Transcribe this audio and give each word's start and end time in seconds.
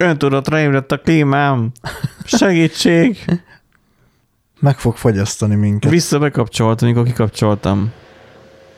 Öntudatra 0.00 0.60
ébredt 0.60 0.92
a 0.92 0.98
klímám. 0.98 1.70
Segítség! 2.24 3.24
Meg 4.60 4.78
fog 4.78 4.96
fagyasztani 4.96 5.54
minket. 5.54 5.90
Vissza 5.90 6.18
bekapcsolt, 6.18 6.82
amikor 6.82 7.04
kikapcsoltam. 7.04 7.92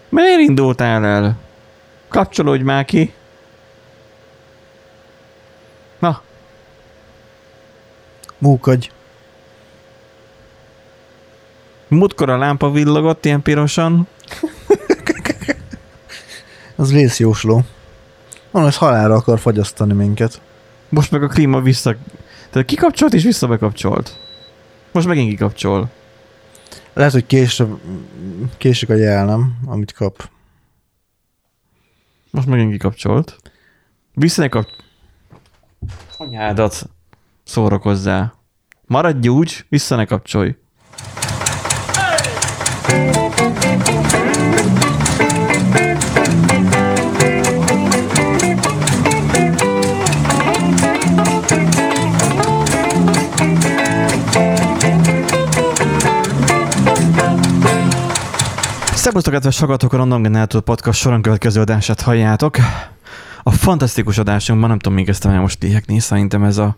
Miért 0.08 0.40
indultál 0.40 1.04
el? 1.04 1.38
Kapcsolódj 2.08 2.62
már 2.62 2.84
ki. 2.84 3.12
Na, 5.98 6.22
Múkagy. 8.38 8.90
múltkor 11.88 12.30
a 12.30 12.38
lámpa 12.38 12.70
villogott 12.70 13.24
ilyen 13.24 13.42
pirosan. 13.42 14.06
Az 16.76 16.92
vészjósló. 16.92 17.64
Van, 18.50 18.66
ez 18.66 18.76
halára 18.76 19.14
akar 19.14 19.38
fagyasztani 19.38 19.92
minket. 19.92 20.40
Most 20.90 21.10
meg 21.10 21.22
a 21.22 21.26
klíma 21.26 21.60
vissza... 21.60 21.96
Tehát 22.50 22.68
kikapcsolt 22.68 23.14
és 23.14 23.22
vissza 23.22 23.46
bekapcsolt. 23.46 24.18
Most 24.92 25.06
megint 25.06 25.30
kikapcsol. 25.30 25.90
Lehet, 26.92 27.12
hogy 27.12 27.26
késre, 27.26 27.66
késik 28.56 28.88
a 28.88 28.94
jel, 28.94 29.24
nem? 29.24 29.58
Amit 29.66 29.92
kap. 29.92 30.28
Most 32.30 32.46
megint 32.46 32.70
kikapcsolt. 32.70 33.36
Vissza 34.14 34.42
ne 34.42 34.48
kap... 34.48 34.66
Anyádat 36.16 36.88
szórakozzál. 37.44 38.34
Maradj 38.86 39.28
úgy, 39.28 39.64
vissza 39.68 39.96
ne 39.96 40.04
kapcsolj. 40.04 40.56
Szerbusztok, 59.00 59.32
kedves 59.32 59.58
hallgatók, 59.58 59.92
a 59.92 59.96
Random 59.96 60.22
Generator 60.22 60.60
Podcast 60.60 61.00
soron 61.00 61.22
következő 61.22 61.60
adását 61.60 62.00
halljátok. 62.00 62.56
A 63.42 63.50
fantasztikus 63.50 64.18
adásunkban, 64.18 64.68
nem 64.68 64.78
tudom 64.78 64.98
még 64.98 65.08
ezt 65.08 65.24
már 65.24 65.38
most 65.40 65.62
léhekni, 65.62 65.98
szerintem 65.98 66.42
ez 66.44 66.58
a, 66.58 66.76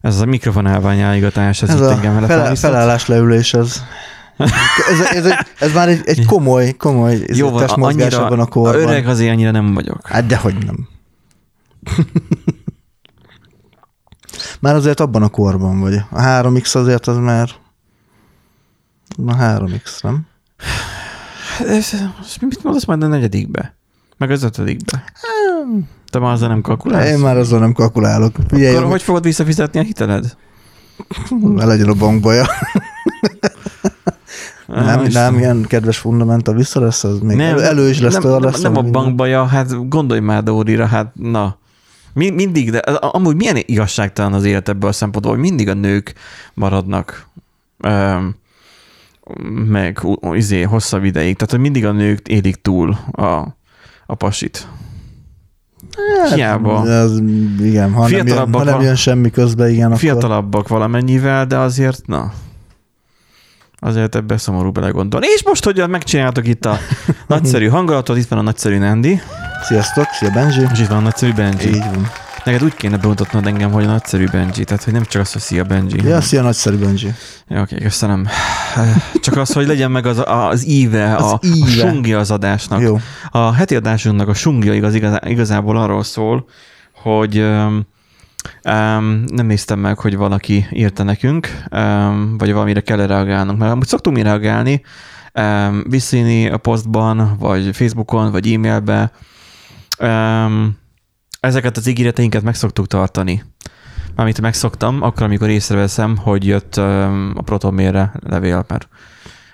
ez 0.00 0.20
a 0.20 0.24
mikrofon 0.24 0.66
elványállgatás, 0.66 1.62
ez, 1.62 1.68
Ez 1.68 1.74
itt 1.74 1.80
a 1.80 1.90
engem 1.90 2.12
fel, 2.12 2.20
lefelvisztott. 2.20 2.70
felállás 2.70 3.06
leülés, 3.06 3.54
ez. 3.54 3.82
Ez, 4.90 5.00
ez, 5.00 5.24
egy, 5.26 5.36
ez 5.58 5.72
már 5.72 5.88
egy, 5.88 6.00
egy 6.04 6.26
komoly, 6.26 6.72
komoly 6.72 7.24
Jó 7.26 7.50
van, 7.50 7.68
annyira 7.68 8.26
abban 8.26 8.40
a 8.40 8.46
korban. 8.46 8.82
öreg 8.82 9.06
azért 9.08 9.32
annyira 9.32 9.50
nem 9.50 9.74
vagyok. 9.74 10.06
Hát 10.06 10.26
dehogy 10.26 10.64
nem. 10.64 10.88
már 14.60 14.74
azért 14.74 15.00
abban 15.00 15.22
a 15.22 15.28
korban 15.28 15.80
vagy. 15.80 15.94
A 16.10 16.20
3X 16.20 16.76
azért 16.76 17.06
az 17.06 17.16
már... 17.16 17.50
Na 19.16 19.36
3X, 19.38 20.02
nem? 20.02 20.26
Ez, 21.60 21.92
ez, 21.92 22.36
mit 22.40 22.62
mondasz 22.64 22.84
majd 22.84 23.02
a 23.02 23.06
negyedikbe? 23.06 23.74
Meg 24.16 24.30
az 24.30 24.42
ötödikbe? 24.42 25.04
Te 26.10 26.18
már 26.18 26.32
azzal 26.32 26.48
nem 26.48 26.60
kalkulálsz? 26.60 27.08
Én 27.08 27.18
már 27.18 27.36
azzal 27.36 27.58
nem 27.58 27.72
kalkulálok. 27.72 28.36
Figyelj, 28.48 28.76
Akkor 28.76 28.90
hogy 28.90 29.02
fogod 29.02 29.22
visszafizetni 29.22 29.80
a 29.80 29.82
hiteled? 29.82 30.36
ne 31.40 31.64
legyen 31.64 31.88
a 31.88 31.94
bankbaja. 31.94 32.46
Ah, 34.66 34.84
Nem, 34.84 35.04
Istenem. 35.04 35.32
nem, 35.32 35.42
ilyen 35.42 35.62
kedves 35.68 35.98
fundamenta 35.98 36.52
vissza 36.52 36.80
lesz, 36.80 37.04
az 37.04 37.18
még 37.18 37.36
nem, 37.36 37.58
elő 37.58 37.88
is 37.88 38.00
lesz 38.00 38.12
nem, 38.12 38.22
tőle. 38.22 38.34
nem, 38.34 38.42
lesz, 38.44 38.60
nem 38.60 38.76
a 38.76 38.82
minden. 38.82 39.02
bankbaja, 39.02 39.44
hát 39.44 39.88
gondolj 39.88 40.20
már 40.20 40.42
Dórira, 40.42 40.86
hát 40.86 41.10
na. 41.14 41.58
Mi, 42.12 42.30
mindig, 42.30 42.70
de 42.70 42.78
amúgy 42.78 43.36
milyen 43.36 43.56
igazságtalan 43.56 44.32
az 44.32 44.44
élet 44.44 44.68
ebből 44.68 44.88
a 44.88 44.92
szempontból, 44.92 45.32
hogy 45.34 45.42
mindig 45.42 45.68
a 45.68 45.74
nők 45.74 46.14
maradnak 46.54 47.26
öm, 47.80 48.34
meg 49.66 50.00
izé, 50.32 50.62
hosszabb 50.62 51.04
ideig. 51.04 51.34
Tehát, 51.34 51.50
hogy 51.50 51.60
mindig 51.60 51.86
a 51.86 51.92
nők 51.92 52.28
élik 52.28 52.62
túl 52.62 52.98
a, 53.12 53.56
a 54.06 54.14
pasit. 54.14 54.68
Hát, 56.20 56.34
Hiába. 56.34 56.88
Ez, 56.88 57.18
igen, 57.60 57.92
ha 57.92 58.08
nem, 58.08 58.26
jön, 58.26 58.52
ha 58.52 58.64
nem 58.64 58.80
jön 58.80 58.94
semmi 58.94 59.30
közben, 59.30 59.70
igen, 59.70 59.86
akkor... 59.86 59.98
Fiatalabbak 59.98 60.68
valamennyivel, 60.68 61.46
de 61.46 61.58
azért, 61.58 62.06
na, 62.06 62.32
azért 63.78 64.14
ebbe 64.14 64.36
szomorú 64.36 64.70
belegondolni. 64.70 65.26
És 65.34 65.44
most, 65.44 65.64
hogy 65.64 65.84
megcsináltok 65.88 66.46
itt 66.46 66.64
a 66.64 66.78
nagyszerű 67.26 67.68
hangulatot, 67.68 68.16
itt 68.16 68.28
van 68.28 68.38
a 68.38 68.42
nagyszerű 68.42 68.78
Nandi, 68.78 69.20
Sziasztok, 69.62 70.06
szia 70.12 70.30
Benji. 70.30 70.66
és 70.72 70.80
itt 70.80 70.86
van 70.86 70.98
a 70.98 71.00
nagyszerű 71.00 71.32
Benji. 71.32 71.68
Így 71.68 71.78
van. 71.78 72.23
Neked 72.44 72.64
úgy 72.64 72.74
kéne 72.74 72.96
bemutatnod 72.96 73.46
engem, 73.46 73.70
hogy 73.70 73.84
a 73.84 73.86
nagyszerű 73.86 74.24
Benji, 74.30 74.64
tehát 74.64 74.84
hogy 74.84 74.92
nem 74.92 75.04
csak 75.04 75.22
az, 75.22 75.32
hogy 75.32 75.42
szia 75.42 75.64
Benji. 75.64 76.02
Ja, 76.04 76.20
szia 76.20 76.42
nagyszerű 76.42 76.76
Benji. 76.76 77.12
Ja, 77.48 77.60
oké, 77.60 77.76
köszönöm. 77.76 78.26
Csak 79.24 79.36
az, 79.36 79.52
hogy 79.52 79.66
legyen 79.66 79.90
meg 79.90 80.06
az, 80.06 80.22
az 80.26 80.66
íve, 80.66 81.14
Az 81.14 81.32
a, 81.32 81.40
íve. 81.42 81.66
a 81.66 81.68
sungja 81.68 82.18
az 82.18 82.30
adásnak. 82.30 82.80
Jó. 82.80 82.98
A 83.30 83.52
heti 83.52 83.76
adásunknak 83.76 84.28
a 84.28 84.34
sungja 84.34 84.74
igaz, 84.74 84.94
igaz, 84.94 85.18
igazából 85.24 85.76
arról 85.76 86.02
szól, 86.02 86.46
hogy 86.94 87.38
um, 87.38 87.86
um, 88.64 89.24
nem 89.26 89.46
néztem 89.46 89.78
meg, 89.78 89.98
hogy 89.98 90.16
valaki 90.16 90.66
írta 90.70 91.02
nekünk, 91.02 91.48
um, 91.70 92.38
vagy 92.38 92.52
valamire 92.52 92.80
kell 92.80 93.06
reagálnunk, 93.06 93.58
mert 93.58 93.72
amúgy 93.72 93.86
szoktunk 93.86 94.16
mi 94.16 94.22
reagálni, 94.22 94.82
um, 95.34 95.84
visszini 95.88 96.48
a 96.48 96.56
posztban, 96.56 97.36
vagy 97.38 97.76
Facebookon, 97.76 98.30
vagy 98.30 98.52
e-mailbe. 98.52 99.12
Um, 99.98 100.82
ezeket 101.44 101.76
az 101.76 101.86
ígéreteinket 101.86 102.42
meg 102.42 102.54
szoktuk 102.54 102.86
tartani. 102.86 103.44
Amit 104.16 104.40
megszoktam, 104.40 105.02
akkor, 105.02 105.22
amikor 105.22 105.48
észreveszem, 105.48 106.16
hogy 106.16 106.46
jött 106.46 106.76
a 106.76 107.42
Protonmailre 107.44 108.12
levél, 108.26 108.64
mert 108.68 108.88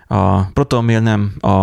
a 0.07 0.43
Protonmail 0.43 1.01
nem 1.01 1.33
a, 1.41 1.63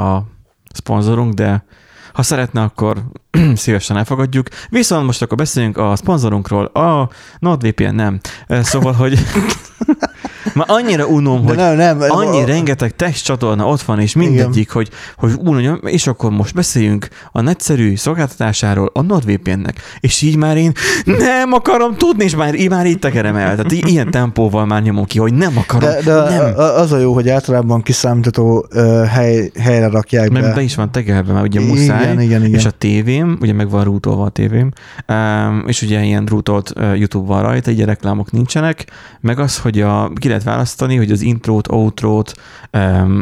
a 0.00 0.26
szponzorunk, 0.72 1.34
de 1.34 1.64
ha 2.12 2.22
szeretne, 2.22 2.62
akkor 2.62 3.02
szívesen 3.54 3.96
elfogadjuk. 3.96 4.48
Viszont 4.68 5.06
most 5.06 5.22
akkor 5.22 5.36
beszéljünk 5.36 5.76
a 5.76 5.96
szponzorunkról. 5.96 6.64
A 6.64 7.10
NordVPN 7.38 7.94
nem. 7.94 8.20
Szóval, 8.48 8.92
hogy 8.92 9.18
már 10.54 10.66
annyira 10.70 11.06
unom, 11.06 11.44
hogy 11.44 11.56
nem, 11.56 11.76
nem. 11.76 11.98
annyi 12.08 12.42
a- 12.42 12.46
rengeteg 12.46 12.96
text 12.96 13.24
csatorna 13.24 13.66
ott 13.66 13.82
van, 13.82 14.00
és 14.00 14.14
mindegyik, 14.14 14.70
hogy, 14.70 14.88
hogy 15.16 15.32
unom, 15.38 15.78
és 15.82 16.06
akkor 16.06 16.30
most 16.30 16.54
beszéljünk 16.54 17.08
a 17.32 17.40
nagyszerű 17.40 17.96
szolgáltatásáról 17.96 18.90
a 18.92 19.02
NordVPN-nek. 19.02 19.80
És 20.00 20.22
így 20.22 20.36
már 20.36 20.56
én 20.56 20.72
nem 21.04 21.52
akarom 21.52 21.94
tudni, 21.96 22.24
és 22.24 22.36
már, 22.36 22.54
már 22.68 22.86
így 22.86 22.98
tekerem 22.98 23.36
el. 23.36 23.56
Tehát 23.56 23.72
ilyen 23.72 24.10
tempóval 24.10 24.66
már 24.66 24.82
nyomom 24.82 25.04
ki, 25.04 25.18
hogy 25.18 25.34
nem 25.34 25.56
akarom. 25.58 25.88
De, 25.90 26.00
de 26.04 26.14
nem. 26.28 26.52
az 26.56 26.92
a 26.92 26.98
jó, 26.98 27.12
hogy 27.14 27.28
általában 27.28 27.82
kiszámítható 27.82 28.66
ö, 28.70 29.02
hely, 29.08 29.50
helyre 29.60 29.88
rakják 29.88 30.30
Meg 30.30 30.42
be 30.42 30.52
be. 30.54 30.62
is 30.62 30.74
van 30.74 30.92
tegelve, 30.92 31.32
mert 31.32 31.46
ugye 31.46 31.60
Igen, 31.60 31.70
muszáj, 31.76 32.12
igen, 32.12 32.20
igen. 32.20 32.54
és 32.54 32.64
a 32.64 32.70
tévém, 32.70 33.38
ugye 33.40 33.52
meg 33.52 33.70
van 33.70 33.84
rútolva 33.84 34.24
a 34.24 34.28
tévém, 34.28 34.70
um, 35.08 35.64
és 35.66 35.82
ugye 35.82 36.02
ilyen 36.02 36.26
rútolt 36.26 36.72
uh, 36.76 36.98
YouTube 36.98 37.26
van 37.26 37.42
rajta, 37.42 37.70
így 37.70 37.84
reklámok 37.84 38.30
nincsenek, 38.30 38.84
meg 39.20 39.38
az, 39.38 39.58
hogy 39.58 39.80
a, 39.80 40.10
ki 40.28 40.34
lehet 40.34 40.52
választani, 40.52 40.96
hogy 40.96 41.10
az 41.10 41.20
intrót, 41.20 41.68
outrót, 41.68 42.32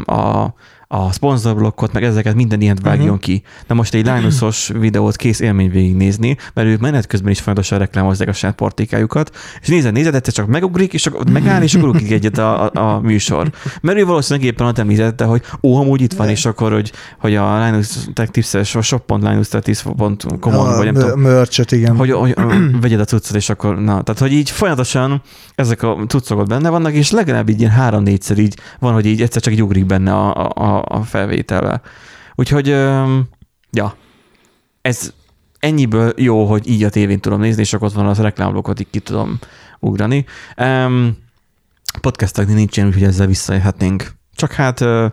a, 0.04 0.54
a 0.88 1.12
szponzorblokkot, 1.12 1.92
meg 1.92 2.02
ezeket 2.02 2.34
minden 2.34 2.60
ilyet 2.60 2.80
vágjon 2.80 3.04
uh-huh. 3.04 3.20
ki. 3.20 3.42
Na 3.66 3.74
most 3.74 3.94
egy 3.94 4.04
Linusos 4.06 4.70
videót 4.84 5.16
kész 5.16 5.40
élmény 5.40 5.70
végignézni, 5.70 6.36
mert 6.54 6.68
ők 6.68 6.80
menet 6.80 7.06
közben 7.06 7.30
is 7.30 7.40
folyamatosan 7.40 7.78
reklámozzák 7.78 8.28
a 8.28 8.32
saját 8.32 8.56
portékájukat, 8.56 9.36
és 9.60 9.68
nézed, 9.68 9.92
nézed, 9.92 10.14
egyszer 10.14 10.32
csak 10.32 10.46
megugrik, 10.46 10.92
és 10.92 11.06
akkor 11.06 11.30
megáll, 11.30 11.62
és 11.62 11.74
akkor 11.74 11.88
ugrik 11.88 12.10
egyet 12.10 12.38
a, 12.38 12.64
a, 12.64 12.80
a, 12.80 13.00
műsor. 13.00 13.50
Mert 13.80 13.98
ő 13.98 14.04
valószínűleg 14.04 14.48
éppen 14.48 14.66
ott 14.66 14.78
említette, 14.78 15.24
hogy 15.24 15.42
ó, 15.62 15.76
amúgy 15.76 16.00
itt 16.00 16.12
van, 16.12 16.26
De- 16.26 16.32
és 16.32 16.44
akkor, 16.44 16.72
hogy, 16.72 16.92
hogy 17.18 17.34
a 17.34 17.64
Linus 17.64 17.88
Tech 18.12 18.30
Tips-es, 18.30 18.74
a 18.74 18.82
shop.linustechtipscom-on, 18.82 20.76
vagy 20.76 20.92
nem 20.92 20.94
tudom, 20.94 21.20
mörcsöt, 21.20 21.72
igen. 21.72 21.96
hogy, 21.96 22.10
hogy 22.10 22.34
vegyed 22.80 23.00
a 23.00 23.04
cuccot, 23.04 23.36
és 23.36 23.48
akkor, 23.48 23.80
na, 23.80 24.02
tehát, 24.02 24.20
hogy 24.20 24.32
így 24.32 24.50
folyamatosan 24.50 25.22
ezek 25.54 25.82
a 25.82 25.96
cuccok 26.08 26.46
benne 26.46 26.68
vannak, 26.68 26.92
és 26.92 27.10
legalább 27.10 27.48
így 27.48 27.60
ilyen 27.60 27.72
három-négyszer 27.72 28.38
így 28.38 28.56
van, 28.78 28.92
hogy 28.92 29.06
így 29.06 29.22
egyszer 29.22 29.42
csak 29.42 29.52
így 29.52 29.62
ugrik 29.62 29.86
benne 29.86 30.12
a, 30.12 30.36
a, 30.36 30.52
a 30.54 30.75
felvételbe. 31.04 31.80
Úgyhogy, 32.34 32.68
öm, 32.68 33.28
ja, 33.70 33.94
ez 34.82 35.12
ennyiből 35.58 36.12
jó, 36.16 36.44
hogy 36.46 36.68
így 36.68 36.82
a 36.82 36.90
tévén 36.90 37.20
tudom 37.20 37.40
nézni, 37.40 37.62
és 37.62 37.72
akkor 37.72 37.88
ott 37.88 37.94
van 37.94 38.06
az 38.06 38.18
reklámlokot, 38.18 38.80
így 38.80 38.90
ki 38.90 38.98
tudom 38.98 39.38
ugrani. 39.80 40.24
Um, 40.56 41.16
podcasteknél 42.00 42.54
nincs 42.54 42.76
ilyen, 42.76 42.88
úgyhogy 42.88 43.04
ezzel 43.04 43.26
visszajöhetnénk. 43.26 44.14
Csak 44.34 44.52
hát 44.52 44.80
ö, 44.80 45.06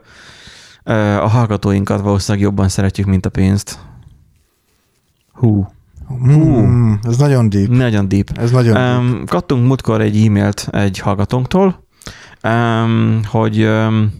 ö, 0.83 0.93
a 1.15 1.27
hallgatóinkat 1.27 2.01
valószínűleg 2.01 2.47
jobban 2.47 2.69
szeretjük, 2.69 3.07
mint 3.07 3.25
a 3.25 3.29
pénzt. 3.29 3.79
Hú, 5.31 5.67
Mm, 6.11 6.93
ez 7.03 7.17
nagyon 7.17 7.49
deep. 7.49 7.69
nagyon 7.69 8.07
deep. 8.07 8.37
Ez 8.37 8.51
nagyon 8.51 8.73
deep. 8.73 8.99
Um, 8.99 9.25
kaptunk 9.25 9.67
múltkor 9.67 10.01
egy 10.01 10.25
e-mailt 10.25 10.67
egy 10.71 10.99
hallgatónktól, 10.99 11.87
um, 12.43 13.19
hogy 13.25 13.63
um, 13.63 14.11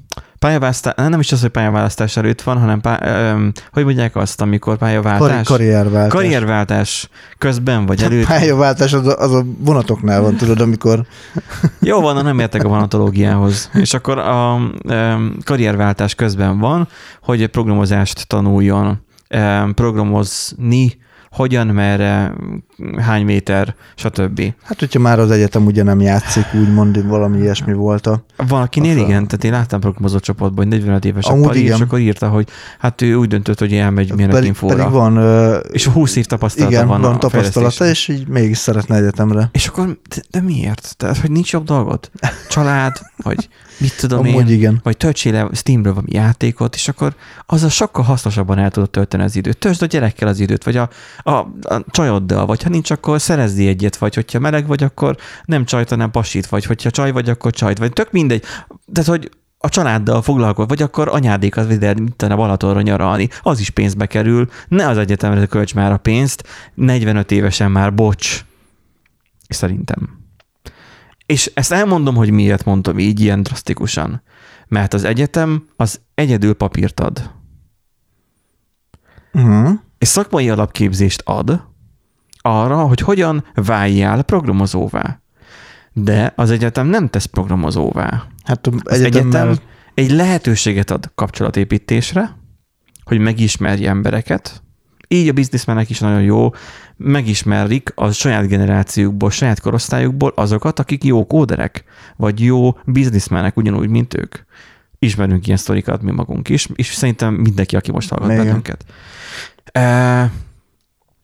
pályaválasztás, 0.44 0.94
nem 0.95 1.19
is 1.19 1.31
az, 1.31 1.42
hogy 1.42 1.50
pályaválasztás 1.50 2.18
előtt 2.18 2.42
van, 2.42 2.60
hanem 2.60 2.81
pá, 2.81 3.00
öm, 3.01 3.51
hogy 3.72 3.84
mondják 3.84 4.16
azt, 4.16 4.42
amikor 4.42 4.78
pályaváltás? 4.78 5.30
Kar- 5.30 5.45
karrierváltás. 5.45 6.12
Karrierváltás 6.12 7.10
közben 7.38 7.86
vagy 7.86 8.01
előtt. 8.01 8.25
Pályaváltás 8.25 8.94
az 8.94 9.07
a, 9.07 9.18
az 9.18 9.34
a 9.34 9.45
vonatoknál 9.57 10.22
van, 10.22 10.36
tudod, 10.36 10.62
amikor 10.62 11.06
Jó 11.80 12.01
van, 12.01 12.24
nem 12.24 12.40
értek 12.40 12.63
a 12.63 12.68
vonatológiához. 12.68 13.69
És 13.74 13.94
akkor 13.94 14.18
a 14.18 14.56
um, 14.84 15.38
karrierváltás 15.44 16.16
közben 16.16 16.60
van, 16.60 16.88
hogy 17.22 17.48
programozást 17.48 18.28
tanuljon, 18.28 19.01
um, 19.36 19.74
programozni, 19.74 20.98
hogyan, 21.33 21.68
merre, 21.68 22.33
hány 22.97 23.25
méter, 23.25 23.75
stb. 23.95 24.53
Hát, 24.63 24.80
hogyha 24.80 25.00
már 25.00 25.19
az 25.19 25.31
egyetem 25.31 25.65
ugye 25.65 25.83
nem 25.83 26.01
játszik, 26.01 26.45
úgymond 26.53 27.07
valami 27.07 27.38
ilyesmi 27.38 27.74
volt 27.74 28.07
a... 28.07 28.25
Valakinél 28.47 28.91
Az 28.95 28.97
a- 28.97 29.06
igen, 29.06 29.27
tehát 29.27 29.44
én 29.44 29.51
láttam 29.51 29.80
programozó 29.80 30.19
csoportban, 30.19 30.65
hogy 30.65 30.74
45 30.74 31.06
éves 31.06 31.25
a 31.25 31.31
Amúgy 31.31 31.45
pali, 31.45 31.59
és 31.59 31.65
igen. 31.65 31.81
akkor 31.81 32.00
írta, 32.00 32.27
hogy 32.30 32.47
hát 32.80 33.01
ő 33.01 33.15
úgy 33.15 33.27
döntött, 33.27 33.59
hogy 33.59 33.74
elmegy 33.74 34.13
mérnök 34.13 34.35
pedig, 34.35 34.47
infóra. 34.47 34.75
pedig 34.75 34.91
van, 34.91 35.62
És 35.71 35.85
20 35.85 36.15
év 36.15 36.25
tapasztalata 36.25 36.74
igen, 36.74 36.88
van, 36.88 37.01
van 37.01 37.19
tapasztalata, 37.19 37.85
és 37.85 38.07
így 38.07 38.27
mégis 38.27 38.57
szeretne 38.57 38.95
egyetemre. 38.95 39.50
És 39.51 39.68
akkor, 39.68 39.85
de, 40.09 40.21
de 40.31 40.41
miért? 40.41 40.95
Tehát, 40.97 41.18
hogy 41.18 41.31
nincs 41.31 41.51
jobb 41.51 41.63
dolgod? 41.65 42.09
Család, 42.50 43.00
vagy 43.18 43.50
mit 43.83 43.97
tudom 43.97 44.19
Amúgy 44.19 44.50
én, 44.50 44.56
igen. 44.56 44.80
vagy 44.83 44.97
töltsél 44.97 45.31
le 45.31 45.50
Steamről 45.53 45.94
valami 45.94 46.12
játékot, 46.13 46.75
és 46.75 46.88
akkor 46.88 47.15
az 47.45 47.63
a 47.63 47.69
sokkal 47.69 48.03
hasznosabban 48.03 48.59
el 48.59 48.71
tudod 48.71 48.89
tölteni 48.89 49.24
az 49.24 49.35
időt. 49.35 49.57
Töltsd 49.57 49.81
a 49.81 49.85
gyerekkel 49.85 50.27
az 50.27 50.39
időt, 50.39 50.63
vagy 50.63 50.77
a, 50.77 50.89
a, 51.18 51.31
a 51.31 51.83
csajoddal, 51.89 52.45
vagy 52.45 52.63
ha 52.63 52.69
nincs, 52.69 52.91
akkor 52.91 53.21
szerezzi 53.21 53.68
egyet, 53.68 53.97
vagy 53.97 54.15
hogyha 54.15 54.39
meleg 54.39 54.68
vagy, 54.68 54.83
akkor 54.83 55.18
nem 55.45 55.65
csajt, 55.65 55.89
hanem 55.89 56.12
pasit, 56.12 56.47
vagy 56.47 56.65
hogyha 56.65 56.89
csaj 56.89 57.12
vagy, 57.12 57.30
akkor 57.30 57.51
csajt, 57.51 57.77
vagy 57.77 57.94
tök 57.94 58.12
mindegy. 58.12 58.44
Tehát, 58.94 59.09
hogy 59.09 59.30
a 59.57 59.69
családdal 59.69 60.21
foglalkozz, 60.21 60.68
vagy 60.68 60.81
akkor 60.81 61.07
anyádékat 61.07 61.68
vidd 61.68 61.83
el, 61.83 61.94
mint 61.94 62.21
a 62.21 62.35
Balatonra 62.35 62.81
nyaralni, 62.81 63.30
az 63.41 63.59
is 63.59 63.69
pénzbe 63.69 64.06
kerül, 64.06 64.50
ne 64.68 64.88
az 64.88 64.97
egyetemre 64.97 65.45
költs 65.45 65.74
már 65.74 65.91
a 65.91 65.97
pénzt, 65.97 66.47
45 66.74 67.31
évesen 67.31 67.71
már 67.71 67.94
bocs. 67.94 68.45
Szerintem. 69.50 70.23
És 71.25 71.52
ezt 71.54 71.72
elmondom, 71.72 72.16
hogy 72.16 72.30
miért 72.30 72.66
mondtam 72.66 73.00
így 73.00 73.20
ilyen 73.20 73.44
drasztikusan. 73.44 74.22
Mert 74.68 74.94
az 74.94 75.04
egyetem 75.04 75.68
az 75.75 76.00
egyedül 76.14 76.54
papírt 76.54 77.00
ad. 77.00 77.31
Uh-huh. 79.34 79.80
És 79.98 80.08
szakmai 80.08 80.50
alapképzést 80.50 81.22
ad 81.25 81.64
arra, 82.42 82.78
hogy 82.78 83.00
hogyan 83.00 83.46
váljál 83.54 84.24
programozóvá. 84.24 85.22
De 85.94 86.34
az 86.36 86.52
egyetem 86.52 86.88
nem 86.88 87.08
tesz 87.08 87.26
programozóvá. 87.26 88.24
Hát 88.44 88.68
Az 88.68 89.02
egyetemmel, 89.02 89.42
egyetem 89.42 89.66
egy 89.94 90.12
lehetőséget 90.12 90.92
ad 90.92 91.12
kapcsolatépítésre, 91.16 92.38
hogy 93.04 93.19
megismerje 93.19 93.90
embereket. 93.90 94.64
Így 95.08 95.28
a 95.28 95.34
bizniszmenek 95.34 95.90
is 95.90 96.00
nagyon 96.00 96.22
jó, 96.22 96.50
megismerik 96.98 97.92
a 97.95 98.12
saját 98.12 98.48
generációkból, 98.48 99.30
saját 99.30 99.60
korosztályukból 99.60 100.31
azokat, 100.36 100.80
akik 100.80 101.04
jó 101.04 101.28
kóderek, 101.28 101.84
vagy 102.16 102.44
jó 102.44 102.78
bizniszmenek, 102.86 103.57
ugyanúgy, 103.57 103.90
mint 103.90 104.13
ők. 104.13 104.36
Ismerünk 105.00 105.45
ilyen 105.45 105.57
sztorikat 105.57 106.01
mi 106.01 106.12
magunk 106.12 106.50
is, 106.50 106.68
és 106.75 106.94
szerintem 106.94 107.34
mindenki, 107.34 107.75
aki 107.75 107.92
most 107.92 108.10
hallgat 108.10 108.31
Igen. 108.31 108.45
bennünket. 108.45 108.86
E, 109.72 110.31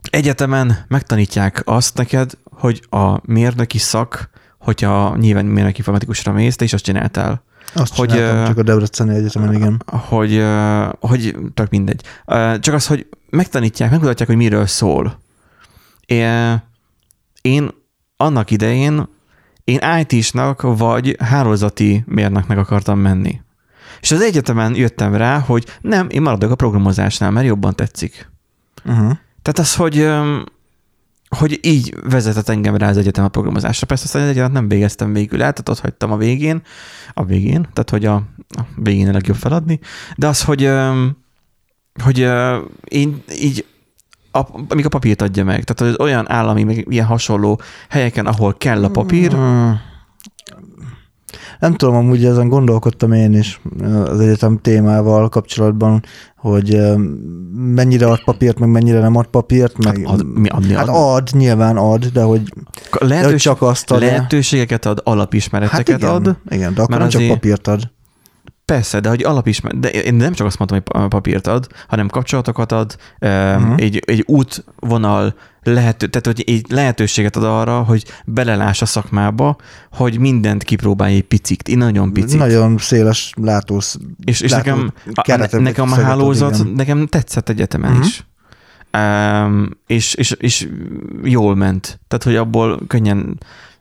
egyetemen 0.10 0.86
megtanítják 0.88 1.62
azt 1.66 1.98
neked, 1.98 2.32
hogy 2.44 2.82
a 2.90 3.32
mérnöki 3.32 3.78
szak, 3.78 4.30
hogyha 4.58 5.16
nyilván 5.18 5.46
mérnöki 5.46 5.78
informatikusra 5.78 6.32
mész, 6.32 6.56
te 6.56 6.64
is 6.64 6.74
azt 6.74 6.84
csináltál, 6.84 7.44
azt 7.74 7.96
hogy, 7.96 8.12
ö, 8.12 8.44
csak 8.46 8.58
a 8.58 8.64
Debreceni 8.64 9.16
Egyetemen, 9.16 9.54
igen. 9.54 9.84
hogy, 9.88 10.44
hogy 11.00 11.36
tök 11.54 11.70
mindegy. 11.70 12.02
Csak 12.60 12.74
az, 12.74 12.88
hogy 12.88 13.08
megtanítják, 13.30 13.92
megmutatják, 13.92 14.28
hogy 14.28 14.38
miről 14.38 14.66
szól. 14.66 15.20
Én, 17.42 17.70
annak 18.18 18.52
idején 18.52 19.08
én 19.64 19.80
IT-snak 20.00 20.62
vagy 20.62 21.16
hálózati 21.20 22.04
mérnöknek 22.08 22.58
akartam 22.58 23.00
menni. 23.00 23.42
És 24.02 24.12
az 24.12 24.22
egyetemen 24.22 24.76
jöttem 24.76 25.16
rá, 25.16 25.40
hogy 25.40 25.66
nem, 25.82 26.08
én 26.10 26.22
maradok 26.22 26.52
a 26.52 26.56
programozásnál, 26.56 27.32
mert 27.32 27.46
jobban 27.46 27.76
tetszik. 27.76 28.30
Uh-huh. 28.86 29.12
Tehát 29.42 29.60
az, 29.60 29.76
hogy, 29.76 30.10
hogy 31.38 31.60
így 31.62 31.96
vezetett 32.04 32.50
engem 32.50 32.76
rá 32.76 32.90
az 32.90 32.98
egyetem 32.98 33.24
a 33.24 33.28
programozásra. 33.28 33.88
Persze 33.88 34.04
aztán 34.04 34.22
az 34.22 34.28
egyetemet 34.28 34.52
nem 34.52 34.68
végeztem 34.68 35.14
végül 35.14 35.44
el, 35.44 35.52
tehát 35.52 35.70
ott 35.70 35.80
hagytam 35.80 36.12
a 36.12 36.18
végén, 36.18 36.62
a 37.14 37.26
végén, 37.26 37.62
tehát 37.62 37.90
hogy 37.90 38.06
a, 38.06 38.16
a 38.50 38.62
végén 38.76 39.08
a 39.10 39.12
legjobb 39.12 39.38
feladni, 39.38 39.80
de 40.16 40.28
az, 40.28 40.44
hogy, 40.44 40.70
hogy 42.04 42.28
én 42.84 43.24
így 43.40 43.66
a, 44.32 44.40
amíg 44.70 44.86
a 44.86 44.90
papírt 44.90 45.22
adja 45.22 45.44
meg. 45.44 45.64
Tehát 45.64 45.94
az 45.94 46.00
olyan 46.00 46.32
állami, 46.32 46.64
meg 46.64 46.86
ilyen 46.90 47.06
hasonló 47.06 47.60
helyeken, 47.90 48.26
ahol 48.26 48.54
kell 48.58 48.84
a 48.84 48.90
papír, 48.90 49.36
Mm. 49.36 49.72
Nem 51.60 51.74
tudom, 51.74 51.96
amúgy 51.96 52.26
ezen 52.26 52.48
gondolkodtam 52.48 53.12
én 53.12 53.34
is 53.34 53.62
az 54.06 54.20
egyetem 54.20 54.60
témával 54.62 55.30
kapcsolatban, 55.30 56.04
hogy 56.36 56.76
ö, 56.76 56.96
mennyire 57.54 58.08
ad 58.08 58.24
papírt, 58.24 58.60
meg 58.60 58.70
mennyire 58.70 59.00
nem 59.00 59.16
ad 59.16 59.28
papírt, 59.28 59.84
meg 59.84 60.02
ad, 60.06 60.40
mi 60.40 60.48
adni, 60.48 60.74
hát 60.74 60.88
adni. 60.88 61.02
ad, 61.02 61.30
nyilván 61.34 61.78
ad, 61.78 62.06
de 62.06 62.22
hogy, 62.22 62.44
de 62.44 62.52
hogy 62.90 63.08
Lehetős, 63.10 63.42
csak 63.42 63.62
azt 63.62 63.92
ad. 63.92 64.00
lehetőségeket 64.00 64.86
ad, 64.86 64.98
hát 64.98 65.08
alapismereteket 65.08 65.98
igen, 65.98 66.10
ad, 66.10 66.36
igen, 66.50 66.74
de 66.74 66.82
akkor 66.82 66.98
nem 66.98 67.10
csak 67.10 67.28
papírt 67.28 67.68
ad. 67.68 67.92
Persze, 68.70 69.00
de 69.00 69.10
hogy 69.10 69.24
alapismer, 69.24 69.76
de 69.76 69.90
én 69.90 70.14
nem 70.14 70.34
csak 70.34 70.48
azt 70.48 70.58
mondtam, 70.58 70.80
hogy 70.80 70.92
pa- 70.92 71.10
papírt 71.10 71.48
ad, 71.48 71.68
hanem 71.88 72.08
kapcsolatokat 72.08 72.72
ad, 72.72 72.96
uh-huh. 73.20 73.74
Egy, 73.78 74.04
egy 74.06 74.24
útvonal, 74.28 75.36
lehető, 75.64 76.08
tehát 76.08 76.26
hogy 76.26 76.44
egy 76.48 76.66
lehetőséget 76.70 77.36
ad 77.36 77.44
arra, 77.44 77.82
hogy 77.82 78.04
beleláss 78.26 78.82
a 78.82 78.86
szakmába, 78.86 79.56
hogy 79.92 80.20
mindent 80.20 80.64
kipróbálj 80.64 81.16
egy 81.16 81.24
picit, 81.24 81.68
én 81.68 81.78
nagyon 81.78 82.14
picit. 82.14 82.40
Nagyon 82.40 82.78
széles 82.78 83.32
látós 83.36 83.96
és 84.24 84.42
és 84.42 84.52
látó 84.52 84.72
nekem, 85.14 85.42
a, 85.52 85.58
nekem 85.60 85.92
a 85.92 85.96
hálózat, 85.96 86.56
igen. 86.56 86.68
nekem 86.68 87.08
tetszett 87.08 87.50
egyetemen 87.50 87.92
Mhm. 87.92 88.02
is. 88.02 88.24
Um, 88.98 89.70
és, 89.88 90.14
és, 90.14 90.32
és 90.32 90.68
jól 91.24 91.56
ment. 91.56 92.00
Tehát, 92.08 92.24
hogy 92.24 92.36
abból 92.36 92.82
könnyen, 92.88 93.38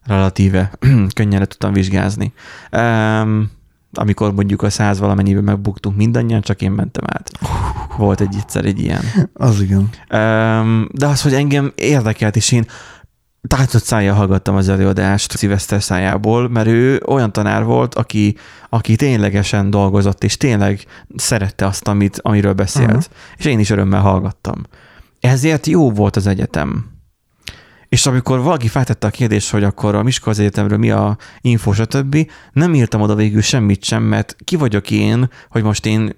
relatíve 0.07 0.71
könnyen 1.15 1.41
le 1.41 1.47
tudtam 1.47 1.73
vizsgázni. 1.73 2.33
Um, 2.73 3.51
amikor 3.93 4.33
mondjuk 4.33 4.63
a 4.63 4.71
száz 4.71 4.99
valamennyiben 4.99 5.45
megbuktunk 5.45 5.97
mindannyian, 5.97 6.41
csak 6.41 6.63
én 6.63 6.71
mentem 6.71 7.05
át. 7.07 7.31
Volt 7.97 8.21
egy 8.21 8.35
egyszer 8.39 8.65
egy 8.65 8.81
ilyen. 8.81 9.03
Az 9.33 9.61
igen. 9.61 9.89
De 10.93 11.07
az, 11.07 11.23
hogy 11.23 11.35
engem 11.35 11.73
érdekelt, 11.75 12.37
és 12.37 12.53
én 12.53 12.67
tátott 13.47 13.83
szájjal 13.83 14.15
hallgattam 14.15 14.57
az 14.57 14.69
előadást 14.69 15.37
Szilveszter 15.37 15.83
szájából, 15.83 16.49
mert 16.49 16.67
ő 16.67 17.03
olyan 17.07 17.33
tanár 17.33 17.65
volt, 17.65 17.95
aki, 17.95 18.37
aki 18.69 18.97
ténylegesen 18.97 19.71
dolgozott, 19.71 20.25
és 20.25 20.37
tényleg 20.37 20.85
szerette 21.17 21.67
azt, 21.67 21.89
amit, 21.89 22.19
amiről 22.23 22.53
beszélt. 22.53 22.89
Uh-huh. 22.89 23.05
És 23.37 23.45
én 23.45 23.59
is 23.59 23.71
örömmel 23.71 24.01
hallgattam. 24.01 24.63
Ezért 25.21 25.67
jó 25.67 25.91
volt 25.91 26.17
az 26.17 26.27
egyetem. 26.27 26.97
És 27.89 28.07
amikor 28.07 28.41
valaki 28.41 28.69
feltette 28.69 29.07
a 29.07 29.11
kérdést, 29.11 29.51
hogy 29.51 29.65
akkor 29.65 29.95
a 29.95 30.03
Miskolc 30.03 30.39
Egyetemről 30.39 30.79
mi 30.79 30.91
a 30.91 31.17
info, 31.41 31.73
stb., 31.73 32.31
nem 32.53 32.75
írtam 32.75 33.01
oda 33.01 33.15
végül 33.15 33.41
semmit 33.41 33.85
sem, 33.85 34.03
mert 34.03 34.37
ki 34.45 34.57
vagyok 34.57 34.91
én, 34.91 35.31
hogy 35.51 35.63
most 35.63 35.87
én 35.87 36.17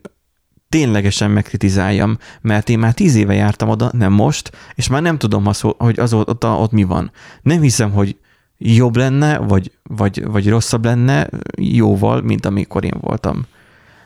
ténylegesen 0.68 1.30
megkritizáljam, 1.30 2.18
mert 2.40 2.68
én 2.68 2.78
már 2.78 2.94
tíz 2.94 3.14
éve 3.14 3.34
jártam 3.34 3.68
oda, 3.68 3.90
nem 3.92 4.12
most, 4.12 4.50
és 4.74 4.88
már 4.88 5.02
nem 5.02 5.18
tudom, 5.18 5.44
hogy 5.78 6.00
az 6.00 6.12
ott, 6.12 6.70
mi 6.70 6.84
van. 6.84 7.10
Nem 7.42 7.60
hiszem, 7.60 7.90
hogy 7.90 8.16
jobb 8.58 8.96
lenne, 8.96 9.38
vagy, 9.38 9.72
vagy, 9.82 10.24
vagy 10.24 10.48
rosszabb 10.48 10.84
lenne 10.84 11.28
jóval, 11.56 12.20
mint 12.20 12.46
amikor 12.46 12.84
én 12.84 12.96
voltam. 13.00 13.46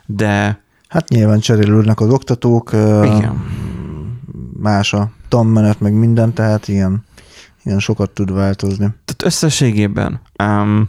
De 0.07 0.63
Hát 0.95 1.09
nyilván 1.09 1.41
cserélődnek 1.41 2.01
az 2.01 2.11
oktatók, 2.11 2.71
igen, 3.03 3.45
más 4.61 4.93
a 4.93 5.11
tanmenet, 5.29 5.81
meg 5.81 5.93
minden, 5.93 6.33
tehát 6.33 6.69
ilyen, 6.69 7.05
ilyen 7.65 7.79
sokat 7.79 8.11
tud 8.11 8.33
változni. 8.33 8.87
tehát 9.05 9.23
összességében 9.25 10.21
um, 10.43 10.89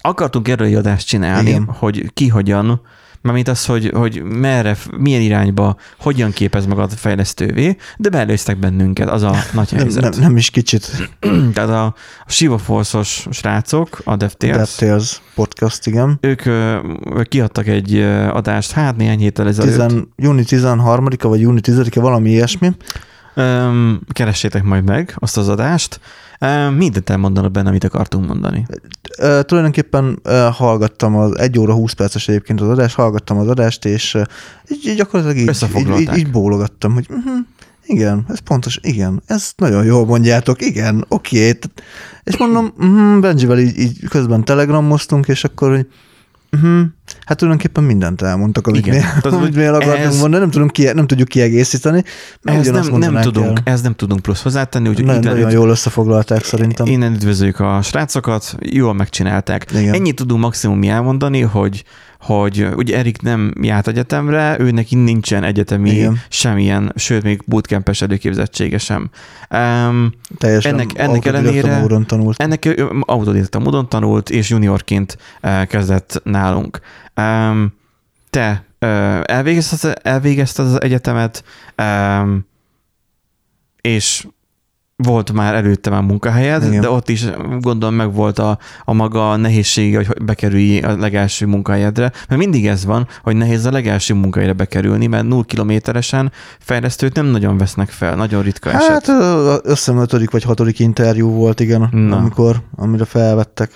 akartunk 0.00 0.48
erről 0.48 0.76
adást 0.76 1.06
csinálni, 1.06 1.48
Igen. 1.48 1.62
Igen. 1.62 1.74
hogy 1.74 2.12
ki 2.14 2.28
hogyan, 2.28 2.80
mármint 3.20 3.48
az, 3.48 3.66
hogy, 3.66 3.90
hogy 3.94 4.22
merre, 4.22 4.76
milyen 4.98 5.20
irányba, 5.20 5.76
hogyan 5.98 6.30
képez 6.30 6.66
magad 6.66 6.92
fejlesztővé, 6.92 7.76
de 7.96 8.08
beelőztek 8.08 8.58
bennünket, 8.58 9.08
az 9.08 9.22
a 9.22 9.36
nagy 9.52 9.68
Nem, 9.70 9.80
helyzet. 9.80 10.02
nem, 10.02 10.20
nem 10.20 10.36
is 10.36 10.50
kicsit. 10.50 11.10
Tehát 11.54 11.70
a, 11.70 11.84
a 12.26 12.30
Shiva 12.30 12.58
Force-os 12.58 13.26
srácok, 13.30 14.00
a 14.04 14.16
DevTales, 14.16 14.56
DevTales 14.56 15.20
podcast, 15.34 15.86
igen. 15.86 16.18
ők 16.20 16.44
ö, 16.44 16.78
kiadtak 17.22 17.66
egy 17.66 18.00
adást, 18.32 18.70
hát 18.70 18.96
néhány 18.96 19.18
héttel 19.18 19.48
ezelőtt. 19.48 19.72
Tizen, 19.72 20.08
júni 20.16 20.42
13-a 20.46 21.28
vagy 21.28 21.40
júni 21.40 21.60
10-e, 21.62 22.00
valami 22.00 22.30
ilyesmi. 22.30 22.70
Öm, 23.34 24.00
keressétek 24.12 24.62
majd 24.62 24.84
meg 24.84 25.14
azt 25.18 25.36
az 25.36 25.48
adást. 25.48 26.00
Mindent 26.76 27.10
elmondanak 27.10 27.50
benne, 27.50 27.68
amit 27.68 27.84
akartunk 27.84 28.26
mondani. 28.26 28.66
Uh, 29.18 29.40
tulajdonképpen 29.40 30.18
uh, 30.24 30.32
hallgattam 30.54 31.16
az 31.16 31.38
egy 31.38 31.58
óra 31.58 31.72
20 31.72 31.92
perces 31.92 32.28
egyébként 32.28 32.60
az 32.60 32.68
adást, 32.68 32.94
hallgattam 32.94 33.38
az 33.38 33.48
adást, 33.48 33.84
és 33.84 34.14
uh, 34.14 34.22
így, 34.68 34.86
így 34.86 34.96
gyakorlatilag 34.96 35.48
így, 35.48 35.76
így, 35.76 36.00
így, 36.00 36.16
így 36.16 36.30
bólogattam, 36.30 36.92
hogy 36.92 37.06
uh-huh, 37.10 37.38
igen, 37.86 38.24
ez 38.28 38.38
pontos, 38.38 38.78
igen, 38.82 39.22
ezt 39.26 39.52
nagyon 39.56 39.84
jól 39.84 40.06
mondjátok, 40.06 40.62
igen, 40.62 41.04
oké. 41.08 41.48
Okay. 41.48 41.58
És 42.22 42.36
mondom, 42.36 42.72
uh-huh, 42.78 43.20
Benjivel 43.20 43.58
így, 43.58 43.78
így 43.78 44.08
közben 44.08 44.44
telegramoztunk, 44.44 45.28
és 45.28 45.44
akkor, 45.44 45.70
hogy 45.70 45.86
uh-huh, 46.52 46.82
hát 47.24 47.38
tulajdonképpen 47.38 47.84
mindent 47.84 48.22
elmondtak, 48.22 48.66
amit 48.66 48.86
Igen, 48.86 49.04
mi, 49.22 49.28
amit 49.30 49.54
mi 49.54 49.64
akartunk 49.64 49.96
ez, 49.96 50.20
mondani, 50.20 50.42
nem, 50.42 50.50
tudom 50.50 50.68
ki, 50.68 50.92
nem 50.92 51.06
tudjuk 51.06 51.28
kiegészíteni. 51.28 52.04
Ez 52.42 52.68
nem, 52.68 52.98
nem 52.98 53.20
tudunk, 53.20 53.60
ez 53.64 53.80
nem 53.80 53.94
tudunk 53.94 54.20
plusz 54.20 54.42
hozzátenni. 54.42 54.88
Úgyhogy 54.88 55.04
nagyon, 55.04 55.32
nagyon 55.32 55.50
jól 55.50 55.68
összefoglalták 55.68 56.44
szerintem. 56.44 56.86
Innen 56.86 57.12
üdvözöljük 57.12 57.60
a 57.60 57.82
srácokat, 57.82 58.56
jól 58.60 58.92
megcsinálták. 58.92 59.66
Igen. 59.74 59.94
Ennyit 59.94 60.16
tudunk 60.16 60.40
maximum 60.40 60.82
elmondani, 60.82 61.40
hogy 61.40 61.84
hogy 62.22 62.68
ugye 62.76 62.96
Erik 62.96 63.22
nem 63.22 63.52
járt 63.60 63.88
egyetemre, 63.88 64.56
ő 64.58 64.70
neki 64.70 64.94
nincsen 64.94 65.44
egyetemi 65.44 65.90
Igen. 65.90 66.20
semmilyen, 66.28 66.92
sőt, 66.96 67.22
még 67.22 67.42
bootcampes 67.46 68.02
előképzettsége 68.02 68.78
sem. 68.78 69.10
Um, 69.50 70.12
Teljesen 70.38 70.72
ennek, 70.74 70.98
ennek 70.98 71.24
ellenére 71.24 71.78
módon 71.78 72.06
tanult. 72.06 72.42
Ennek 72.42 72.82
autodidakta 73.00 73.58
módon 73.58 73.88
tanult, 73.88 74.30
és 74.30 74.50
juniorként 74.50 75.18
uh, 75.42 75.66
kezdett 75.66 76.20
nálunk. 76.24 76.80
Um, 77.16 77.72
te 78.30 78.64
uh, 78.80 79.20
elvégezted, 79.24 79.98
elvégezted 80.02 80.66
az 80.66 80.80
egyetemet, 80.82 81.44
um, 81.76 82.46
és 83.80 84.26
volt 85.02 85.32
már 85.32 85.54
előtte 85.54 85.90
már 85.90 86.02
munkahelyed, 86.02 86.62
Igen. 86.62 86.80
de 86.80 86.90
ott 86.90 87.08
is 87.08 87.24
gondolom 87.60 87.94
meg 87.94 88.12
volt 88.12 88.38
a, 88.38 88.58
a 88.84 88.92
maga 88.92 89.36
nehézsége, 89.36 89.96
hogy 89.96 90.22
bekerülj 90.22 90.80
a 90.80 90.96
legelső 90.96 91.46
munkahelyedre, 91.46 92.12
mert 92.28 92.40
mindig 92.40 92.66
ez 92.66 92.84
van, 92.84 93.08
hogy 93.22 93.36
nehéz 93.36 93.64
a 93.64 93.70
legelső 93.70 94.14
munkahelyre 94.14 94.52
bekerülni, 94.52 95.06
mert 95.06 95.26
0 95.26 95.42
kilométeresen 95.42 96.32
fejlesztőt 96.58 97.14
nem 97.14 97.26
nagyon 97.26 97.56
vesznek 97.56 97.88
fel, 97.88 98.16
nagyon 98.16 98.42
ritka 98.42 98.70
hát, 98.70 98.82
eset. 98.82 99.06
Hát 99.06 99.60
összem 99.64 99.98
ötödik 99.98 100.30
vagy 100.30 100.42
hatodik 100.42 100.78
interjú 100.78 101.30
volt, 101.30 101.60
igen, 101.60 101.88
Na. 101.90 102.16
amikor, 102.16 102.62
amire 102.76 103.04
felvettek. 103.04 103.70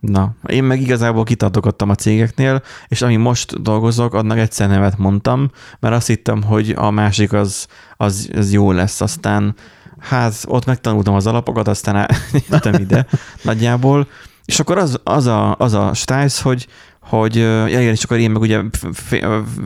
Na, 0.00 0.34
én 0.46 0.64
meg 0.64 0.80
igazából 0.80 1.24
kitartogattam 1.24 1.88
a 1.88 1.94
cégeknél, 1.94 2.62
és 2.88 3.02
ami 3.02 3.16
most 3.16 3.62
dolgozok, 3.62 4.14
annak 4.14 4.38
egyszer 4.38 4.68
nevet 4.68 4.98
mondtam, 4.98 5.50
mert 5.80 5.94
azt 5.94 6.06
hittem, 6.06 6.42
hogy 6.42 6.74
a 6.76 6.90
másik 6.90 7.32
az, 7.32 7.66
az, 7.96 8.30
az 8.34 8.52
jó 8.52 8.72
lesz, 8.72 9.00
aztán 9.00 9.54
hát 9.98 10.34
ott 10.46 10.64
megtanultam 10.64 11.14
az 11.14 11.26
alapokat, 11.26 11.68
aztán 11.68 11.96
eljöttem 11.96 12.74
ide 12.82 13.06
nagyjából, 13.42 14.08
és 14.44 14.60
akkor 14.60 14.78
az, 14.78 15.00
az, 15.04 15.26
a, 15.26 15.56
az 15.58 15.74
a 15.74 15.94
stájsz, 15.94 16.40
hogy, 16.40 16.66
hogy 17.08 17.36
ja, 17.36 17.80
igen, 17.80 17.96
akkor 18.02 18.18
én 18.18 18.30
meg 18.30 18.40
ugye 18.40 18.60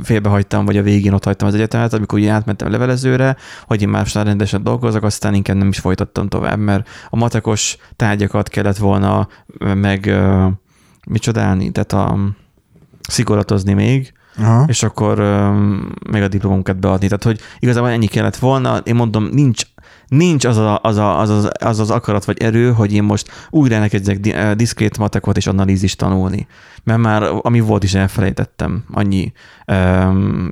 félbehagytam, 0.02 0.64
vagy 0.64 0.76
a 0.76 0.82
végén 0.82 1.12
ott 1.12 1.24
hagytam 1.24 1.48
az 1.48 1.54
egyetemet, 1.54 1.92
amikor 1.92 2.18
ugye 2.18 2.30
átmentem 2.30 2.70
levelezőre, 2.70 3.36
hogy 3.66 3.82
én 3.82 3.88
már 3.88 4.06
rendesen 4.12 4.62
dolgozok, 4.62 5.02
aztán 5.02 5.34
inkább 5.34 5.56
nem 5.56 5.68
is 5.68 5.78
folytattam 5.78 6.28
tovább, 6.28 6.58
mert 6.58 6.88
a 7.10 7.16
matekos 7.16 7.76
tárgyakat 7.96 8.48
kellett 8.48 8.76
volna 8.76 9.28
meg 9.74 10.14
micsodálni, 11.06 11.70
tehát 11.70 11.92
a 11.92 12.18
szigoratozni 13.08 13.72
még, 13.72 14.12
Aha. 14.38 14.64
és 14.66 14.82
akkor 14.82 15.18
még 16.10 16.22
a 16.22 16.28
diplomunkat 16.28 16.78
beadni. 16.78 17.06
Tehát, 17.06 17.24
hogy 17.24 17.40
igazából 17.58 17.90
ennyi 17.90 18.06
kellett 18.06 18.36
volna. 18.36 18.76
Én 18.76 18.94
mondom, 18.94 19.24
nincs 19.24 19.62
nincs 20.12 20.44
az, 20.44 20.56
a, 20.56 20.78
az, 20.82 20.96
a, 20.96 21.18
az, 21.20 21.30
az, 21.30 21.50
az 21.58 21.80
az 21.80 21.90
akarat 21.90 22.24
vagy 22.24 22.42
erő, 22.42 22.72
hogy 22.72 22.92
én 22.92 23.02
most 23.02 23.30
újra 23.50 23.74
elkezdjek 23.74 24.26
eh, 24.26 24.54
diszkrét 24.54 24.98
matekot 24.98 25.36
és 25.36 25.46
analízist 25.46 25.98
tanulni. 25.98 26.46
Mert 26.84 27.00
már 27.00 27.22
ami 27.42 27.60
volt 27.60 27.84
is 27.84 27.94
elfelejtettem. 27.94 28.84
Annyi, 28.90 29.32
um, 29.66 30.50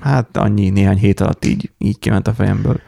hát 0.00 0.36
annyi 0.36 0.68
néhány 0.68 0.96
hét 0.96 1.20
alatt 1.20 1.44
így, 1.44 1.70
így 1.78 1.98
kiment 1.98 2.28
a 2.28 2.34
fejemből. 2.34 2.80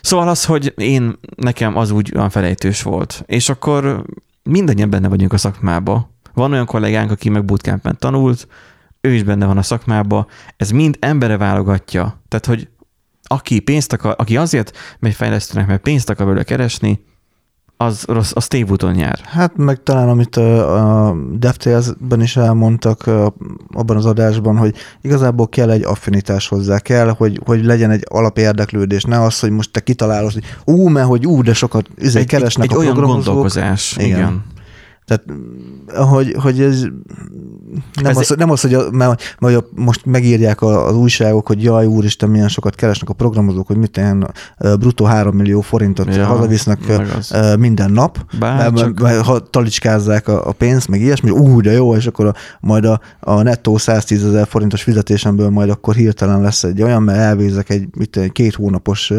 Szóval 0.00 0.28
az, 0.28 0.44
hogy 0.44 0.74
én, 0.76 1.18
nekem 1.36 1.76
az 1.76 1.90
úgy 1.90 2.12
olyan 2.14 2.30
felejtős 2.30 2.82
volt. 2.82 3.22
És 3.26 3.48
akkor 3.48 4.04
mindannyian 4.42 4.90
benne 4.90 5.08
vagyunk 5.08 5.32
a 5.32 5.38
szakmába. 5.38 6.10
Van 6.34 6.52
olyan 6.52 6.66
kollégánk, 6.66 7.10
aki 7.10 7.28
meg 7.28 7.44
bootcampen 7.44 7.96
tanult, 7.98 8.48
ő 9.00 9.12
is 9.12 9.22
benne 9.22 9.46
van 9.46 9.58
a 9.58 9.62
szakmába, 9.62 10.26
ez 10.56 10.70
mind 10.70 10.96
embere 11.00 11.36
válogatja. 11.36 12.20
Tehát, 12.28 12.46
hogy 12.46 12.68
aki 13.24 13.60
pénzt 13.60 13.92
akar, 13.92 14.14
aki 14.18 14.36
azért 14.36 14.76
megy 14.98 15.14
fejlesztőnek, 15.14 15.66
mert 15.66 15.82
pénzt 15.82 16.10
akar 16.10 16.26
belőle 16.26 16.44
keresni, 16.44 17.00
az, 17.76 18.04
rossz, 18.06 18.32
az 18.34 18.46
tévúton 18.46 18.92
nyár. 18.92 19.18
Hát 19.24 19.56
meg 19.56 19.82
talán, 19.82 20.08
amit 20.08 20.36
a 20.36 21.16
DevTales-ben 21.32 22.20
is 22.20 22.36
elmondtak 22.36 23.06
abban 23.72 23.96
az 23.96 24.06
adásban, 24.06 24.56
hogy 24.56 24.74
igazából 25.00 25.48
kell 25.48 25.70
egy 25.70 25.82
affinitás 25.82 26.48
hozzá, 26.48 26.78
kell, 26.78 27.08
hogy, 27.08 27.40
hogy 27.44 27.64
legyen 27.64 27.90
egy 27.90 28.04
alapérdeklődés, 28.08 29.02
ne 29.02 29.22
az, 29.22 29.40
hogy 29.40 29.50
most 29.50 29.70
te 29.70 29.80
kitalálod, 29.80 30.32
hogy 30.32 30.44
ú, 30.64 30.88
mert 30.88 31.06
hogy 31.06 31.26
ú, 31.26 31.42
de 31.42 31.54
sokat 31.54 31.88
izé, 31.98 32.18
egy, 32.18 32.26
keresnek 32.26 32.64
egy, 32.64 32.70
egy 32.70 32.76
a 32.76 32.80
olyan 32.80 32.94
gondolkozás, 32.94 33.96
igen. 33.96 34.08
igen. 34.08 34.44
Tehát, 35.06 35.24
hogy, 36.08 36.36
hogy 36.38 36.60
ez 36.60 36.86
nem, 38.02 38.10
ez 38.10 38.16
az, 38.16 38.34
nem 38.36 38.50
az, 38.50 38.60
hogy 38.60 38.74
a, 38.74 38.90
mert, 38.90 39.36
mert 39.40 39.64
most 39.74 40.06
megírják 40.06 40.62
az 40.62 40.96
újságok, 40.96 41.46
hogy 41.46 41.62
jaj, 41.62 41.86
úristen, 41.86 42.30
milyen 42.30 42.48
sokat 42.48 42.74
keresnek 42.74 43.08
a 43.08 43.12
programozók, 43.12 43.66
hogy 43.66 43.76
mit 43.76 43.96
ilyen 43.96 44.32
bruttó 44.58 45.04
3 45.04 45.36
millió 45.36 45.60
forintot 45.60 46.14
ja, 46.14 46.26
hazavisznek 46.26 46.78
minden 47.58 47.90
nap, 47.90 48.18
Bár, 48.38 48.70
mert, 48.70 49.20
ha 49.20 49.38
talicskázzák 49.38 50.28
a, 50.28 50.48
a 50.48 50.52
pénzt, 50.52 50.88
meg 50.88 51.00
ilyesmi, 51.00 51.30
ú, 51.30 51.60
de 51.60 51.72
jó, 51.72 51.96
és 51.96 52.06
akkor 52.06 52.26
a, 52.26 52.34
majd 52.60 52.84
a, 52.84 53.00
a 53.20 53.42
nettó 53.42 53.76
110 53.76 54.24
ezer 54.24 54.46
forintos 54.46 54.82
fizetésemből 54.82 55.50
majd 55.50 55.70
akkor 55.70 55.94
hirtelen 55.94 56.40
lesz 56.40 56.64
egy 56.64 56.82
olyan, 56.82 57.02
mert 57.02 57.18
elvégzek 57.18 57.70
egy, 57.70 57.88
mit, 57.96 58.16
egy 58.16 58.32
két 58.32 58.54
hónapos 58.54 59.10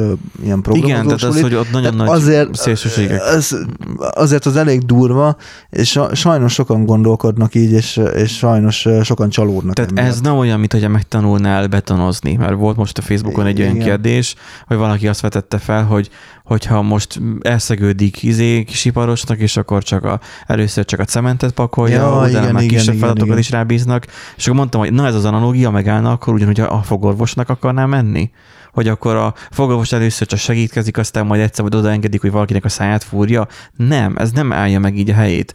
ilyen 0.44 0.62
programozós. 0.62 0.90
Igen, 0.90 1.06
tehát 1.06 1.24
az, 1.24 1.42
hogy 1.42 1.56
ott 1.56 1.72
nagyon 1.72 1.96
nagy 1.96 2.10
azért, 2.10 2.56
szélsőségek. 2.56 3.22
Az, 3.22 3.66
azért 3.98 4.46
az 4.46 4.56
elég 4.56 4.86
durva, 4.86 5.38
és 5.76 6.00
sajnos 6.14 6.54
sokan 6.54 6.86
gondolkodnak 6.86 7.56
így, 7.56 7.72
és, 7.72 8.02
és 8.16 8.38
sajnos 8.38 8.88
sokan 9.04 9.30
csalódnak. 9.30 9.74
Tehát 9.74 9.92
emiatt. 9.92 10.08
ez 10.08 10.22
nem 10.22 10.38
olyan, 10.38 10.60
mint 10.60 10.74
hogy 10.74 10.90
megtanulnál 10.90 11.68
betonozni, 11.68 12.36
mert 12.36 12.54
volt 12.54 12.76
most 12.76 12.98
a 12.98 13.02
Facebookon 13.02 13.46
egy 13.46 13.62
olyan 13.62 13.78
kérdés, 13.78 14.36
hogy 14.68 14.78
valaki 14.78 15.08
azt 15.08 15.22
vetette 15.22 15.58
fel, 15.58 15.84
hogy 15.84 16.10
hogyha 16.44 16.82
most 16.82 17.22
elszegődik 17.42 18.24
izé 18.24 18.64
kisiparosnak, 18.64 19.38
és 19.38 19.58
akkor 19.58 19.84
csak 19.84 20.04
a, 20.04 20.20
először 20.46 20.86
csak 20.86 21.00
a 21.00 21.06
cementet 21.06 21.52
pakolja, 21.52 21.96
ja, 21.96 22.10
utána 22.10 22.28
igen, 22.28 22.54
már 22.54 22.64
igen, 22.64 22.68
kisebb 22.68 22.94
igen, 22.94 23.00
feladatokat 23.00 23.28
igen. 23.28 23.40
is 23.40 23.50
rábíznak, 23.50 24.06
és 24.36 24.46
akkor 24.46 24.58
mondtam, 24.58 24.82
hogy 24.82 24.94
na 24.94 25.06
ez 25.06 25.16
az 25.16 25.26
analógia 25.26 25.70
megállna, 25.70 26.12
akkor 26.12 26.34
ugyanúgy 26.34 26.60
a 26.60 26.82
fogorvosnak 26.84 27.50
akarná 27.50 27.86
menni 27.86 28.32
hogy 28.76 28.88
akkor 28.88 29.16
a 29.16 29.34
fogorvos 29.52 29.92
először 29.92 30.28
csak 30.28 30.40
segítkezik, 30.40 30.98
aztán 30.98 31.26
majd 31.26 31.42
egyszer 31.42 31.62
majd 31.62 31.76
odaengedik, 31.76 32.22
hogy 32.22 32.32
valakinek 32.32 32.66
a 32.66 32.70
száját 32.70 33.04
fúrja. 33.04 33.48
Nem, 33.76 34.16
ez 34.18 34.32
nem 34.32 34.54
állja 34.54 34.80
meg 34.80 34.98
így 34.98 35.10
a 35.10 35.14
helyét. 35.14 35.54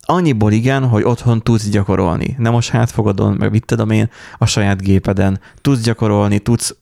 Annyiból 0.00 0.52
igen, 0.52 0.88
hogy 0.88 1.02
otthon 1.02 1.42
tudsz 1.42 1.68
gyakorolni. 1.68 2.34
Nem 2.38 2.52
most 2.52 2.70
hátfogadon, 2.70 3.32
meg 3.38 3.50
mit 3.50 3.64
tudom 3.64 3.90
én, 3.90 4.10
a 4.38 4.46
saját 4.46 4.82
gépeden. 4.82 5.40
Tudsz 5.60 5.82
gyakorolni, 5.82 6.38
tudsz 6.38 6.76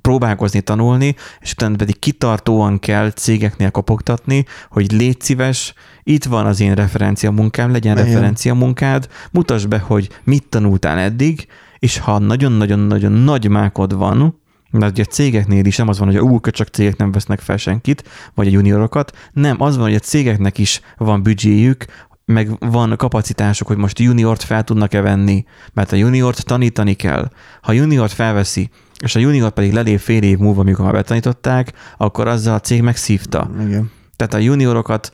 próbálkozni, 0.00 0.60
tanulni, 0.60 1.14
és 1.40 1.52
utána 1.52 1.76
pedig 1.76 1.98
kitartóan 1.98 2.78
kell 2.78 3.10
cégeknél 3.10 3.70
kopogtatni, 3.70 4.44
hogy 4.70 4.92
légy 4.92 5.20
szíves, 5.20 5.74
itt 6.02 6.24
van 6.24 6.46
az 6.46 6.60
én 6.60 6.74
referencia 6.74 7.30
munkám, 7.30 7.72
legyen 7.72 7.96
Igen. 7.96 8.06
referencia 8.06 8.54
munkád, 8.54 9.08
mutasd 9.30 9.68
be, 9.68 9.78
hogy 9.78 10.08
mit 10.24 10.48
tanultál 10.48 10.98
eddig, 10.98 11.46
és 11.78 11.98
ha 11.98 12.18
nagyon-nagyon-nagyon 12.18 13.12
nagy 13.12 13.48
mákod 13.48 13.94
van, 13.94 14.44
mert 14.78 14.92
ugye 14.92 15.02
a 15.02 15.12
cégeknél 15.12 15.64
is 15.64 15.76
nem 15.76 15.88
az 15.88 15.98
van, 15.98 16.08
hogy 16.08 16.18
ú, 16.18 16.40
csak 16.40 16.68
cégek 16.68 16.96
nem 16.96 17.12
vesznek 17.12 17.40
fel 17.40 17.56
senkit, 17.56 18.08
vagy 18.34 18.46
a 18.46 18.50
juniorokat, 18.50 19.16
nem, 19.32 19.62
az 19.62 19.76
van, 19.76 19.84
hogy 19.84 19.94
a 19.94 19.98
cégeknek 19.98 20.58
is 20.58 20.80
van 20.96 21.22
büdzséjük, 21.22 21.84
meg 22.24 22.58
van 22.58 22.96
kapacitásuk, 22.96 23.66
hogy 23.66 23.76
most 23.76 23.98
juniort 23.98 24.42
fel 24.42 24.64
tudnak-e 24.64 25.00
venni, 25.00 25.44
mert 25.72 25.92
a 25.92 25.96
juniort 25.96 26.44
tanítani 26.44 26.94
kell. 26.94 27.30
Ha 27.62 27.72
juniort 27.72 28.12
felveszi, 28.12 28.70
és 29.02 29.14
a 29.14 29.18
junior 29.18 29.50
pedig 29.50 29.72
lelép 29.72 29.98
fél 29.98 30.22
év 30.22 30.38
múlva, 30.38 30.60
amikor 30.60 30.84
már 30.84 30.94
betanították, 30.94 31.72
akkor 31.96 32.28
azzal 32.28 32.54
a 32.54 32.60
cég 32.60 32.82
megszívta. 32.82 33.50
Igen. 33.66 33.90
Tehát 34.16 34.34
a 34.34 34.38
juniorokat, 34.38 35.12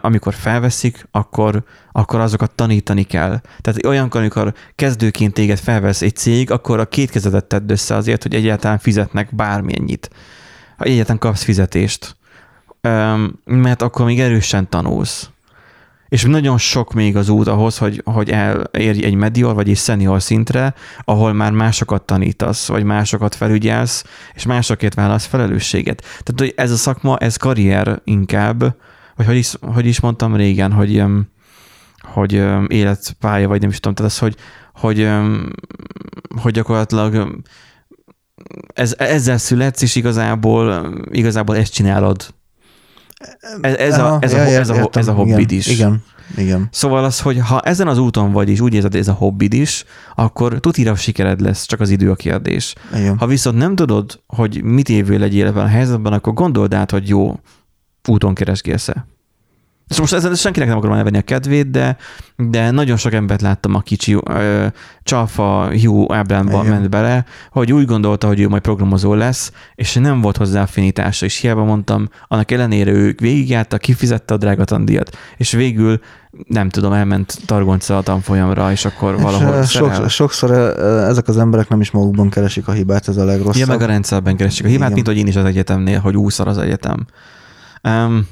amikor 0.00 0.34
felveszik, 0.34 1.08
akkor, 1.10 1.62
akkor 1.92 2.20
azokat 2.20 2.50
tanítani 2.50 3.02
kell. 3.02 3.40
Tehát 3.60 3.86
olyankor, 3.86 4.20
amikor 4.20 4.54
kezdőként 4.74 5.34
téged 5.34 5.58
felvesz 5.58 6.02
egy 6.02 6.16
cég, 6.16 6.50
akkor 6.50 6.78
a 6.78 6.86
két 6.86 7.10
kezedet 7.10 7.44
tedd 7.44 7.70
össze 7.70 7.94
azért, 7.94 8.22
hogy 8.22 8.34
egyáltalán 8.34 8.78
fizetnek 8.78 9.34
bármennyit. 9.34 10.10
Ha 10.76 10.84
egyáltalán 10.84 11.18
kapsz 11.18 11.42
fizetést. 11.42 12.16
Mert 13.44 13.82
akkor 13.82 14.06
még 14.06 14.20
erősen 14.20 14.68
tanulsz 14.68 15.28
és 16.14 16.22
nagyon 16.22 16.58
sok 16.58 16.92
még 16.92 17.16
az 17.16 17.28
út 17.28 17.48
ahhoz, 17.48 17.78
hogy, 17.78 18.02
hogy 18.04 18.30
elérj 18.30 19.04
egy 19.04 19.14
medior 19.14 19.54
vagy 19.54 19.70
egy 19.70 19.76
senior 19.76 20.22
szintre, 20.22 20.74
ahol 21.04 21.32
már 21.32 21.52
másokat 21.52 22.02
tanítasz, 22.02 22.68
vagy 22.68 22.84
másokat 22.84 23.34
felügyelsz, 23.34 24.04
és 24.34 24.44
másokért 24.44 24.94
válasz 24.94 25.26
felelősséget. 25.26 26.00
Tehát, 26.00 26.34
hogy 26.36 26.52
ez 26.56 26.70
a 26.70 26.76
szakma, 26.76 27.18
ez 27.18 27.36
karrier 27.36 28.00
inkább, 28.04 28.60
vagy 29.16 29.26
hogy 29.26 29.36
is, 29.36 29.54
hogy 29.60 29.86
is 29.86 30.00
mondtam 30.00 30.36
régen, 30.36 30.72
hogy, 30.72 31.02
hogy 32.02 32.32
életpálya, 32.66 33.48
vagy 33.48 33.60
nem 33.60 33.70
is 33.70 33.80
tudom, 33.80 33.94
tehát 33.94 34.12
az, 34.12 34.18
hogy, 34.18 34.36
hogy, 34.74 35.10
hogy 36.42 36.52
gyakorlatilag 36.52 37.42
ez, 38.66 38.94
ezzel 38.98 39.38
születsz, 39.38 39.82
és 39.82 39.94
igazából, 39.94 40.94
igazából 41.10 41.56
ezt 41.56 41.72
csinálod. 41.72 42.34
Ez, 43.60 43.74
ez, 43.74 43.98
a, 43.98 44.18
ez, 44.20 44.32
a, 44.32 44.38
ez, 44.38 44.68
a, 44.68 44.88
ez 44.92 45.08
a 45.08 45.12
hobbid 45.12 45.38
igen, 45.38 45.58
is. 45.58 45.66
Igen, 45.66 46.02
igen. 46.36 46.68
Szóval 46.70 47.04
az, 47.04 47.20
hogy 47.20 47.38
ha 47.38 47.60
ezen 47.60 47.88
az 47.88 47.98
úton 47.98 48.32
vagy, 48.32 48.48
és 48.48 48.60
úgy 48.60 48.74
érzed, 48.74 48.94
ez 48.94 49.08
a 49.08 49.12
hobbid 49.12 49.52
is, 49.52 49.84
akkor 50.14 50.60
tutira 50.60 50.94
sikered 50.94 51.40
lesz, 51.40 51.66
csak 51.66 51.80
az 51.80 51.90
idő 51.90 52.10
a 52.10 52.14
kérdés. 52.14 52.74
Igen. 52.94 53.18
Ha 53.18 53.26
viszont 53.26 53.56
nem 53.56 53.74
tudod, 53.74 54.20
hogy 54.26 54.62
mit 54.62 54.88
évő 54.88 55.18
legyél 55.18 55.46
ebben 55.46 55.64
a 55.64 55.68
helyzetben, 55.68 56.12
akkor 56.12 56.32
gondold 56.32 56.74
át, 56.74 56.90
hogy 56.90 57.08
jó 57.08 57.40
úton 58.08 58.34
keresgélsz-e. 58.34 59.06
És 59.88 59.98
most 59.98 60.12
ezzel 60.12 60.34
senkinek 60.34 60.68
nem 60.68 60.76
akarom 60.76 60.96
elvenni 60.96 61.18
a 61.18 61.22
kedvét, 61.22 61.70
de, 61.70 61.96
de 62.36 62.70
nagyon 62.70 62.96
sok 62.96 63.12
embert 63.12 63.40
láttam, 63.40 63.74
aki 63.74 63.96
csi, 63.96 64.18
ö, 64.24 64.66
csalfa 65.02 65.68
hiú 65.68 66.12
ábránba 66.12 66.62
ment 66.62 66.90
bele, 66.90 67.24
hogy 67.50 67.72
úgy 67.72 67.86
gondolta, 67.86 68.26
hogy 68.26 68.40
ő 68.40 68.48
majd 68.48 68.62
programozó 68.62 69.14
lesz, 69.14 69.52
és 69.74 69.94
nem 69.94 70.20
volt 70.20 70.36
hozzá 70.36 70.62
affinitása, 70.62 71.24
és 71.24 71.36
hiába 71.36 71.64
mondtam, 71.64 72.08
annak 72.28 72.50
ellenére 72.50 72.90
ő 72.90 73.14
végigjárta, 73.20 73.78
kifizette 73.78 74.34
a 74.34 74.36
drága 74.36 74.64
tandíjat, 74.64 75.16
és 75.36 75.52
végül 75.52 76.00
nem 76.48 76.68
tudom, 76.68 76.92
elment 76.92 77.38
targonca 77.46 77.96
a 77.96 78.02
tanfolyamra, 78.02 78.70
és 78.70 78.84
akkor 78.84 79.20
valahol 79.20 79.62
és 79.62 79.70
sok, 79.70 80.08
Sokszor 80.08 80.50
ezek 81.08 81.28
az 81.28 81.38
emberek 81.38 81.68
nem 81.68 81.80
is 81.80 81.90
magukban 81.90 82.30
keresik 82.30 82.68
a 82.68 82.72
hibát, 82.72 83.08
ez 83.08 83.16
a 83.16 83.24
legrosszabb. 83.24 83.60
Ja, 83.60 83.66
meg 83.66 83.82
a 83.82 83.86
rendszerben 83.86 84.36
keresik 84.36 84.64
a 84.64 84.68
hibát, 84.68 84.82
Igen. 84.82 84.92
mint 84.92 85.06
hogy 85.06 85.16
én 85.16 85.26
is 85.26 85.36
az 85.36 85.44
egyetemnél, 85.44 86.00
hogy 86.00 86.16
úszar 86.16 86.48
az 86.48 86.58
egyetem. 86.58 87.06
Um, 87.82 88.26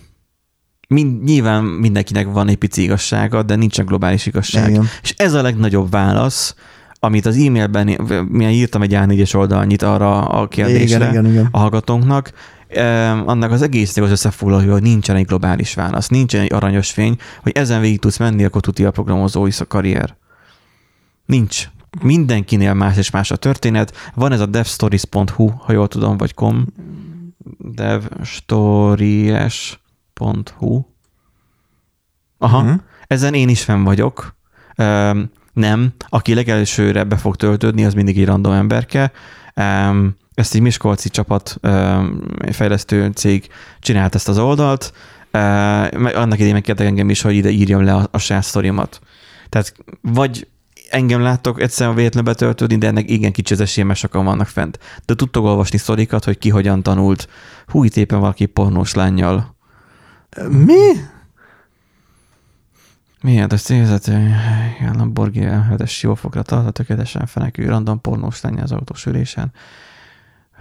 mind, 0.93 1.23
nyilván 1.23 1.65
mindenkinek 1.65 2.27
van 2.27 2.49
egy 2.49 2.57
pici 2.57 2.83
igazsága, 2.83 3.43
de 3.43 3.55
nincsen 3.55 3.85
globális 3.85 4.27
igazság. 4.27 4.71
Igen. 4.71 4.89
És 5.03 5.15
ez 5.17 5.35
a 5.35 5.43
legnagyobb 5.43 5.91
válasz, 5.91 6.55
amit 7.01 7.27
az 7.27 7.37
e-mailben, 7.37 7.87
milyen 8.29 8.51
írtam 8.51 8.83
egy 8.83 8.93
A4-es 8.95 9.35
oldalnyit 9.35 9.83
arra 9.83 10.29
a 10.29 10.49
kérdésre 10.49 10.97
igen, 10.97 11.11
igen, 11.11 11.27
igen. 11.27 11.49
a 11.51 11.59
hallgatónknak, 11.59 12.33
annak 13.27 13.51
az 13.51 13.63
egész 13.63 13.97
az 13.97 14.11
összefoglaló, 14.11 14.73
hogy 14.73 14.83
nincsen 14.83 15.17
egy 15.17 15.27
globális 15.27 15.75
válasz, 15.75 16.09
nincsen 16.09 16.41
egy 16.41 16.53
aranyos 16.53 16.91
fény, 16.91 17.17
hogy 17.43 17.53
ezen 17.55 17.81
végig 17.81 17.99
tudsz 17.99 18.19
menni, 18.19 18.45
akkor 18.45 18.61
tudja 18.61 18.89
a 18.89 18.91
programozói 18.91 19.51
karrier. 19.69 20.17
Nincs. 21.27 21.69
Mindenkinél 22.03 22.75
más 22.75 22.97
és 22.97 23.11
más 23.11 23.31
a 23.31 23.37
történet. 23.37 24.13
Van 24.15 24.33
ez 24.33 24.41
a 24.41 24.47
devstories.hu, 24.47 25.49
ha 25.49 25.73
jól 25.73 25.89
tudom, 25.89 26.17
vagy 26.17 26.35
com. 26.35 26.67
devstories 27.59 29.82
Hu. 30.57 30.85
Aha, 32.39 32.63
uh-huh. 32.63 32.81
ezen 33.07 33.35
én 33.35 33.49
is 33.49 33.63
fenn 33.63 33.85
vagyok. 33.85 34.37
Um, 34.77 35.31
nem, 35.53 35.93
aki 36.09 36.35
legelsőre 36.35 37.05
be 37.05 37.17
fog 37.17 37.37
töltődni, 37.37 37.85
az 37.85 37.95
mindig 37.95 38.19
egy 38.19 38.27
random 38.27 38.53
emberke. 38.53 39.13
Um, 39.57 40.17
ezt 40.35 40.55
egy 40.55 40.61
Miskolci 40.61 41.09
csapat 41.09 41.59
um, 41.63 42.21
fejlesztő 42.51 43.11
cég 43.15 43.49
csinált 43.81 44.15
ezt 44.15 44.29
az 44.29 44.39
oldalt. 44.39 44.93
Uh, 45.33 45.41
annak 46.17 46.35
idején 46.35 46.53
megkértek 46.53 46.87
engem 46.87 47.11
is, 47.11 47.23
hogy 47.23 47.35
ide 47.35 47.51
írjam 47.51 47.85
le 47.85 47.95
a, 47.95 48.09
a 48.11 48.19
saját 48.19 48.43
sztorimat. 48.43 49.01
Tehát 49.49 49.75
vagy 50.01 50.49
engem 50.91 51.21
láttok 51.21 51.61
egyszerűen 51.61 51.97
véletlenül 51.97 52.33
betöltődni, 52.33 52.77
de 52.77 52.87
ennek 52.87 53.11
igen 53.11 53.33
kicsi 53.33 53.53
az 53.53 53.61
esélye, 53.61 53.87
mert 53.87 53.99
sokan 53.99 54.25
vannak 54.25 54.47
fent. 54.47 54.79
De 55.05 55.15
tudtok 55.15 55.45
olvasni 55.45 55.79
sztorikat, 55.79 56.25
hogy 56.25 56.39
ki 56.39 56.49
hogyan 56.49 56.83
tanult. 56.83 57.29
Hú, 57.67 57.85
itt 57.85 57.97
éppen 57.97 58.21
valaki 58.21 58.47
pornós 58.47 58.95
lányjal 58.95 59.57
mi? 60.49 61.11
A 63.41 63.47
célzető 63.47 64.35
a 64.93 64.97
Lamborghini 64.97 65.49
M7-es 65.51 66.01
jófokra 66.01 66.43
tart, 66.43 66.67
a 66.67 66.71
tökéletesen 66.71 67.27
fenekű 67.27 67.67
random 67.67 68.01
pornós 68.01 68.41
lenni 68.41 68.61
az 68.61 68.73
autós 68.73 69.07
ülésen. 69.07 69.53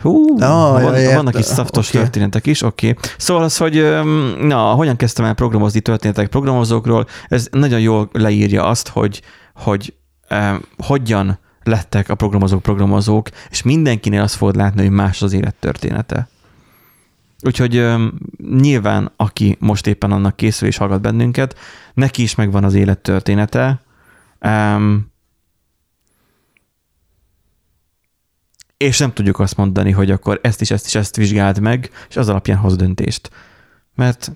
Hú, 0.02 0.34
oh, 0.34 0.82
van, 0.82 1.00
ja, 1.00 1.16
vannak 1.16 1.40
is 1.40 1.46
szaftos 1.46 1.90
okay. 1.90 2.02
történetek 2.02 2.46
is, 2.46 2.62
oké. 2.62 2.90
Okay. 2.90 3.04
Szóval 3.18 3.44
az, 3.44 3.58
hogy 3.58 3.74
na, 4.40 4.58
hogyan 4.58 4.96
kezdtem 4.96 5.26
el 5.26 5.34
programozni 5.34 5.80
történetek 5.80 6.28
programozókról, 6.28 7.08
ez 7.28 7.48
nagyon 7.52 7.80
jól 7.80 8.10
leírja 8.12 8.66
azt, 8.66 8.88
hogy, 8.88 9.22
hogy 9.56 9.94
eh, 10.28 10.58
hogyan 10.78 11.40
lettek 11.64 12.10
a 12.10 12.16
programozók 12.16 12.62
programozók, 12.62 13.30
és 13.50 13.62
mindenkinél 13.62 14.22
azt 14.22 14.36
fogod 14.36 14.56
látni, 14.56 14.82
hogy 14.82 14.92
más 14.92 15.22
az 15.22 15.34
élet 15.34 15.56
története. 15.56 16.28
Úgyhogy 17.42 17.86
nyilván, 18.38 19.12
aki 19.16 19.58
most 19.60 19.88
éppen 19.88 20.12
annak 20.12 20.36
készül 20.36 20.68
és 20.68 20.78
hallgat 20.78 21.02
bennünket, 21.02 21.58
neki 21.94 22.22
is 22.22 22.36
megvan 22.36 22.64
az 22.64 22.74
élettörténete. 22.74 23.82
Um, 24.40 25.12
és 28.78 28.98
nem 28.98 29.14
tudjuk 29.14 29.40
azt 29.40 29.58
mondani, 29.58 29.92
hogy 29.92 30.12
akkor 30.12 30.40
ezt 30.44 30.62
is, 30.62 30.72
ezt 30.72 30.86
is, 30.86 30.96
ezt 30.96 31.16
vizsgáld 31.16 31.60
meg, 31.60 31.90
és 32.10 32.18
az 32.18 32.30
alapján 32.30 32.58
hoz 32.58 32.76
döntést. 32.76 33.30
Mert 33.96 34.32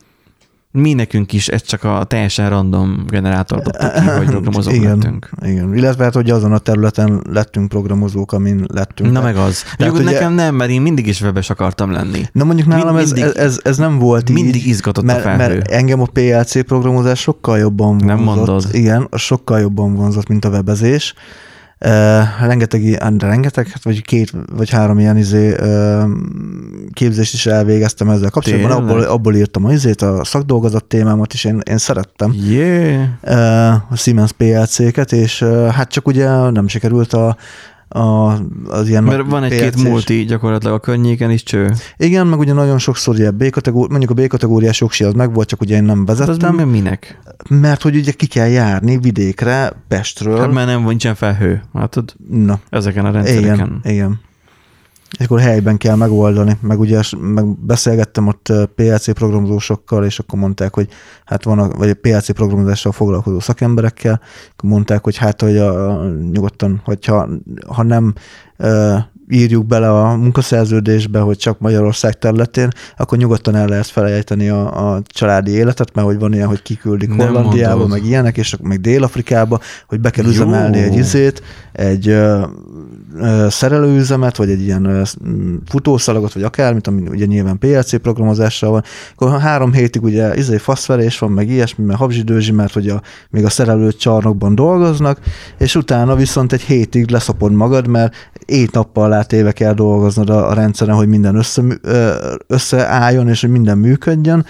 mi 0.75 0.93
nekünk 0.93 1.33
is 1.33 1.47
ez 1.47 1.61
csak 1.61 1.83
a 1.83 2.03
teljesen 2.03 2.49
random 2.49 3.03
generátor 3.07 3.61
dobta 3.61 3.91
ki, 3.91 4.05
hogy 4.05 4.25
programozók 4.25 4.73
igen, 4.73 4.97
lettünk. 4.97 5.29
Igen, 5.41 5.75
illetve 5.75 6.03
hát, 6.03 6.13
hogy 6.13 6.29
azon 6.29 6.51
a 6.51 6.57
területen 6.57 7.21
lettünk 7.29 7.69
programozók, 7.69 8.31
amin 8.31 8.65
lettünk. 8.73 9.11
Na 9.11 9.21
meg 9.21 9.35
az. 9.35 9.63
Tehát, 9.77 9.93
ugye, 9.93 10.03
nekem 10.03 10.33
nem, 10.33 10.55
mert 10.55 10.69
én 10.69 10.81
mindig 10.81 11.07
is 11.07 11.21
webes 11.21 11.49
akartam 11.49 11.91
lenni. 11.91 12.21
Na 12.31 12.43
mondjuk 12.43 12.67
nálam 12.67 12.95
Mind, 12.95 13.17
ez, 13.17 13.35
ez, 13.35 13.59
ez, 13.63 13.77
nem 13.77 13.99
volt 13.99 14.29
mindig 14.31 14.61
így. 14.61 14.67
izgatott 14.67 15.03
mert, 15.03 15.19
a 15.19 15.21
felhő. 15.21 15.55
Mert 15.55 15.71
engem 15.71 16.01
a 16.01 16.07
PLC 16.13 16.65
programozás 16.65 17.19
sokkal 17.19 17.57
jobban 17.57 17.87
vonzott. 17.87 18.07
Nem 18.07 18.19
mondod. 18.19 18.65
Igen, 18.71 19.07
sokkal 19.17 19.59
jobban 19.59 19.95
vonzott, 19.95 20.27
mint 20.27 20.45
a 20.45 20.49
webezés. 20.49 21.13
Rengeteg, 22.39 22.97
rengeteg, 23.19 23.67
hát 23.67 23.83
vagy 23.83 24.01
két, 24.01 24.31
vagy 24.55 24.69
három 24.69 24.99
ilyen 24.99 25.17
izé, 25.17 25.55
képzést 26.93 27.33
is 27.33 27.45
elvégeztem 27.45 28.09
ezzel 28.09 28.29
kapcsolatban. 28.29 28.71
Abból, 28.71 29.01
abból 29.01 29.35
írtam 29.35 29.65
a 29.65 29.71
izét, 29.71 30.01
a 30.01 30.23
szakdolgozat 30.23 30.83
témámat 30.85 31.33
is, 31.33 31.43
én, 31.43 31.61
én 31.69 31.77
szerettem. 31.77 32.33
Yeah. 32.33 33.91
A 33.91 33.95
Siemens 33.95 34.31
PLC-ket, 34.31 35.11
és 35.11 35.43
hát 35.71 35.89
csak 35.89 36.07
ugye 36.07 36.49
nem 36.49 36.67
sikerült 36.67 37.13
a, 37.13 37.37
a, 37.87 38.33
az 38.67 38.87
ilyen 38.87 39.03
Mert 39.03 39.29
van 39.29 39.43
egy-két 39.43 39.83
multi 39.83 40.25
gyakorlatilag 40.25 40.75
a 40.75 40.79
környéken 40.79 41.31
is 41.31 41.43
cső. 41.43 41.73
Igen, 41.97 42.27
meg 42.27 42.39
ugye 42.39 42.53
nagyon 42.53 42.77
sokszor 42.77 43.13
ugye 43.13 43.31
B 43.31 43.49
kategóri, 43.49 43.89
mondjuk 43.89 44.11
a 44.11 44.13
B 44.21 44.27
kategóriás 44.27 44.79
jogsi 44.79 45.03
az 45.03 45.13
meg 45.13 45.33
volt, 45.33 45.47
csak 45.47 45.61
ugye 45.61 45.75
én 45.75 45.83
nem 45.83 46.05
vezettem. 46.05 46.57
Hát 46.57 46.65
az 46.65 46.71
minek? 46.71 47.19
Mert 47.49 47.81
hogy 47.81 47.95
ugye 47.95 48.11
ki 48.11 48.25
kell 48.25 48.47
járni 48.47 48.97
vidékre, 48.97 49.83
Pestről. 49.87 50.39
Hát 50.39 50.51
mert 50.51 50.67
nem 50.67 50.83
nincsen 50.83 51.15
felhő, 51.15 51.63
látod? 51.73 52.15
Na. 52.29 52.59
Ezeken 52.69 53.05
a 53.05 53.11
rendszereken. 53.11 53.53
Igen, 53.53 53.81
igen 53.83 54.19
és 55.19 55.25
akkor 55.25 55.39
helyben 55.39 55.77
kell 55.77 55.95
megoldani, 55.95 56.57
meg 56.61 56.79
ugye 56.79 57.01
meg 57.17 57.57
beszélgettem 57.59 58.27
ott 58.27 58.53
PLC 58.75 59.13
programozósokkal, 59.13 60.05
és 60.05 60.19
akkor 60.19 60.39
mondták, 60.39 60.73
hogy 60.73 60.87
hát 61.25 61.43
van, 61.43 61.59
a, 61.59 61.67
vagy 61.67 61.89
a 61.89 61.95
PLC 62.01 62.31
programozással 62.31 62.91
foglalkozó 62.91 63.39
szakemberekkel, 63.39 64.21
akkor 64.51 64.69
mondták, 64.69 65.03
hogy 65.03 65.17
hát, 65.17 65.41
hogy 65.41 65.57
a, 65.57 65.89
a, 65.89 66.09
nyugodtan, 66.31 66.81
hogyha 66.83 67.27
ha 67.67 67.83
nem 67.83 68.13
írjuk 69.29 69.65
bele 69.65 69.89
a 69.89 70.15
munkaszerződésbe, 70.15 71.19
hogy 71.19 71.37
csak 71.37 71.59
Magyarország 71.59 72.17
területén, 72.17 72.69
akkor 72.97 73.17
nyugodtan 73.17 73.55
el 73.55 73.67
lehet 73.67 73.85
felejteni 73.87 74.49
a, 74.49 74.93
a 74.93 75.01
családi 75.05 75.51
életet, 75.51 75.93
mert 75.93 76.07
hogy 76.07 76.19
van 76.19 76.33
ilyen, 76.33 76.47
hogy 76.47 76.61
kiküldik 76.61 77.09
Nem 77.09 77.27
Hollandiába, 77.27 77.77
mondod. 77.77 77.97
meg 77.97 78.07
ilyenek, 78.07 78.37
és 78.37 78.55
meg 78.61 78.81
Dél-Afrikába, 78.81 79.59
hogy 79.87 79.99
be 79.99 80.09
kell 80.09 80.25
üzemelni 80.25 80.77
egy 80.77 80.95
izét, 80.95 81.41
egy 81.75 82.07
ö, 82.07 82.43
ö, 83.19 83.47
szerelőüzemet, 83.49 84.37
vagy 84.37 84.49
egy 84.49 84.61
ilyen 84.61 84.85
ö, 84.85 85.01
futószalagot, 85.65 86.33
vagy 86.33 86.43
akármit, 86.43 86.87
ami 86.87 87.07
ugye 87.07 87.25
nyilván 87.25 87.57
PLC 87.57 88.01
programozással 88.01 88.71
van, 88.71 88.83
akkor 89.15 89.39
három 89.39 89.73
hétig 89.73 90.03
ugye 90.03 90.35
izé 90.35 90.57
faszverés 90.57 91.19
van, 91.19 91.31
meg 91.31 91.49
ilyesmi, 91.49 91.85
mert 91.85 91.99
habzsidőzsi, 91.99 92.51
mert 92.51 92.73
hogy 92.73 92.89
a, 92.89 93.01
még 93.29 93.45
a 93.45 93.49
szerelő 93.49 93.91
csarnokban 93.91 94.55
dolgoznak, 94.55 95.19
és 95.57 95.75
utána 95.75 96.15
viszont 96.15 96.53
egy 96.53 96.61
hétig 96.61 97.09
leszapod 97.09 97.51
magad, 97.51 97.87
mert 97.87 98.13
ét 98.45 98.71
nappal 98.71 99.03
alá 99.03 99.21
téve 99.21 99.51
kell 99.51 99.73
dolgoznod 99.73 100.29
a, 100.29 100.49
a 100.49 100.53
rendszeren, 100.53 100.95
hogy 100.95 101.07
minden 101.07 101.35
össze, 101.35 101.61
összeálljon, 102.47 103.27
és 103.29 103.41
hogy 103.41 103.49
minden 103.49 103.77
működjön, 103.77 104.45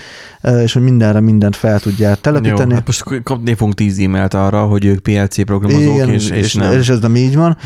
és 0.64 0.74
hogy 0.74 0.84
mindenre 0.84 1.20
mindent 1.20 1.56
fel 1.56 1.80
tudjál 1.80 2.16
telepíteni. 2.16 2.70
Jó, 2.70 2.76
hát 2.76 2.86
most 2.86 3.24
kapni 3.24 3.54
fogunk 3.54 3.76
tíz 3.76 4.00
e-mailt 4.00 4.34
arra, 4.34 4.66
hogy 4.66 4.86
ők 4.86 5.00
PLC 5.00 5.44
programozók, 5.46 5.94
Igen, 5.94 6.10
és, 6.10 6.30
és, 6.30 6.38
és, 6.38 6.54
nem. 6.54 6.72
és 6.72 6.90
ez 6.90 7.00
nem 7.00 7.14
így 7.15 7.36
van. 7.36 7.58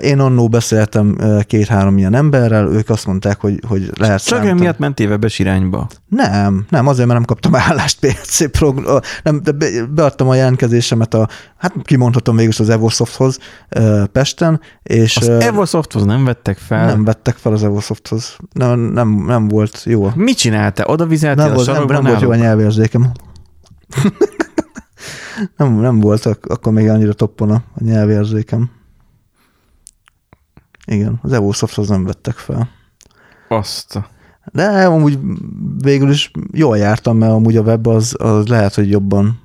Én 0.00 0.18
annó 0.18 0.48
beszéltem 0.48 1.18
két-három 1.46 1.98
ilyen 1.98 2.14
emberrel, 2.14 2.66
ők 2.66 2.88
azt 2.88 3.06
mondták, 3.06 3.40
hogy, 3.40 3.60
hogy 3.68 3.90
lehet 3.98 4.24
Csak 4.24 4.38
emiatt 4.38 4.58
miatt 4.58 4.78
ment 4.78 5.00
évebes 5.00 5.38
irányba. 5.38 5.88
Nem, 6.08 6.64
nem, 6.68 6.86
azért, 6.86 7.06
mert 7.08 7.18
nem 7.18 7.28
kaptam 7.28 7.54
állást 7.68 7.98
PLC 8.00 8.50
program, 8.50 8.98
nem, 9.22 9.42
de 9.42 9.52
beadtam 9.94 10.28
a 10.28 10.34
jelentkezésemet 10.34 11.14
a, 11.14 11.28
hát 11.56 11.74
kimondhatom 11.82 12.36
végül 12.36 12.52
az 12.58 12.68
Evosofthoz 12.68 13.38
Pesten, 14.12 14.60
és... 14.82 15.16
Az 15.16 15.28
Evosofthoz 15.28 16.04
nem 16.04 16.24
vettek 16.24 16.58
fel? 16.58 16.86
Nem 16.86 17.04
vettek 17.04 17.36
fel 17.36 17.52
az 17.52 17.64
Evosofthoz. 17.64 18.36
Nem, 18.52 18.80
nem, 18.80 19.24
nem 19.26 19.48
volt 19.48 19.82
jó. 19.84 20.10
Mit 20.14 20.36
csinálta? 20.36 20.84
Oda 20.84 21.06
vizeltél 21.06 21.44
nem 21.44 21.52
a 21.52 21.54
volt, 21.54 21.66
nem, 21.66 21.86
nem 21.86 22.02
volt 22.02 22.20
jó 22.20 22.30
a 22.30 22.34
nyelvérzékem. 22.34 23.12
nem, 25.56 25.74
nem 25.74 26.00
volt 26.00 26.26
akkor 26.26 26.72
még 26.72 26.88
annyira 26.88 27.12
toppon 27.12 27.50
a 27.50 27.62
nyelvérzékem. 27.78 28.70
Igen, 30.86 31.18
az 31.22 31.32
Evosofthoz 31.32 31.88
nem 31.88 32.04
vettek 32.04 32.34
fel. 32.36 32.68
Azt. 33.48 34.00
De 34.52 34.86
amúgy 34.86 35.18
végül 35.82 36.10
is 36.10 36.30
jól 36.52 36.76
jártam, 36.76 37.16
mert 37.16 37.32
amúgy 37.32 37.56
a 37.56 37.62
web 37.62 37.86
az, 37.86 38.14
az 38.18 38.46
lehet, 38.46 38.74
hogy 38.74 38.90
jobban 38.90 39.42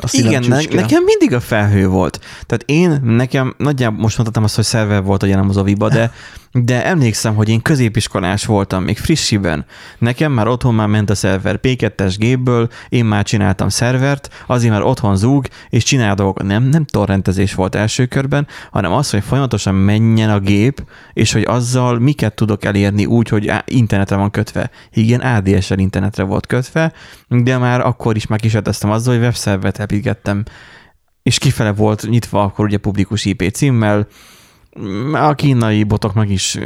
a 0.00 0.08
Igen, 0.10 0.44
ne, 0.48 0.62
nekem 0.62 1.04
mindig 1.04 1.32
a 1.32 1.40
felhő 1.40 1.88
volt. 1.88 2.20
Tehát 2.46 2.62
én, 2.66 3.00
nekem 3.02 3.54
nagyjából 3.58 4.00
most 4.00 4.16
mondhatom 4.16 4.44
azt, 4.44 4.54
hogy 4.54 4.64
szerver 4.64 5.02
volt 5.02 5.22
a 5.22 5.40
az 5.40 5.56
Aviba, 5.56 5.88
de 5.88 6.12
de 6.64 6.84
emlékszem, 6.84 7.34
hogy 7.34 7.48
én 7.48 7.62
középiskolás 7.62 8.44
voltam, 8.44 8.82
még 8.82 8.98
frissiben. 8.98 9.64
Nekem 9.98 10.32
már 10.32 10.48
otthon 10.48 10.74
már 10.74 10.88
ment 10.88 11.10
a 11.10 11.14
szerver 11.14 11.58
P2-es 11.62 12.14
gépből, 12.18 12.68
én 12.88 13.04
már 13.04 13.24
csináltam 13.24 13.68
szervert, 13.68 14.44
azért 14.46 14.72
már 14.72 14.82
otthon 14.82 15.16
zúg, 15.16 15.46
és 15.68 15.82
csinál. 15.84 16.34
Nem, 16.42 16.62
nem 16.62 16.84
torrentezés 16.84 17.54
volt 17.54 17.74
első 17.74 18.06
körben, 18.06 18.46
hanem 18.70 18.92
az, 18.92 19.10
hogy 19.10 19.22
folyamatosan 19.22 19.74
menjen 19.74 20.30
a 20.30 20.38
gép, 20.38 20.84
és 21.12 21.32
hogy 21.32 21.44
azzal 21.46 21.98
miket 21.98 22.34
tudok 22.34 22.64
elérni 22.64 23.04
úgy, 23.04 23.28
hogy 23.28 23.52
internetre 23.64 24.16
van 24.16 24.30
kötve. 24.30 24.70
Igen, 24.92 25.20
ADSL 25.20 25.78
internetre 25.78 26.22
volt 26.22 26.46
kötve, 26.46 26.92
de 27.28 27.58
már 27.58 27.80
akkor 27.80 28.16
is 28.16 28.26
megkísérleteztem 28.26 28.90
azzal, 28.90 29.14
hogy 29.14 29.22
webszervert 29.22 29.78
epítgettem 29.78 30.42
és 31.22 31.38
kifele 31.38 31.72
volt 31.72 32.08
nyitva 32.08 32.42
akkor 32.42 32.64
ugye 32.64 32.78
publikus 32.78 33.24
IP 33.24 33.50
címmel, 33.52 34.06
a 35.12 35.34
kínai 35.34 35.84
botoknak 35.84 36.30
is 36.30 36.58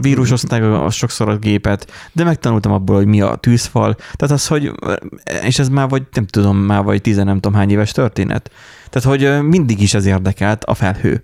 vírusozták 0.00 0.90
sokszor 0.90 1.28
a 1.28 1.36
gépet, 1.36 1.92
de 2.12 2.24
megtanultam 2.24 2.72
abból, 2.72 2.96
hogy 2.96 3.06
mi 3.06 3.20
a 3.20 3.34
tűzfal. 3.34 3.94
Tehát 3.94 4.34
az, 4.34 4.46
hogy, 4.46 4.72
és 5.44 5.58
ez 5.58 5.68
már 5.68 5.88
vagy, 5.88 6.02
nem 6.12 6.26
tudom, 6.26 6.56
már 6.56 6.82
vagy 6.82 7.00
tizen 7.00 7.24
nem 7.24 7.34
tudom 7.34 7.58
hány 7.58 7.70
éves 7.70 7.92
történet. 7.92 8.50
Tehát, 8.90 9.08
hogy 9.08 9.46
mindig 9.46 9.82
is 9.82 9.94
ez 9.94 10.06
érdekelt 10.06 10.64
a 10.64 10.74
felhő. 10.74 11.22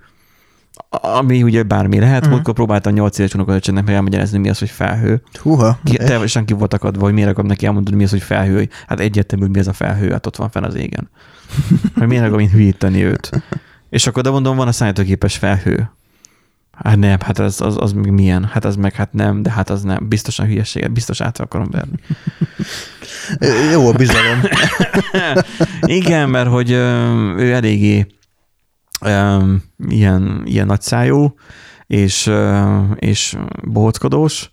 Ami 0.91 1.43
ugye 1.43 1.63
bármi 1.63 1.99
lehet, 1.99 2.17
uh-huh. 2.17 2.33
múltkor 2.33 2.55
próbáltam 2.55 2.93
8 2.93 3.19
éves 3.19 3.35
unokaöcsének 3.35 3.85
meg 3.85 3.95
elmagyarázni, 3.95 4.39
mi 4.39 4.49
az, 4.49 4.59
hogy 4.59 4.71
felhő. 4.71 5.23
Húha. 5.33 5.79
Teljesen 5.95 6.45
ki 6.45 6.53
volt 6.53 6.75
akadva, 6.75 7.05
hogy 7.05 7.13
miért 7.13 7.31
akar 7.31 7.45
neki 7.45 7.67
elmondani, 7.67 7.97
mi 7.97 8.05
az, 8.05 8.11
hogy 8.11 8.23
felhő. 8.23 8.69
Hát 8.87 9.01
egyértelmű, 9.01 9.47
mi 9.47 9.59
az 9.59 9.69
a 9.69 9.73
felhő, 9.73 10.11
hát 10.11 10.27
ott 10.27 10.37
van 10.37 10.51
fenn 10.51 10.65
az 10.65 10.75
égen. 10.75 11.11
hogy 11.95 12.07
miért 12.07 12.25
akarom 12.25 12.49
hülyíteni 12.49 13.05
őt. 13.05 13.31
És 13.95 14.07
akkor 14.07 14.23
de 14.23 14.31
mondom, 14.31 14.57
van 14.57 14.69
a 14.69 14.73
számítógépes 14.73 15.37
felhő. 15.37 15.91
Hát 16.73 16.97
nem, 16.97 17.21
hát 17.21 17.39
az, 17.39 17.61
az, 17.61 17.77
az 17.79 17.93
még 17.93 18.11
milyen? 18.11 18.45
Hát 18.45 18.65
az 18.65 18.77
meg 18.77 18.95
hát 18.95 19.13
nem, 19.13 19.43
de 19.43 19.51
hát 19.51 19.71
az 19.71 19.83
nem. 19.83 20.09
Biztosan 20.09 20.47
hülyeséget, 20.47 20.93
biztos 20.93 21.21
át 21.21 21.41
akarom 21.41 21.71
verni. 21.71 21.97
Jó 23.73 23.89
a 23.89 23.93
bizalom. 23.93 24.41
Igen, 26.01 26.29
mert 26.29 26.49
hogy 26.49 26.71
ő 26.71 27.53
eléggé 27.53 28.07
um, 29.01 29.63
ilyen, 29.89 30.43
ilyen 30.45 30.67
nagyszájú, 30.67 31.35
és, 31.87 32.31
és 32.95 33.37
bohockodós, 33.63 34.51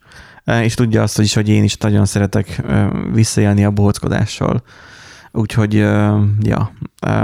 és 0.61 0.73
tudja 0.73 1.01
azt 1.01 1.19
is, 1.19 1.33
hogy 1.33 1.49
én 1.49 1.63
is 1.63 1.77
nagyon 1.77 2.05
szeretek 2.05 2.61
visszaélni 3.13 3.65
a 3.65 3.71
bohockodással. 3.71 4.63
Úgyhogy, 5.33 5.73
ja. 6.39 6.71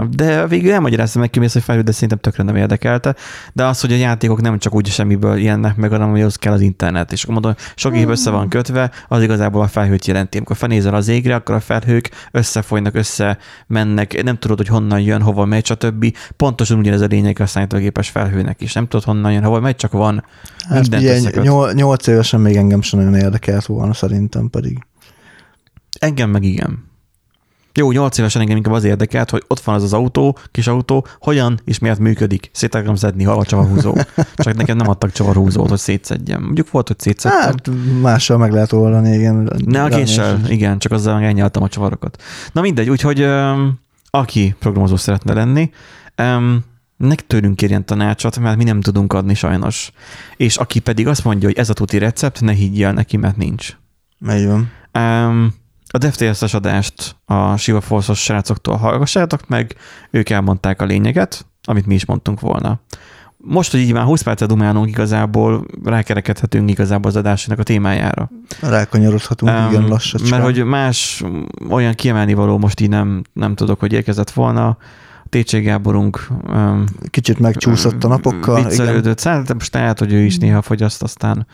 De 0.09 0.47
végül 0.47 0.71
elmagyaráztam 0.71 1.21
neki, 1.21 1.39
hogy 1.39 1.51
fejlődő, 1.51 1.87
de 1.87 1.91
szerintem 1.91 2.17
tökre 2.17 2.43
nem 2.43 2.55
érdekelte. 2.55 3.15
De 3.53 3.65
az, 3.65 3.81
hogy 3.81 3.91
a 3.91 3.95
játékok 3.95 4.41
nem 4.41 4.59
csak 4.59 4.75
úgy 4.75 4.87
semmiből 4.87 5.37
ilyennek 5.37 5.75
meg, 5.75 5.89
hanem 5.89 6.09
hogy 6.09 6.21
az 6.21 6.35
kell 6.35 6.53
az 6.53 6.61
internet. 6.61 7.11
És 7.11 7.23
akkor 7.23 7.33
mondom, 7.33 7.53
sok 7.75 7.95
év 7.95 8.09
össze 8.09 8.29
van 8.29 8.49
kötve, 8.49 8.91
az 9.07 9.21
igazából 9.21 9.61
a 9.61 9.67
felhőt 9.67 10.05
jelenti. 10.05 10.37
Amikor 10.37 10.55
felnézel 10.55 10.93
az 10.93 11.07
égre, 11.07 11.35
akkor 11.35 11.55
a 11.55 11.59
felhők 11.59 12.09
összefolynak, 12.31 12.95
össze 12.95 13.37
mennek, 13.67 14.23
nem 14.23 14.37
tudod, 14.37 14.57
hogy 14.57 14.67
honnan 14.67 14.99
jön, 14.99 15.21
hova 15.21 15.45
megy, 15.45 15.65
stb. 15.65 16.17
Pontosan 16.37 16.79
ugyanez 16.79 17.01
a 17.01 17.05
lényeg 17.05 17.39
a 17.39 17.45
számítógépes 17.45 18.09
felhőnek 18.09 18.61
is. 18.61 18.73
Nem 18.73 18.87
tudod, 18.87 19.05
honnan 19.05 19.31
jön, 19.31 19.43
hova 19.43 19.59
megy, 19.59 19.75
csak 19.75 19.91
van. 19.91 20.23
Hát 20.69 20.87
ilyen 20.87 21.73
nyolc 21.73 22.07
évesen 22.07 22.39
még 22.39 22.55
engem 22.55 22.81
sem 22.81 22.99
nagyon 22.99 23.15
érdekelt 23.15 23.65
volna, 23.65 23.93
szerintem 23.93 24.49
pedig. 24.49 24.85
Engem 25.99 26.29
meg 26.29 26.43
igen. 26.43 26.85
Jó, 27.77 27.91
8 27.91 28.17
évesen 28.17 28.41
engem 28.41 28.57
inkább 28.57 28.73
az 28.73 28.83
érdekelt, 28.83 29.29
hogy 29.29 29.43
ott 29.47 29.59
van 29.59 29.75
az 29.75 29.83
az 29.83 29.93
autó, 29.93 30.37
kis 30.51 30.67
autó, 30.67 31.07
hogyan 31.19 31.59
és 31.65 31.79
miért 31.79 31.99
működik. 31.99 32.49
Szét 32.53 32.75
akarom 32.75 32.95
szedni, 32.95 33.23
hal 33.23 33.39
a 33.39 33.45
csavarhúzó. 33.45 33.95
Csak 34.35 34.55
nekem 34.55 34.77
nem 34.77 34.89
adtak 34.89 35.11
csavarhúzót, 35.11 35.69
hogy 35.69 35.77
szétszedjem. 35.77 36.43
Mondjuk 36.43 36.71
volt, 36.71 36.87
hogy 36.87 36.99
szétszedtem. 36.99 37.41
Hát 37.41 37.69
mással 38.01 38.37
meg 38.37 38.51
lehet 38.51 38.71
oldani, 38.71 39.09
igen. 39.09 39.51
Ne 39.65 39.83
a 39.83 39.87
késsel, 39.87 40.39
igen, 40.47 40.79
csak 40.79 40.91
azzal 40.91 41.21
elnyeltem 41.21 41.63
a 41.63 41.67
csavarokat. 41.67 42.21
Na 42.51 42.61
mindegy, 42.61 42.89
úgyhogy 42.89 43.21
um, 43.21 43.79
aki 44.09 44.55
programozó 44.59 44.95
szeretne 44.95 45.33
lenni, 45.33 45.71
um, 46.17 46.63
nek 46.97 47.27
tőlünk 47.27 47.55
kérjen 47.55 47.85
tanácsot, 47.85 48.39
mert 48.39 48.57
mi 48.57 48.63
nem 48.63 48.81
tudunk 48.81 49.13
adni 49.13 49.33
sajnos. 49.33 49.91
És 50.37 50.57
aki 50.57 50.79
pedig 50.79 51.07
azt 51.07 51.23
mondja, 51.23 51.47
hogy 51.47 51.57
ez 51.57 51.69
a 51.69 51.73
tuti 51.73 51.97
recept, 51.97 52.41
ne 52.41 52.51
higgyél 52.51 52.91
neki, 52.91 53.17
mert 53.17 53.37
nincs. 53.37 53.77
Mely 54.19 54.45
van? 54.45 54.71
Um, 55.03 55.53
a 55.89 55.97
DevTS-es 55.97 56.53
adást 56.53 57.15
a 57.25 57.57
Shiva 57.57 57.81
Force-os 57.81 58.23
srácoktól 58.23 58.75
hallgassátok 58.75 59.47
meg, 59.47 59.75
ők 60.11 60.29
elmondták 60.29 60.81
a 60.81 60.85
lényeget, 60.85 61.45
amit 61.63 61.85
mi 61.85 61.93
is 61.93 62.05
mondtunk 62.05 62.39
volna. 62.39 62.79
Most, 63.37 63.71
hogy 63.71 63.79
így 63.79 63.93
már 63.93 64.03
20 64.03 64.21
percet 64.21 64.47
dumálunk, 64.47 64.87
igazából 64.87 65.65
rákerekedhetünk 65.83 66.69
igazából 66.69 67.09
az 67.09 67.15
adásának 67.15 67.59
a 67.59 67.63
témájára. 67.63 68.29
Rákanyarodhatunk, 68.61 69.51
um, 69.51 69.69
igen, 69.69 69.87
lassan. 69.87 70.21
Mert 70.29 70.43
hogy 70.43 70.63
más 70.63 71.23
olyan 71.69 71.93
kiemelni 71.93 72.33
való 72.33 72.57
most 72.57 72.79
így 72.79 72.89
nem, 72.89 73.21
nem 73.33 73.55
tudok, 73.55 73.79
hogy 73.79 73.93
érkezett 73.93 74.31
volna. 74.31 74.77
Técsé 75.29 75.59
Gáborunk 75.59 76.27
um, 76.47 76.83
kicsit 77.09 77.39
megcsúszott 77.39 78.03
a 78.03 78.07
napokkal. 78.07 78.63
Viccelődött. 78.63 79.17
Szerintem 79.17 79.55
most 79.55 79.73
lehet, 79.73 79.99
hogy 79.99 80.13
ő 80.13 80.19
is 80.19 80.37
néha 80.37 80.61
fogyaszt, 80.61 81.03
aztán, 81.03 81.47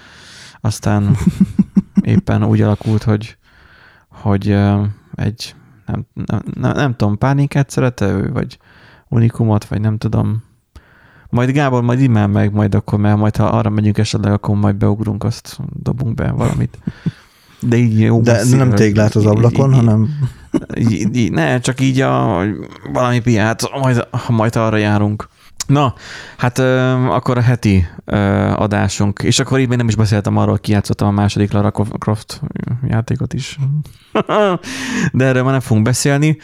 aztán 0.61 1.17
éppen 2.01 2.43
úgy 2.43 2.61
alakult, 2.61 3.03
hogy 3.03 3.37
hogy 4.23 4.57
egy, 5.15 5.55
nem, 5.85 6.05
nem, 6.13 6.41
nem, 6.53 6.71
nem 6.75 6.95
tudom, 6.95 7.17
pálinkát 7.17 7.69
szerete 7.69 8.05
ő, 8.05 8.31
vagy 8.31 8.57
unikumot, 9.09 9.65
vagy 9.65 9.81
nem 9.81 9.97
tudom. 9.97 10.43
Majd 11.29 11.49
Gábor, 11.49 11.83
majd 11.83 12.01
immel 12.01 12.27
meg, 12.27 12.53
majd 12.53 12.75
akkor, 12.75 12.99
mert 12.99 13.17
majd 13.17 13.35
ha 13.35 13.45
arra 13.45 13.69
megyünk 13.69 13.97
esetleg, 13.97 14.33
akkor 14.33 14.55
majd 14.55 14.75
beugrunk, 14.75 15.23
azt 15.23 15.59
dobunk 15.73 16.15
be 16.15 16.31
valamit. 16.31 16.77
De 17.59 17.75
így 17.77 17.99
jó. 17.99 18.21
De 18.21 18.31
beszél, 18.31 18.57
nem 18.57 18.69
téglát 18.69 19.15
az 19.15 19.25
ablakon, 19.25 19.69
így, 19.69 19.75
hanem... 19.75 20.09
Így, 20.77 21.15
így, 21.15 21.31
ne, 21.31 21.59
csak 21.59 21.81
így 21.81 21.99
a, 22.01 22.43
valami 22.93 23.19
piát, 23.21 23.61
majd, 23.81 24.07
majd 24.27 24.55
arra 24.55 24.77
járunk. 24.77 25.27
Na, 25.67 25.93
hát 26.37 26.57
ö, 26.57 26.91
akkor 26.91 27.37
a 27.37 27.41
heti 27.41 27.87
ö, 28.05 28.17
adásunk, 28.55 29.19
és 29.23 29.39
akkor 29.39 29.59
így 29.59 29.67
még 29.67 29.77
nem 29.77 29.87
is 29.87 29.95
beszéltem 29.95 30.37
arról, 30.37 30.57
kijátszottam 30.57 31.07
a 31.07 31.11
második 31.11 31.51
Lara 31.51 31.71
Croft 31.71 32.41
játékot 32.87 33.33
is. 33.33 33.57
De 35.11 35.25
erről 35.25 35.43
már 35.43 35.51
nem 35.51 35.61
fogunk 35.61 35.85
beszélni, 35.85 36.37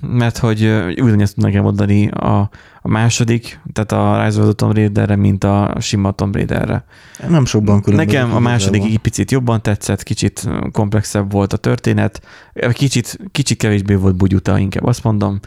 mert 0.00 0.38
hogy 0.38 0.60
ugyanezt 0.96 1.34
tudnak 1.34 1.54
elmondani 1.54 2.08
a, 2.08 2.50
a 2.82 2.88
második, 2.88 3.60
tehát 3.72 3.92
a 3.92 4.24
Rise 4.24 4.38
of 4.38 4.44
the 4.44 4.52
Tomb 4.52 4.74
Raiderre, 4.74 5.16
mint 5.16 5.44
a 5.44 5.74
sima 5.80 6.10
Tomb 6.10 6.34
Raiderre. 6.34 6.84
Nem 7.28 7.44
sokban 7.44 7.82
különböző. 7.82 8.18
Nekem 8.18 8.34
a 8.34 8.38
második 8.38 8.82
egy 8.82 8.98
picit 8.98 9.30
jobban 9.30 9.62
tetszett, 9.62 10.02
kicsit 10.02 10.48
komplexebb 10.72 11.32
volt 11.32 11.52
a 11.52 11.56
történet, 11.56 12.22
kicsit, 12.72 13.18
kicsit 13.32 13.58
kevésbé 13.58 13.94
volt 13.94 14.16
bugyuta, 14.16 14.58
inkább 14.58 14.84
azt 14.84 15.04
mondom, 15.04 15.40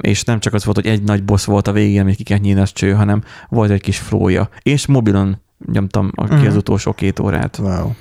és 0.00 0.22
nem 0.24 0.40
csak 0.40 0.54
az 0.54 0.64
volt, 0.64 0.76
hogy 0.76 0.86
egy 0.86 1.02
nagy 1.02 1.24
boss 1.24 1.44
volt 1.44 1.68
a 1.68 1.72
végén, 1.72 2.00
amit 2.00 2.16
ki 2.16 2.22
kell 2.22 2.38
nyílni 2.38 2.62
cső, 2.64 2.92
hanem 2.92 3.22
volt 3.48 3.70
egy 3.70 3.80
kis 3.80 3.98
flója. 3.98 4.48
És 4.62 4.86
mobilon 4.86 5.40
nyomtam 5.72 6.10
ki 6.14 6.22
uh-huh. 6.22 6.46
az 6.46 6.56
utolsó 6.56 6.92
két 6.92 7.18
órát. 7.18 7.58
Wow. 7.62 7.92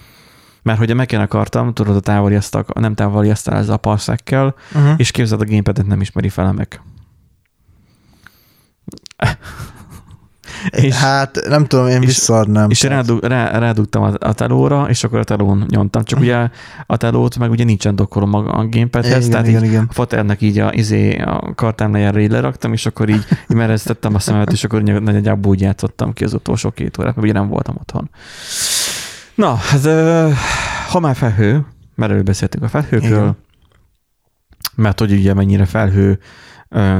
Mert 0.63 0.79
hogy 0.79 0.91
a 0.91 0.95
mac 0.95 1.13
akartam, 1.13 1.73
tudod, 1.73 1.95
a 1.95 1.99
távoliasztak, 1.99 2.79
nem 2.79 2.95
távoliasztál 2.95 3.57
ezzel 3.57 3.73
a 3.73 3.77
parszekkel, 3.77 4.55
uh-huh. 4.75 4.93
és 4.97 5.11
képzeld, 5.11 5.41
a 5.41 5.45
gamepadet 5.45 5.85
nem 5.85 6.01
ismeri 6.01 6.29
fel 6.29 6.45
a 6.45 6.51
Mac. 6.51 6.75
és, 10.69 10.95
hát 10.95 11.39
nem 11.47 11.65
tudom, 11.65 11.87
én 11.87 11.99
visszaadnám. 11.99 12.69
És 12.69 12.83
rádug, 12.83 13.23
rá, 13.23 13.59
rádugtam 13.59 14.03
a, 14.03 14.13
a 14.19 14.33
telóra, 14.33 14.89
és 14.89 15.03
akkor 15.03 15.19
a 15.19 15.23
telón 15.23 15.65
nyomtam. 15.67 16.03
Csak 16.03 16.19
ugye 16.19 16.49
a 16.85 16.97
telót 16.97 17.37
meg 17.37 17.49
ugye 17.49 17.63
nincsen 17.63 17.95
dokkolom 17.95 18.33
a, 18.33 18.59
a 18.59 18.67
gamepadhez, 18.67 19.17
igen, 19.17 19.29
tehát 19.29 19.47
igen, 19.47 19.63
így 19.63 19.69
igen. 19.69 19.85
a 19.89 19.93
faternek 19.93 20.41
így 20.41 20.59
a, 20.59 20.73
izé, 20.73 21.17
a 21.17 21.53
kartámlájára 21.55 22.19
így 22.19 22.31
leraktam, 22.31 22.73
és 22.73 22.85
akkor 22.85 23.09
így, 23.09 23.25
így 23.49 23.57
mereztettem 23.57 24.15
a 24.15 24.19
szemet, 24.19 24.51
és 24.51 24.63
akkor 24.63 24.81
nagyjából 24.81 25.51
úgy 25.51 25.61
játszottam 25.61 26.13
ki 26.13 26.23
az 26.23 26.33
utolsó 26.33 26.69
két 26.69 26.97
órát, 26.97 27.15
mert 27.15 27.27
ugye 27.27 27.39
nem 27.39 27.49
voltam 27.49 27.75
otthon. 27.79 28.09
Na, 29.35 29.55
hát 29.55 29.87
ha 30.89 30.99
már 30.99 31.15
felhő, 31.15 31.65
mert 31.95 32.11
előbb 32.11 32.25
beszéltünk 32.25 32.63
a 32.63 32.67
felhőkről, 32.67 33.19
Igen. 33.19 33.37
mert 34.75 34.99
hogy 34.99 35.11
ugye 35.11 35.33
mennyire 35.33 35.65
felhő 35.65 36.19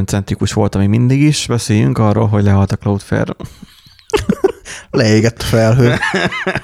centrikus 0.06 0.54
volt, 0.54 0.76
ami 0.76 0.88
mindig 0.88 1.22
is, 1.22 1.48
beszéljünk 1.48 1.98
arról, 1.98 2.28
hogy 2.28 2.44
lehalt 2.44 2.72
a 2.72 2.78
Cloudflare. 2.78 3.34
leégett 4.92 5.42
a 5.42 5.46
felhő. 5.46 5.96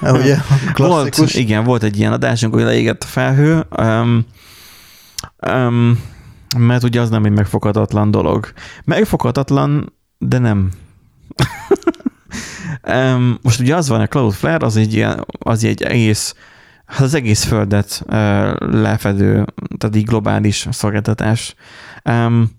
ugye, 0.00 0.36
volt, 0.76 1.16
igen, 1.16 1.64
volt 1.64 1.82
egy 1.82 1.98
ilyen 1.98 2.12
adásunk, 2.12 2.54
hogy 2.54 2.62
leégett 2.62 3.02
a 3.02 3.06
felhő, 3.06 3.66
um, 3.78 4.26
um, 5.46 6.02
mert 6.58 6.82
ugye 6.82 7.00
az 7.00 7.10
nem 7.10 7.24
egy 7.24 7.32
megfoghatatlan 7.32 8.10
dolog. 8.10 8.52
Megfoghatatlan, 8.84 9.92
de 10.18 10.38
nem. 10.38 10.70
um, 12.94 13.38
most 13.42 13.60
ugye 13.60 13.76
az 13.76 13.88
van, 13.88 14.00
a 14.00 14.06
Cloudflare 14.06 14.66
az 14.66 14.76
egy, 14.76 14.94
ilyen, 14.94 15.24
az 15.38 15.64
egy 15.64 15.82
egész 15.82 16.34
Hát 16.86 17.00
az 17.00 17.14
egész 17.14 17.44
földet 17.44 18.02
uh, 18.06 18.12
lefedő, 18.58 19.44
tehát 19.78 19.96
így 19.96 20.04
globális 20.04 20.66
szolgáltatás. 20.70 21.54
Um, 22.04 22.50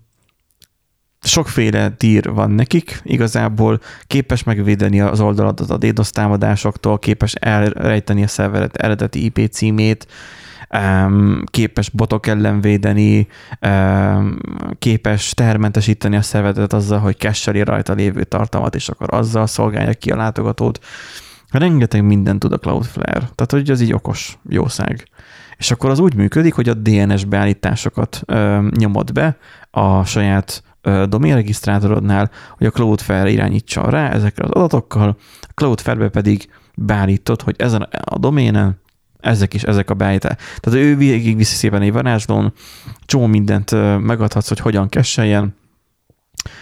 sokféle 1.20 1.90
tír 1.90 2.32
van 2.32 2.50
nekik, 2.50 3.00
igazából 3.04 3.80
képes 4.06 4.42
megvédeni 4.42 5.00
az 5.00 5.20
oldaladat 5.20 5.70
a 5.70 5.76
DDoS 5.76 6.10
támadásoktól, 6.10 6.98
képes 6.98 7.34
elrejteni 7.34 8.22
a 8.22 8.28
szerveret 8.28 8.76
eredeti 8.76 9.24
IP 9.24 9.50
címét, 9.50 10.06
képes 11.44 11.90
botok 11.90 12.26
ellen 12.26 12.60
védeni, 12.60 13.26
képes 14.78 15.34
termentesíteni 15.34 16.16
a 16.16 16.22
szervezetet 16.22 16.72
azzal, 16.72 16.98
hogy 16.98 17.16
cache 17.16 17.64
rajta 17.64 17.92
lévő 17.92 18.24
tartalmat, 18.24 18.74
és 18.74 18.88
akkor 18.88 19.08
azzal 19.10 19.46
szolgálja 19.46 19.92
ki 19.92 20.10
a 20.10 20.16
látogatót. 20.16 20.84
Rengeteg 21.50 22.04
minden 22.04 22.38
tud 22.38 22.52
a 22.52 22.58
Cloudflare. 22.58 23.18
Tehát, 23.18 23.50
hogy 23.50 23.70
ez 23.70 23.80
így 23.80 23.92
okos 23.92 24.38
jószág. 24.48 25.08
És 25.56 25.70
akkor 25.70 25.90
az 25.90 25.98
úgy 25.98 26.14
működik, 26.14 26.54
hogy 26.54 26.68
a 26.68 26.74
DNS 26.74 27.24
beállításokat 27.24 28.22
ö, 28.26 28.68
nyomod 28.76 29.12
be 29.12 29.36
a 29.70 30.04
saját 30.04 30.62
doményregisztrátorodnál, 31.08 32.30
hogy 32.56 32.66
a 32.66 32.70
Cloudflare 32.70 33.30
irányítsa 33.30 33.90
rá 33.90 34.10
ezekre 34.10 34.44
az 34.44 34.50
adatokkal, 34.50 35.16
a 35.40 35.52
Cloudflare-be 35.54 36.08
pedig 36.08 36.48
beállítod, 36.74 37.42
hogy 37.42 37.54
ezen 37.58 37.82
a 38.04 38.18
doménen 38.18 38.80
ezek 39.20 39.54
is, 39.54 39.62
ezek 39.62 39.90
a 39.90 39.94
beállítás. 39.94 40.36
Tehát 40.60 40.80
ő 40.80 40.96
végig 40.96 41.36
viszi 41.36 41.54
szépen 41.54 41.82
egy 41.82 41.92
varázslón, 41.92 42.52
csomó 43.06 43.26
mindent 43.26 43.70
megadhatsz, 44.00 44.48
hogy 44.48 44.60
hogyan 44.60 44.88
kesseljen, 44.88 45.56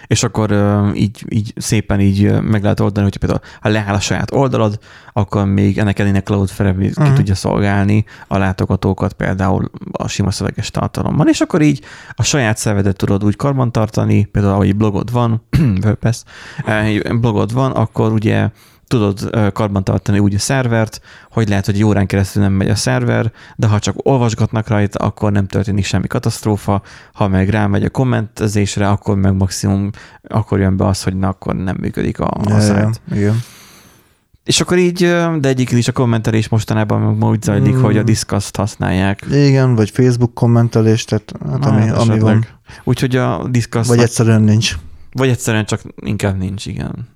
és 0.06 0.22
akkor 0.22 0.50
így, 0.94 1.24
így 1.28 1.52
szépen 1.56 2.00
így 2.00 2.40
meg 2.42 2.62
lehet 2.62 2.80
oldani, 2.80 3.06
hogy 3.06 3.16
például 3.16 3.40
ha 3.60 3.68
leáll 3.68 3.94
a 3.94 4.00
saját 4.00 4.32
oldalad, 4.32 4.78
akkor 5.12 5.44
még 5.44 5.78
ennek 5.78 5.98
ellenére 5.98 6.22
Cloudflare 6.22 6.70
uh-huh. 6.70 6.92
ki 6.92 7.00
mhm. 7.02 7.14
tudja 7.14 7.34
szolgálni 7.34 8.04
a 8.26 8.38
látogatókat 8.38 9.12
például 9.12 9.70
a 9.92 10.08
sima 10.08 10.30
szöveges 10.30 10.70
tartalommal, 10.70 11.28
és 11.28 11.40
akkor 11.40 11.62
így 11.62 11.80
a 12.14 12.22
saját 12.22 12.56
szervedet 12.56 12.96
tudod 12.96 13.24
úgy 13.24 13.36
karbantartani, 13.36 14.24
például 14.24 14.54
ahogy 14.54 14.76
blogod 14.76 15.12
van, 15.12 15.42
WordPress, 15.84 16.22
blogod 17.20 17.52
van, 17.52 17.72
akkor 17.72 18.12
ugye 18.12 18.48
tudod 18.86 19.30
karbantartani 19.52 20.18
úgy 20.18 20.34
a 20.34 20.38
szervert, 20.38 21.00
hogy 21.30 21.48
lehet, 21.48 21.66
hogy 21.66 21.74
egy 21.74 21.84
órán 21.84 22.06
keresztül 22.06 22.42
nem 22.42 22.52
megy 22.52 22.68
a 22.68 22.74
szerver, 22.74 23.32
de 23.56 23.66
ha 23.66 23.78
csak 23.78 23.94
olvasgatnak 23.96 24.68
rajta, 24.68 25.04
akkor 25.04 25.32
nem 25.32 25.46
történik 25.46 25.84
semmi 25.84 26.06
katasztrófa, 26.06 26.82
ha 27.12 27.28
meg 27.28 27.48
rámegy 27.48 27.84
a 27.84 27.90
kommentezésre, 27.90 28.88
akkor 28.88 29.16
meg 29.16 29.34
maximum 29.34 29.90
akkor 30.28 30.58
jön 30.60 30.76
be 30.76 30.86
az, 30.86 31.02
hogy 31.02 31.16
na, 31.16 31.28
akkor 31.28 31.54
nem 31.54 31.76
működik 31.80 32.20
a, 32.20 32.26
a 32.26 32.90
Igen. 33.12 33.42
És 34.44 34.60
akkor 34.60 34.78
így, 34.78 34.98
de 35.40 35.48
egyébként 35.48 35.80
is 35.80 35.88
a 35.88 35.92
kommentelés 35.92 36.48
mostanában 36.48 37.24
úgy 37.24 37.42
zajlik, 37.42 37.74
mm. 37.74 37.82
hogy 37.82 37.96
a 37.96 38.02
Discuss-t 38.02 38.56
használják. 38.56 39.26
Igen, 39.30 39.74
vagy 39.74 39.90
Facebook 39.90 40.34
kommentelés, 40.34 41.04
tehát 41.04 41.32
hát 41.50 41.64
ami, 41.64 41.80
hát, 41.80 41.96
ami 41.96 42.18
van. 42.18 42.46
Úgyhogy 42.84 43.16
a 43.16 43.48
Discuss... 43.48 43.86
Vagy 43.86 43.98
egyszerűen 43.98 44.42
nincs. 44.42 44.76
Vagy 45.12 45.28
egyszerűen 45.28 45.64
csak 45.64 45.80
inkább 45.96 46.38
nincs, 46.38 46.66
igen. 46.66 47.08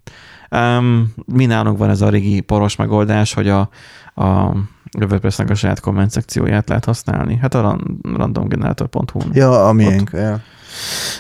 Um, 0.51 1.15
mi 1.25 1.47
nálunk 1.47 1.79
van 1.79 1.91
ez 1.91 2.01
a 2.01 2.09
régi 2.09 2.41
poros 2.41 2.77
megoldás, 2.77 3.35
hogy 3.35 3.49
a, 3.49 3.69
a 4.15 4.55
WordPress-nek 4.99 5.51
a 5.51 5.55
saját 5.55 5.81
komment 5.81 6.11
szekcióját 6.11 6.69
lehet 6.69 6.85
használni. 6.85 7.37
Hát 7.37 7.55
a 7.55 7.79
randomgenerator.hu-n. 8.03 9.31
Ja, 9.33 9.69
a 9.69 9.73
miénk. 9.73 10.11
Ja. 10.13 10.41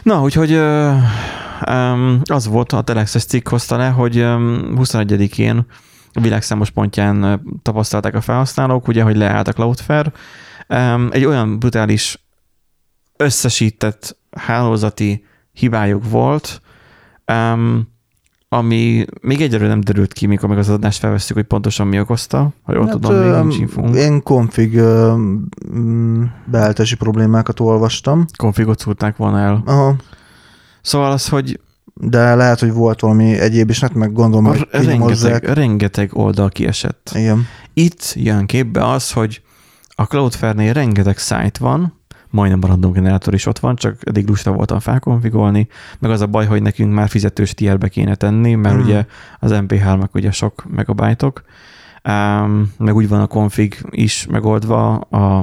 Na, 0.03 0.23
úgyhogy 0.23 0.53
um, 0.53 2.21
az 2.25 2.47
volt, 2.47 2.73
a 2.73 2.83
Telexes 2.83 3.25
cikk 3.25 3.49
hozta 3.49 3.77
le, 3.77 3.89
hogy 3.89 4.19
um, 4.21 4.73
21-én 4.77 5.67
a 6.13 6.21
világ 6.21 6.43
számos 6.43 6.71
pontján 6.71 7.43
tapasztalták 7.63 8.15
a 8.15 8.21
felhasználók, 8.21 8.89
ugye, 8.89 9.03
hogy 9.03 9.17
leállt 9.17 9.49
a 9.49 9.53
Cloudflare. 9.53 10.13
Egy 11.11 11.25
olyan 11.25 11.59
brutális 11.59 12.25
összesített 13.17 14.17
hálózati 14.31 15.25
hibájuk 15.53 16.11
volt, 16.11 16.61
ami 18.53 19.05
még 19.21 19.41
egyelőre 19.41 19.69
nem 19.69 19.81
derült 19.81 20.13
ki, 20.13 20.27
mikor 20.27 20.49
meg 20.49 20.59
az 20.59 20.69
adást 20.69 20.99
felveszünk, 20.99 21.39
hogy 21.39 21.49
pontosan 21.49 21.87
mi 21.87 22.01
okozta, 22.01 22.53
ha 22.63 22.73
jól 22.73 22.85
hát, 22.87 22.93
tudom, 22.93 23.15
még 23.15 23.41
nincs 23.41 23.59
infónk. 23.59 23.95
Én 23.95 24.23
config 24.23 24.81
beállítási 26.45 26.97
problémákat 26.97 27.61
olvastam. 27.61 28.25
Configot 28.37 28.79
szúrták 28.79 29.17
volna 29.17 29.39
el. 29.39 29.63
Aha. 29.67 29.97
Szóval 30.83 31.13
az, 31.13 31.29
hogy 31.29 31.61
de 31.95 32.35
lehet, 32.35 32.61
hogy 32.61 32.73
volt 32.73 33.01
valami 33.01 33.39
egyéb 33.39 33.71
is, 33.71 33.81
hát 33.81 33.95
meg 33.95 34.13
gondolom, 34.13 34.45
hogy 34.45 34.69
rengeteg, 34.71 35.45
rengeteg 35.45 36.11
oldal 36.13 36.49
kiesett. 36.49 37.11
Igen. 37.15 37.47
Itt 37.75 38.13
jön 38.17 38.47
képbe 38.47 38.89
az, 38.89 39.13
hogy 39.13 39.43
a 39.89 40.05
Cloudflare-nél 40.05 40.73
rengeteg 40.73 41.19
site 41.19 41.59
van, 41.61 42.00
majdnem 42.31 42.61
a 42.63 42.67
random 42.67 42.93
generátor 42.93 43.35
is 43.35 43.47
ott 43.47 43.59
van, 43.59 43.77
csak 43.77 43.97
eddig 44.05 44.29
lusta 44.29 44.53
voltam 44.53 44.79
felkonfigolni, 44.79 45.69
meg 45.99 46.11
az 46.11 46.21
a 46.21 46.27
baj, 46.27 46.47
hogy 46.47 46.63
nekünk 46.63 46.93
már 46.93 47.09
fizetős 47.09 47.55
tierbe 47.55 47.89
kéne 47.89 48.15
tenni, 48.15 48.55
mert 48.55 48.77
mm. 48.77 48.81
ugye 48.81 49.07
az 49.39 49.51
MP3-ak 49.55 50.11
ugye 50.13 50.31
sok 50.31 50.65
megabajtok, 50.69 51.45
um, 52.09 52.73
meg 52.79 52.95
úgy 52.95 53.09
van 53.09 53.21
a 53.21 53.27
config 53.27 53.87
is 53.91 54.27
megoldva 54.27 54.95
a, 54.97 55.39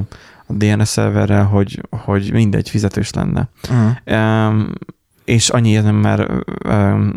a 0.46 0.52
DNS 0.52 0.88
szerverrel, 0.88 1.44
hogy, 1.44 1.82
hogy 1.90 2.32
mindegy, 2.32 2.70
fizetős 2.70 3.12
lenne. 3.12 3.48
Mm. 3.72 4.14
Um, 4.14 4.72
és 5.24 5.48
annyi 5.48 5.76
nem 5.76 5.94
már 5.94 6.30
um, 6.68 7.12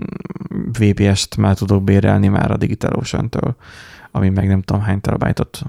VPS-t 0.79 1.37
már 1.37 1.55
tudok 1.55 1.83
bérelni 1.83 2.27
már 2.27 2.51
a 2.51 2.57
DigitalOcean-től, 2.57 3.55
ami 4.11 4.29
meg 4.29 4.47
nem 4.47 4.61
tudom 4.61 4.81
hány 4.81 5.01
terabájtot 5.01 5.61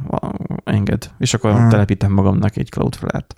enged. 0.65 1.11
És 1.19 1.35
akkor 1.35 1.61
mm. 1.61 1.69
telepítem 1.69 2.13
magamnak 2.13 2.57
egy 2.57 2.69
Cloudflare-t. 2.71 3.35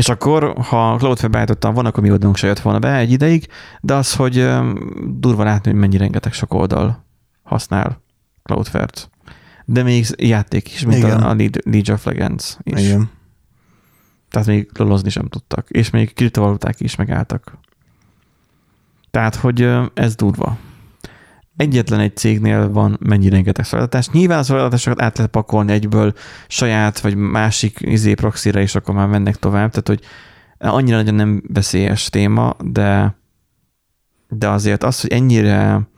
És 0.00 0.08
akkor, 0.08 0.54
ha 0.58 0.96
Cloudflare 0.96 1.32
beállítottam 1.32 1.74
volna, 1.74 1.88
akkor 1.88 2.02
mi 2.02 2.10
oldalunk 2.10 2.36
se 2.36 2.46
jött 2.46 2.60
volna 2.60 2.78
be 2.78 2.96
egy 2.96 3.10
ideig, 3.10 3.46
de 3.80 3.94
az, 3.94 4.14
hogy 4.14 4.48
durva 5.06 5.44
látni, 5.44 5.70
hogy 5.70 5.80
mennyi 5.80 5.96
rengeteg 5.96 6.32
sok 6.32 6.54
oldal 6.54 7.04
használ 7.42 8.02
Cloudflare-t. 8.42 9.10
De 9.64 9.82
még 9.82 10.06
játék 10.16 10.72
is, 10.72 10.84
mint 10.84 10.98
Igen. 10.98 11.22
a, 11.22 11.34
League 11.34 11.92
of 11.94 12.04
Legends 12.04 12.56
is. 12.62 12.80
Igen. 12.80 13.10
Tehát 14.30 14.46
még 14.46 14.70
lolozni 14.74 15.10
sem 15.10 15.26
tudtak. 15.26 15.70
És 15.70 15.90
még 15.90 16.14
kriptovaluták 16.14 16.80
is 16.80 16.96
megálltak. 16.96 17.58
Tehát, 19.10 19.34
hogy 19.34 19.68
ez 19.94 20.14
durva 20.14 20.58
egyetlen 21.60 22.00
egy 22.00 22.16
cégnél 22.16 22.70
van 22.70 22.98
mennyi 23.00 23.28
rengeteg 23.28 23.64
szolgáltatás. 23.64 24.08
Nyilván 24.08 24.38
a 24.38 24.42
szolgáltatásokat 24.42 25.02
át 25.02 25.16
lehet 25.16 25.32
pakolni 25.32 25.72
egyből 25.72 26.12
saját 26.48 27.00
vagy 27.00 27.14
másik 27.14 27.78
izé 27.80 28.14
proxira, 28.14 28.60
és 28.60 28.74
akkor 28.74 28.94
már 28.94 29.06
mennek 29.08 29.36
tovább. 29.36 29.70
Tehát, 29.70 29.88
hogy 29.88 30.00
annyira 30.58 30.96
nagyon 30.96 31.14
nem 31.14 31.42
veszélyes 31.48 32.08
téma, 32.08 32.56
de, 32.64 33.16
de 34.28 34.48
azért 34.48 34.82
az, 34.82 35.00
hogy 35.00 35.12
ennyire 35.12 35.88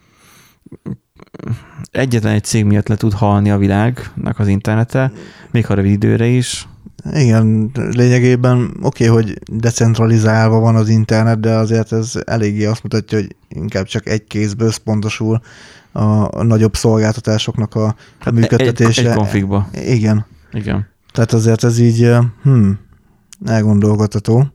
egyetlen 1.90 2.32
egy 2.32 2.44
cég 2.44 2.64
miatt 2.64 2.88
le 2.88 2.96
tud 2.96 3.12
halni 3.12 3.50
a 3.50 3.58
világnak 3.58 4.38
az 4.38 4.48
internete, 4.48 5.12
még 5.50 5.66
ha 5.66 5.74
rövid 5.74 5.92
időre 5.92 6.26
is, 6.26 6.68
igen, 7.12 7.70
lényegében 7.74 8.76
oké, 8.82 9.08
okay, 9.08 9.22
hogy 9.22 9.38
decentralizálva 9.52 10.58
van 10.58 10.76
az 10.76 10.88
internet, 10.88 11.40
de 11.40 11.54
azért 11.54 11.92
ez 11.92 12.12
eléggé 12.24 12.64
azt 12.64 12.82
mutatja, 12.82 13.18
hogy 13.18 13.36
inkább 13.48 13.84
csak 13.84 14.08
egy 14.08 14.24
kézből 14.24 14.66
összpontosul 14.66 15.40
a, 15.92 16.38
a 16.38 16.42
nagyobb 16.42 16.76
szolgáltatásoknak 16.76 17.74
a 17.74 17.94
hát 18.18 18.34
működtetése. 18.34 19.00
Egy, 19.00 19.06
egy 19.06 19.14
konfigba. 19.14 19.68
Igen. 19.84 20.26
Igen. 20.52 20.86
Tehát 21.12 21.32
azért 21.32 21.64
ez 21.64 21.78
így, 21.78 22.10
hm, 22.42 22.70
elgondolkodható. 23.44 24.52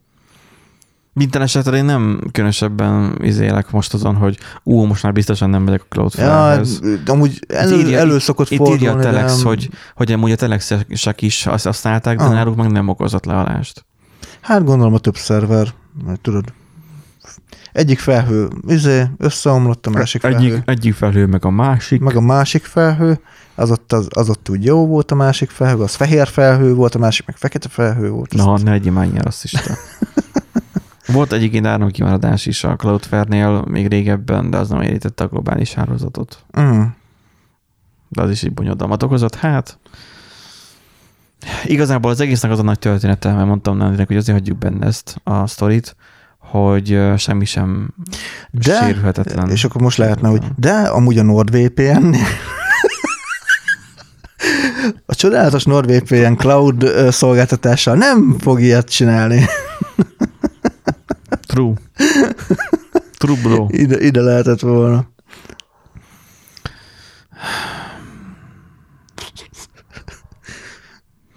Minden 1.17 1.41
esetre 1.41 1.77
én 1.77 1.85
nem 1.85 2.21
különösebben 2.31 3.17
izélek 3.21 3.71
most 3.71 3.93
azon, 3.93 4.15
hogy 4.15 4.37
ú, 4.63 4.83
most 4.83 5.03
már 5.03 5.13
biztosan 5.13 5.49
nem 5.49 5.63
megyek 5.63 5.81
a 5.81 5.85
Cloudflare-hez. 5.89 6.79
Ja, 6.83 7.13
amúgy 7.13 7.39
elő, 7.47 7.77
írja, 7.77 7.97
elő 7.97 8.19
szokott 8.19 8.49
itt, 8.49 8.57
fordulni. 8.57 8.81
Itt 8.81 8.87
írja 8.87 8.99
a 8.99 9.01
Telex, 9.01 9.37
de... 9.37 9.47
hogy, 9.47 9.69
hogy 9.95 10.11
amúgy 10.11 10.31
a 10.31 10.35
Telexek 10.35 11.21
is 11.21 11.45
azt 11.45 11.65
használták, 11.65 12.17
de 12.17 12.23
ah. 12.23 12.31
náluk 12.31 12.55
meg 12.55 12.71
nem 12.71 12.87
okozott 12.87 13.25
lealást. 13.25 13.85
Hát 14.41 14.63
gondolom 14.63 14.93
a 14.93 14.99
több 14.99 15.15
szerver, 15.15 15.67
mert 16.05 16.19
tudod, 16.19 16.53
egyik 17.71 17.99
felhő 17.99 18.47
izé, 18.67 19.03
összeomlott, 19.17 19.85
a 19.85 19.89
másik 19.89 20.21
felhő. 20.21 20.61
Egyik 20.65 20.93
felhő, 20.93 21.25
meg 21.25 21.45
a 21.45 21.49
másik. 21.49 22.01
Meg 22.01 22.15
a 22.15 22.21
másik 22.21 22.65
felhő, 22.65 23.19
az 23.55 23.71
ott, 23.71 23.93
az, 23.93 24.07
az 24.09 24.29
ott 24.29 24.49
úgy 24.49 24.63
jó 24.63 24.85
volt 24.85 25.11
a 25.11 25.15
másik 25.15 25.49
felhő, 25.49 25.81
az 25.81 25.95
fehér 25.95 26.27
felhő 26.27 26.73
volt, 26.73 26.95
a 26.95 26.99
másik 26.99 27.25
meg 27.25 27.35
fekete 27.37 27.69
felhő 27.69 28.09
volt. 28.09 28.33
Na, 28.33 28.57
ne 28.57 28.71
egy 28.71 28.91
azt 29.23 29.43
is. 29.43 29.53
Volt 31.07 31.33
egyébként 31.33 31.65
áramkimaradás 31.65 32.45
is 32.45 32.63
a 32.63 32.75
Cloudflare-nél 32.75 33.63
még 33.67 33.87
régebben, 33.87 34.49
de 34.49 34.57
az 34.57 34.69
nem 34.69 34.81
érítette 34.81 35.23
a 35.23 35.27
globális 35.27 35.73
hálózatot. 35.73 36.43
Uh-huh. 36.53 36.85
De 38.09 38.21
az 38.21 38.29
is 38.29 38.43
egy 38.43 38.53
bonyodalmat 38.53 39.03
okozott. 39.03 39.35
Hát, 39.35 39.79
igazából 41.65 42.11
az 42.11 42.19
egésznek 42.19 42.51
az 42.51 42.59
a 42.59 42.63
nagy 42.63 42.79
története, 42.79 43.33
mert 43.33 43.47
mondtam 43.47 43.77
Nandinek, 43.77 44.07
hogy 44.07 44.17
azért 44.17 44.37
hagyjuk 44.37 44.57
benne 44.57 44.85
ezt 44.85 45.21
a 45.23 45.47
sztorit, 45.47 45.95
hogy 46.37 46.99
semmi 47.17 47.45
sem 47.45 47.93
de, 48.51 48.85
sérülhetetlen. 48.85 49.49
És 49.49 49.63
akkor 49.63 49.81
most 49.81 49.97
lehetne, 49.97 50.29
hogy 50.29 50.43
de 50.55 50.71
amúgy 50.71 51.17
a 51.17 51.23
NordVPN 51.23 52.15
a 55.05 55.15
csodálatos 55.15 55.63
NordVPN 55.63 56.33
cloud 56.33 56.85
szolgáltatással 57.11 57.95
nem 57.95 58.35
fog 58.39 58.61
ilyet 58.61 58.89
csinálni. 58.89 59.45
True. 61.57 61.73
True, 63.19 63.37
bro. 63.41 63.67
Ide, 63.69 63.99
ide 63.99 64.21
lehetett 64.21 64.59
volna. 64.59 65.07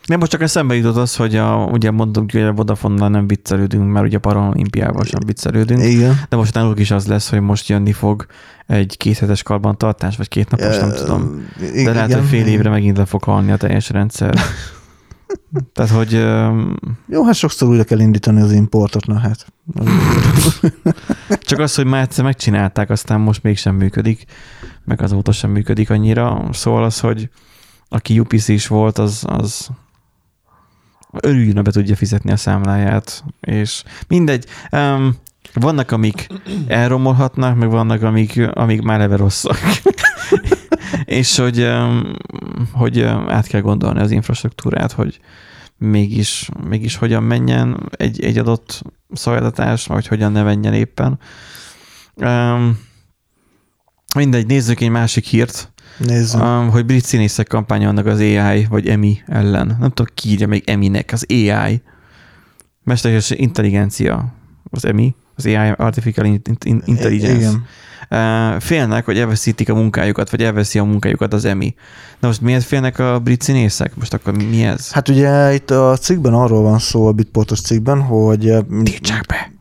Nem, 0.07 0.19
most 0.19 0.31
csak 0.31 0.41
eszembe 0.41 0.75
jutott 0.75 0.97
az, 0.97 1.17
hogy 1.17 1.37
a, 1.37 1.69
ugye 1.73 1.91
mondom 1.91 2.27
hogy 2.33 2.41
a 2.41 2.53
vodafone 2.53 3.09
nem 3.09 3.27
viccelődünk, 3.27 3.93
mert 3.93 4.07
ugye 4.07 4.17
a 4.17 4.21
Paralimpiával 4.21 5.05
sem 5.05 5.21
viccelődünk. 5.27 5.83
Igen. 5.83 6.21
De 6.29 6.37
most 6.37 6.55
náluk 6.55 6.81
is 6.81 6.91
az 6.91 7.07
lesz, 7.07 7.31
hogy 7.31 7.41
most 7.41 7.69
jönni 7.69 7.93
fog 7.93 8.27
egy 8.67 8.97
kéthetes 8.97 9.43
karbantartás, 9.43 10.17
vagy 10.17 10.29
két 10.29 10.51
napos, 10.51 10.79
nem 10.79 10.93
tudom. 10.95 11.47
De 11.59 11.67
igen, 11.67 11.95
lehet, 11.95 12.13
hogy 12.13 12.29
fél 12.29 12.47
évre 12.47 12.71
megint 12.71 12.97
le 12.97 13.05
fog 13.05 13.25
halni 13.25 13.51
a 13.51 13.57
teljes 13.57 13.91
rendszer. 13.91 14.35
Tehát, 15.73 15.91
hogy... 15.91 16.13
Jó, 17.07 17.25
hát 17.25 17.35
sokszor 17.35 17.69
újra 17.69 17.85
kell 17.85 17.99
indítani 17.99 18.41
az 18.41 18.53
importot, 18.53 19.07
na 19.07 19.19
hát. 19.19 19.47
Csak 21.41 21.59
az, 21.59 21.75
hogy 21.75 21.85
már 21.85 22.03
egyszer 22.03 22.25
megcsinálták, 22.25 22.91
aztán 22.91 23.21
most 23.21 23.43
mégsem 23.43 23.75
működik, 23.75 24.25
meg 24.85 25.03
azóta 25.03 25.33
sem 25.33 25.51
működik 25.51 25.91
annyira. 25.91 26.49
Szóval 26.53 26.85
az, 26.85 27.01
hogy 27.01 27.31
aki 27.89 28.19
UPC 28.19 28.49
is 28.49 28.67
volt, 28.67 28.99
az, 28.99 29.25
az 29.27 29.69
örüljön, 31.21 31.65
be 31.65 31.71
tudja 31.71 31.97
fizetni 31.97 32.33
a 32.33 32.37
számláját, 32.37 33.25
és 33.41 33.83
mindegy. 34.09 34.47
Um, 34.73 35.17
vannak, 35.55 35.91
amik 35.91 36.27
elromolhatnak, 36.67 37.57
meg 37.57 37.71
vannak, 37.71 38.03
amik, 38.03 38.41
amik 38.53 38.83
már 38.83 38.99
leve 38.99 39.17
rosszak. 39.17 39.59
És 41.05 41.37
hogy, 41.37 41.71
hogy 42.73 43.01
át 43.03 43.47
kell 43.47 43.61
gondolni 43.61 44.01
az 44.01 44.11
infrastruktúrát, 44.11 44.93
hogy 44.93 45.21
mégis, 45.79 46.49
mégis 46.69 46.97
hogyan 46.97 47.23
menjen 47.23 47.91
egy, 47.91 48.25
egy 48.25 48.39
adott 48.39 48.83
szolgáltatás, 49.13 49.87
vagy 49.87 50.07
hogyan 50.07 50.33
ne 50.33 50.43
menjen 50.43 50.75
éppen. 50.75 51.19
Mindegy, 54.15 54.47
nézzük 54.47 54.81
egy 54.81 54.89
másik 54.89 55.25
hírt. 55.25 55.73
Nézzük. 55.99 56.41
Um, 56.41 56.71
hogy 56.71 56.87
brit 56.87 57.05
színészek 57.05 57.47
kampányolnak 57.47 58.07
az 58.07 58.19
AI 58.19 58.67
vagy 58.69 58.89
EMI 58.89 59.23
ellen. 59.27 59.67
Nem 59.67 59.89
tudom, 59.89 60.07
ki 60.15 60.29
írja 60.29 60.47
még 60.47 60.63
EMI-nek, 60.67 61.13
az 61.13 61.27
AI. 61.29 61.83
Mesterséges 62.83 63.31
intelligencia, 63.31 64.35
az 64.71 64.85
EMI, 64.85 65.15
az 65.35 65.47
AI 65.47 65.73
Artificial 65.77 66.27
Intelligence. 66.85 67.35
Igen. 67.35 67.67
Félnek, 68.59 69.05
hogy 69.05 69.19
elveszítik 69.19 69.71
a 69.71 69.75
munkájukat, 69.75 70.31
vagy 70.31 70.43
elveszi 70.43 70.79
a 70.79 70.85
munkájukat 70.85 71.33
az 71.33 71.45
EMI. 71.45 71.75
Na 72.21 72.29
most 72.29 72.41
miért 72.41 72.65
félnek 72.65 72.99
a 72.99 73.19
brit 73.19 73.43
színészek? 73.43 73.97
Most 73.97 74.15
akkor 74.15 74.37
mi 74.37 74.65
ez? 74.65 74.93
Hát 74.93 75.09
ugye 75.09 75.55
itt 75.55 75.71
a 75.71 75.97
cikkben 75.97 76.35
arról 76.35 76.63
van 76.63 76.79
szó, 76.79 77.07
a 77.07 77.13
bitportos 77.13 77.61
cikkben, 77.61 78.01
hogy... 78.01 78.55
Tiltsák 78.83 79.27
be! 79.27 79.60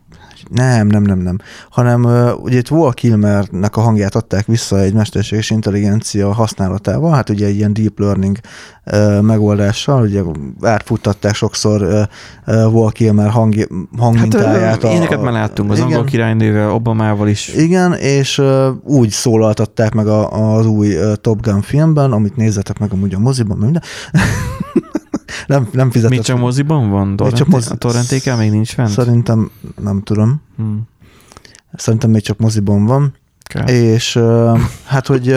Nem, 0.50 0.88
nem, 0.88 1.04
nem, 1.04 1.20
nem. 1.20 1.38
Hanem 1.70 2.04
ugye 2.42 2.58
itt 2.58 2.72
Wall 2.72 2.94
Kilmernek 2.94 3.76
a 3.76 3.82
hangját 3.82 4.16
adták 4.16 4.46
vissza 4.46 4.80
egy 4.80 4.94
mesterséges 4.94 5.50
intelligencia 5.50 6.34
használatával, 6.34 7.14
hát 7.14 7.30
ugye 7.30 7.46
egy 7.46 7.56
ilyen 7.56 7.74
deep 7.74 8.00
learning 8.00 8.38
megoldással, 9.22 10.02
ugye 10.02 10.22
átfuttatták 10.62 11.34
sokszor 11.34 12.08
Wall 12.46 12.92
Kilmer 12.92 13.30
hang, 13.30 13.68
hangmintáját. 13.98 14.82
Hát, 14.82 14.92
ilyeneket 14.92 15.22
már 15.22 15.34
láttunk 15.34 15.72
az 15.72 15.78
igen, 15.78 15.90
angol 15.90 16.04
királynővel, 16.04 16.72
Obamával 16.72 17.28
is. 17.28 17.48
Igen, 17.48 17.94
és 17.94 18.42
úgy 18.84 19.10
szólaltatták 19.10 19.94
meg 19.94 20.08
az 20.08 20.66
új 20.66 20.96
Top 21.22 21.42
Gun 21.42 21.62
filmben, 21.62 22.12
amit 22.12 22.36
nézzetek 22.36 22.80
meg 22.80 22.92
amúgy 22.92 23.14
a 23.14 23.20
moziban, 23.20 23.58
minden. 23.58 23.84
nem, 25.48 25.70
nem 25.72 25.92
fizetett. 25.92 26.16
Még 26.16 26.26
csak 26.26 26.40
moziban 26.40 26.90
van? 26.90 27.16
Torrent, 27.16 27.38
csak 27.38 27.48
mozi... 27.48 27.70
A 27.72 27.76
torrentékel 27.76 28.38
még 28.38 28.52
nincs 28.52 28.74
fent? 28.74 28.90
Szerintem 28.90 29.52
nem 29.82 30.02
tudom. 30.02 30.42
Hmm. 30.58 30.88
Szerintem 31.74 32.10
még 32.10 32.22
csak 32.22 32.38
moziban 32.38 32.86
van. 32.86 33.16
Okay. 33.56 33.76
És 33.76 34.20
hát, 34.86 35.08
hogy 35.08 35.28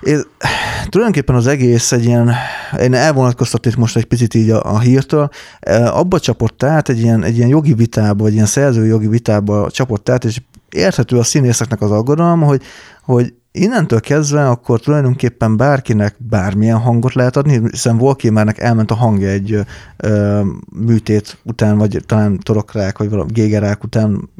én, 0.00 0.22
tulajdonképpen 0.88 1.34
az 1.34 1.46
egész 1.46 1.92
egy 1.92 2.04
ilyen, 2.04 2.32
én 2.80 2.94
elvonatkoztatok 2.94 3.74
most 3.74 3.96
egy 3.96 4.04
picit 4.04 4.34
így 4.34 4.50
a, 4.50 4.74
a 4.74 4.78
hírtől, 4.78 5.30
abba 5.86 6.20
csapott 6.20 6.62
át 6.62 6.88
egy 6.88 7.00
ilyen, 7.00 7.24
egy 7.24 7.36
ilyen 7.36 7.48
jogi 7.48 7.74
vitába, 7.74 8.22
vagy 8.22 8.32
ilyen 8.32 8.46
szerzői 8.46 8.88
jogi 8.88 9.08
vitába 9.08 9.70
csapott 9.70 10.08
át, 10.08 10.24
és 10.24 10.40
érthető 10.70 11.18
a 11.18 11.22
színészeknek 11.22 11.80
az 11.80 11.90
aggodalma, 11.90 12.46
hogy, 12.46 12.62
hogy 13.02 13.34
innentől 13.52 14.00
kezdve 14.00 14.48
akkor 14.48 14.80
tulajdonképpen 14.80 15.56
bárkinek 15.56 16.14
bármilyen 16.18 16.78
hangot 16.78 17.14
lehet 17.14 17.36
adni, 17.36 17.60
hiszen 17.70 17.96
Volkémernek 17.98 18.58
elment 18.58 18.90
a 18.90 18.94
hangja 18.94 19.28
egy 19.28 19.60
ö, 19.96 20.40
műtét 20.72 21.38
után, 21.42 21.78
vagy 21.78 22.02
talán 22.06 22.38
torokrák, 22.38 22.98
vagy 22.98 23.10
valami 23.10 23.32
gégerák 23.32 23.84
után 23.84 24.30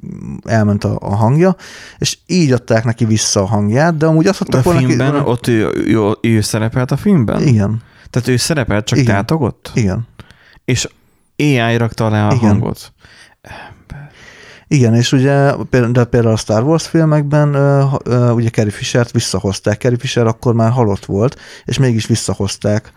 elment 0.44 0.85
a, 0.85 0.96
a 1.01 1.14
hangja, 1.14 1.57
és 1.99 2.18
így 2.27 2.53
adták 2.53 2.85
neki 2.85 3.05
vissza 3.05 3.40
a 3.40 3.46
hangját, 3.46 3.96
de 3.96 4.07
amúgy 4.07 4.27
azt 4.27 4.40
adtak 4.40 4.62
volna... 4.62 4.81
A 4.81 4.83
filmben, 4.83 5.12
neki, 5.12 5.29
ott 5.29 5.46
ő, 5.46 5.70
ő, 5.75 6.16
ő 6.20 6.40
szerepelt 6.40 6.90
a 6.90 6.96
filmben? 6.96 7.42
Igen. 7.42 7.83
Tehát 8.11 8.29
ő 8.29 8.37
szerepelt, 8.37 8.85
csak 8.85 8.99
Igen. 8.99 9.14
tátogott? 9.14 9.70
Igen. 9.75 10.07
És 10.64 10.88
AI 11.37 11.77
rakta 11.77 12.07
alá 12.07 12.29
a 12.29 12.35
Igen. 12.35 12.49
hangot? 12.49 12.92
Igen, 14.72 14.94
és 14.94 15.12
ugye 15.12 15.52
de 15.92 16.04
például 16.04 16.33
a 16.33 16.37
Star 16.37 16.62
Wars 16.62 16.87
filmekben 16.87 17.48
ugye 18.35 18.50
Carrie 18.50 18.72
Fisher-t 18.72 19.11
visszahozták. 19.11 19.80
Carrie 19.80 19.98
Fisher 19.98 20.26
akkor 20.26 20.54
már 20.54 20.70
halott 20.70 21.04
volt, 21.04 21.37
és 21.64 21.78
mégis 21.78 22.06
visszahozták 22.06 22.92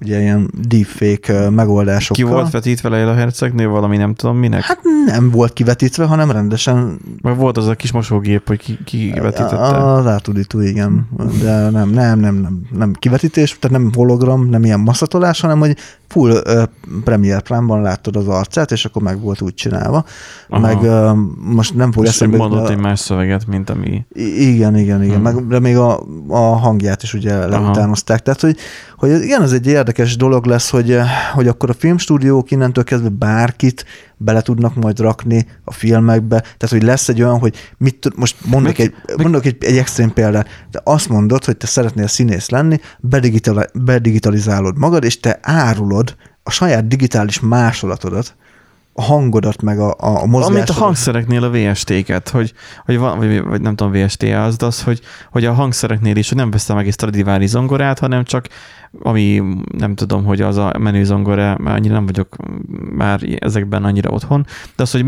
ugye 0.00 0.20
ilyen 0.20 0.50
deepfake 0.68 1.50
megoldásokkal. 1.50 2.24
Ki 2.24 2.32
volt 2.32 2.50
vetítve 2.50 2.88
Leila 2.88 3.14
Hercegnő 3.14 3.68
valami 3.68 3.96
nem 3.96 4.14
tudom 4.14 4.36
minek? 4.36 4.62
Hát 4.62 4.80
nem 5.06 5.30
volt 5.30 5.52
kivetítve, 5.52 6.04
hanem 6.04 6.30
rendesen... 6.30 6.98
Meg 7.22 7.36
volt 7.36 7.56
az 7.56 7.66
a 7.66 7.74
kis 7.74 7.92
mosógép, 7.92 8.46
hogy 8.46 8.60
ki, 8.60 8.78
ki 8.84 9.14
vetítette. 9.20 9.56
Az 9.56 10.06
átudító, 10.06 10.60
igen. 10.60 11.08
De 11.42 11.70
nem, 11.70 11.88
nem, 11.88 12.18
nem, 12.18 12.34
nem, 12.34 12.60
nem 12.72 12.92
kivetítés, 12.92 13.58
tehát 13.58 13.78
nem 13.78 13.90
hologram, 13.94 14.48
nem 14.48 14.64
ilyen 14.64 14.80
masszatolás, 14.80 15.40
hanem 15.40 15.58
hogy 15.58 15.76
full 16.08 16.30
uh, 16.30 16.62
Premiere 17.04 17.40
Prime-ban 17.40 17.82
láttad 17.82 18.16
az 18.16 18.28
arcát, 18.28 18.72
és 18.72 18.84
akkor 18.84 19.02
meg 19.02 19.20
volt 19.20 19.40
úgy 19.40 19.54
csinálva. 19.54 20.04
Aha. 20.48 20.60
Meg 20.60 20.80
uh, 20.80 21.16
most 21.38 21.74
nem 21.74 21.92
fog 21.92 22.04
eszembe... 22.04 22.36
mondott 22.36 22.68
egy 22.68 22.78
más 22.78 23.00
szöveget, 23.00 23.46
mint 23.46 23.70
ami... 23.70 24.06
Igen, 24.38 24.76
igen, 24.76 25.02
igen. 25.02 25.14
Hmm. 25.14 25.22
Meg, 25.22 25.46
de 25.46 25.58
még 25.58 25.76
a, 25.76 26.00
a 26.28 26.56
hangját 26.56 27.02
is 27.02 27.14
ugye 27.14 27.46
leutánozták. 27.46 28.22
Tehát, 28.22 28.40
hogy, 28.40 28.56
hogy 28.96 29.10
igen, 29.22 29.42
ez 29.42 29.52
egy 29.52 29.66
érdekes 29.66 30.16
dolog 30.16 30.44
lesz, 30.44 30.70
hogy, 30.70 30.98
hogy 31.34 31.48
akkor 31.48 31.70
a 31.70 31.74
filmstúdiók 31.78 32.50
innentől 32.50 32.84
kezdve 32.84 33.08
bárkit 33.08 33.84
bele 34.16 34.40
tudnak 34.40 34.74
majd 34.74 35.00
rakni 35.00 35.46
a 35.64 35.72
filmekbe. 35.72 36.40
Tehát, 36.40 36.68
hogy 36.68 36.82
lesz 36.82 37.08
egy 37.08 37.22
olyan, 37.22 37.38
hogy 37.38 37.56
mit, 37.78 38.16
most 38.16 38.36
mondok, 38.44 38.76
meg, 38.76 38.86
egy, 38.86 38.94
meg, 39.06 39.20
mondok 39.20 39.44
egy, 39.44 39.56
egy 39.60 39.76
extrém 39.76 40.12
példát, 40.12 40.48
de 40.70 40.80
azt 40.84 41.08
mondod, 41.08 41.44
hogy 41.44 41.56
te 41.56 41.66
szeretnél 41.66 42.06
színész 42.06 42.48
lenni, 42.48 42.80
bedigitalizálod 43.72 44.78
magad, 44.78 45.04
és 45.04 45.20
te 45.20 45.38
árulod 45.42 46.16
a 46.42 46.50
saját 46.50 46.88
digitális 46.88 47.40
másolatodat 47.40 48.36
a 48.98 49.02
hangodat, 49.02 49.62
meg 49.62 49.78
a, 49.78 49.94
a 49.98 50.26
mozgásodat. 50.26 50.68
Amit 50.68 50.68
a 50.68 50.72
hangszereknél 50.84 51.44
a 51.44 51.50
VST-ket, 51.50 52.28
hogy, 52.28 52.52
hogy 52.84 52.98
van, 52.98 53.18
vagy, 53.18 53.42
vagy 53.42 53.60
nem 53.60 53.76
tudom, 53.76 53.92
VST 53.92 54.22
az, 54.22 54.56
de 54.56 54.66
az, 54.66 54.82
hogy, 54.82 55.00
hogy 55.30 55.44
a 55.44 55.52
hangszereknél 55.52 56.16
is, 56.16 56.28
hogy 56.28 56.38
nem 56.38 56.50
veszem 56.50 56.76
meg 56.76 56.86
egy 56.86 56.92
Stradivari 56.92 57.46
zongorát, 57.46 57.98
hanem 57.98 58.24
csak 58.24 58.48
ami 59.02 59.42
nem 59.70 59.94
tudom, 59.94 60.24
hogy 60.24 60.40
az 60.40 60.56
a 60.56 60.72
menő 60.78 61.04
zongora, 61.04 61.56
mert 61.58 61.76
annyira 61.76 61.94
nem 61.94 62.06
vagyok 62.06 62.36
már 62.96 63.20
ezekben 63.38 63.84
annyira 63.84 64.10
otthon, 64.10 64.46
de 64.76 64.82
az, 64.82 64.90
hogy 64.90 65.04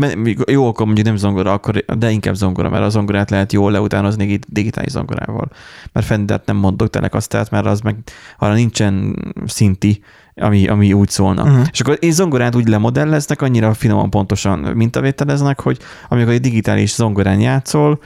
jó, 0.51 0.67
akkor 0.67 0.85
mondjuk 0.85 1.07
nem 1.07 1.15
zongora, 1.15 1.51
akkor, 1.51 1.83
de 1.97 2.11
inkább 2.11 2.33
zongora, 2.35 2.69
mert 2.69 2.83
a 2.83 2.89
zongorát 2.89 3.29
lehet 3.29 3.53
jól 3.53 3.71
leutánozni 3.71 4.39
digitális 4.47 4.91
zongorával. 4.91 5.51
Mert 5.91 6.05
Fendert 6.05 6.45
nem 6.45 6.57
mondok 6.57 6.89
telek 6.89 7.13
azt, 7.13 7.29
tehát 7.29 7.51
mert 7.51 7.65
az 7.65 7.81
meg 7.81 7.95
arra 8.37 8.53
nincsen 8.53 9.15
szinti, 9.45 10.03
ami, 10.39 10.67
ami 10.67 10.93
úgy 10.93 11.09
szólna. 11.09 11.43
Uh-huh. 11.43 11.67
És 11.71 11.79
akkor 11.79 11.97
én 11.99 12.11
zongorát 12.11 12.55
úgy 12.55 12.67
lemodelleznek, 12.67 13.41
annyira 13.41 13.73
finoman 13.73 14.09
pontosan 14.09 14.59
mintavételeznek, 14.59 15.59
hogy 15.59 15.77
amikor 16.09 16.33
egy 16.33 16.41
digitális 16.41 16.93
zongorán 16.93 17.39
játszol, 17.39 17.99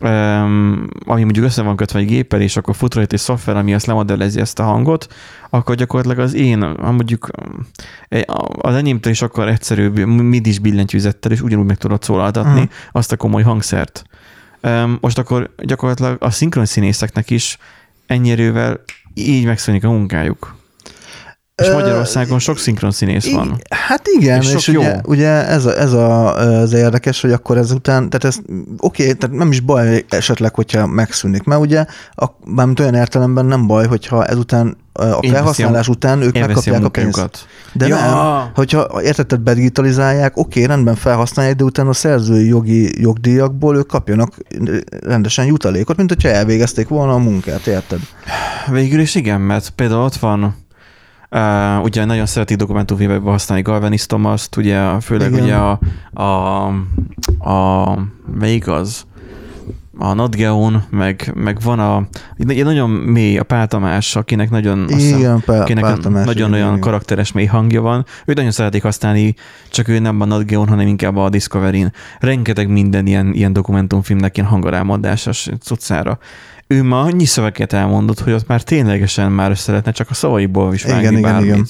um, 0.00 0.88
ami 1.06 1.22
mondjuk 1.22 1.44
össze 1.44 1.62
van 1.62 1.76
kötve 1.76 1.98
egy 1.98 2.06
géppel, 2.06 2.40
és 2.40 2.56
akkor 2.56 2.74
fut 2.76 2.94
rajta 2.94 3.14
egy 3.14 3.20
szoftver, 3.20 3.56
ami 3.56 3.74
azt 3.74 3.86
lemodellezi 3.86 4.40
ezt 4.40 4.58
a 4.58 4.62
hangot, 4.62 5.06
akkor 5.50 5.74
gyakorlatilag 5.74 6.18
az 6.18 6.34
én, 6.34 6.58
mondjuk 6.80 7.28
az 8.58 8.74
enyémtől 8.74 9.12
is 9.12 9.22
akkor 9.22 9.48
egyszerűbb 9.48 9.96
midis 10.06 10.58
billentyűzettel, 10.58 11.32
és 11.32 11.40
ugyanúgy 11.40 11.66
meg 11.66 11.76
tudod 11.76 12.02
szólaltatni 12.02 12.50
uh-huh. 12.50 12.70
azt 12.92 13.12
a 13.12 13.16
komoly 13.16 13.42
hangszert. 13.42 14.04
Um, 14.62 14.98
most 15.00 15.18
akkor 15.18 15.50
gyakorlatilag 15.58 16.16
a 16.20 16.30
szinkron 16.30 16.64
színészeknek 16.64 17.30
is 17.30 17.58
ennyire 18.06 18.80
így 19.14 19.44
megszűnik 19.44 19.84
a 19.84 19.90
munkájuk. 19.90 20.60
És 21.62 21.72
Magyarországon 21.72 22.38
sok 22.38 22.58
szinkron 22.58 22.90
színész 22.90 23.32
van. 23.32 23.60
Hát 23.70 24.02
igen, 24.18 24.40
és, 24.40 24.54
és 24.54 24.68
ugye, 24.68 25.00
ugye 25.04 25.46
ez, 25.46 25.64
a, 25.64 25.78
ez 25.78 25.92
a, 25.92 26.36
az 26.36 26.72
érdekes, 26.72 27.20
hogy 27.20 27.32
akkor 27.32 27.56
ezután, 27.56 28.10
tehát 28.10 28.24
ez 28.24 28.36
oké, 28.78 29.02
okay, 29.02 29.14
tehát 29.14 29.36
nem 29.36 29.50
is 29.50 29.60
baj 29.60 30.04
esetleg, 30.08 30.54
hogyha 30.54 30.86
megszűnik, 30.86 31.42
mert 31.42 31.60
ugye, 31.60 31.84
a, 32.14 32.26
bármint 32.46 32.80
olyan 32.80 32.94
értelemben 32.94 33.46
nem 33.46 33.66
baj, 33.66 33.86
hogyha 33.86 34.24
ezután 34.24 34.76
a 34.92 35.26
felhasználás 35.28 35.88
a, 35.88 35.90
után 35.90 36.22
ők 36.22 36.38
megkapják 36.38 36.82
a, 36.82 36.84
a 36.84 36.88
pénzt. 36.88 37.46
De 37.72 37.86
ja. 37.86 37.96
nem, 37.96 38.50
hogyha 38.54 39.02
értetted, 39.02 39.40
bedigitalizálják, 39.40 40.36
oké, 40.36 40.62
okay, 40.62 40.74
rendben 40.74 40.94
felhasználják, 40.94 41.56
de 41.56 41.64
utána 41.64 41.88
a 41.88 41.92
szerzői 41.92 42.46
jogi 42.46 43.00
jogdíjakból 43.00 43.76
ők 43.76 43.86
kapjanak 43.86 44.34
rendesen 45.02 45.46
jutalékot, 45.46 45.96
mint 45.96 46.08
hogyha 46.08 46.28
elvégezték 46.28 46.88
volna 46.88 47.12
a 47.12 47.18
munkát, 47.18 47.66
érted? 47.66 48.00
Végül 48.70 49.00
is 49.00 49.14
igen, 49.14 49.40
mert 49.40 49.70
például 49.70 50.02
ott 50.02 50.16
van 50.16 50.54
Uh, 51.34 51.82
ugye 51.82 52.04
nagyon 52.04 52.26
szereti 52.26 52.54
dokumentumfilmekbe 52.54 53.30
használni 53.30 53.64
Galvanis 53.64 54.06
Thomas-t, 54.06 54.56
ugye 54.56 55.00
főleg 55.00 55.32
Igen. 55.32 55.44
ugye 55.44 55.54
a, 55.54 55.78
a, 56.22 56.66
a 57.50 57.98
melyik 58.38 58.68
az? 58.68 59.04
a 59.98 60.12
Nadgeon, 60.12 60.82
meg, 60.90 61.32
meg 61.34 61.60
van 61.60 61.78
a 61.78 62.06
egy 62.38 62.64
nagyon 62.64 62.90
mély 62.90 63.38
a 63.38 63.42
Pál 63.42 63.66
Tamás, 63.66 64.16
akinek 64.16 64.50
nagyon, 64.50 64.88
igen, 64.88 65.42
Pál, 65.44 65.60
akinek 65.60 65.84
Pál 65.84 65.98
Tamás, 65.98 66.24
nagyon 66.26 66.48
igen, 66.48 66.60
olyan 66.60 66.68
igen. 66.68 66.80
karakteres 66.80 67.32
mély 67.32 67.46
hangja 67.46 67.80
van. 67.80 68.06
Ő 68.24 68.32
nagyon 68.32 68.50
szeretik 68.50 68.82
használni, 68.82 69.34
csak 69.70 69.88
ő 69.88 69.98
nem 69.98 70.20
a 70.20 70.24
Nadgeon, 70.24 70.68
hanem 70.68 70.86
inkább 70.86 71.16
a 71.16 71.28
Discovery-n. 71.28 71.92
Rengeteg 72.18 72.68
minden 72.68 73.06
ilyen, 73.06 73.32
ilyen 73.32 73.52
dokumentumfilmnek 73.52 74.36
ilyen 74.36 74.48
hangarámondásos 74.48 75.48
cuccára 75.60 76.18
ő 76.72 76.82
ma 76.82 77.00
annyi 77.00 77.24
szöveget 77.24 77.72
elmondott, 77.72 78.20
hogy 78.20 78.32
ott 78.32 78.46
már 78.46 78.62
ténylegesen 78.62 79.32
már 79.32 79.50
össze 79.50 79.70
lehetne 79.70 79.92
csak 79.92 80.10
a 80.10 80.14
szavaiból 80.14 80.74
is 80.74 80.84
vágni 80.84 81.00
igen, 81.00 81.18
igen, 81.18 81.32
bármit. 81.32 81.48
Igen. 81.48 81.66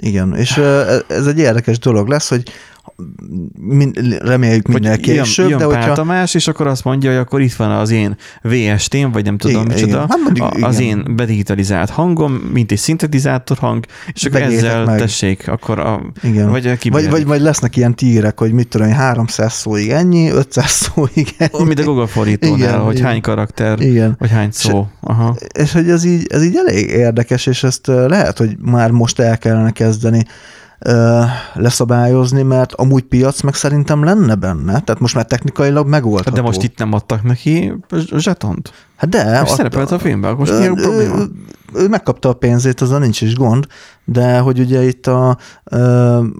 Igen, 0.00 0.34
és 0.36 0.56
ez 1.08 1.26
egy 1.26 1.38
érdekes 1.38 1.78
dolog 1.78 2.08
lesz, 2.08 2.28
hogy 2.28 2.42
min, 3.60 3.92
reméljük 4.18 4.66
minél 4.66 4.96
később. 4.96 5.48
Jön, 5.48 5.58
jön 5.58 5.68
de 5.68 5.76
hogyha... 5.76 5.92
Tamás, 5.92 6.34
és 6.34 6.48
akkor 6.48 6.66
azt 6.66 6.84
mondja, 6.84 7.10
hogy 7.10 7.18
akkor 7.18 7.40
itt 7.40 7.54
van 7.54 7.70
az 7.70 7.90
én 7.90 8.16
VST-m, 8.42 9.10
vagy 9.12 9.24
nem 9.24 9.38
tudom 9.38 9.62
igen, 9.62 9.74
micsoda, 9.74 9.86
igen. 9.86 10.08
Hát 10.08 10.18
mondjuk, 10.24 10.64
az 10.68 10.78
igen. 10.78 10.98
én 10.98 11.16
bedigitalizált 11.16 11.90
hangom, 11.90 12.32
mint 12.32 12.72
egy 12.72 12.78
szintetizátor 12.78 13.56
hang, 13.56 13.84
és 14.12 14.24
akkor 14.24 14.40
Begétek 14.40 14.64
ezzel 14.64 14.84
meg. 14.84 14.98
tessék, 14.98 15.48
akkor 15.48 15.78
a, 15.78 16.02
igen. 16.22 16.50
vagy, 16.50 16.78
vagy, 16.90 17.10
vagy, 17.10 17.26
vagy 17.26 17.40
lesznek 17.40 17.76
ilyen 17.76 17.94
tírek, 17.94 18.38
hogy 18.38 18.52
mit 18.52 18.68
tudom, 18.68 18.90
300 18.90 19.52
szóig 19.52 19.90
ennyi, 19.90 20.30
500 20.30 20.70
szóig 20.70 21.34
ennyi. 21.38 21.64
Mint 21.64 21.78
a 21.78 21.84
Google 21.84 22.06
fordítónál, 22.06 22.58
igen, 22.58 22.78
hogy 22.78 22.94
igen. 22.94 23.06
hány 23.06 23.20
karakter, 23.20 23.80
igen. 23.80 24.16
vagy 24.18 24.30
hány 24.30 24.50
szó. 24.50 24.86
Aha. 25.00 25.36
És, 25.38 25.62
és 25.62 25.72
hogy 25.72 25.90
ez 25.90 26.04
így, 26.04 26.26
ez 26.28 26.44
így 26.44 26.56
elég 26.56 26.88
érdekes, 26.88 27.46
és 27.46 27.62
ezt 27.62 27.86
lehet, 27.86 28.38
hogy 28.38 28.56
már 28.60 28.90
most 28.90 29.18
el 29.18 29.38
kellene 29.38 29.70
kezdeni 29.70 30.24
leszabályozni, 31.54 32.42
mert 32.42 32.72
amúgy 32.72 33.02
piac 33.02 33.40
meg 33.40 33.54
szerintem 33.54 34.04
lenne 34.04 34.34
benne, 34.34 34.80
tehát 34.80 35.00
most 35.00 35.14
már 35.14 35.24
technikailag 35.24 35.86
megoldható. 35.86 36.36
De 36.36 36.42
most 36.42 36.62
itt 36.62 36.78
nem 36.78 36.92
adtak 36.92 37.22
neki 37.22 37.72
zsetont? 38.16 38.72
Hát 38.96 39.10
de. 39.10 39.40
És 39.44 39.50
szerepelt 39.50 39.90
a 39.90 39.98
filmben, 39.98 40.34
most 40.34 40.58
mi 40.58 40.66
a 40.66 40.72
probléma? 40.72 41.16
Ő, 41.16 41.28
ő 41.74 41.88
megkapta 41.88 42.28
a 42.28 42.32
pénzét, 42.32 42.80
azzal 42.80 42.98
nincs 42.98 43.20
is 43.20 43.34
gond, 43.34 43.66
de 44.04 44.38
hogy 44.38 44.58
ugye 44.58 44.82
itt 44.82 45.06
a, 45.06 45.28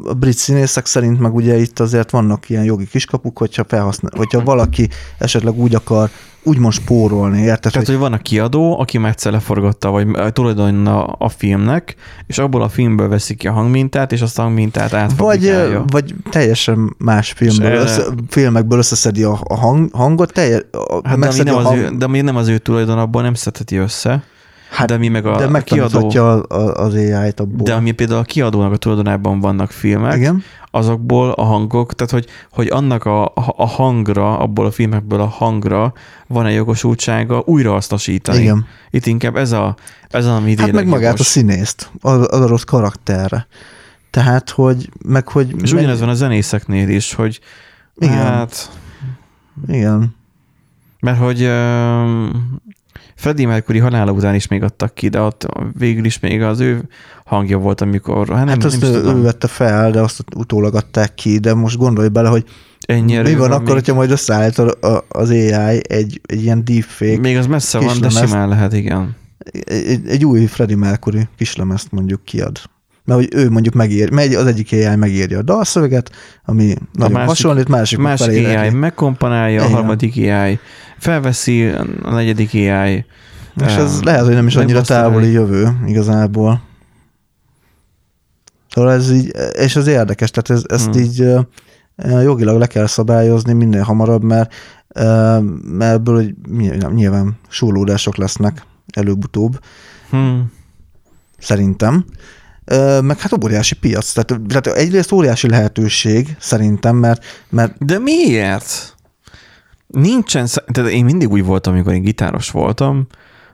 a 0.04 0.14
brit 0.18 0.36
színészek 0.36 0.86
szerint 0.86 1.20
meg 1.20 1.34
ugye 1.34 1.56
itt 1.56 1.80
azért 1.80 2.10
vannak 2.10 2.48
ilyen 2.48 2.64
jogi 2.64 2.86
kiskapuk, 2.86 3.38
hogyha, 3.38 3.64
felhasznál, 3.68 4.12
hogyha 4.16 4.42
valaki 4.42 4.88
esetleg 5.18 5.58
úgy 5.58 5.74
akar 5.74 6.10
úgymond 6.46 6.72
spórolni, 6.72 7.38
érted? 7.40 7.72
Tehát, 7.72 7.86
hogy, 7.86 7.86
hogy 7.86 7.98
van 7.98 8.12
a 8.12 8.18
kiadó, 8.18 8.80
aki 8.80 9.00
egyszer 9.04 9.32
leforgatta, 9.32 9.90
vagy 9.90 10.06
tulajdonna 10.32 11.04
a 11.04 11.28
filmnek, 11.28 11.94
és 12.26 12.38
abból 12.38 12.62
a 12.62 12.68
filmből 12.68 13.08
veszik 13.08 13.38
ki 13.38 13.46
a 13.46 13.52
hangmintát, 13.52 14.12
és 14.12 14.20
azt 14.20 14.38
a 14.38 14.42
hangmintát 14.42 14.92
átfabrikálja. 14.92 15.78
Vagy, 15.78 15.90
vagy 15.90 16.14
teljesen 16.30 16.94
más 16.98 17.32
filmből, 17.32 17.72
össze, 17.72 18.04
filmekből 18.28 18.78
összeszedi 18.78 19.22
a, 19.22 19.38
a 19.42 19.56
hang, 19.56 19.90
hangot, 19.92 20.32
teljes, 20.32 20.62
hát 21.04 21.18
de, 21.18 21.28
ami 21.28 21.42
nem 21.42 21.56
az 21.56 21.64
hang... 21.64 21.78
ő, 21.78 21.90
de 21.96 22.04
ami 22.04 22.20
nem 22.20 22.36
az 22.36 22.48
ő 22.48 22.58
tulajdon, 22.58 22.98
abból 22.98 23.22
nem 23.22 23.34
szedheti 23.34 23.76
össze. 23.76 24.22
Hát, 24.70 24.88
de 24.88 24.96
mi 24.96 25.08
meg 25.08 25.26
a, 25.26 25.36
de 25.36 25.58
a 25.58 25.60
kiadó... 25.60 26.06
az 26.74 26.94
AI-t 26.94 27.40
abból. 27.40 27.66
De 27.66 27.74
ami 27.74 27.90
például 27.90 28.20
a 28.20 28.22
kiadónak 28.22 28.72
a 28.72 28.76
tulajdonában 28.76 29.40
vannak 29.40 29.70
filmek, 29.70 30.16
Igen? 30.16 30.42
azokból 30.70 31.30
a 31.30 31.42
hangok, 31.42 31.94
tehát 31.94 32.12
hogy, 32.12 32.26
hogy 32.50 32.68
annak 32.68 33.04
a, 33.04 33.32
a 33.34 33.66
hangra, 33.66 34.38
abból 34.38 34.66
a 34.66 34.70
filmekből 34.70 35.20
a 35.20 35.26
hangra 35.26 35.92
van-e 36.26 36.50
jogosultsága 36.50 37.42
újrahasznosítani. 37.46 38.40
Igen. 38.40 38.66
Itt 38.90 39.06
inkább 39.06 39.36
ez 39.36 39.52
a, 39.52 39.76
ez 40.08 40.26
a, 40.26 40.34
ami 40.34 40.56
Hát 40.58 40.72
meg 40.72 40.86
magát 40.86 41.02
jogos. 41.02 41.20
a 41.20 41.24
színészt, 41.24 41.90
az, 42.00 42.18
az 42.30 42.40
adott 42.40 42.64
karakterre. 42.64 43.46
Tehát, 44.10 44.50
hogy 44.50 44.90
meg 45.06 45.28
hogy... 45.28 45.54
És 45.62 45.72
meg... 45.72 45.80
ugyanez 45.80 46.00
van 46.00 46.08
a 46.08 46.14
zenészeknél 46.14 46.88
is, 46.88 47.14
hogy 47.14 47.40
Igen. 47.96 48.16
hát... 48.16 48.70
Igen. 49.68 50.14
Mert 51.00 51.18
hogy 51.18 51.50
Freddie 53.16 53.46
Mercury 53.46 53.78
halála 53.78 54.12
után 54.12 54.34
is 54.34 54.46
még 54.46 54.62
adtak 54.62 54.94
ki, 54.94 55.08
de 55.08 55.20
ott 55.20 55.46
végül 55.78 56.04
is 56.04 56.20
még 56.20 56.42
az 56.42 56.60
ő 56.60 56.88
hangja 57.24 57.58
volt, 57.58 57.80
amikor... 57.80 58.28
Hát, 58.28 58.36
nem, 58.36 58.48
hát 58.48 58.64
azt 58.64 58.80
nem 58.80 58.92
ő, 58.92 59.04
ő 59.04 59.22
vette 59.22 59.46
fel, 59.46 59.90
de 59.90 60.00
azt 60.00 60.24
utólag 60.36 60.74
adták 60.74 61.14
ki, 61.14 61.38
de 61.38 61.54
most 61.54 61.76
gondolj 61.76 62.08
bele, 62.08 62.28
hogy 62.28 62.44
Ennyire 62.86 63.22
mi 63.22 63.34
van 63.34 63.50
akkor, 63.50 63.64
még... 63.64 63.72
hogyha 63.72 63.94
majd 63.94 64.10
összeállít 64.10 64.58
az 65.08 65.30
AI 65.30 65.80
egy, 65.88 66.20
egy 66.26 66.42
ilyen 66.42 66.64
deepfake 66.64 67.18
Még 67.18 67.36
az 67.36 67.46
messze 67.46 67.78
van, 67.78 68.00
de 68.00 68.08
simán 68.08 68.48
lehet, 68.48 68.72
igen. 68.72 69.16
Egy, 69.64 70.06
egy 70.06 70.24
új 70.24 70.46
Freddie 70.46 70.76
Mercury 70.76 71.28
kislemezt 71.36 71.92
mondjuk 71.92 72.24
kiad. 72.24 72.60
Mert 73.06 73.20
hogy 73.20 73.28
ő 73.32 73.50
mondjuk 73.50 73.74
megír, 73.74 74.10
megy, 74.10 74.34
az 74.34 74.46
egyik 74.46 74.72
AI 74.72 74.96
megírja 74.96 75.38
a 75.38 75.42
dalszöveget, 75.42 76.10
ami 76.44 76.72
a 76.72 76.78
nagyon 76.92 77.12
másik, 77.12 77.28
hasonlít, 77.28 77.68
másik, 77.68 77.98
másik 77.98 78.46
AI 78.46 78.70
megkomponálja, 78.70 79.62
a 79.62 79.68
harmadik 79.68 80.16
AI 80.16 80.58
felveszi, 80.98 81.66
a 82.02 82.10
negyedik 82.10 82.50
AI. 82.54 83.04
És 83.66 83.74
ez 83.74 84.02
lehet, 84.02 84.24
hogy 84.24 84.34
nem 84.34 84.46
is 84.46 84.56
annyira 84.56 84.80
távoli 84.80 85.30
jövő 85.30 85.76
igazából. 85.86 86.62
Szóval 88.68 88.92
ez 88.92 89.10
így, 89.10 89.32
és 89.52 89.76
ez 89.76 89.86
érdekes, 89.86 90.30
tehát 90.30 90.50
ez, 90.50 90.78
ezt 90.78 90.94
hmm. 90.94 91.02
így 91.02 91.24
jogilag 92.22 92.58
le 92.58 92.66
kell 92.66 92.86
szabályozni 92.86 93.52
minél 93.52 93.82
hamarabb, 93.82 94.22
mert, 94.22 94.54
mert 95.62 95.94
ebből 95.94 96.14
hogy 96.14 96.34
nyilván 96.92 97.38
súlódások 97.48 98.16
lesznek 98.16 98.66
előbb-utóbb. 98.92 99.60
Hmm. 100.10 100.52
Szerintem. 101.38 102.04
Meg 103.00 103.18
hát 103.18 103.44
óriási 103.44 103.74
piac. 103.74 104.12
Tehát, 104.12 104.42
tehát 104.48 104.78
egyrészt 104.78 105.12
óriási 105.12 105.48
lehetőség 105.48 106.36
szerintem, 106.38 106.96
mert, 106.96 107.24
mert... 107.48 107.84
De 107.84 107.98
miért? 107.98 108.94
Nincsen, 109.86 110.46
tehát 110.66 110.90
én 110.90 111.04
mindig 111.04 111.30
úgy 111.30 111.44
voltam, 111.44 111.72
amikor 111.72 111.92
én 111.92 112.02
gitáros 112.02 112.50
voltam, 112.50 113.06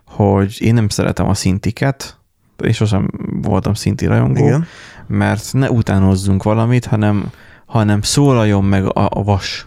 hogy 0.07 0.57
én 0.59 0.75
nem 0.75 0.89
szeretem 0.89 1.29
a 1.29 1.35
szintiket, 1.35 2.19
és 2.63 2.77
sosem 2.77 3.11
voltam 3.43 3.75
szinti 3.75 4.07
rajongó, 4.07 4.47
Igen. 4.47 4.67
mert 5.07 5.53
ne 5.53 5.71
utánozzunk 5.71 6.43
valamit, 6.43 6.85
hanem, 6.85 7.31
hanem 7.67 8.03
szólaljon 8.03 8.65
meg 8.65 8.85
a, 8.85 9.09
a 9.11 9.23
vas. 9.23 9.67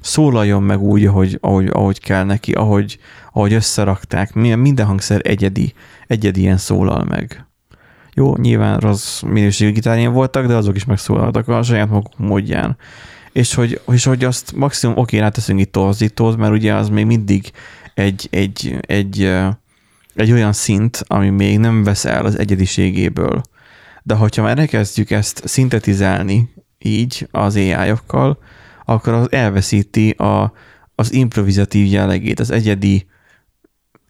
Szólaljon 0.00 0.62
meg 0.62 0.80
úgy, 0.80 1.06
ahogy, 1.06 1.38
ahogy, 1.40 1.68
ahogy 1.72 2.00
kell 2.00 2.24
neki, 2.24 2.52
ahogy, 2.52 2.98
ahogy 3.32 3.52
összerakták. 3.52 4.34
Minden 4.34 4.86
hangszer 4.86 5.20
egyedi, 5.24 5.74
egyedi 6.06 6.40
ilyen 6.40 6.56
szólal 6.56 7.04
meg. 7.04 7.46
Jó, 8.14 8.36
nyilván 8.36 8.78
rossz 8.78 9.22
minőségű 9.22 9.72
gitárján 9.72 10.12
voltak, 10.12 10.46
de 10.46 10.54
azok 10.54 10.76
is 10.76 10.84
megszólaltak 10.84 11.48
a 11.48 11.62
saját 11.62 11.88
maguk 11.88 12.18
módján. 12.18 12.76
És 13.32 13.54
hogy, 13.54 13.80
és 13.92 14.04
hogy 14.04 14.24
azt 14.24 14.52
maximum 14.56 14.96
oké, 14.96 15.18
ráteszünk 15.18 15.60
itt 15.60 15.72
torzítót, 15.72 16.36
mert 16.36 16.52
ugye 16.52 16.74
az 16.74 16.88
még 16.88 17.06
mindig 17.06 17.50
egy, 17.94 18.28
egy, 18.30 18.76
egy, 18.80 19.32
egy 20.14 20.32
olyan 20.32 20.52
szint, 20.52 21.04
ami 21.06 21.28
még 21.28 21.58
nem 21.58 21.84
vesz 21.84 22.04
el 22.04 22.24
az 22.24 22.38
egyediségéből. 22.38 23.42
De 24.02 24.14
hogyha 24.14 24.42
már 24.42 24.58
elkezdjük 24.58 25.10
ezt 25.10 25.42
szintetizálni 25.44 26.48
így 26.78 27.28
az 27.30 27.56
AI-okkal, 27.56 28.38
akkor 28.84 29.12
az 29.12 29.32
elveszíti 29.32 30.10
a, 30.10 30.52
az 30.94 31.12
improvizatív 31.12 31.86
jellegét, 31.86 32.40
az 32.40 32.50
egyedi 32.50 33.06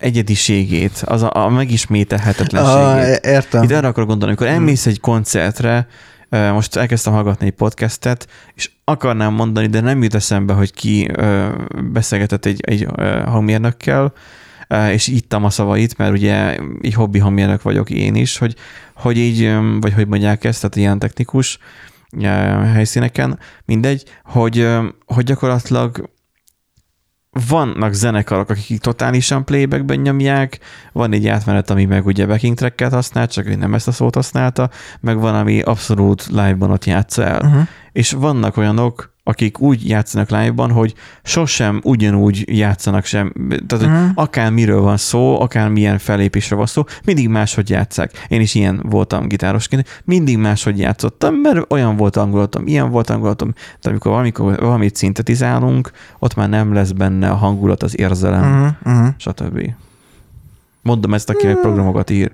egyediségét, 0.05 1.03
az 1.05 1.23
a, 1.23 1.31
a 1.35 1.49
megismételhetetlenségét. 1.49 3.25
Ah, 3.25 3.33
értem. 3.33 3.63
Itt 3.63 3.71
arra 3.71 3.89
akarok 3.89 4.09
gondolni, 4.09 4.35
amikor 4.35 4.55
elmész 4.55 4.87
egy 4.87 5.01
koncertre, 5.01 5.87
most 6.29 6.77
elkezdtem 6.77 7.13
hallgatni 7.13 7.47
egy 7.47 7.53
podcastet, 7.53 8.29
és 8.55 8.71
akarnám 8.85 9.35
mondani, 9.35 9.67
de 9.67 9.81
nem 9.81 10.03
jut 10.03 10.15
eszembe, 10.15 10.53
hogy 10.53 10.73
ki 10.73 11.11
beszélgetett 11.93 12.45
egy, 12.47 12.61
egy 12.67 12.87
hangmérnökkel, 13.25 14.13
és 14.91 15.07
ittam 15.07 15.45
a 15.45 15.51
szavait, 15.51 15.97
mert 15.97 16.13
ugye 16.13 16.59
így 16.83 16.95
hobbi 16.95 17.19
hangmérnök 17.19 17.63
vagyok 17.63 17.91
én 17.91 18.15
is, 18.15 18.39
hogy, 18.39 18.55
hogy 18.95 19.19
így, 19.19 19.55
vagy 19.81 19.93
hogy 19.93 20.07
mondják 20.07 20.45
ezt, 20.45 20.61
tehát 20.61 20.77
ilyen 20.77 20.99
technikus 20.99 21.59
helyszíneken, 22.73 23.39
mindegy, 23.65 24.05
hogy, 24.25 24.69
hogy 25.07 25.25
gyakorlatilag 25.25 26.11
vannak 27.49 27.93
zenekarok, 27.93 28.51
akik 28.51 28.81
totálisan 28.81 29.45
playbackben 29.45 29.99
nyomják, 29.99 30.59
van 30.93 31.13
egy 31.13 31.27
átmenet, 31.27 31.71
ami 31.71 31.85
meg 31.85 32.07
ugye 32.07 32.27
backing 32.27 32.57
tracket 32.57 32.93
használ, 32.93 33.27
csak 33.27 33.47
ő 33.47 33.55
nem 33.55 33.75
ezt 33.75 33.89
a 33.89 33.93
szót 33.93 34.15
használta, 34.15 34.71
meg 35.01 35.19
van, 35.19 35.35
ami 35.35 35.61
abszolút 35.61 36.27
live-ban 36.27 36.71
ott 36.71 36.85
játsza 36.85 37.25
el. 37.25 37.41
Uh-huh. 37.45 37.63
És 37.93 38.13
vannak 38.13 38.57
olyanok, 38.57 39.14
akik 39.27 39.61
úgy 39.61 39.89
játszanak 39.89 40.31
live-ban, 40.31 40.71
hogy 40.71 40.95
sosem 41.23 41.81
ugyanúgy 41.85 42.57
játszanak 42.57 43.05
sem. 43.05 43.33
Tehát, 43.67 43.87
uh-huh. 43.87 44.11
akár 44.15 44.51
miről 44.51 44.81
van 44.81 44.97
szó, 44.97 45.41
akár 45.41 45.69
milyen 45.69 45.99
felépésről 45.99 46.59
van 46.59 46.67
szó, 46.67 46.85
mindig 47.05 47.29
máshogy 47.29 47.71
játszák. 47.71 48.27
Én 48.29 48.41
is 48.41 48.55
ilyen 48.55 48.81
voltam 48.83 49.29
gitárosként, 49.29 50.03
mindig 50.05 50.39
máshogy 50.39 50.79
játszottam, 50.79 51.35
mert 51.35 51.73
olyan 51.73 51.97
volt 51.97 52.17
angolatom, 52.17 52.67
ilyen 52.67 52.91
volt 52.91 53.11
angolatom, 53.11 53.53
de 53.83 53.89
amikor 53.89 54.11
valamikor, 54.11 54.59
valamit 54.59 54.97
szintetizálunk, 54.97 55.91
ott 56.19 56.35
már 56.35 56.49
nem 56.49 56.73
lesz 56.73 56.91
benne 56.91 57.31
a 57.31 57.35
hangulat, 57.35 57.83
az 57.83 57.99
érzelem, 57.99 58.77
uh-huh. 58.85 59.07
stb. 59.17 59.71
Mondom 60.83 61.15
ezt, 61.15 61.31
aki 61.31 61.47
uh-huh. 61.47 61.61
programokat 61.61 62.11
ír 62.11 62.33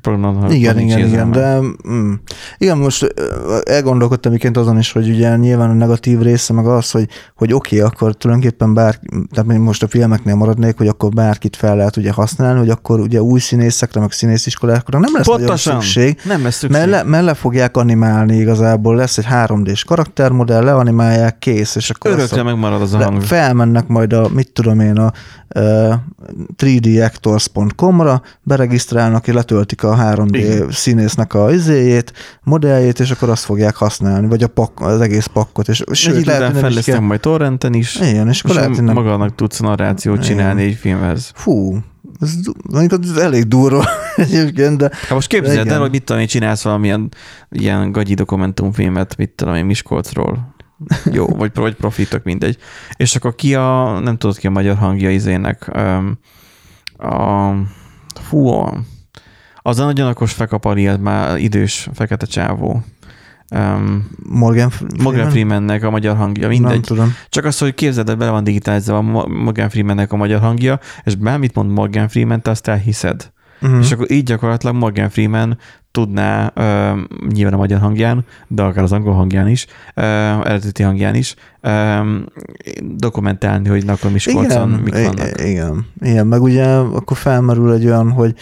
programnak. 0.00 0.54
Igen, 0.54 0.78
igen, 0.78 0.98
igen, 0.98 1.30
de 1.30 1.58
mm, 1.88 2.12
igen, 2.58 2.78
most 2.78 3.14
elgondolkodtam 3.62 4.32
miként 4.32 4.56
azon 4.56 4.78
is, 4.78 4.92
hogy 4.92 5.08
ugye 5.08 5.36
nyilván 5.36 5.70
a 5.70 5.72
negatív 5.72 6.20
része 6.20 6.52
meg 6.52 6.66
az, 6.66 6.90
hogy, 6.90 7.08
hogy 7.36 7.52
oké, 7.52 7.76
okay, 7.76 7.88
akkor 7.88 8.16
tulajdonképpen 8.16 8.74
bár, 8.74 9.00
tehát 9.32 9.58
most 9.58 9.82
a 9.82 9.88
filmeknél 9.88 10.34
maradnék, 10.34 10.76
hogy 10.76 10.88
akkor 10.88 11.10
bárkit 11.10 11.56
fel 11.56 11.76
lehet 11.76 11.96
ugye 11.96 12.12
használni, 12.12 12.58
hogy 12.58 12.70
akkor 12.70 13.00
ugye 13.00 13.22
új 13.22 13.40
színészekre, 13.40 14.00
meg 14.00 14.12
színésziskolákra 14.12 14.98
nem 14.98 15.14
lesz 15.14 15.26
Pontosan, 15.26 15.80
szükség. 15.80 16.20
Nem 16.24 16.42
lesz 16.42 16.56
szükség. 16.56 16.80
Mert 16.80 16.90
le, 16.90 17.02
mert 17.02 17.24
le 17.24 17.34
fogják 17.34 17.76
animálni 17.76 18.36
igazából, 18.36 18.96
lesz 18.96 19.18
egy 19.18 19.26
3D-s 19.30 19.84
karaktermodell, 19.84 20.64
leanimálják, 20.64 21.38
kész, 21.38 21.74
és 21.74 21.90
akkor 21.90 22.10
Örökre 22.10 22.42
megmarad 22.42 22.82
az 22.82 22.94
a 22.94 23.02
hang. 23.02 23.22
Felmennek 23.22 23.86
majd 23.86 24.12
a, 24.12 24.28
mit 24.34 24.52
tudom 24.52 24.80
én, 24.80 24.98
a 24.98 25.12
3dactors.com-ra, 25.54 28.22
beregisztrálnak, 28.42 29.26
és 29.26 29.34
letöltik 29.34 29.82
a 29.82 29.96
3D 29.96 30.28
Igen. 30.32 30.70
színésznek 30.70 31.34
a 31.34 31.52
izéjét, 31.52 32.12
modelljét, 32.42 33.00
és 33.00 33.10
akkor 33.10 33.30
azt 33.30 33.44
fogják 33.44 33.76
használni, 33.76 34.26
vagy 34.26 34.42
a 34.42 34.48
pak, 34.48 34.80
az 34.80 35.00
egész 35.00 35.26
pakkot. 35.26 35.68
És, 35.68 35.82
és 35.90 35.98
sőt, 35.98 36.24
lehet, 36.24 36.58
fejlesztem 36.58 36.94
kell... 36.94 37.06
majd 37.06 37.20
torrenten 37.20 37.74
is, 37.74 37.96
Igen, 37.96 38.28
és, 38.28 38.42
akkor 38.42 38.56
és 38.56 38.62
lehet, 38.62 38.80
nem... 38.80 38.94
magának 38.94 39.34
tudsz 39.34 39.58
narrációt 39.58 40.22
csinálni 40.22 40.60
Igen. 40.60 40.72
egy 40.72 40.78
filmhez. 40.78 41.30
Fú, 41.34 41.78
ez, 42.20 42.34
ez 42.72 43.16
elég 43.16 43.44
durva 43.44 43.84
egyébként, 44.16 44.76
de... 44.76 44.90
Hát 44.92 45.10
most 45.10 45.28
képzeld 45.28 45.68
el, 45.68 45.80
hogy 45.80 45.90
mit 45.90 46.04
tudom 46.04 46.20
én, 46.20 46.28
csinálsz 46.28 46.62
valamilyen 46.62 47.08
ilyen 47.50 47.92
gagyi 47.92 48.14
dokumentumfilmet, 48.14 49.16
mit 49.16 49.30
tudom 49.30 49.54
én, 49.54 49.64
Miskolcról. 49.64 50.56
Jó, 51.12 51.26
vagy, 51.26 51.50
vagy 51.54 51.74
profitok, 51.74 52.24
mindegy. 52.24 52.58
És 52.96 53.16
akkor 53.16 53.34
ki 53.34 53.54
a, 53.54 53.98
nem 53.98 54.16
tudod 54.16 54.38
ki 54.38 54.46
a 54.46 54.50
magyar 54.50 54.76
hangja 54.76 55.10
izének, 55.10 55.68
a, 56.98 57.54
fú, 58.20 58.48
az 59.56 59.78
a 59.78 59.84
nagyon 59.84 60.08
okos 60.08 60.32
fekapari, 60.32 60.96
már 60.96 61.38
idős 61.38 61.88
fekete 61.94 62.26
csávó. 62.26 62.82
Um, 63.54 64.08
Morgan 64.22 64.70
Freeman? 64.70 65.02
Morgan 65.02 65.30
Freemannek 65.30 65.84
a 65.84 65.90
magyar 65.90 66.16
hangja, 66.16 66.48
mindegy. 66.48 66.70
Nem 66.70 66.82
tudom. 66.82 67.14
Csak 67.28 67.44
az, 67.44 67.58
hogy 67.58 67.74
képzeld, 67.74 68.16
bele 68.16 68.30
van 68.30 68.44
digitalizálva 68.44 69.20
a 69.20 69.26
Morgan 69.26 69.68
Freemannek 69.68 70.12
a 70.12 70.16
magyar 70.16 70.40
hangja, 70.40 70.78
és 71.04 71.14
bármit 71.14 71.54
mond 71.54 71.70
Morgan 71.70 72.08
Freeman, 72.08 72.42
te 72.42 72.50
azt 72.50 72.68
elhiszed. 72.68 73.32
Uh-huh. 73.60 73.78
És 73.80 73.92
akkor 73.92 74.10
így 74.10 74.22
gyakorlatilag 74.22 74.74
Morgan 74.74 75.10
Freeman 75.10 75.58
tudná, 75.90 76.52
uh, 76.56 76.98
nyilván 77.32 77.54
a 77.54 77.56
magyar 77.56 77.80
hangján, 77.80 78.24
de 78.48 78.62
akár 78.62 78.82
az 78.84 78.92
angol 78.92 79.14
hangján 79.14 79.48
is, 79.48 79.66
uh, 79.96 80.04
eredeti 80.46 80.82
hangján 80.82 81.14
is, 81.14 81.34
um, 81.62 82.24
dokumentálni, 82.96 83.68
hogy 83.68 83.88
akkor 83.88 84.10
Miskolcon 84.10 84.68
igen, 84.68 84.80
mik 84.82 84.94
vannak. 84.94 85.40
Igen, 85.40 85.86
igen, 86.00 86.26
meg 86.26 86.42
ugye 86.42 86.66
akkor 86.66 87.16
felmerül 87.16 87.72
egy 87.72 87.86
olyan, 87.86 88.10
hogy 88.10 88.34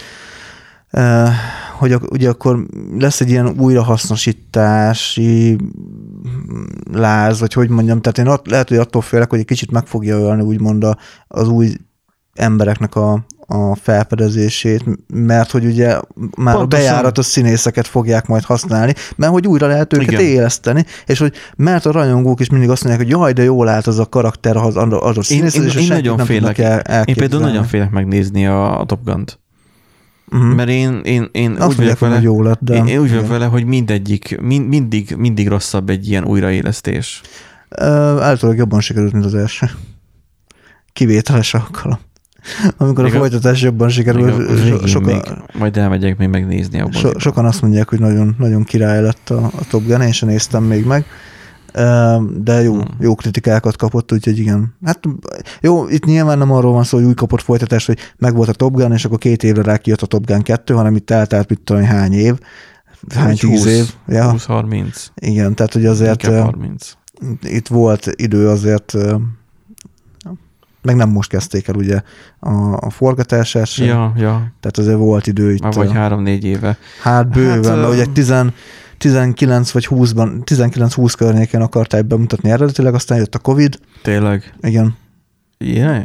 hogy 1.78 1.96
ugye 2.10 2.28
akkor 2.28 2.66
lesz 2.98 3.20
egy 3.20 3.30
ilyen 3.30 3.54
újrahasznosítási 3.58 5.56
láz, 6.92 7.40
vagy 7.40 7.52
hogy 7.52 7.68
mondjam, 7.68 8.00
tehát 8.00 8.18
én 8.18 8.26
ott, 8.26 8.46
lehet, 8.46 8.68
hogy 8.68 8.78
attól 8.78 9.02
félek, 9.02 9.30
hogy 9.30 9.38
egy 9.38 9.44
kicsit 9.44 9.70
meg 9.70 9.86
fogja 9.86 10.16
ölni 10.16 10.42
úgymond 10.42 10.86
az 11.28 11.48
új 11.48 11.74
embereknek 12.36 12.94
a, 12.94 13.26
a 13.46 13.74
felfedezését, 13.74 14.84
mert 15.14 15.50
hogy 15.50 15.64
ugye 15.64 15.86
már 16.36 16.54
Pontosan. 16.54 16.62
a 16.62 16.66
bejáratos 16.66 17.26
színészeket 17.26 17.86
fogják 17.86 18.26
majd 18.26 18.44
használni, 18.44 18.94
mert 19.16 19.32
hogy 19.32 19.46
újra 19.46 19.66
lehet 19.66 19.92
őket 19.92 20.10
Igen. 20.10 20.20
éleszteni, 20.20 20.84
és 21.06 21.18
hogy 21.18 21.32
mert 21.56 21.86
a 21.86 21.90
rajongók 21.90 22.40
is 22.40 22.48
mindig 22.48 22.70
azt 22.70 22.84
mondják, 22.84 23.06
hogy 23.06 23.16
jaj, 23.18 23.32
de 23.32 23.42
jól 23.42 23.68
állt 23.68 23.86
az 23.86 23.98
a 23.98 24.06
karakter 24.06 24.56
az 24.56 24.76
adott 24.76 25.24
színész, 25.24 25.54
én, 25.54 25.62
én, 25.62 25.68
és 25.68 25.74
én 25.74 25.86
nagyon 25.86 26.18
félek, 26.18 26.58
el, 26.58 27.02
én 27.04 27.14
például 27.14 27.42
nagyon 27.42 27.64
félek 27.64 27.90
megnézni 27.90 28.46
a, 28.46 28.80
a 28.80 28.84
Top 28.84 29.04
Gun-t. 29.04 29.38
Uh-huh. 30.32 30.54
Mert 30.54 30.68
én, 30.68 31.00
én, 31.04 31.28
én 31.32 31.50
Azt 31.50 31.68
úgy 31.68 31.76
vagyok 31.76 31.98
vele, 31.98 32.20
jó 32.20 32.42
lett, 32.42 32.58
de... 32.60 32.74
én, 32.74 32.86
én 32.86 32.98
úgy 32.98 33.10
vagyok 33.10 33.28
vele, 33.28 33.44
hogy 33.44 33.64
mindegyik, 33.64 34.40
mind, 34.40 34.68
mindig, 34.68 35.14
mindig 35.18 35.48
rosszabb 35.48 35.90
egy 35.90 36.08
ilyen 36.08 36.24
újraélesztés. 36.24 37.20
Uh, 37.80 37.86
általában 38.22 38.56
jobban 38.56 38.80
sikerült, 38.80 39.12
mint 39.12 39.24
az 39.24 39.34
első. 39.34 39.70
Kivételes 40.92 41.54
alkalom. 41.54 41.98
Amikor 42.76 43.04
még 43.04 43.14
a 43.14 43.18
folytatás 43.18 43.62
jobban 43.62 43.88
sikerül. 43.88 44.56
So, 44.56 44.86
sokan, 44.86 45.12
még, 45.12 45.22
majd 45.58 45.76
elmegyek 45.76 46.18
még 46.18 46.28
megnézni. 46.28 46.80
Abban 46.80 46.92
so, 46.92 47.18
sokan 47.18 47.44
azt 47.44 47.62
mondják, 47.62 47.88
hogy 47.88 47.98
nagyon, 47.98 48.34
nagyon 48.38 48.64
király 48.64 49.02
lett 49.02 49.30
a, 49.30 49.44
a 49.44 49.64
Top 49.70 49.86
Gun, 49.86 50.00
én 50.00 50.12
sem 50.12 50.28
néztem 50.28 50.62
még 50.62 50.84
meg 50.84 51.06
de 52.38 52.62
jó, 52.62 52.72
hmm. 52.74 52.96
jó 53.00 53.14
kritikákat 53.14 53.76
kapott, 53.76 54.12
úgyhogy 54.12 54.38
igen. 54.38 54.74
Hát 54.84 55.00
jó, 55.60 55.88
itt 55.88 56.04
nyilván 56.04 56.38
nem 56.38 56.52
arról 56.52 56.72
van 56.72 56.84
szó, 56.84 56.96
hogy 56.96 57.06
új 57.06 57.14
kapott 57.14 57.42
folytatás, 57.42 57.86
hogy 57.86 57.98
meg 58.18 58.34
volt 58.34 58.48
a 58.48 58.52
Top 58.52 58.74
Gun, 58.74 58.92
és 58.92 59.04
akkor 59.04 59.18
két 59.18 59.42
évre 59.42 59.62
rá 59.62 59.76
kijött 59.76 60.02
a 60.02 60.06
Top 60.06 60.26
Gun 60.26 60.42
2, 60.42 60.74
hanem 60.74 60.96
itt 60.96 61.10
eltelt, 61.10 61.48
mit 61.48 61.60
tudom, 61.60 61.82
hány 61.82 62.12
év, 62.12 62.38
hány 63.14 63.36
tíz 63.36 63.66
év. 63.66 63.94
Ja. 64.06 64.34
20-30. 64.36 65.06
Igen, 65.14 65.54
tehát 65.54 65.72
hogy 65.72 65.86
azért 65.86 66.26
30. 66.26 66.92
itt 67.42 67.68
volt 67.68 68.10
idő 68.16 68.48
azért 68.48 68.94
meg 70.86 70.96
nem 70.96 71.10
most 71.10 71.30
kezdték 71.30 71.68
el 71.68 71.74
ugye 71.74 72.00
a, 72.40 72.72
a 72.72 72.90
forgatását 72.90 73.66
sem. 73.66 73.86
Ja, 73.86 74.12
ja. 74.16 74.52
Tehát 74.60 74.78
azért 74.78 74.98
volt 74.98 75.26
idő 75.26 75.52
itt. 75.52 75.62
Már 75.62 75.74
vagy 75.74 75.92
három-négy 75.92 76.44
éve. 76.44 76.78
Hát 77.02 77.28
bőven, 77.28 77.64
hát, 77.64 77.76
mert 77.76 77.92
ugye 77.92 78.04
tizen, 78.12 78.54
19 78.98 79.70
vagy 79.70 79.86
20-ban, 79.90 80.40
19-20 80.44 81.12
környéken 81.16 81.62
akarták 81.62 82.04
bemutatni 82.04 82.50
eredetileg, 82.50 82.94
aztán 82.94 83.18
jött 83.18 83.34
a 83.34 83.38
Covid. 83.38 83.78
Tényleg? 84.02 84.54
Igen. 84.60 84.96
Yeah. 85.58 86.02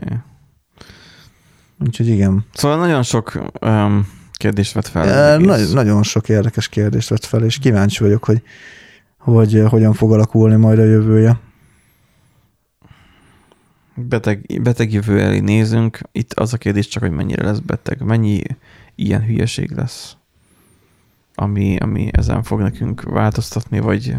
Úgyhogy 1.85 2.07
igen. 2.07 2.45
Szóval 2.53 2.77
nagyon 2.77 3.03
sok 3.03 3.41
um, 3.61 4.07
kérdést 4.33 4.73
vett 4.73 4.87
fel. 4.87 5.09
E, 5.09 5.37
nagy, 5.37 5.73
nagyon 5.73 6.03
sok 6.03 6.29
érdekes 6.29 6.67
kérdést 6.67 7.09
vett 7.09 7.25
fel, 7.25 7.43
és 7.43 7.57
kíváncsi 7.57 8.03
vagyok, 8.03 8.23
hogy, 8.23 8.41
hogy 9.17 9.63
hogyan 9.69 9.93
fog 9.93 10.13
alakulni 10.13 10.55
majd 10.55 10.79
a 10.79 10.83
jövője. 10.83 11.39
Beteg, 14.07 14.61
beteg 14.61 14.93
jövő 14.93 15.21
elé 15.21 15.39
nézünk. 15.39 15.99
Itt 16.11 16.33
az 16.33 16.53
a 16.53 16.57
kérdés 16.57 16.87
csak, 16.87 17.03
hogy 17.03 17.11
mennyire 17.11 17.43
lesz 17.43 17.59
beteg. 17.59 18.01
Mennyi 18.01 18.41
ilyen 18.95 19.25
hülyeség 19.25 19.71
lesz 19.71 20.15
ami, 21.35 21.77
ami 21.77 22.09
ezen 22.11 22.43
fog 22.43 22.59
nekünk 22.59 23.01
változtatni, 23.01 23.79
vagy 23.79 24.15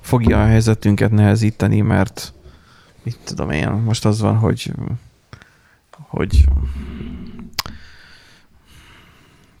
fogja 0.00 0.42
a 0.42 0.46
helyzetünket 0.46 1.10
nehezíteni, 1.10 1.80
mert 1.80 2.34
mit 3.02 3.18
tudom 3.24 3.50
én, 3.50 3.70
most 3.70 4.04
az 4.04 4.20
van, 4.20 4.36
hogy 4.36 4.72
hogy 6.08 6.44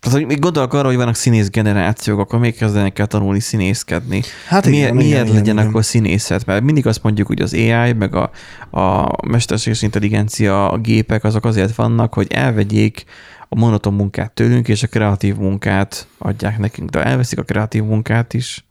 Tehát, 0.06 0.20
hogy 0.20 0.28
még 0.30 0.40
gondolok 0.40 0.74
arra, 0.74 0.86
hogy 0.86 0.96
vannak 0.96 1.14
színész 1.14 1.50
generációk, 1.50 2.18
akkor 2.18 2.38
még 2.38 2.56
kezdenek 2.56 2.98
el 2.98 3.06
tanulni 3.06 3.40
színészkedni. 3.40 4.22
Hát 4.48 4.66
miért 4.66 4.82
igen, 4.82 4.96
miért 4.96 5.22
igen, 5.22 5.34
legyen 5.34 5.56
igen, 5.56 5.68
akkor 5.68 5.84
színészet? 5.84 6.46
Mert 6.46 6.62
mindig 6.62 6.86
azt 6.86 7.02
mondjuk, 7.02 7.26
hogy 7.26 7.40
az 7.40 7.54
AI, 7.54 7.92
meg 7.92 8.14
a, 8.14 8.30
a 8.80 9.08
mesterséges 9.26 9.82
intelligencia, 9.82 10.70
a 10.70 10.78
gépek, 10.78 11.24
azok 11.24 11.44
azért 11.44 11.74
vannak, 11.74 12.14
hogy 12.14 12.32
elvegyék 12.32 13.04
a 13.48 13.56
monoton 13.58 13.94
munkát 13.94 14.32
tőlünk, 14.32 14.68
és 14.68 14.82
a 14.82 14.86
kreatív 14.86 15.36
munkát 15.36 16.06
adják 16.18 16.58
nekünk. 16.58 16.90
De 16.90 17.04
elveszik 17.04 17.38
a 17.38 17.42
kreatív 17.42 17.82
munkát 17.82 18.34
is. 18.34 18.65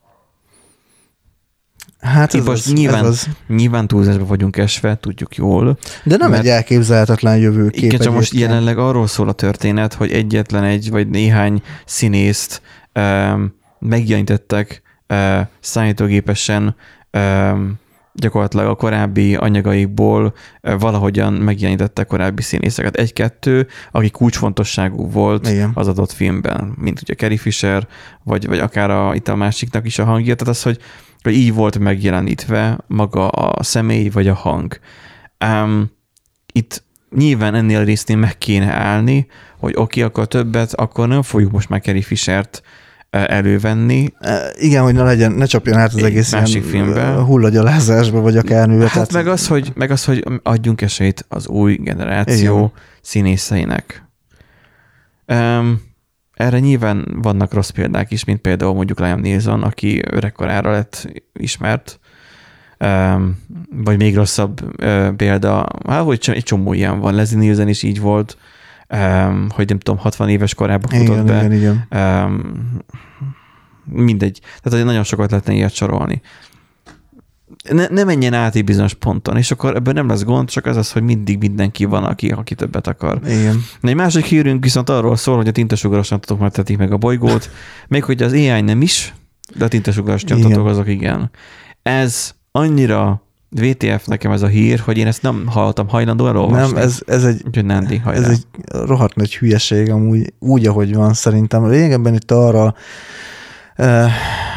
Hát 2.00 2.34
Itt 2.34 2.40
ez 2.40 2.46
most 2.46 2.66
az, 2.66 2.74
nyilván, 2.74 3.04
ez 3.04 3.10
az. 3.10 3.28
nyilván 3.48 3.88
túlzásba 3.88 4.26
vagyunk 4.26 4.58
esve, 4.58 4.96
tudjuk 4.98 5.36
jól. 5.36 5.78
De 6.04 6.18
nem 6.18 6.30
mert- 6.30 6.44
egy 6.44 6.50
elképzelhetetlen 6.50 7.38
jövőkép. 7.38 7.84
Igen, 7.84 8.00
csak 8.00 8.14
most 8.14 8.34
jelenleg 8.34 8.78
arról 8.78 9.08
szól 9.08 9.30
a 9.30 9.32
történet, 9.34 9.94
hogy 9.94 10.12
egyetlen 10.12 10.64
egy 10.64 10.90
vagy 10.90 11.08
néhány 11.08 11.62
színészt 11.86 12.62
um, 12.96 13.54
megjelentettek 13.80 14.82
uh, 15.10 15.40
számítógépesen 15.60 16.76
um, 17.14 17.74
gyakorlatilag 18.16 18.68
a 18.68 18.76
korábbi 18.76 19.36
anyagaikból 19.36 20.34
uh, 20.62 20.80
valahogyan 20.80 21.34
megjelenítettek 21.34 22.08
korábbi 22.08 22.42
színészeket. 22.42 22.96
Egy-kettő, 22.96 23.68
aki 23.92 24.10
kulcsfontosságú 24.10 25.10
volt 25.10 25.50
Igen. 25.50 25.72
az 25.74 25.88
adott 25.88 26.12
filmben, 26.12 26.74
mint 26.78 27.02
ugye 27.02 27.14
Carrie 27.14 27.38
Fisher, 27.38 27.88
vagy, 28.24 28.48
vagy 28.48 28.60
akár 28.60 28.90
a, 28.90 29.16
itt 29.16 29.28
a 29.28 29.36
másiknak 29.36 29.86
is 29.86 30.00
a 30.00 30.06
hangja. 30.06 30.36
Tehát 30.36 30.56
az, 30.56 30.64
hogy, 30.64 30.80
hogy 31.22 31.34
így 31.34 31.54
volt 31.54 31.80
megjelenítve 31.80 32.78
maga 32.88 33.28
a 33.28 33.64
személy 33.64 34.10
vagy 34.10 34.28
a 34.28 34.34
hang. 34.34 34.80
Um, 35.46 35.92
itt 36.52 36.84
nyilván 37.16 37.56
ennél 37.56 37.80
a 37.80 37.84
résznél 37.84 38.18
meg 38.18 38.38
kéne 38.38 38.74
állni, 38.74 39.28
hogy 39.58 39.72
oké, 39.72 39.82
okay, 39.82 40.04
akkor 40.04 40.28
többet, 40.28 40.74
akkor 40.74 41.08
nem 41.08 41.22
fogjuk 41.22 41.52
most 41.52 41.70
már 41.70 41.82
Carrie 41.82 42.02
Fishert 42.02 42.62
eh, 42.62 42.70
elővenni. 43.16 44.14
Igen, 44.56 44.84
hogy 44.84 44.94
ne 44.94 45.04
legyen, 45.04 45.32
ne 45.32 45.46
csapjon 45.46 45.78
át 45.78 45.94
az 45.94 46.04
egész 46.04 46.32
másik 46.32 46.64
filmbe. 46.64 47.14
hullagyalázásba, 47.14 48.20
vagy 48.20 48.38
akár 48.38 48.68
művet. 48.68 48.88
Hát 48.88 49.14
meg 49.14 49.28
az, 49.28 49.48
hogy, 49.48 49.72
meg 49.76 49.92
az, 49.92 50.06
hogy 50.06 50.24
adjunk 50.44 50.82
esélyt 50.82 51.26
az 51.28 51.48
új 51.48 51.76
generáció 51.76 52.58
Igen. 52.58 52.72
színészeinek. 53.02 54.04
Um, 55.28 55.82
erre 56.34 56.60
nyilván 56.60 57.18
vannak 57.22 57.54
rossz 57.54 57.70
példák 57.70 58.12
is, 58.12 58.24
mint 58.24 58.42
például 58.42 58.74
mondjuk 58.74 59.00
Liam 59.00 59.20
Neeson, 59.20 59.64
aki 59.64 60.02
öregkorára 60.12 60.72
lett 60.72 61.24
ismert, 61.34 62.00
um, 62.80 63.44
vagy 63.70 63.98
még 63.98 64.16
rosszabb 64.16 64.62
uh, 64.84 65.10
példa, 65.10 65.68
hát 65.88 66.04
hogy 66.04 66.30
egy 66.34 66.44
csomó 66.44 66.74
ilyen 66.74 67.00
van, 67.00 67.14
Leslie 67.14 67.40
Nielsen 67.40 67.68
is 67.68 67.84
így 67.84 68.00
volt, 68.00 68.38
um, 68.90 69.48
hogy 69.50 69.68
nem 69.68 69.80
tudom, 69.80 70.00
60 70.00 70.30
éves 70.30 70.54
korában 70.54 70.90
futott 70.90 71.06
igen, 71.06 71.26
be. 71.26 71.46
igen, 71.46 71.54
igen. 71.54 71.88
Um, 72.24 72.80
mindegy. 73.86 74.42
Tehát, 74.62 74.86
nagyon 74.86 75.04
sokat 75.04 75.32
lehetne 75.32 75.54
ilyet 75.54 75.74
sorolni. 75.74 76.22
Ne, 77.70 77.88
ne 77.88 78.04
menjen 78.04 78.34
át 78.34 78.56
egy 78.56 78.64
bizonyos 78.64 78.94
ponton, 78.94 79.38
és 79.38 79.52
akkor 79.52 79.76
ebből 79.76 79.94
nem 79.94 80.08
lesz 80.08 80.24
gond, 80.24 80.50
csak 80.50 80.66
az 80.66 80.78
az, 80.78 80.92
hogy 80.92 81.04
mindig 81.04 81.38
mindenki 81.38 81.86
van, 81.86 82.04
aki, 82.04 82.30
aki 82.30 82.56
többet 82.56 82.88
akar. 82.88 83.20
Igen. 83.26 83.64
Na, 83.80 83.90
egy 83.90 83.96
másik 83.96 84.26
hírünk 84.26 84.64
viszont 84.64 84.90
arról 84.90 85.16
szól, 85.16 85.36
hogy 85.36 85.48
a 85.48 85.52
tintasugaras 85.52 86.10
nyomtatók 86.10 86.40
már 86.40 86.52
tetik 86.52 86.78
meg 86.78 86.92
a 86.92 86.98
bolygót, 86.98 87.50
még 87.88 88.04
hogy 88.04 88.24
az 88.24 88.32
AI 88.32 88.62
nem 88.62 88.82
is, 88.82 89.14
de 89.56 89.66
a 89.66 89.68
tintasugaras 89.68 90.24
nyomtatók 90.24 90.68
azok 90.68 90.88
igen. 90.88 91.32
Ez 91.82 92.36
annyira 92.52 93.25
VTF 93.60 94.06
nekem 94.06 94.32
ez 94.32 94.42
a 94.42 94.48
hír, 94.48 94.80
hogy 94.80 94.98
én 94.98 95.08
ezt 95.08 95.22
nem 95.22 95.44
hallottam 95.48 95.88
hajlandó 95.88 96.28
elolvasni. 96.28 96.74
Nem, 96.74 96.84
ez, 96.84 97.00
ez 97.06 97.24
egy 97.24 97.42
Úgyhogy 97.46 97.66
Nandi, 97.66 97.98
hajrá. 97.98 98.22
Ez 98.22 98.30
egy 98.30 98.46
rohadt 98.86 99.16
nagy 99.16 99.36
hülyeség 99.36 99.90
amúgy, 99.90 100.34
úgy, 100.40 100.68
ahogy 100.68 100.96
van 100.96 101.14
szerintem. 101.14 101.68
Régebben 101.68 102.14
itt 102.14 102.32
arra 102.32 102.74
eh, 103.76 104.12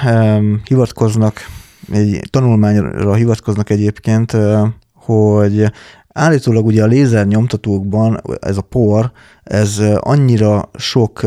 eh, 0.04 0.42
hivatkoznak, 0.64 1.46
egy 1.92 2.20
tanulmányra 2.30 3.14
hivatkoznak 3.14 3.70
egyébként, 3.70 4.32
eh, 4.32 4.62
hogy 4.94 5.72
állítólag 6.08 6.66
ugye 6.66 6.82
a 6.82 6.86
lézer 6.86 7.26
nyomtatókban 7.26 8.20
ez 8.40 8.56
a 8.56 8.62
por, 8.62 9.12
ez 9.42 9.82
annyira 10.00 10.70
sok 10.74 11.20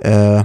eh, 0.00 0.40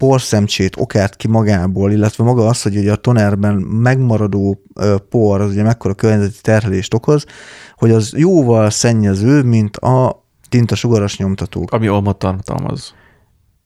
porszemcsét 0.00 0.76
okárt 0.78 1.16
ki 1.16 1.28
magából, 1.28 1.92
illetve 1.92 2.24
maga 2.24 2.46
az, 2.46 2.62
hogy 2.62 2.76
ugye 2.76 2.92
a 2.92 2.96
tonerben 2.96 3.54
megmaradó 3.56 4.62
por, 5.08 5.40
az 5.40 5.50
ugye 5.50 5.62
mekkora 5.62 5.94
környezeti 5.94 6.38
terhelést 6.40 6.94
okoz, 6.94 7.24
hogy 7.76 7.90
az 7.90 8.12
jóval 8.16 8.70
szennyező, 8.70 9.42
mint 9.42 9.76
a 9.76 10.24
tintasugaras 10.48 11.16
nyomtatók. 11.16 11.72
Ami 11.72 11.88
olmot 11.88 12.18
tartalmaz. 12.18 12.94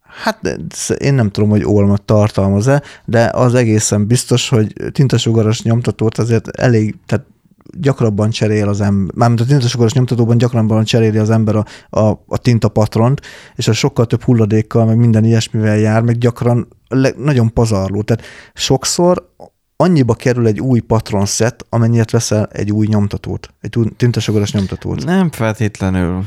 Hát 0.01 0.59
én 0.99 1.15
nem 1.15 1.31
tudom, 1.31 1.49
hogy 1.49 1.65
olmat 1.65 2.03
tartalmaz-e, 2.03 2.83
de 3.05 3.31
az 3.33 3.55
egészen 3.55 4.07
biztos, 4.07 4.49
hogy 4.49 4.73
tintasugaras 4.93 5.63
nyomtatót 5.63 6.19
azért 6.19 6.49
elég, 6.49 6.95
tehát 7.07 7.27
gyakrabban 7.79 8.31
cserél 8.31 8.69
az 8.69 8.81
ember, 8.81 9.15
mármint 9.15 9.41
a 9.41 9.45
tintasugaras 9.45 9.93
nyomtatóban 9.93 10.39
gyakrabban 10.39 10.85
cseréli 10.85 11.19
az 11.19 11.31
ember 11.31 11.57
a, 11.57 11.65
a, 12.01 12.25
a 12.27 12.39
tintapatront, 12.39 13.21
és 13.55 13.69
az 13.69 13.77
sokkal 13.77 14.07
több 14.07 14.23
hulladékkal, 14.23 14.85
meg 14.87 14.97
minden 14.97 15.25
ilyesmivel 15.25 15.77
jár, 15.77 16.03
meg 16.03 16.19
gyakran 16.19 16.69
le, 16.89 17.13
nagyon 17.17 17.53
pazarló. 17.53 18.03
Tehát 18.03 18.25
sokszor 18.55 19.33
annyiba 19.77 20.15
kerül 20.15 20.47
egy 20.47 20.61
új 20.61 20.81
patronszett, 20.81 21.67
amennyiet 21.69 22.11
veszel 22.11 22.49
egy 22.53 22.73
új 22.73 22.87
nyomtatót, 22.87 23.49
egy 23.61 23.79
új 23.79 23.87
nyomtatót. 24.53 25.05
Nem 25.05 25.31
feltétlenül. 25.31 26.25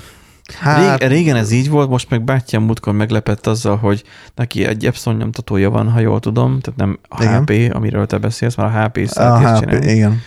Hát, 0.54 1.00
Rég, 1.00 1.10
régen 1.10 1.36
ez 1.36 1.52
így 1.52 1.70
volt, 1.70 1.90
most 1.90 2.10
meg 2.10 2.24
bátyám 2.24 2.64
múltkor 2.64 2.94
meglepett 2.94 3.48
azzal, 3.48 3.78
hogy 3.78 4.04
neki 4.36 4.66
egy 4.66 4.86
Epson 4.86 5.16
nyomtatója 5.16 5.70
van, 5.70 5.90
ha 5.90 6.00
jól 6.00 6.20
tudom, 6.20 6.60
tehát 6.60 6.80
nem 6.80 7.00
a 7.10 7.24
Igen. 7.24 7.42
HP, 7.42 7.76
amiről 7.76 8.06
te 8.06 8.18
beszélsz, 8.18 8.56
mert 8.56 8.76
a 8.76 8.84
HP 8.84 8.98
a 8.98 9.60
csinálni. 9.60 9.92
igen. 9.92 10.22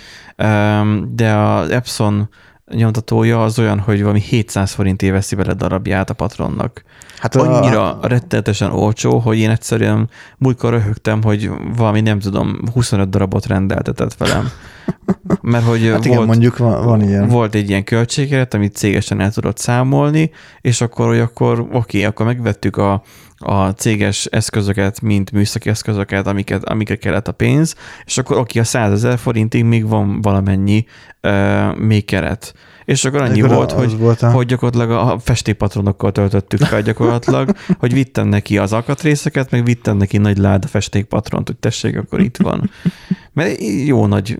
De 1.14 1.34
az 1.36 1.70
Epson 1.70 2.28
nyomtatója 2.74 3.44
az 3.44 3.58
olyan, 3.58 3.78
hogy 3.78 4.00
valami 4.00 4.20
700 4.20 4.72
forintért 4.72 5.12
veszi 5.12 5.34
vele 5.36 5.52
darabját 5.54 6.10
a 6.10 6.14
patronnak. 6.14 6.82
Hát 7.18 7.34
a- 7.36 7.56
Annyira 7.56 7.98
rettenetesen 8.02 8.72
olcsó, 8.72 9.18
hogy 9.18 9.38
én 9.38 9.50
egyszerűen 9.50 10.08
múltkor 10.38 10.70
röhögtem, 10.72 11.22
hogy 11.22 11.50
valami 11.76 12.00
nem 12.00 12.18
tudom, 12.18 12.58
25 12.72 13.08
darabot 13.10 13.46
rendeltetett 13.46 14.14
velem. 14.14 14.48
Mert 15.42 15.64
hogy 15.64 15.88
Hát 15.92 16.04
igen, 16.04 16.16
volt, 16.16 16.28
mondjuk 16.28 16.56
van, 16.58 16.84
van 16.84 17.02
ilyen. 17.02 17.28
volt 17.28 17.54
egy 17.54 17.68
ilyen 17.68 17.84
költségeret, 17.84 18.54
amit 18.54 18.76
cégesen 18.76 19.20
el 19.20 19.32
tudott 19.32 19.58
számolni, 19.58 20.30
és 20.60 20.80
akkor, 20.80 21.06
hogy 21.08 21.18
akkor 21.18 21.66
oké, 21.72 22.04
akkor 22.04 22.26
megvettük 22.26 22.76
a, 22.76 23.02
a 23.40 23.68
céges 23.68 24.24
eszközöket, 24.24 25.00
mint 25.00 25.32
műszaki 25.32 25.68
eszközöket, 25.68 26.26
amiket, 26.26 26.64
amikre 26.64 26.96
kellett 26.96 27.28
a 27.28 27.32
pénz, 27.32 27.74
és 28.04 28.18
akkor 28.18 28.36
oké, 28.36 28.58
a 28.58 28.64
100 28.64 28.92
ezer 28.92 29.18
forintig 29.18 29.64
még 29.64 29.88
van 29.88 30.20
valamennyi 30.20 30.84
uh, 31.22 31.76
még 31.76 32.04
keret. 32.04 32.54
És 32.84 33.04
akkor 33.04 33.20
annyi 33.20 33.42
Akkor 33.42 33.54
volt, 33.54 33.72
hogy, 33.72 33.98
volt 33.98 34.20
hogy 34.20 34.46
gyakorlatilag 34.46 34.90
a 34.90 35.18
festékpatronokkal 35.18 36.12
töltöttük 36.12 36.60
fel 36.60 36.82
gyakorlatilag, 36.82 37.56
hogy 37.80 37.92
vittem 37.92 38.28
neki 38.28 38.58
az 38.58 38.72
alkatrészeket, 38.72 39.50
meg 39.50 39.64
vittem 39.64 39.96
neki 39.96 40.18
nagy 40.18 40.38
láda 40.38 40.66
festékpatront, 40.66 41.46
hogy 41.46 41.56
tessék, 41.56 41.98
akkor 41.98 42.20
itt 42.20 42.36
van. 42.36 42.70
Mert 43.32 43.60
jó 43.84 44.06
nagy... 44.06 44.36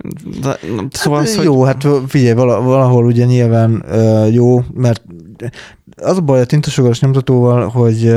Szóval 0.91 1.19
Hát 1.19 1.29
az, 1.29 1.37
hogy 1.37 1.45
jó, 1.45 1.63
hát 1.63 1.87
figyelj, 2.07 2.35
vala- 2.35 2.63
valahol 2.63 3.05
ugye 3.05 3.25
nyilván 3.25 3.85
jó, 4.33 4.65
mert 4.75 5.03
az 5.97 6.17
a 6.17 6.21
baj 6.21 6.41
a 6.41 6.45
tintasugaras 6.45 7.01
nyomtatóval, 7.01 7.69
hogy 7.69 8.15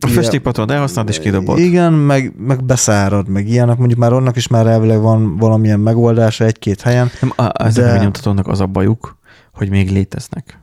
a 0.00 0.06
festékpatron 0.06 0.70
elhasznált 0.70 1.08
és 1.08 1.18
kidobott. 1.18 1.58
Igen, 1.58 1.92
meg, 1.92 2.34
meg 2.38 2.64
beszárad, 2.64 3.28
meg 3.28 3.48
ilyenek, 3.48 3.78
mondjuk 3.78 4.00
már 4.00 4.12
annak 4.12 4.36
is 4.36 4.48
már 4.48 4.66
elvileg 4.66 5.00
van 5.00 5.36
valamilyen 5.36 5.80
megoldása 5.80 6.44
egy-két 6.44 6.80
helyen. 6.80 7.10
Nem, 7.20 7.32
a, 7.36 7.64
ezek 7.64 7.84
De- 7.84 8.02
nyomtatónak 8.02 8.48
az 8.48 8.60
a 8.60 8.66
bajuk, 8.66 9.18
hogy 9.52 9.70
még 9.70 9.90
léteznek. 9.90 10.60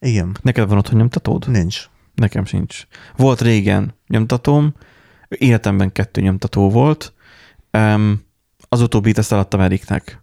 Igen, 0.00 0.36
Neked 0.42 0.68
van 0.68 0.78
otthon 0.78 0.98
nyomtatód? 0.98 1.50
nincs. 1.50 1.88
Nekem 2.14 2.44
sincs. 2.44 2.86
Volt 3.16 3.40
régen 3.40 3.94
nyomtatóm, 4.08 4.74
életemben 5.28 5.92
kettő 5.92 6.20
nyomtató 6.20 6.70
volt, 6.70 7.12
um, 7.72 8.20
az 8.68 8.80
utóbbit 8.80 9.18
ezt 9.18 9.32
eladtam 9.32 9.60
Eriknek. 9.60 10.22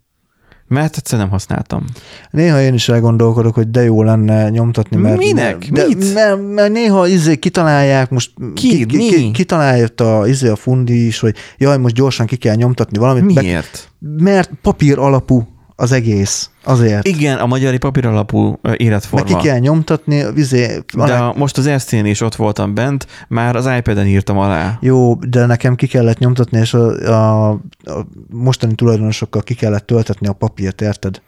Mert 0.67 0.97
egyszer 0.97 1.19
nem 1.19 1.29
használtam. 1.29 1.85
Néha 2.31 2.61
én 2.61 2.73
is 2.73 2.89
elgondolkodok, 2.89 3.55
hogy 3.55 3.69
de 3.69 3.83
jó 3.83 4.03
lenne 4.03 4.49
nyomtatni, 4.49 4.97
mert... 4.97 5.17
Minek? 5.17 5.67
De, 5.71 5.85
Mit? 5.87 6.13
Mert, 6.13 6.53
mert 6.53 6.71
néha 6.71 7.07
izé 7.07 7.35
kitalálják, 7.35 8.09
most 8.09 8.31
Ki? 8.53 8.85
ki, 8.85 8.97
Mi? 8.97 9.07
ki, 9.07 9.31
kitalálja 9.31 9.87
a, 9.95 10.27
izé 10.27 10.47
a 10.47 10.55
fundi 10.55 11.05
is, 11.05 11.19
hogy 11.19 11.35
jaj, 11.57 11.77
most 11.77 11.95
gyorsan 11.95 12.25
ki 12.25 12.35
kell 12.35 12.55
nyomtatni 12.55 12.97
valamit. 12.97 13.41
Miért? 13.41 13.91
mert 13.99 14.51
papír 14.61 14.97
alapú 14.97 15.47
az 15.79 15.91
egész, 15.91 16.49
azért. 16.63 17.07
Igen, 17.07 17.37
a 17.37 17.45
magyari 17.45 17.77
papír 17.77 18.05
alapú 18.05 18.59
ö, 18.61 18.69
Meg 18.69 18.81
életforma. 18.81 19.25
ki 19.25 19.47
kell 19.47 19.57
nyomtatni, 19.57 20.23
izé, 20.35 20.79
De 20.93 21.13
a, 21.13 21.33
most 21.37 21.57
az 21.57 21.81
ST-n 21.81 22.05
is 22.05 22.21
ott 22.21 22.35
voltam 22.35 22.73
bent, 22.73 23.07
már 23.27 23.55
az 23.55 23.69
iPad-en 23.77 24.07
írtam 24.07 24.37
alá. 24.37 24.77
Jó, 24.81 25.15
de 25.15 25.45
nekem 25.45 25.75
ki 25.75 25.87
kellett 25.87 26.17
nyomtatni, 26.17 26.59
és 26.59 26.73
a, 26.73 27.07
a, 27.09 27.49
a 27.49 28.07
mostani 28.29 28.75
tulajdonosokkal 28.75 29.41
ki 29.41 29.53
kellett 29.53 29.85
töltetni 29.85 30.27
a 30.27 30.33
papírt, 30.33 30.81
érted? 30.81 31.21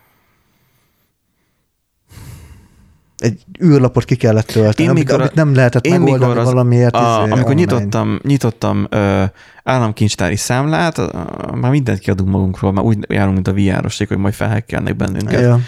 Egy 3.20 3.44
űrlapot 3.64 4.06
ki 4.06 4.16
kellett 4.16 4.46
tölteni, 4.48 4.84
Én 4.84 4.90
amit, 4.90 5.04
mikor 5.04 5.20
a- 5.20 5.22
amit 5.24 5.36
nem 5.36 5.54
lehetett 5.56 5.86
én 5.86 5.92
megoldani 5.92 6.26
mikor 6.28 6.38
az- 6.38 6.48
valamiért. 6.52 6.96
A, 6.96 7.00
izé, 7.00 7.32
amikor 7.32 7.40
online. 7.40 7.54
nyitottam, 7.54 8.20
nyitottam 8.24 8.88
ö, 8.90 9.24
államkincstári 9.64 10.36
számlát, 10.36 10.98
ö, 10.98 11.06
már 11.56 11.72
mindent 11.72 12.00
kiadunk 12.00 12.30
magunkról, 12.30 12.72
már 12.72 12.84
úgy 12.84 12.98
járunk, 13.10 13.34
mint 13.34 13.48
a 13.48 13.54
VR-oség, 13.54 14.08
hogy 14.08 14.18
majd 14.18 14.34
felhekkelnek 14.34 14.96
bennünket. 14.96 15.42
Ja. 15.42 15.60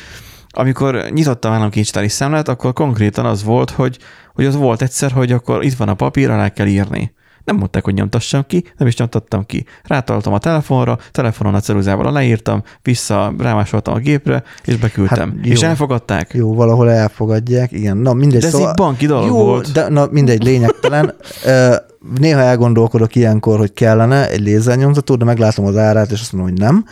Amikor 0.54 1.06
nyitottam 1.10 1.52
államkincstári 1.54 2.08
számlát, 2.08 2.48
akkor 2.48 2.74
konkrétan 2.74 3.26
az 3.26 3.44
volt, 3.44 3.70
hogy, 3.70 3.98
hogy 4.34 4.46
az 4.46 4.56
volt 4.56 4.82
egyszer, 4.82 5.12
hogy 5.12 5.32
akkor 5.32 5.64
itt 5.64 5.74
van 5.74 5.90
a 5.90 5.94
papír, 5.94 6.30
alá 6.30 6.50
kell 6.50 6.66
írni. 6.68 7.14
Nem 7.44 7.56
mondták, 7.56 7.84
hogy 7.84 7.94
nyomtassam 7.94 8.44
ki, 8.48 8.64
nem 8.78 8.88
is 8.88 8.98
nyomtattam 8.98 9.46
ki. 9.46 9.66
Rátaltam 9.84 10.34
a 10.34 10.38
telefonra, 10.38 10.98
telefonon 11.12 11.54
a 11.54 11.60
ceruzával 11.60 12.06
aláírtam, 12.06 12.64
vissza 12.82 13.34
rámásoltam 13.38 13.94
a 13.94 13.98
gépre, 13.98 14.44
és 14.64 14.76
beküldtem. 14.76 15.30
Hát 15.30 15.46
jó. 15.46 15.52
és 15.52 15.62
elfogadták. 15.62 16.32
Jó, 16.34 16.54
valahol 16.54 16.92
elfogadják, 16.92 17.72
igen. 17.72 17.98
Na 17.98 18.14
mindegy. 18.14 18.40
De 18.40 18.48
ez 18.48 18.54
szóval, 18.54 18.70
egy 18.70 18.76
banki 18.76 19.06
dolog 19.06 19.28
jó, 19.28 19.36
volt. 19.36 19.72
De, 19.72 19.90
na 19.90 20.08
mindegy, 20.12 20.44
lényegtelen. 20.44 21.14
Néha 22.20 22.40
elgondolkodok 22.40 23.16
ilyenkor, 23.16 23.58
hogy 23.58 23.74
kellene 23.74 24.30
egy 24.30 24.42
lézernyomtató, 24.42 25.16
de 25.16 25.26
meglátom 25.26 25.66
az 25.66 25.78
árát, 25.78 26.12
és 26.12 26.22
azt 26.22 26.34
mondom, 26.34 26.52
hogy 26.52 26.60
nem. 26.60 26.86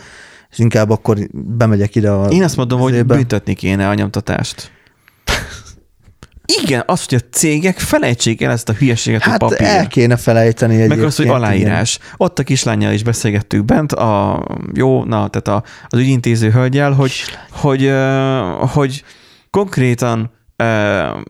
És 0.50 0.58
inkább 0.58 0.90
akkor 0.90 1.18
bemegyek 1.32 1.94
ide 1.94 2.10
a... 2.10 2.28
Én 2.28 2.42
azt 2.42 2.56
mondom, 2.56 2.80
hogy 2.80 3.06
büntetni 3.06 3.54
kéne 3.54 3.88
a 3.88 3.94
nyomtatást. 3.94 4.70
Igen, 6.62 6.82
az, 6.86 7.04
hogy 7.08 7.22
a 7.24 7.28
cégek 7.32 7.78
felejtsék 7.78 8.42
el 8.42 8.50
ezt 8.50 8.68
a 8.68 8.72
hülyeséget, 8.72 9.22
hogy 9.22 9.30
Hát 9.30 9.40
papír. 9.40 9.60
el 9.66 9.86
kéne 9.88 10.16
felejteni 10.16 10.72
Meg 10.72 10.82
egyébként. 10.82 11.06
az, 11.06 11.16
hogy 11.16 11.28
aláírás. 11.28 11.98
Ott 12.16 12.38
a 12.38 12.42
kislányjal 12.42 12.92
is 12.92 13.02
beszélgettük 13.02 13.64
bent, 13.64 13.92
a 13.92 14.42
jó, 14.74 15.04
na, 15.04 15.28
tehát 15.28 15.48
a, 15.48 15.68
az 15.88 15.98
ügyintéző 15.98 16.50
hölgyel, 16.50 16.92
hogy, 16.92 17.12
hogy, 17.50 17.84
ö, 17.84 18.38
hogy 18.72 19.04
konkrétan 19.50 20.30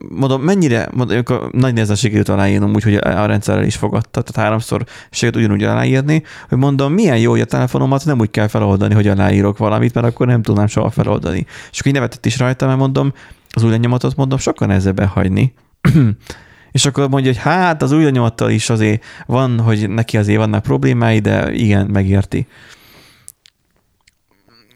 mondom, 0.08 0.42
mennyire, 0.42 0.88
mondom, 0.92 1.22
nagy 1.52 1.72
nehezen 1.72 1.96
sikerült 1.96 2.28
aláírnom, 2.28 2.74
úgyhogy 2.74 2.94
a 2.94 3.26
rendszerrel 3.26 3.64
is 3.64 3.76
fogadta, 3.76 4.22
tehát 4.22 4.46
háromszor 4.48 4.84
sikerült 5.10 5.36
ugyanúgy 5.44 5.62
aláírni, 5.64 6.22
hogy 6.48 6.58
mondom, 6.58 6.92
milyen 6.92 7.18
jó, 7.18 7.30
hogy 7.30 7.40
a 7.40 7.44
telefonomat 7.44 8.04
nem 8.04 8.18
úgy 8.20 8.30
kell 8.30 8.48
feloldani, 8.48 8.94
hogy 8.94 9.08
aláírok 9.08 9.58
valamit, 9.58 9.94
mert 9.94 10.06
akkor 10.06 10.26
nem 10.26 10.42
tudnám 10.42 10.66
soha 10.66 10.90
feloldani. 10.90 11.46
És 11.70 11.78
akkor 11.78 11.86
így 11.86 11.94
nevetett 11.98 12.26
is 12.26 12.38
rajta, 12.38 12.66
mert 12.66 12.78
mondom, 12.78 13.12
az 13.54 13.62
új 13.62 13.70
lenyomatot 13.70 14.16
mondom, 14.16 14.38
sokkal 14.38 14.66
nehezebb 14.66 14.98
elhagyni. 14.98 15.52
És 16.72 16.86
akkor 16.86 17.08
mondja, 17.08 17.30
hogy 17.32 17.40
hát 17.40 17.82
az 17.82 17.92
új 17.92 18.04
lenyomattal 18.04 18.50
is 18.50 18.70
azért 18.70 19.04
van, 19.26 19.60
hogy 19.60 19.88
neki 19.90 20.16
azért 20.16 20.38
vannak 20.38 20.62
problémái, 20.62 21.18
de 21.18 21.52
igen, 21.52 21.86
megérti. 21.86 22.46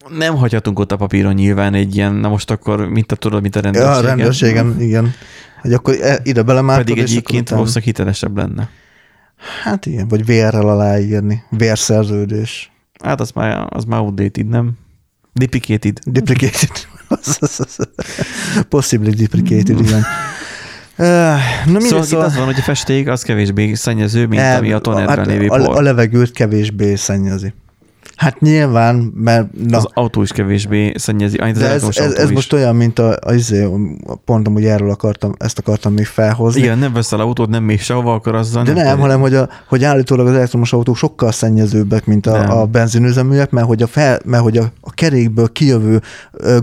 Nem 0.08 0.36
hagyhatunk 0.36 0.78
ott 0.78 0.92
a 0.92 0.96
papíron 0.96 1.34
nyilván 1.34 1.74
egy 1.74 1.96
ilyen, 1.96 2.14
na 2.14 2.28
most 2.28 2.50
akkor, 2.50 2.88
mint 2.88 3.12
a 3.12 3.16
tudod, 3.16 3.42
mint 3.42 3.56
a 3.56 3.58
Ja, 3.58 3.64
rendőrségen. 3.70 4.04
a 4.04 4.06
rendőrségen, 4.06 4.80
igen. 4.80 5.12
Hogy 5.60 5.72
akkor 5.72 5.94
e- 6.00 6.20
ide 6.22 6.42
belemártod, 6.42 6.86
Pedig 6.86 7.02
egyébként 7.02 7.40
utána- 7.42 7.56
valószínűleg 7.56 7.84
hitelesebb 7.84 8.36
lenne. 8.36 8.68
Hát 9.62 9.86
igen, 9.86 10.08
vagy 10.08 10.24
vérrel 10.24 10.68
aláírni. 10.68 11.42
Vérszerződés. 11.50 12.72
Hát 13.02 13.20
az 13.20 13.30
már, 13.30 13.66
az 13.70 13.84
már 13.84 14.00
outdated, 14.00 14.48
nem? 14.48 14.72
Deprecated. 15.32 15.98
Deprecated. 16.04 16.70
Possibly 18.68 19.10
deprecated, 19.10 19.80
igen. 19.80 20.04
Na 20.96 21.38
mindegy, 21.64 21.82
Szóval, 21.82 22.04
itt 22.04 22.12
az 22.12 22.36
van, 22.36 22.44
hogy 22.44 22.58
a 22.58 22.62
festék 22.62 23.08
az 23.08 23.22
kevésbé 23.22 23.74
szennyező, 23.74 24.26
mint 24.26 24.42
el- 24.42 24.58
ami 24.58 24.72
a 24.72 24.78
tonerben 24.78 25.26
lévő 25.26 25.46
a, 25.46 25.56
por. 25.56 25.76
a 25.76 25.80
levegőt 25.80 26.30
kevésbé 26.32 26.94
szennyezi. 26.94 27.54
Hát 28.16 28.40
nyilván, 28.40 28.96
mert 29.14 29.46
na, 29.68 29.76
az 29.76 29.86
autó 29.92 30.22
is 30.22 30.32
kevésbé 30.32 30.92
szennyezi, 30.96 31.36
annyit 31.36 31.56
az 31.56 31.62
de 31.62 31.68
ez, 31.68 31.82
ez, 31.96 32.12
ez 32.12 32.30
most 32.30 32.52
olyan, 32.52 32.76
mint 32.76 32.98
a, 32.98 33.16
a, 33.20 33.32
izé, 33.32 33.68
pont 34.24 34.46
amúgy 34.46 34.64
erről 34.64 34.90
akartam, 34.90 35.34
ezt 35.38 35.58
akartam 35.58 35.92
még 35.92 36.06
felhozni. 36.06 36.60
Igen, 36.60 36.78
nem 36.78 36.92
veszel 36.92 37.20
autót, 37.20 37.48
nem 37.48 37.62
mész 37.62 37.82
sehova, 37.82 38.14
akkor 38.14 38.34
azzal 38.34 38.64
De 38.64 38.72
nem, 38.72 38.82
tudod. 38.84 39.00
hanem 39.00 39.20
hogy, 39.20 39.34
a, 39.34 39.48
hogy 39.68 39.84
állítólag 39.84 40.26
az 40.26 40.34
elektromos 40.34 40.72
autók 40.72 40.96
sokkal 40.96 41.32
szennyezőbbek, 41.32 42.06
mint 42.06 42.24
Nem. 42.24 42.50
a, 42.50 42.60
a 42.60 42.66
benzinüzeműek, 42.66 43.50
mert 43.50 43.66
hogy 43.66 43.82
a, 43.82 43.86
fel, 43.86 44.20
mert 44.24 44.42
hogy 44.42 44.56
a, 44.56 44.72
a 44.80 44.90
kerékből 44.90 45.52
kijövő 45.52 46.00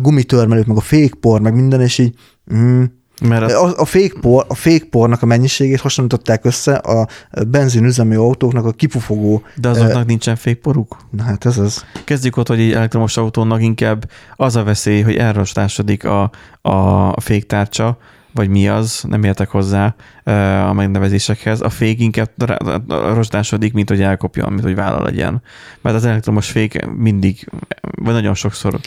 gumitörmelők, 0.02 0.66
meg 0.66 0.78
a 0.78 0.82
fékpor, 0.82 1.41
meg 1.41 1.56
minden, 1.56 1.82
és 1.82 1.97
így 1.97 2.16
mm, 2.54 2.84
Mert 3.28 3.43
az, 3.43 3.53
a, 3.53 3.80
a, 3.80 3.86
fékpor, 3.86 4.45
a 4.47 4.55
fékpornak 4.55 5.22
a 5.22 5.26
mennyiségét 5.26 5.80
hasonlították 5.80 6.45
össze 6.45 6.74
a 6.74 7.07
benzinüzemű 7.47 8.17
autóknak 8.17 8.65
a 8.65 8.72
kipufogó. 8.72 9.43
de 9.55 9.69
azoknak 9.69 10.05
nincsen 10.05 10.36
fékporuk. 10.36 10.97
Na 11.09 11.24
hát 11.24 11.45
ez 11.45 11.57
az. 11.57 11.86
Kezdjük 12.03 12.38
ott, 12.38 12.47
hogy 12.47 12.59
egy 12.59 12.72
elektromos 12.72 13.17
autónak 13.17 13.61
inkább 13.61 14.09
az 14.36 14.55
a 14.55 14.63
veszély, 14.63 15.01
hogy 15.01 15.15
elrostásodik 15.15 16.05
a, 16.05 16.32
a 16.61 17.22
féktárcsa, 17.22 17.97
vagy 18.34 18.49
mi 18.49 18.67
az, 18.67 19.03
nem 19.07 19.23
értek 19.23 19.49
hozzá 19.49 19.95
a 20.67 20.73
megnevezésekhez. 20.73 21.61
A 21.61 21.69
fék 21.69 21.99
inkább 21.99 22.29
rostásodik, 23.13 23.73
mint 23.73 23.89
hogy 23.89 24.01
elkopjon, 24.01 24.49
mint 24.51 24.63
hogy 24.63 24.75
vállal 24.75 25.03
legyen. 25.03 25.41
Mert 25.82 25.95
az 25.95 26.05
elektromos 26.05 26.49
fék 26.49 26.86
mindig, 26.97 27.47
vagy 27.95 28.13
nagyon 28.13 28.34
sokszor 28.34 28.79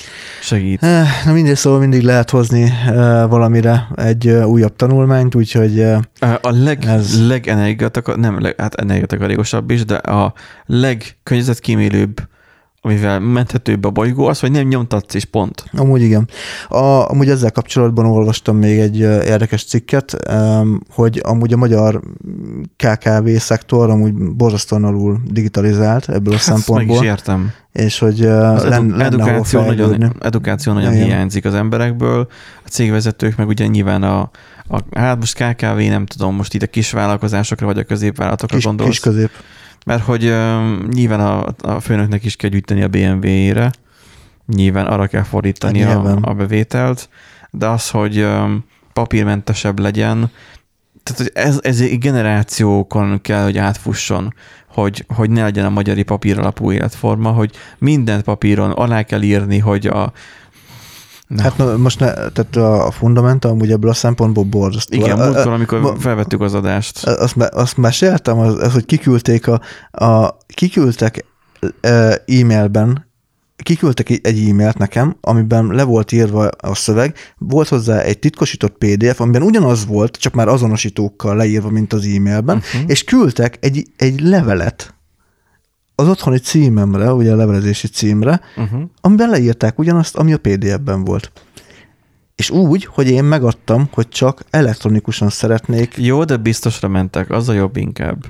segít. 0.43 0.81
Na 1.25 1.33
mindegy, 1.33 1.57
szóval 1.57 1.79
mindig 1.79 2.03
lehet 2.03 2.31
hozni 2.31 2.73
valamire 3.29 3.89
egy 3.95 4.29
újabb 4.29 4.77
tanulmányt, 4.77 5.35
úgyhogy 5.35 5.81
A 6.21 6.51
leg, 6.51 6.85
Ez- 6.85 7.27
legenergiatakar, 7.29 8.17
nem, 8.19 8.41
leg, 8.41 8.55
hát 8.61 8.75
energiatakarékosabb 8.75 9.71
is, 9.71 9.85
de 9.85 9.95
a 9.95 10.33
legkörnyezetkímélőbb, 10.67 12.21
amivel 12.87 13.21
menthetőbb 13.21 13.85
a 13.85 13.91
bolygó, 13.91 14.27
az, 14.27 14.41
hogy 14.41 14.51
nem 14.51 14.67
nyomtatsz, 14.67 15.15
és 15.15 15.25
pont. 15.25 15.65
Amúgy 15.73 16.03
igen. 16.03 16.29
A, 16.69 16.77
amúgy 17.11 17.29
ezzel 17.29 17.51
kapcsolatban 17.53 18.07
olvastam 18.07 18.57
még 18.57 18.79
egy 18.79 18.99
érdekes 18.99 19.65
cikket, 19.65 20.17
hogy 20.91 21.21
amúgy 21.25 21.53
a 21.53 21.57
magyar 21.57 22.01
KKV 22.77 23.29
szektor 23.39 23.91
amúgy 23.91 24.13
borzasztóan 24.15 24.85
alul 24.85 25.21
digitalizált 25.31 26.09
ebből 26.09 26.35
a 26.35 26.37
Hát 26.37 26.41
ezt 26.41 26.49
meg 26.49 26.59
is 26.59 26.65
szempontból, 26.65 27.05
értem. 27.05 27.53
és 27.73 27.99
hogy 27.99 28.25
Az 28.25 28.65
edu- 28.65 28.91
lenne 28.97 29.05
edukáció, 29.05 29.61
nagyon, 29.61 30.15
edukáció 30.21 30.73
nagyon 30.73 30.93
Igen. 30.93 31.05
hiányzik 31.05 31.45
az 31.45 31.55
emberekből, 31.55 32.29
a 32.65 32.69
cégvezetők 32.69 33.37
meg 33.37 33.49
ugye 33.49 33.67
nyilván 33.67 34.03
a, 34.03 34.31
a 34.69 34.81
hát 34.95 35.19
most 35.19 35.35
KKV, 35.45 35.77
nem 35.77 36.07
tudom, 36.07 36.35
most 36.35 36.55
itt 36.55 36.63
a 36.63 36.67
kis 36.67 36.91
vállalkozásokra 36.91 37.67
vagy 37.67 37.79
a 37.79 37.85
középvállalatokra 37.85 38.57
Kis, 38.57 38.65
gondolsz. 38.65 38.91
kis 38.91 39.01
közép. 39.01 39.31
Mert 39.85 40.03
hogy 40.03 40.25
um, 40.25 40.89
nyilván 40.93 41.21
a, 41.21 41.55
a 41.59 41.81
főnöknek 41.81 42.25
is 42.25 42.37
kell 42.37 42.51
gyűjteni 42.51 42.83
a 42.83 42.89
BMW-ére, 42.89 43.71
nyilván 44.47 44.87
arra 44.87 45.07
kell 45.07 45.23
fordítani 45.23 45.79
Hát 45.79 45.91
a, 45.91 45.95
nyilván. 45.95 46.23
a 46.23 46.35
bevételt, 46.35 47.09
de 47.51 47.67
az, 47.67 47.91
hogy 47.91 48.19
um, 48.19 48.65
papírmentesebb 48.93 49.79
legyen, 49.79 50.31
tehát 51.03 51.21
hogy 51.21 51.31
ez, 51.35 51.59
ez 51.63 51.81
egy 51.81 51.99
generációkon 51.99 53.21
kell, 53.21 53.43
hogy 53.43 53.59
átfusson, 53.59 54.35
hogy, 54.69 55.05
hogy 55.15 55.31
ne 55.31 55.43
legyen 55.43 55.65
a 55.65 55.71
magyari 55.71 56.03
papír 56.03 56.39
alapú 56.39 56.73
életforma, 56.73 57.31
hogy 57.31 57.51
mindent 57.79 58.23
papíron 58.23 58.71
alá 58.71 59.03
kell 59.03 59.23
írni, 59.23 59.59
hogy 59.59 59.87
a 59.87 60.13
Na. 61.27 61.43
Hát 61.43 61.57
na, 61.57 61.77
most 61.77 62.01
ne, 62.01 62.13
tehát 62.13 62.57
a 62.57 62.91
fundamenta 62.91 63.49
amúgy 63.49 63.71
ebből 63.71 63.91
a 63.91 63.95
szempontból 63.95 64.45
borzasztó. 64.45 64.97
igen, 64.97 65.19
A- 65.19 65.23
a- 65.23 65.27
múltkor, 65.31 65.53
amikor 65.53 65.81
ma- 65.81 65.97
felvettük 65.97 66.41
az 66.41 66.55
adást. 66.55 67.07
azt, 67.07 67.37
azt 67.37 67.77
meséltem, 67.77 68.39
az, 68.39 68.55
az, 68.59 68.73
hogy 68.73 68.85
kiküldték 68.85 69.47
a, 69.49 69.61
a 69.91 70.37
kiküldtek 70.47 71.25
e-mailben, 72.27 73.07
kiküldtek 73.57 74.11
egy 74.11 74.21
egy 74.23 74.49
e-mailt 74.49 74.79
nekem, 74.79 75.17
amiben 75.21 75.67
le 75.67 75.83
volt 75.83 76.13
írva 76.13 76.47
a 76.47 76.75
szöveg, 76.75 77.17
volt 77.39 77.69
hozzá 77.69 77.99
egy 77.99 78.19
titkosított 78.19 78.77
PDF, 78.79 79.21
amiben 79.21 79.43
ugyanaz 79.43 79.87
volt, 79.87 80.17
csak 80.17 80.35
már 80.35 80.49
azonosítókkal 80.49 81.37
leírva, 81.37 81.71
mint 81.71 81.93
az 81.93 82.05
e-mailben, 82.05 82.57
uh-huh. 82.57 82.83
és 82.87 83.05
küldtek 83.05 83.57
egy, 83.61 83.87
egy 83.97 84.21
levelet 84.21 84.94
az 85.95 86.09
otthoni 86.09 86.39
címemre, 86.39 87.13
ugye 87.13 87.33
a 87.33 87.37
levelezési 87.37 87.87
címre, 87.89 88.41
Uh-huh. 88.57 88.83
amiben 89.01 89.29
leírták 89.31 89.79
ugyanazt, 89.79 90.17
ami 90.17 90.33
a 90.33 90.39
PDF-ben 90.39 91.05
volt. 91.05 91.33
És 92.37 92.51
úgy, 92.51 92.85
hogy 92.85 93.11
én 93.11 93.25
megadtam, 93.25 93.89
hogy 93.93 94.09
csak 94.09 94.43
elektronikusan 94.51 95.29
szeretnék, 95.29 95.95
Jó, 95.97 96.25
de 96.25 96.37
biztosra 96.37 96.89
mentek, 96.89 97.31
az 97.31 97.49
a 97.49 97.53
jobb 97.53 97.77
inkább. 97.77 98.25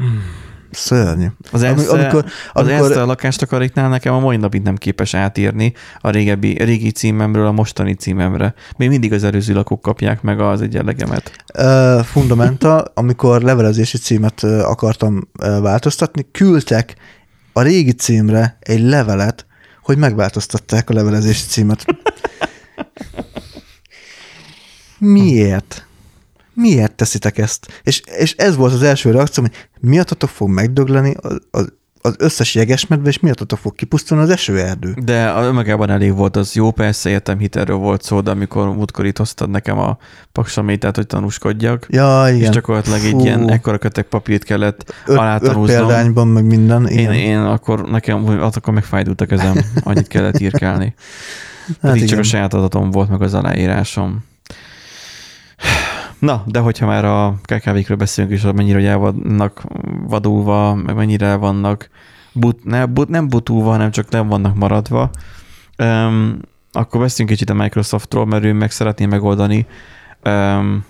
szörnyű. 0.70 1.26
Az 1.52 1.62
Ami- 1.62 1.72
Erste, 1.80 1.92
amikor- 1.92 2.24
az 2.52 2.62
amikor- 2.62 2.86
Erste 2.86 3.02
a 3.02 3.06
lakástakaréknál 3.06 3.88
nekem 3.88 4.14
a 4.14 4.18
mai 4.20 4.36
napig 4.36 4.62
nem 4.62 4.76
képes 4.76 5.14
átírni 5.14 5.72
a 6.00 6.10
régebbi, 6.10 6.62
régi 6.64 6.90
címemről 6.90 7.46
a 7.46 7.52
mostani 7.52 7.94
címemre. 7.94 8.54
Még 8.76 8.88
mindig 8.88 9.12
az 9.12 9.24
előző 9.24 9.54
lakók 9.54 9.80
kapják 9.82 10.22
meg 10.22 10.40
az 10.40 10.60
egyenlegemet. 10.62 11.44
Uh, 11.58 12.00
fundamenta, 12.04 12.84
amikor 12.94 13.42
levelezési 13.42 13.98
címet 13.98 14.42
akartam 14.42 15.28
változtatni, 15.60 16.26
küldtek 16.32 16.94
a 17.56 17.62
régi 17.62 17.92
címre 17.92 18.56
egy 18.60 18.80
levelet, 18.80 19.46
hogy 19.82 19.98
megváltoztatták 19.98 20.90
a 20.90 20.94
levelezési 20.94 21.46
címet. 21.46 21.84
Miért? 24.98 25.86
Miért 26.54 26.94
teszitek 26.94 27.38
ezt? 27.38 27.80
És, 27.82 28.00
és 28.00 28.34
ez 28.36 28.56
volt 28.56 28.72
az 28.72 28.82
első 28.82 29.10
reakcióm, 29.10 29.46
hogy 29.46 29.88
miattatok 29.90 30.28
fog 30.28 30.48
megdögleni 30.48 31.14
a, 31.14 31.58
a, 31.58 31.64
az 32.06 32.14
összes 32.18 32.54
jegesmedve, 32.54 33.08
és 33.08 33.18
miatt 33.18 33.54
fog 33.56 33.74
kipusztulni 33.74 34.22
az 34.22 34.30
esőerdő. 34.30 34.94
De 35.04 35.32
önmagában 35.36 35.90
elég 35.90 36.14
volt, 36.14 36.36
az 36.36 36.54
jó, 36.54 36.70
persze 36.70 37.10
értem, 37.10 37.38
hitelről 37.38 37.76
volt 37.76 38.02
szó, 38.02 38.20
de 38.20 38.30
amikor 38.30 38.74
múltkor 38.74 39.06
itt 39.06 39.18
hoztad 39.18 39.50
nekem 39.50 39.78
a 39.78 39.98
paksamétát, 40.32 40.96
hogy 40.96 41.06
tanúskodjak, 41.06 41.86
Ja, 41.90 42.24
igen. 42.28 42.40
és 42.40 42.48
gyakorlatilag 42.48 43.04
egy 43.04 43.10
Fú. 43.10 43.20
ilyen 43.20 43.50
ekkora 43.50 43.78
kötek 43.78 44.06
papírt 44.06 44.44
kellett 44.44 44.82
öt, 44.88 44.94
öt 45.06 45.16
alátanúznom. 45.18 45.86
példányban, 45.86 46.28
meg 46.28 46.44
minden. 46.44 46.86
Én, 46.86 46.98
Igen. 46.98 47.12
én 47.14 47.38
akkor 47.38 47.90
nekem 47.90 48.28
akkor 48.40 48.74
megfájdult 48.74 49.20
a 49.20 49.26
kezem, 49.26 49.56
annyit 49.82 50.08
kellett 50.08 50.38
írkálni. 50.38 50.94
hát 51.82 51.92
Pedig 51.92 52.08
csak 52.08 52.18
a 52.18 52.22
saját 52.22 52.54
adatom 52.54 52.90
volt, 52.90 53.08
meg 53.08 53.22
az 53.22 53.34
aláírásom. 53.34 54.24
Na, 56.24 56.42
de 56.46 56.58
hogyha 56.58 56.86
már 56.86 57.04
a 57.04 57.34
KKV-kről 57.42 57.96
beszélünk, 57.96 58.32
és 58.32 58.42
mennyire 58.54 58.78
hogy 58.78 58.86
el 58.86 58.98
vannak 58.98 59.62
vadulva, 60.06 60.74
meg 60.74 60.94
mennyire 60.94 61.26
el 61.26 61.38
vannak 61.38 61.90
but, 62.32 62.64
ne, 62.64 62.86
but, 62.86 63.08
nem 63.08 63.28
butulva, 63.28 63.70
hanem 63.70 63.90
csak 63.90 64.08
nem 64.08 64.28
vannak 64.28 64.54
maradva, 64.54 65.10
um, 65.78 66.38
akkor 66.72 67.00
beszéljünk 67.00 67.38
kicsit 67.38 67.50
a 67.50 67.62
Microsoftról, 67.62 68.26
mert 68.26 68.44
ő 68.44 68.52
meg 68.52 68.70
szeretné 68.70 69.06
megoldani. 69.06 69.66
Um, 70.24 70.84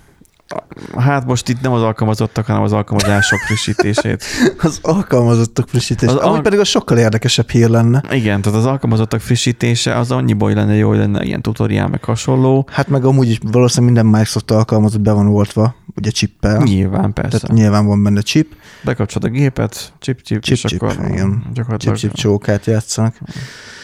hát 0.98 1.26
most 1.26 1.48
itt 1.48 1.61
nem 1.61 1.72
az 1.72 1.82
alkalmazottak, 1.82 2.46
hanem 2.46 2.62
az 2.62 2.72
alkalmazások 2.72 3.38
frissítését. 3.38 4.24
Az 4.62 4.78
alkalmazottak 4.82 5.68
frissítés. 5.68 6.09
Az 6.09 6.14
Az 6.14 6.20
Amúgy 6.20 6.34
al- 6.34 6.42
pedig 6.42 6.59
az 6.59 6.68
sokkal 6.68 6.98
érdekesebb 6.98 7.50
hír 7.50 7.68
lenne. 7.68 8.02
Igen, 8.11 8.40
tehát 8.40 8.59
az 8.59 8.66
alkalmazottak 8.66 9.20
frissítése 9.20 9.96
az 9.96 10.11
annyiból 10.11 10.52
lenne 10.52 10.74
jó, 10.74 10.88
hogy 10.88 10.98
lenne 10.98 11.24
ilyen 11.24 11.42
tutoriál, 11.42 11.88
meg 11.88 12.05
hasonló. 12.05 12.68
Hát 12.70 12.88
meg 12.88 13.05
amúgy 13.05 13.28
is 13.30 13.38
valószínűleg 13.50 13.94
minden 13.94 14.12
Microsoft 14.12 14.50
alkalmazott 14.50 15.00
be 15.00 15.12
van 15.12 15.26
oltva, 15.28 15.74
ugye 15.97 16.11
chippel. 16.11 16.62
Nyilván, 16.62 17.12
persze. 17.12 17.38
Tehát 17.38 17.57
nyilván 17.57 17.86
van 17.86 18.03
benne 18.03 18.20
chip, 18.20 18.55
Bekapcsolod 18.84 19.30
a 19.30 19.32
gépet, 19.32 19.92
chip, 19.99 20.22
chip, 20.22 20.42
chip, 20.42 20.55
és 20.55 20.61
chip, 20.61 20.82
akkor 20.82 21.07
igen. 21.11 21.45
gyakorlatilag 21.53 21.97
chip, 21.97 22.11
chip 22.11 22.20
csókát 22.20 22.66
játszanak. 22.66 23.18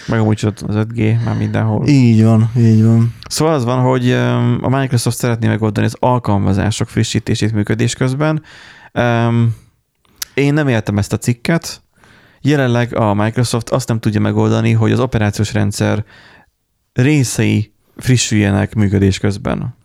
meg 0.07 0.21
amúgy 0.21 0.45
az 0.45 0.53
5G 0.69 1.25
már 1.25 1.37
mindenhol. 1.37 1.87
Így 1.87 2.23
van, 2.23 2.51
így 2.57 2.85
van. 2.85 3.15
Szóval 3.29 3.55
az 3.55 3.65
van, 3.65 3.83
hogy 3.83 4.11
a 4.61 4.69
Microsoft 4.69 5.17
szeretné 5.17 5.49
megoldani 5.49 5.87
az 5.87 5.97
alkalmazások 5.99 6.89
frissítését 6.89 7.53
működés 7.53 7.95
közben. 7.95 8.43
Én 10.35 10.55
nem 10.55 10.69
értem 10.69 10.99
ezt 10.99 11.13
a 11.13 11.19
cikket. 11.19 11.83
Jelenleg 12.41 12.97
a 12.97 13.15
Microsoft 13.15 13.71
azt 13.71 13.89
nem 13.89 14.01
tudja 14.01 14.21
megoldani, 14.21 14.73
hogy 14.73 14.93
az 14.93 15.01
operációs 15.01 15.53
rendszer 15.53 16.05
részei 16.93 17.73
frissüljenek 17.97 18.75
működés 18.75 19.19
közben. 19.19 19.79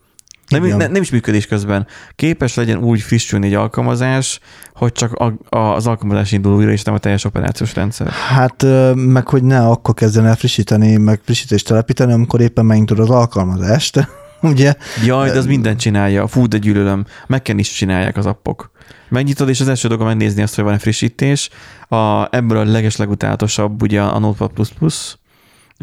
Nem, 0.48 0.64
ne, 0.64 0.88
nem 0.88 1.02
is 1.02 1.12
működés 1.12 1.48
közben. 1.48 1.88
Képes 2.16 2.56
legyen 2.56 2.78
úgy 2.78 3.02
frissülni 3.02 3.48
egy 3.48 3.54
alkalmazás, 3.54 4.40
hogy 4.74 4.92
csak 4.92 5.14
a, 5.14 5.34
a, 5.50 5.58
az 5.58 5.88
alkalmazás 5.88 6.32
indul 6.32 6.56
újra, 6.56 6.72
és 6.72 6.84
nem 6.84 6.94
a 6.94 6.98
teljes 6.98 7.24
operációs 7.24 7.76
rendszer. 7.76 8.08
Hát 8.08 8.66
meg 8.96 9.28
hogy 9.28 9.44
ne 9.44 9.68
akkor 9.68 9.94
kezdjen 9.94 10.26
el 10.26 10.36
frissíteni, 10.36 10.98
meg 10.98 11.20
frissítést 11.24 11.68
telepíteni, 11.68 12.14
amikor 12.14 12.42
éppen 12.42 12.66
megnyitod 12.66 13.00
az 13.00 13.10
alkalmazást. 13.10 14.00
Ugye? 14.42 14.74
Jaj, 15.06 15.32
de 15.32 15.38
az 15.38 15.46
mindent 15.46 15.80
csinálja. 15.80 16.28
Fú, 16.28 16.48
de 16.48 16.58
gyűlölöm. 16.58 17.06
Meg 17.28 17.54
is 17.58 17.72
csinálják 17.72 18.18
az 18.18 18.26
appok. 18.26 18.72
Megnyitod, 19.10 19.50
és 19.50 19.60
az 19.60 19.68
első 19.68 19.88
dolga 19.88 20.04
megnézni 20.04 20.42
azt, 20.42 20.56
hogy 20.56 20.64
van-e 20.64 20.78
frissítés. 20.78 21.50
A, 21.88 22.36
ebből 22.36 22.58
a 22.58 22.64
legeslegutálatosabb 22.64 23.82
ugye 23.82 24.02
a 24.02 24.20
Notepad++ 24.20 24.70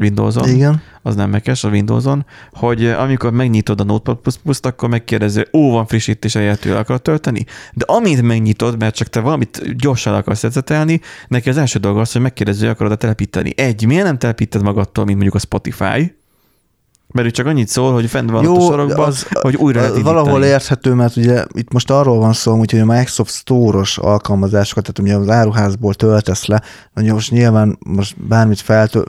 Windows-on, 0.01 0.49
Igen. 0.49 0.83
az 1.03 1.15
nem 1.15 1.31
mekes 1.31 1.65
a 1.65 1.69
Windows-on, 1.69 2.27
hogy 2.53 2.85
eh, 2.85 3.01
amikor 3.01 3.33
megnyitod 3.33 3.81
a 3.81 3.85
Notepad++-t, 3.85 4.67
akkor 4.67 4.89
megkérdezi, 4.89 5.47
ó, 5.53 5.71
van 5.71 5.87
frissítés, 5.87 6.35
el 6.35 6.57
akarod 6.77 7.03
tölteni? 7.03 7.45
De 7.73 7.85
amint 7.85 8.23
megnyitod, 8.23 8.79
mert 8.79 8.95
csak 8.95 9.09
te 9.09 9.21
valamit 9.21 9.77
gyorsan 9.77 10.15
akarsz 10.15 10.43
jegyzetelni, 10.43 11.01
neki 11.29 11.49
az 11.49 11.57
első 11.57 11.79
dolga 11.79 12.01
az, 12.01 12.13
hogy 12.13 12.23
megkérdezi, 12.23 12.61
hogy 12.61 12.69
akarod-e 12.69 12.97
telepíteni. 12.97 13.53
Egy, 13.57 13.87
miért 13.87 14.05
nem 14.05 14.19
telepíted 14.19 14.63
magadtól, 14.63 15.05
mint 15.05 15.17
mondjuk 15.17 15.37
a 15.43 15.45
Spotify? 15.45 16.21
Mert 17.13 17.27
ő 17.27 17.31
csak 17.31 17.47
annyit 17.47 17.69
szól, 17.69 17.93
hogy 17.93 18.07
fent 18.07 18.31
van 18.31 18.47
ott 18.47 18.57
a 18.57 18.61
sorokban, 18.61 19.07
az, 19.07 19.27
hogy 19.41 19.57
újra 19.57 19.81
lehet. 19.81 20.01
Valahol 20.01 20.45
érthető, 20.45 20.93
mert 20.95 21.17
ugye 21.17 21.45
itt 21.53 21.73
most 21.73 21.91
arról 21.91 22.19
van 22.19 22.33
szó, 22.33 22.59
hogy 22.59 22.79
a 22.79 22.85
Microsoft 22.85 23.35
Store-os 23.35 23.99
alkalmazásokat, 23.99 24.93
tehát 24.93 25.11
ugye 25.11 25.21
az 25.21 25.37
áruházból 25.37 25.95
töltesz 25.95 26.47
le, 26.47 26.63
nagyon 26.95 27.15
most 27.15 27.31
nyilván 27.31 27.79
most 27.87 28.27
bármit 28.27 28.61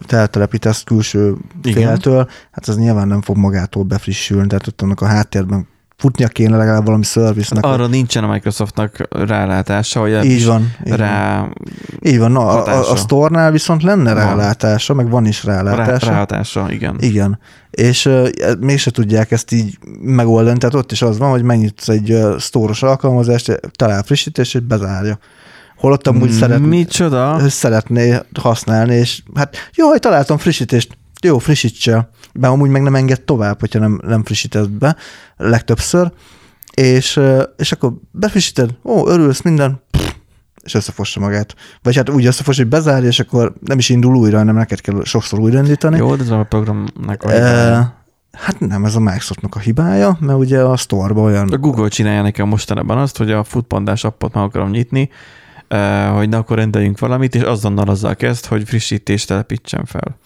feltelepítesz 0.07 0.83
külső 0.83 1.35
féltől, 1.61 2.29
hát 2.51 2.67
az 2.67 2.77
nyilván 2.77 3.07
nem 3.07 3.21
fog 3.21 3.37
magától 3.37 3.83
befrissülni, 3.83 4.47
tehát 4.47 4.67
ott 4.67 4.81
annak 4.81 5.01
a 5.01 5.05
háttérben 5.05 5.67
futnia 6.03 6.27
kéne 6.27 6.57
legalább 6.57 6.85
valami 6.85 7.03
szerviznek. 7.03 7.65
Arra 7.65 7.87
nincsen 7.87 8.23
a 8.23 8.27
Microsoftnak 8.27 9.07
rálátása, 9.09 9.99
hogy 9.99 10.25
Így 10.25 10.45
van. 10.45 10.75
Így 10.83 10.89
van. 10.89 10.97
rá, 10.97 11.47
Így 12.05 12.19
van, 12.19 12.31
na, 12.31 12.39
a, 12.63 12.91
a, 12.91 12.95
Store-nál 12.95 13.51
viszont 13.51 13.83
lenne 13.83 14.13
Van. 14.13 14.23
rálátása, 14.23 14.93
meg 14.93 15.09
van 15.09 15.25
is 15.25 15.43
rá, 15.43 15.61
rálátása. 15.61 16.71
igen. 16.71 16.95
Igen. 16.99 17.39
És 17.71 18.05
uh, 18.05 18.29
mégse 18.59 18.91
tudják 18.91 19.31
ezt 19.31 19.51
így 19.51 19.77
megoldani, 20.01 20.57
tehát 20.57 20.75
ott 20.75 20.91
is 20.91 21.01
az 21.01 21.17
van, 21.17 21.29
hogy 21.29 21.43
megnyitsz 21.43 21.89
egy 21.89 22.11
uh, 22.11 22.37
sztóros 22.39 22.83
alkalmazást, 22.83 23.59
talál 23.71 24.03
frissítés, 24.03 24.53
és 24.53 24.61
bezárja. 24.61 25.17
Holott 25.77 26.07
amúgy 26.07 26.31
szeret, 26.31 26.59
Micsoda? 26.59 27.49
szeretné 27.49 28.17
használni, 28.39 28.95
és 28.95 29.21
hát 29.35 29.55
jaj, 29.73 29.99
találtam 29.99 30.37
frissítést, 30.37 30.97
jó, 31.23 31.37
frissítse. 31.37 32.09
De 32.33 32.47
amúgy 32.47 32.69
meg 32.69 32.81
nem 32.81 32.95
enged 32.95 33.21
tovább, 33.21 33.59
hogyha 33.59 33.79
nem, 33.79 33.99
nem 34.03 34.23
frissített 34.23 34.69
be 34.69 34.95
legtöbbször. 35.37 36.11
És, 36.73 37.19
és 37.57 37.71
akkor 37.71 37.93
befrissíted, 38.11 38.69
ó, 38.83 39.07
örülsz 39.07 39.41
minden, 39.41 39.81
és 40.63 40.73
összefossa 40.73 41.19
magát. 41.19 41.55
Vagy 41.81 41.95
hát 41.95 42.09
úgy 42.09 42.25
összefossa, 42.25 42.61
hogy 42.61 42.69
bezárja, 42.69 43.07
és 43.07 43.19
akkor 43.19 43.53
nem 43.59 43.77
is 43.77 43.89
indul 43.89 44.15
újra, 44.15 44.37
hanem 44.37 44.55
neked 44.55 44.81
kell 44.81 45.03
sokszor 45.03 45.39
újraindítani. 45.39 45.97
Jó, 45.97 46.15
de 46.15 46.23
ez 46.23 46.29
a 46.29 46.43
programnak 46.43 47.23
a 47.23 47.29
hibája. 47.29 48.03
hát 48.31 48.59
nem, 48.59 48.85
ez 48.85 48.95
a 48.95 48.99
Microsoftnak 48.99 49.55
a 49.55 49.59
hibája, 49.59 50.17
mert 50.19 50.39
ugye 50.39 50.61
a 50.61 50.77
store-ban 50.77 51.23
olyan... 51.23 51.49
A 51.49 51.57
Google 51.57 51.87
csinálja 51.87 52.21
nekem 52.21 52.47
mostanában 52.47 52.97
azt, 52.97 53.17
hogy 53.17 53.31
a 53.31 53.43
Foodpandás 53.43 54.03
appot 54.03 54.33
meg 54.33 54.43
akarom 54.43 54.69
nyitni, 54.69 55.09
hogy 56.13 56.29
na 56.29 56.37
akkor 56.37 56.57
rendeljünk 56.57 56.99
valamit, 56.99 57.35
és 57.35 57.41
azonnal 57.41 57.87
azzal 57.87 58.15
kezd, 58.15 58.45
hogy 58.45 58.63
frissítést 58.67 59.27
telepítsen 59.27 59.85
fel. 59.85 60.17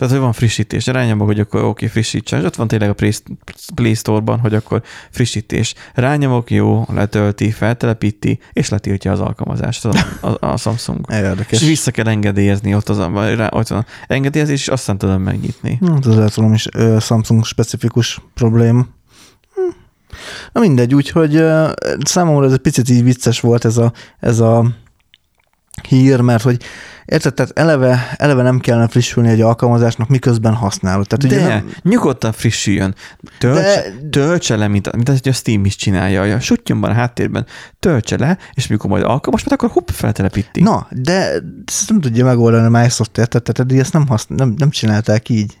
Tehát, 0.00 0.14
hogy 0.14 0.24
van 0.24 0.32
frissítés, 0.32 0.86
rányomok, 0.86 1.26
hogy 1.26 1.40
akkor 1.40 1.64
oké, 1.64 1.86
frissítsen, 1.86 2.40
és 2.40 2.44
ott 2.44 2.56
van 2.56 2.68
tényleg 2.68 2.88
a 2.88 2.94
Play- 3.74 3.96
Store-ban, 3.96 4.38
hogy 4.38 4.54
akkor 4.54 4.82
frissítés. 5.10 5.74
Rányomok, 5.94 6.50
jó, 6.50 6.84
letölti, 6.92 7.50
feltelepíti, 7.50 8.38
és 8.52 8.68
letiltja 8.68 9.12
az 9.12 9.20
alkalmazást 9.20 9.84
a, 9.84 9.92
a, 10.20 10.46
a 10.46 10.56
Samsung. 10.56 11.04
Érdekes. 11.12 11.60
És 11.60 11.66
vissza 11.66 11.90
kell 11.90 12.06
engedélyezni, 12.06 12.74
ott, 12.74 12.88
az, 12.88 12.98
ott 13.50 13.68
van 13.68 13.86
engedélyezés, 14.06 14.60
és 14.60 14.68
aztán 14.68 14.98
tudom 14.98 15.22
megnyitni. 15.22 15.78
Ez 16.06 16.14
lehet 16.16 16.36
is 16.36 16.68
Samsung 17.00 17.44
specifikus 17.44 18.20
probléma. 18.34 18.86
Hm. 19.54 19.60
Na 20.52 20.60
mindegy, 20.60 20.94
úgyhogy 20.94 21.44
számomra 22.04 22.46
ez 22.46 22.52
egy 22.52 22.58
picit 22.58 22.88
így 22.88 23.04
vicces 23.04 23.40
volt 23.40 23.64
ez 23.64 23.76
a, 23.76 23.92
ez 24.20 24.38
a 24.38 24.66
hír, 25.88 26.20
mert 26.20 26.42
hogy 26.42 26.62
érted, 27.04 27.34
tehát 27.34 27.58
eleve, 27.58 28.14
eleve 28.16 28.42
nem 28.42 28.58
kellene 28.58 28.88
frissülni 28.88 29.28
egy 29.28 29.40
alkalmazásnak, 29.40 30.08
miközben 30.08 30.54
használod. 30.54 31.06
Tehát 31.06 31.24
ugye 31.24 31.48
De 31.48 31.54
nem, 31.54 31.70
nyugodtan 31.82 32.32
frissüljön. 32.32 32.94
Töltse, 33.38 33.62
De- 33.62 34.08
töltse 34.10 34.56
le, 34.56 34.68
mint, 34.68 34.92
mint 34.92 35.08
hogy 35.08 35.28
a 35.28 35.32
Steam 35.32 35.64
is 35.64 35.76
csinálja. 35.76 36.34
A 36.34 36.40
sutyomban 36.40 36.90
a 36.90 36.94
háttérben 36.94 37.46
töltse 37.78 38.18
le, 38.18 38.38
és 38.54 38.66
mikor 38.66 38.90
majd 38.90 39.02
alkalmas, 39.02 39.44
mert 39.44 39.52
akkor 39.62 39.70
hupp, 39.70 39.88
feltelepíti. 39.88 40.62
na, 40.62 40.86
de 40.90 41.32
ezt 41.64 41.88
nem 41.88 42.00
tudja 42.00 42.24
megoldani 42.24 42.66
a 42.66 42.70
Microsoft, 42.70 43.18
érted? 43.18 43.42
Tehát 43.42 43.58
eddig 43.58 43.78
ezt 43.78 43.92
nem, 43.92 44.06
haszn- 44.06 44.36
nem, 44.36 44.54
nem 44.56 44.70
csinálták 44.70 45.28
így. 45.28 45.58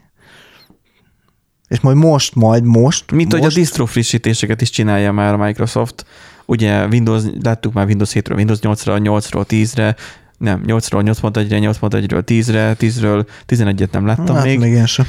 És 1.68 1.80
majd 1.80 1.96
most, 1.96 2.34
majd 2.34 2.64
most, 2.64 3.10
Mint 3.10 3.30
hogy 3.32 3.40
a 3.40 3.44
most, 3.44 3.56
distro 3.56 3.86
frissítéseket 3.86 4.60
is 4.60 4.70
csinálja 4.70 5.12
már 5.12 5.32
a 5.34 5.36
Microsoft. 5.36 6.06
Ugye 6.50 6.86
Windows, 6.86 7.22
láttuk 7.42 7.72
már 7.72 7.86
Windows 7.86 8.10
7-ről, 8.14 8.36
Windows 8.36 8.58
8-ra, 8.62 9.00
8-ról 9.02 9.44
10-re, 9.48 9.96
nem, 10.38 10.62
8-ról 10.66 11.02
8.1-re, 11.04 11.58
8.1-ről 11.60 12.22
10-re, 12.26 12.76
10-ről 12.78 13.26
11-et 13.48 13.92
nem 13.92 14.06
láttam 14.06 14.34
hát 14.34 14.44
még. 14.44 14.58
még 14.58 14.72
én 14.72 14.86
sem. 14.86 15.06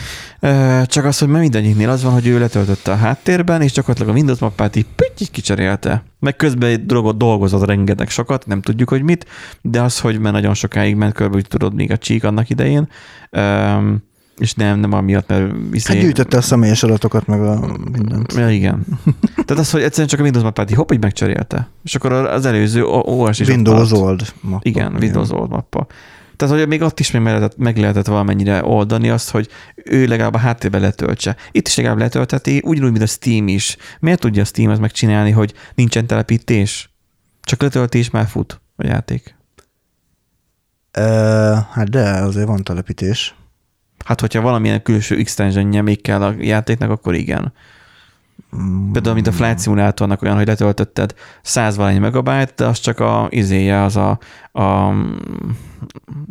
Csak 0.85 1.05
az, 1.05 1.19
hogy 1.19 1.27
már 1.27 1.41
mindegyiknél 1.41 1.89
az 1.89 2.03
van, 2.03 2.13
hogy 2.13 2.27
ő 2.27 2.39
letöltötte 2.39 2.91
a 2.91 2.95
háttérben, 2.95 3.61
és 3.61 3.71
gyakorlatilag 3.71 4.15
a 4.15 4.17
Windows 4.17 4.39
mappát 4.39 4.75
így, 4.75 4.85
pütty, 4.95 5.21
így 5.21 5.31
kicserélte. 5.31 6.03
Meg 6.19 6.35
közben 6.35 6.69
egy 6.69 6.85
dolgot 6.85 7.17
dolgozott 7.17 7.65
rengeteg 7.65 8.09
sokat, 8.09 8.45
nem 8.45 8.61
tudjuk, 8.61 8.89
hogy 8.89 9.01
mit, 9.01 9.25
de 9.61 9.81
az, 9.81 9.99
hogy 9.99 10.19
már 10.19 10.33
nagyon 10.33 10.53
sokáig 10.53 10.95
ment 10.95 11.13
körbe, 11.13 11.35
úgy 11.35 11.47
tudod, 11.47 11.73
még 11.73 11.91
a 11.91 11.97
csík 11.97 12.23
annak 12.23 12.49
idején, 12.49 12.87
Öm, 13.29 14.03
és 14.37 14.53
nem, 14.53 14.79
nem 14.79 14.93
amiatt, 14.93 15.27
mert 15.27 15.51
viszont... 15.69 15.97
Hát 15.97 16.05
gyűjtötte 16.05 16.37
a 16.37 16.41
személyes 16.41 16.83
adatokat, 16.83 17.27
meg 17.27 17.41
a 17.41 17.77
mindent. 17.91 18.33
Ja, 18.33 18.49
igen. 18.49 18.85
Tehát 19.45 19.63
az, 19.63 19.71
hogy 19.71 19.81
egyszerűen 19.81 20.07
csak 20.07 20.19
a 20.19 20.23
Windows 20.23 20.43
mappát 20.43 20.69
így 20.69 20.75
hopp, 20.75 20.91
így 20.91 21.01
megcserélte. 21.01 21.69
És 21.83 21.95
akkor 21.95 22.11
az 22.11 22.45
előző 22.45 22.85
OS 22.85 23.39
is 23.39 23.47
Windows. 23.47 23.91
Old 23.91 24.33
mappa. 24.41 24.69
Igen, 24.69 24.95
Windows 24.95 25.29
Old 25.31 25.49
mappa. 25.49 25.87
Tehát, 26.41 26.57
hogy 26.57 26.67
még 26.67 26.81
ott 26.81 26.99
is 26.99 27.11
még 27.11 27.21
meg 27.21 27.33
lehetett, 27.33 27.57
meg 27.57 27.77
lehetett 27.77 28.05
valamennyire 28.05 28.65
oldani 28.65 29.09
azt, 29.09 29.29
hogy 29.29 29.47
ő 29.75 30.05
legalább 30.05 30.33
a 30.33 30.37
háttérben 30.37 30.81
letöltse. 30.81 31.35
Itt 31.51 31.67
is 31.67 31.75
legalább 31.75 31.97
letölteti, 31.97 32.61
ugyanúgy, 32.65 32.91
mint 32.91 33.03
a 33.03 33.07
Steam 33.07 33.47
is. 33.47 33.77
Miért 33.99 34.19
tudja 34.19 34.41
a 34.41 34.45
Steam 34.45 34.71
ezt 34.71 34.81
megcsinálni, 34.81 35.31
hogy 35.31 35.53
nincsen 35.75 36.07
telepítés? 36.07 36.89
Csak 37.41 37.61
letöltés 37.61 38.09
már 38.09 38.27
fut 38.27 38.61
a 38.75 38.85
játék. 38.85 39.35
hát 41.71 41.89
de, 41.89 42.09
azért 42.09 42.47
van 42.47 42.63
telepítés. 42.63 43.35
Hát, 44.05 44.19
hogyha 44.19 44.41
valamilyen 44.41 44.81
külső 44.81 45.17
extension 45.17 45.83
még 45.83 46.01
kell 46.01 46.23
a 46.23 46.33
játéknak, 46.37 46.89
akkor 46.89 47.15
igen. 47.15 47.53
Mm. 48.55 48.91
Például, 48.91 49.15
mint 49.15 49.27
a 49.27 49.31
Flight 49.31 49.61
Simulatornak 49.61 50.21
olyan, 50.21 50.35
hogy 50.35 50.47
letöltötted 50.47 51.13
100 51.41 51.75
valány 51.75 51.99
megabyte, 51.99 52.53
de 52.55 52.65
az 52.65 52.79
csak 52.79 52.99
a 52.99 53.27
izéje, 53.29 53.81
az 53.81 53.95
a, 53.95 54.19
a 54.51 54.93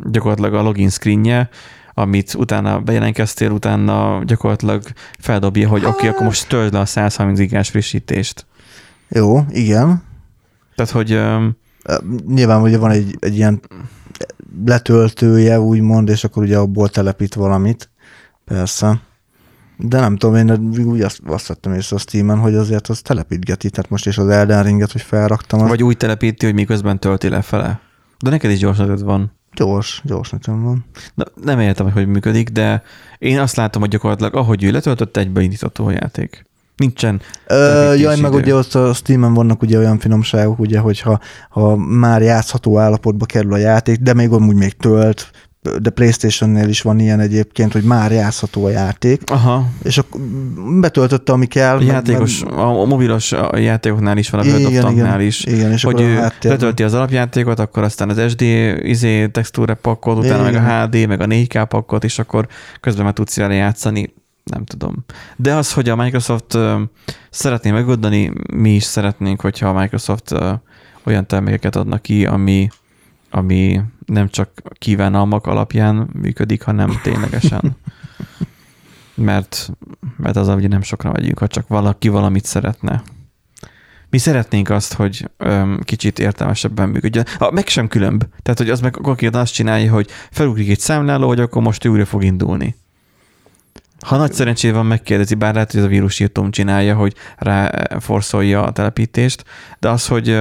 gyakorlatilag 0.03 0.53
a 0.53 0.61
login 0.61 0.89
screenje, 0.89 1.49
amit 1.93 2.33
utána 2.33 2.79
bejelentkeztél, 2.79 3.51
utána 3.51 4.23
gyakorlatilag 4.23 4.83
feldobja, 5.19 5.67
hogy 5.67 5.85
oké, 5.85 5.89
okay, 5.89 6.07
akkor 6.07 6.25
most 6.25 6.47
töld 6.47 6.73
le 6.73 6.79
a 6.79 6.85
130 6.85 7.39
gigás 7.39 7.69
frissítést. 7.69 8.45
Jó, 9.09 9.45
igen. 9.49 10.03
Tehát, 10.75 10.91
hogy... 10.91 11.21
Nyilván 12.27 12.61
ugye 12.61 12.77
van 12.77 12.91
egy, 12.91 13.17
egy 13.19 13.35
ilyen 13.35 13.61
letöltője, 14.65 15.59
úgymond, 15.59 16.09
és 16.09 16.23
akkor 16.23 16.43
ugye 16.43 16.57
abból 16.57 16.89
telepít 16.89 17.33
valamit. 17.33 17.89
Persze. 18.45 19.01
De 19.77 19.99
nem 19.99 20.17
tudom, 20.17 20.35
én 20.35 20.51
úgy 20.87 21.01
azt, 21.01 21.21
azt 21.25 21.47
vettem 21.47 21.73
észre 21.73 21.95
a 21.95 21.99
Steam-en, 21.99 22.37
hogy 22.37 22.55
azért 22.55 22.87
az 22.87 23.01
telepítgeti, 23.01 23.69
tehát 23.69 23.89
most 23.89 24.07
is 24.07 24.17
az 24.17 24.27
Elden 24.27 24.63
Ringet, 24.63 24.91
hogy 24.91 25.01
felraktam. 25.01 25.59
Azt... 25.59 25.69
Vagy 25.69 25.83
úgy 25.83 25.97
telepíti, 25.97 26.45
hogy 26.45 26.55
miközben 26.55 26.99
tölti 26.99 27.29
lefele. 27.29 27.79
De 28.19 28.29
neked 28.29 28.51
is 28.51 28.59
gyors 28.59 28.77
van. 29.01 29.31
Gyors, 29.53 30.01
gyors 30.05 30.29
nekem 30.29 30.63
van. 30.63 30.85
Na, 31.13 31.23
nem 31.43 31.59
értem, 31.59 31.85
hogy 31.85 31.93
hogy 31.93 32.07
működik, 32.07 32.49
de 32.49 32.83
én 33.17 33.39
azt 33.39 33.55
látom, 33.55 33.81
hogy 33.81 33.91
gyakorlatilag 33.91 34.35
ahogy 34.35 34.63
ő 34.63 34.71
letöltött, 34.71 35.17
egybeindítható 35.17 35.85
a 35.85 35.91
játék. 35.91 36.45
Nincsen. 36.81 37.21
Ö, 37.47 37.93
jaj, 37.93 38.19
meg 38.19 38.33
ugye 38.33 38.55
ott 38.55 38.73
a 38.73 38.93
Steam-en 38.93 39.33
vannak 39.33 39.61
ugye 39.61 39.77
olyan 39.77 39.99
finomságok, 39.99 40.59
ugye, 40.59 40.79
hogyha 40.79 41.19
ha 41.49 41.75
már 41.75 42.21
játszható 42.21 42.77
állapotba 42.77 43.25
kerül 43.25 43.53
a 43.53 43.57
játék, 43.57 43.97
de 43.99 44.13
még 44.13 44.31
amúgy 44.31 44.55
még 44.55 44.77
tölt, 44.77 45.31
de 45.81 45.89
Playstation-nél 45.89 46.67
is 46.67 46.81
van 46.81 46.99
ilyen 46.99 47.19
egyébként, 47.19 47.73
hogy 47.73 47.83
már 47.83 48.11
játszható 48.11 48.65
a 48.65 48.69
játék. 48.69 49.21
Aha. 49.29 49.65
És 49.83 49.97
akkor 49.97 50.21
betöltötte, 50.79 51.31
ami 51.31 51.45
kell. 51.45 51.77
A 51.77 51.81
játékos, 51.81 52.43
meg, 52.43 52.53
a 52.53 52.85
mobilos 52.85 53.33
játékoknál 53.53 54.17
is 54.17 54.29
van, 54.29 54.41
a 54.41 54.43
igen, 54.43 55.21
is. 55.21 55.43
Igen, 55.43 55.71
és 55.71 55.83
hogy 55.83 56.01
ő 56.01 56.19
betölti 56.43 56.83
az 56.83 56.93
alapjátékot, 56.93 57.59
akkor 57.59 57.83
aztán 57.83 58.09
az 58.09 58.31
SD 58.31 58.41
izé, 58.81 59.27
textúra 59.27 59.75
pakkot, 59.75 60.17
utána 60.17 60.49
igen. 60.49 60.61
meg 60.61 60.71
a 60.71 60.85
HD, 60.85 61.07
meg 61.07 61.21
a 61.21 61.25
4K 61.25 61.65
pakkot, 61.69 62.03
és 62.03 62.19
akkor 62.19 62.47
közben 62.79 63.03
már 63.03 63.13
tudsz 63.13 63.37
vele 63.37 63.53
játszani. 63.53 64.13
Nem 64.43 64.65
tudom. 64.65 65.05
De 65.35 65.55
az, 65.55 65.73
hogy 65.73 65.89
a 65.89 65.95
Microsoft 65.95 66.57
szeretné 67.29 67.71
megoldani, 67.71 68.31
mi 68.53 68.75
is 68.75 68.83
szeretnénk, 68.83 69.41
hogyha 69.41 69.69
a 69.69 69.79
Microsoft 69.79 70.35
olyan 71.03 71.27
termékeket 71.27 71.75
adnak 71.75 72.01
ki, 72.01 72.25
ami 72.25 72.69
ami 73.31 73.81
nem 74.05 74.29
csak 74.29 74.61
kívánalmak 74.73 75.47
alapján 75.47 76.09
működik, 76.13 76.63
hanem 76.63 76.99
ténylegesen. 77.03 77.61
Mert, 79.13 79.71
mert 80.17 80.35
az, 80.35 80.47
hogy 80.47 80.67
nem 80.67 80.81
sokra 80.81 81.11
megyünk, 81.11 81.39
ha 81.39 81.47
csak 81.47 81.67
valaki 81.67 82.07
valamit 82.07 82.45
szeretne. 82.45 83.03
Mi 84.09 84.17
szeretnénk 84.17 84.69
azt, 84.69 84.93
hogy 84.93 85.29
öm, 85.37 85.79
kicsit 85.83 86.19
értelmesebben 86.19 86.89
működjön. 86.89 87.25
Ha, 87.37 87.51
meg 87.51 87.67
sem 87.67 87.87
különb. 87.87 88.23
Tehát, 88.41 88.59
hogy 88.59 88.69
az 88.69 88.81
meg 88.81 88.97
akkor 88.97 89.17
azt 89.31 89.53
csinálja, 89.53 89.91
hogy 89.91 90.09
felugrik 90.31 90.69
egy 90.69 90.79
számláló, 90.79 91.27
hogy 91.27 91.39
akkor 91.39 91.61
most 91.61 91.87
újra 91.87 92.05
fog 92.05 92.23
indulni. 92.23 92.75
Ha 94.05 94.17
nagy 94.17 94.33
szerencsére 94.33 94.73
van, 94.73 94.85
megkérdezi, 94.85 95.35
bár 95.35 95.53
lehet, 95.53 95.71
hogy 95.71 95.79
ez 95.79 95.85
a 95.85 95.89
vírusírtóm 95.89 96.51
csinálja, 96.51 96.95
hogy 96.95 97.15
ráforszolja 97.37 98.63
a 98.63 98.71
telepítést, 98.71 99.43
de 99.79 99.89
az, 99.89 100.07
hogy 100.07 100.39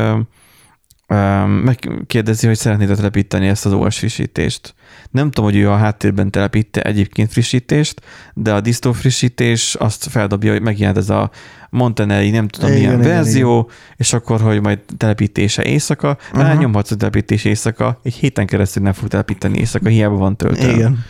megkérdezi, 1.65 2.47
hogy 2.47 2.57
szeretnéd 2.57 2.97
telepíteni 2.97 3.49
ezt 3.49 3.67
az 3.67 3.73
OS 3.73 3.99
frissítést. 3.99 4.75
Nem 5.11 5.31
tudom, 5.31 5.51
hogy 5.51 5.61
ő 5.61 5.71
a 5.71 5.77
háttérben 5.77 6.31
telepítte 6.31 6.83
egyébként 6.83 7.33
frissítést, 7.33 8.01
de 8.35 8.53
a 8.53 8.61
disztó 8.61 8.93
frissítés 8.93 9.75
azt 9.75 10.09
feldobja, 10.09 10.53
hogy 10.53 10.63
megjelent 10.63 10.99
ez 10.99 11.11
a 11.11 11.31
Montanelli, 11.71 12.31
nem 12.31 12.49
tudom 12.49 12.71
igen, 12.71 12.83
milyen 12.83 13.01
igen, 13.01 13.13
verzió, 13.13 13.59
igen. 13.59 13.97
és 13.97 14.13
akkor, 14.13 14.41
hogy 14.41 14.61
majd 14.61 14.79
telepítése 14.97 15.63
éjszaka, 15.63 16.17
uh-huh. 16.21 16.43
rányomhatsz 16.43 16.91
a 16.91 16.97
telepítés 16.97 17.45
éjszaka, 17.45 18.01
egy 18.03 18.15
héten 18.15 18.47
keresztül 18.47 18.83
nem 18.83 18.93
fog 18.93 19.09
telepíteni 19.09 19.59
éjszaka, 19.59 19.89
hiába 19.89 20.17
van 20.17 20.37
töltő. 20.37 20.71
Igen. 20.71 21.05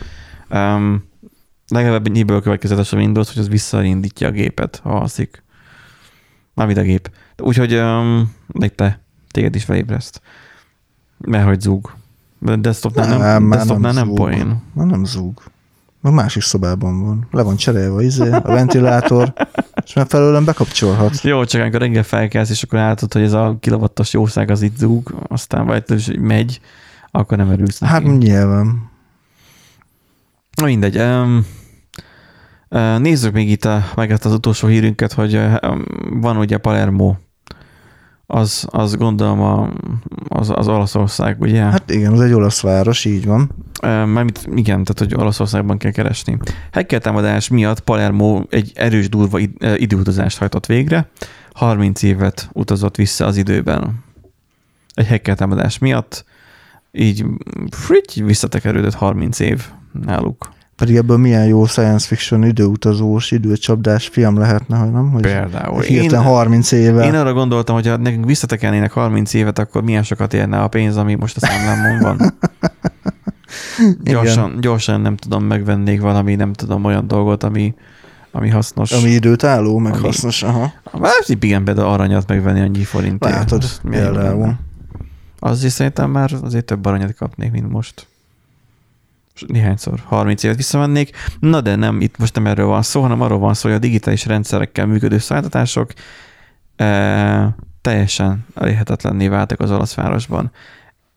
Um, 0.49 1.09
legalább 1.71 2.07
ennyiből 2.07 2.41
következetes 2.41 2.93
a 2.93 2.97
Windows, 2.97 3.33
hogy 3.33 3.41
az 3.41 3.49
visszaindítja 3.49 4.27
a 4.27 4.31
gépet, 4.31 4.79
ha 4.83 4.89
alszik. 4.89 5.43
Mármint 6.53 6.79
a 6.79 6.81
gép. 6.81 7.11
Úgyhogy 7.37 7.75
um, 7.75 8.35
te 8.75 8.99
téged 9.31 9.55
is 9.55 9.63
felébreszt. 9.63 10.21
Mert 11.17 11.45
hogy 11.45 11.61
zúg. 11.61 11.93
De 12.39 12.55
desktopnál 12.55 13.07
nem, 13.07 13.19
nem, 13.19 13.49
desktopnál 13.49 13.93
nem, 13.93 14.05
nem 14.05 14.15
poén. 14.15 14.61
Már 14.73 14.87
nem 14.87 15.05
zúg. 15.05 15.41
Meg 16.01 16.13
másik 16.13 16.41
szobában 16.41 17.03
van. 17.03 17.27
Le 17.31 17.41
van 17.41 17.55
cserélve 17.55 18.03
izé, 18.03 18.29
a 18.29 18.41
ventilátor, 18.41 19.33
és 19.85 19.93
már 19.93 20.05
felőlem 20.09 20.45
bekapcsolhat. 20.45 21.21
Jó, 21.21 21.45
csak 21.45 21.61
amikor 21.61 21.79
reggel 21.79 22.03
felkelsz, 22.03 22.49
és 22.49 22.63
akkor 22.63 22.79
látod, 22.79 23.13
hogy 23.13 23.21
ez 23.21 23.33
a 23.33 23.57
kilovattos 23.59 24.13
jószág 24.13 24.49
az 24.49 24.61
itt 24.61 24.77
zúg, 24.77 25.15
aztán 25.27 25.65
vagy 25.65 26.17
megy, 26.19 26.59
akkor 27.11 27.37
nem 27.37 27.49
örülsz 27.49 27.79
neki. 27.79 27.93
Hát 27.93 28.17
nyilván. 28.17 28.89
Na 30.55 30.65
mindegy. 30.65 30.97
Um, 30.97 31.45
nézzük 32.97 33.33
még 33.33 33.49
itt 33.49 33.65
a, 33.65 33.83
meg 33.95 34.11
ezt 34.11 34.25
az 34.25 34.33
utolsó 34.33 34.67
hírünket, 34.67 35.13
hogy 35.13 35.41
van 36.09 36.37
ugye 36.37 36.57
Palermo 36.57 37.15
az, 38.33 38.67
az 38.69 38.95
gondolom 38.95 39.41
a, 39.41 39.69
az, 40.27 40.49
az 40.49 40.67
Olaszország, 40.67 41.41
ugye? 41.41 41.61
Hát 41.61 41.91
igen, 41.91 42.13
az 42.13 42.21
egy 42.21 42.33
olasz 42.33 42.61
város, 42.61 43.05
így 43.05 43.25
van. 43.25 43.51
Mármint 43.81 44.47
igen, 44.55 44.83
tehát 44.83 44.99
hogy 44.99 45.15
Olaszországban 45.15 45.77
kell 45.77 45.91
keresni. 45.91 46.37
Hacker 46.71 47.01
támadás 47.01 47.47
miatt 47.47 47.79
Palermo 47.79 48.43
egy 48.49 48.71
erős 48.75 49.09
durva 49.09 49.39
időutazást 49.75 50.37
hajtott 50.37 50.65
végre, 50.65 51.09
30 51.53 52.03
évet 52.03 52.49
utazott 52.53 52.95
vissza 52.95 53.25
az 53.25 53.37
időben. 53.37 54.03
Egy 54.93 55.07
hacker 55.07 55.35
támadás 55.35 55.77
miatt 55.77 56.25
így 56.91 57.25
fritty 57.69 58.23
visszatekerődött 58.23 58.93
30 58.93 59.39
év 59.39 59.65
náluk. 60.05 60.49
Pedig 60.81 60.95
ebből 60.95 61.17
milyen 61.17 61.45
jó 61.45 61.65
science 61.65 62.07
fiction 62.07 62.43
időutazós, 62.43 63.31
időcsapdás 63.31 64.07
film 64.07 64.37
lehetne, 64.37 64.77
hogy 64.77 64.91
nem? 64.91 65.11
Hogy 65.11 65.21
Például. 65.21 65.83
Én, 65.83 66.15
30 66.15 66.71
éve. 66.71 67.05
Én 67.05 67.15
arra 67.15 67.33
gondoltam, 67.33 67.75
hogy 67.75 67.87
ha 67.87 67.97
nekünk 67.97 68.25
visszatekelnének 68.25 68.91
30 68.91 69.33
évet, 69.33 69.59
akkor 69.59 69.83
milyen 69.83 70.03
sokat 70.03 70.33
érne 70.33 70.61
a 70.61 70.67
pénz, 70.67 70.97
ami 70.97 71.15
most 71.15 71.37
a 71.37 71.39
számlámon 71.39 71.99
van. 71.99 72.33
gyorsan, 74.03 74.57
gyorsan 74.59 75.01
nem 75.01 75.15
tudom, 75.15 75.43
megvennék 75.43 76.01
valami, 76.01 76.35
nem 76.35 76.53
tudom, 76.53 76.85
olyan 76.85 77.07
dolgot, 77.07 77.43
ami, 77.43 77.73
ami 78.31 78.49
hasznos. 78.49 78.91
Ami 78.91 79.09
időt 79.09 79.43
álló, 79.43 79.77
meg 79.77 79.93
ami, 79.93 80.01
hasznos, 80.01 80.43
aha. 80.43 80.73
Hát 81.01 81.25
igen, 81.27 81.63
például 81.63 81.87
aranyat 81.87 82.27
megvenni 82.27 82.61
annyi 82.61 82.83
forintért. 82.83 83.33
Látod, 83.33 83.63
például. 83.89 84.55
Az 85.39 85.63
is 85.63 85.71
szerintem 85.71 86.09
már 86.09 86.31
azért 86.41 86.65
több 86.65 86.85
aranyat 86.85 87.15
kapnék, 87.15 87.51
mint 87.51 87.69
most 87.69 88.07
néhányszor 89.47 89.99
30 90.05 90.43
évet 90.43 90.57
visszamennék. 90.57 91.15
Na 91.39 91.61
de 91.61 91.75
nem, 91.75 92.01
itt 92.01 92.17
most 92.17 92.35
nem 92.35 92.47
erről 92.47 92.65
van 92.65 92.81
szó, 92.81 93.01
hanem 93.01 93.21
arról 93.21 93.39
van 93.39 93.53
szó, 93.53 93.67
hogy 93.67 93.77
a 93.77 93.81
digitális 93.81 94.25
rendszerekkel 94.25 94.85
működő 94.85 95.17
szolgáltatások 95.17 95.93
e, 96.75 97.55
teljesen 97.81 98.45
elérhetetlenné 98.55 99.27
váltak 99.27 99.59
az 99.59 99.71
olasz 99.71 99.93
városban. 99.93 100.51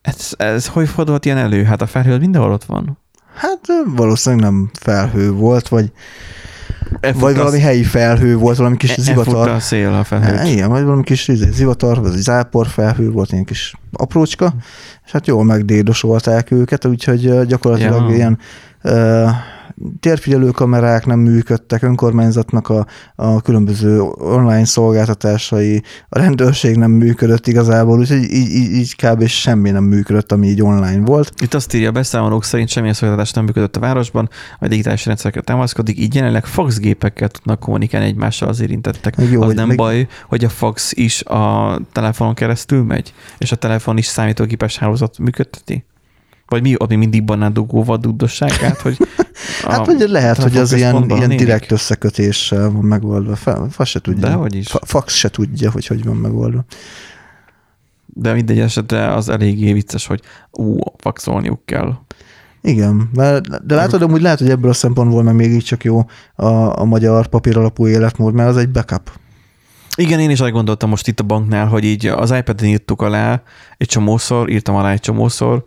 Ez, 0.02 0.32
ez 0.36 0.66
hogy 0.66 0.88
fordult 0.88 1.24
ilyen 1.24 1.38
elő? 1.38 1.64
Hát 1.64 1.82
a 1.82 1.86
felhő 1.86 2.18
mindenhol 2.18 2.52
ott 2.52 2.64
van. 2.64 2.98
Hát 3.34 3.60
valószínűleg 3.86 4.44
nem 4.44 4.70
felhő 4.72 5.30
volt, 5.30 5.68
vagy 5.68 5.92
Elfut 7.04 7.20
vagy 7.20 7.36
valami 7.36 7.60
helyi 7.60 7.82
felhő 7.82 8.36
volt, 8.36 8.56
valami 8.56 8.76
kis 8.76 8.94
zivatar. 8.98 9.48
a 9.48 9.60
szél 9.60 9.92
a 9.92 10.04
felhőt. 10.04 10.38
E, 10.38 10.48
igen, 10.48 10.68
vagy 10.68 10.84
valami 10.84 11.02
kis 11.02 11.28
izé, 11.28 11.50
zivatar, 11.50 12.00
vagy 12.00 12.10
zápor 12.10 12.66
felhő 12.66 13.10
volt, 13.10 13.32
ilyen 13.32 13.44
kis 13.44 13.74
aprócska, 13.92 14.54
és 15.04 15.10
hát 15.12 15.26
jól 15.26 15.44
megdédosolták 15.44 16.50
őket, 16.50 16.84
úgyhogy 16.84 17.46
gyakorlatilag 17.46 18.10
ja. 18.10 18.14
ilyen 18.14 18.38
térfigyelő 20.00 20.50
kamerák 20.50 21.06
nem 21.06 21.18
működtek, 21.18 21.82
önkormányzatnak 21.82 22.68
a, 22.68 22.86
a 23.14 23.40
különböző 23.40 24.00
online 24.18 24.64
szolgáltatásai, 24.64 25.82
a 26.08 26.18
rendőrség 26.18 26.76
nem 26.76 26.90
működött 26.90 27.46
igazából, 27.46 27.98
úgyhogy 27.98 28.22
így, 28.22 28.50
így, 28.50 28.72
így 28.72 28.96
kb. 28.96 29.26
semmi 29.26 29.70
nem 29.70 29.84
működött, 29.84 30.32
ami 30.32 30.46
így 30.46 30.62
online 30.62 31.04
volt. 31.04 31.32
Itt 31.42 31.54
azt 31.54 31.74
írja 31.74 31.88
a 31.88 31.92
beszámolók 31.92 32.44
szerint 32.44 32.68
semmilyen 32.68 32.94
szolgáltatás 32.94 33.32
nem 33.32 33.44
működött 33.44 33.76
a 33.76 33.80
városban, 33.80 34.28
a 34.58 34.68
digitális 34.68 35.06
rendszerekre 35.06 35.40
támaszkodik, 35.40 35.98
így 35.98 36.14
jelenleg 36.14 36.44
faxgépekkel 36.44 37.28
tudnak 37.28 37.60
kommunikálni 37.60 38.06
egymással 38.06 38.48
az 38.48 38.60
érintettek. 38.60 39.14
Jó, 39.30 39.42
az 39.42 39.54
nem 39.54 39.68
még... 39.68 39.76
baj, 39.76 40.06
hogy 40.28 40.44
a 40.44 40.48
fax 40.48 40.92
is 40.92 41.22
a 41.22 41.78
telefonon 41.92 42.34
keresztül 42.34 42.82
megy, 42.82 43.14
és 43.38 43.52
a 43.52 43.56
telefon 43.56 43.96
is 43.98 44.06
számítógépes 44.06 44.78
hálózat 44.78 45.18
működteti? 45.18 45.84
Vagy 46.54 46.62
mi 46.62 46.74
ott 46.78 46.96
mindig 46.96 47.24
banándugó 47.24 47.84
vadudosságát, 47.84 48.80
hogy 48.80 48.96
Hát 49.62 49.86
vagy 49.86 50.08
lehet, 50.08 50.42
hogy 50.42 50.56
az 50.56 50.72
ilyen, 50.72 51.10
ilyen 51.10 51.36
direkt 51.36 51.72
összekötéssel 51.72 52.70
van 52.70 52.84
megoldva. 52.84 53.36
Fasz 53.70 53.88
se 53.88 54.00
tudja. 54.00 54.28
De 54.28 54.32
hogy 54.32 54.54
is. 54.54 54.74
Fax 54.82 55.14
se 55.14 55.28
tudja, 55.28 55.70
hogy 55.70 55.86
hogy 55.86 56.04
van 56.04 56.16
megoldva. 56.16 56.64
de 58.06 58.32
mindegy 58.32 58.58
esetre 58.58 59.14
az 59.14 59.28
eléggé 59.28 59.72
vicces, 59.72 60.06
hogy 60.06 60.20
ú, 60.50 60.76
faxolniuk 60.96 61.64
kell. 61.64 61.94
Igen, 62.60 63.10
mert, 63.14 63.66
de 63.66 63.74
látod, 63.74 64.02
amúgy 64.02 64.22
lehet, 64.22 64.38
hogy 64.38 64.50
ebből 64.50 64.70
a 64.70 64.74
szempontból 64.74 65.22
meg 65.22 65.34
még 65.34 65.50
így 65.50 65.64
csak 65.64 65.84
jó 65.84 66.04
a, 66.34 66.80
a 66.80 66.84
magyar 66.84 67.26
papír 67.26 67.56
alapú 67.56 67.86
életmód, 67.86 68.34
mert 68.34 68.48
az 68.48 68.56
egy 68.56 68.70
backup. 68.70 69.10
Igen, 69.96 70.20
én 70.20 70.30
is 70.30 70.40
azt 70.40 70.52
gondoltam 70.52 70.88
most 70.88 71.08
itt 71.08 71.20
a 71.20 71.24
banknál, 71.24 71.66
hogy 71.66 71.84
így 71.84 72.06
az 72.06 72.30
iPad-en 72.30 72.68
írtuk 72.68 73.02
alá 73.02 73.42
egy 73.76 73.88
csomószor, 73.88 74.50
írtam 74.50 74.74
alá 74.74 74.92
egy 74.92 75.00
csomószor, 75.00 75.64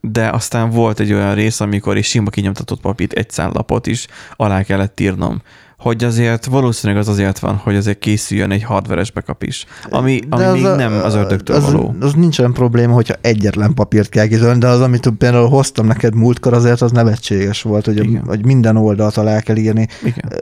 de 0.00 0.28
aztán 0.30 0.70
volt 0.70 1.00
egy 1.00 1.12
olyan 1.12 1.34
rész, 1.34 1.60
amikor 1.60 1.96
is 1.96 2.06
sima 2.06 2.30
kinyomtatott 2.30 2.80
papírt, 2.80 3.12
egy 3.12 3.30
szállapot 3.30 3.86
is 3.86 4.06
alá 4.36 4.62
kellett 4.62 5.00
írnom 5.00 5.42
hogy 5.84 6.04
azért 6.04 6.44
valószínűleg 6.44 7.02
az 7.02 7.08
azért 7.08 7.38
van, 7.38 7.56
hogy 7.56 7.76
azért 7.76 7.98
készüljön 7.98 8.50
egy 8.50 8.62
hardveres 8.62 9.10
backup 9.10 9.42
is, 9.42 9.66
ami, 9.90 10.20
ami 10.28 10.44
az 10.44 10.52
még 10.52 10.64
a, 10.64 10.74
nem 10.74 10.92
az 10.92 11.14
ördögtől 11.14 11.56
az, 11.56 11.64
való. 11.64 11.94
Az 12.00 12.12
nincsen 12.14 12.52
probléma, 12.52 12.94
hogyha 12.94 13.14
egyetlen 13.20 13.74
papírt 13.74 14.08
kell 14.08 14.26
készülni, 14.26 14.58
de 14.58 14.68
az, 14.68 14.80
amit 14.80 15.08
például 15.18 15.48
hoztam 15.48 15.86
neked 15.86 16.14
múltkor, 16.14 16.52
azért 16.52 16.80
az 16.80 16.92
nevetséges 16.92 17.62
volt, 17.62 17.84
hogy, 17.84 18.18
hogy 18.26 18.44
minden 18.44 18.76
oldalt 18.76 19.16
alá 19.16 19.40
kell 19.40 19.56
írni. 19.56 19.88
Igen. 20.02 20.32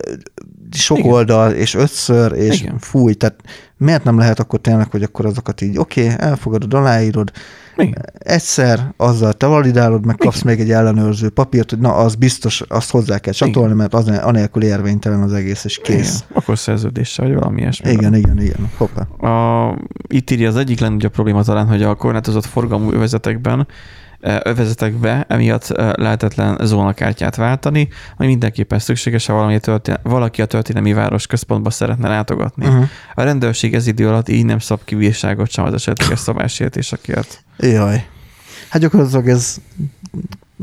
Sok 0.70 0.98
Igen. 0.98 1.10
oldal, 1.10 1.50
és 1.50 1.74
ötször, 1.74 2.32
és 2.32 2.60
Igen. 2.60 2.78
fúj, 2.78 3.12
tehát 3.12 3.36
miért 3.76 4.04
nem 4.04 4.18
lehet 4.18 4.40
akkor 4.40 4.60
tényleg, 4.60 4.90
hogy 4.90 5.02
akkor 5.02 5.26
azokat 5.26 5.60
így, 5.60 5.78
oké, 5.78 6.04
okay, 6.04 6.14
elfogadod, 6.18 6.74
aláírod, 6.74 7.30
igen. 7.82 8.04
Egyszer 8.18 8.92
azzal 8.96 9.32
te 9.32 9.46
validálod, 9.46 10.06
meg 10.06 10.16
kapsz 10.16 10.40
Igen. 10.40 10.54
még 10.54 10.64
egy 10.64 10.70
ellenőrző 10.70 11.28
papírt, 11.28 11.70
hogy 11.70 11.78
na, 11.78 11.94
az 11.94 12.14
biztos, 12.14 12.60
azt 12.68 12.90
hozzá 12.90 13.18
kell 13.18 13.32
csatolni, 13.32 13.74
mert 13.74 13.94
az 13.94 14.08
anélkül 14.08 14.62
érvénytelen 14.62 15.22
az 15.22 15.32
egész, 15.32 15.64
és 15.64 15.80
kész. 15.82 16.14
Igen. 16.14 16.28
Akkor 16.32 16.58
szerződéssel, 16.58 17.26
vagy 17.26 17.34
valami 17.34 17.60
ilyesmi. 17.60 17.90
Igen, 17.90 18.14
igen, 18.14 18.40
igen. 18.40 18.70
Hoppá. 18.76 19.02
A, 19.30 19.78
itt 20.06 20.30
írja 20.30 20.48
az 20.48 20.56
egyik 20.56 20.82
a 20.82 21.08
probléma 21.08 21.42
talán, 21.42 21.66
hogy 21.66 21.82
a 21.82 21.94
korlátozott 21.94 22.44
forgalmú 22.44 22.92
övezetekben 22.92 23.66
övezetekbe, 24.22 25.24
emiatt 25.28 25.68
lehetetlen 25.76 26.58
zónakártyát 26.62 27.36
váltani, 27.36 27.88
ami 28.16 28.28
mindenképpen 28.28 28.78
szükséges, 28.78 29.26
ha 29.26 29.34
valami 29.34 29.60
történ- 29.60 30.00
valaki 30.02 30.42
a 30.42 30.46
történelmi 30.46 30.92
város 30.92 31.26
központba 31.26 31.70
szeretne 31.70 32.08
látogatni. 32.08 32.66
Uh-huh. 32.66 32.84
A 33.14 33.22
rendőrség 33.22 33.74
ez 33.74 33.86
idő 33.86 34.08
alatt 34.08 34.28
így 34.28 34.44
nem 34.44 34.58
szab 34.58 34.80
ki 34.84 34.94
bírságot 34.94 35.50
sem 35.50 35.64
az 35.64 35.74
esetleges 35.74 36.18
szabálysértésekért. 36.28 37.44
Jaj. 37.58 38.06
Hát 38.68 38.82
gyakorlatilag 38.82 39.28
ez 39.28 39.60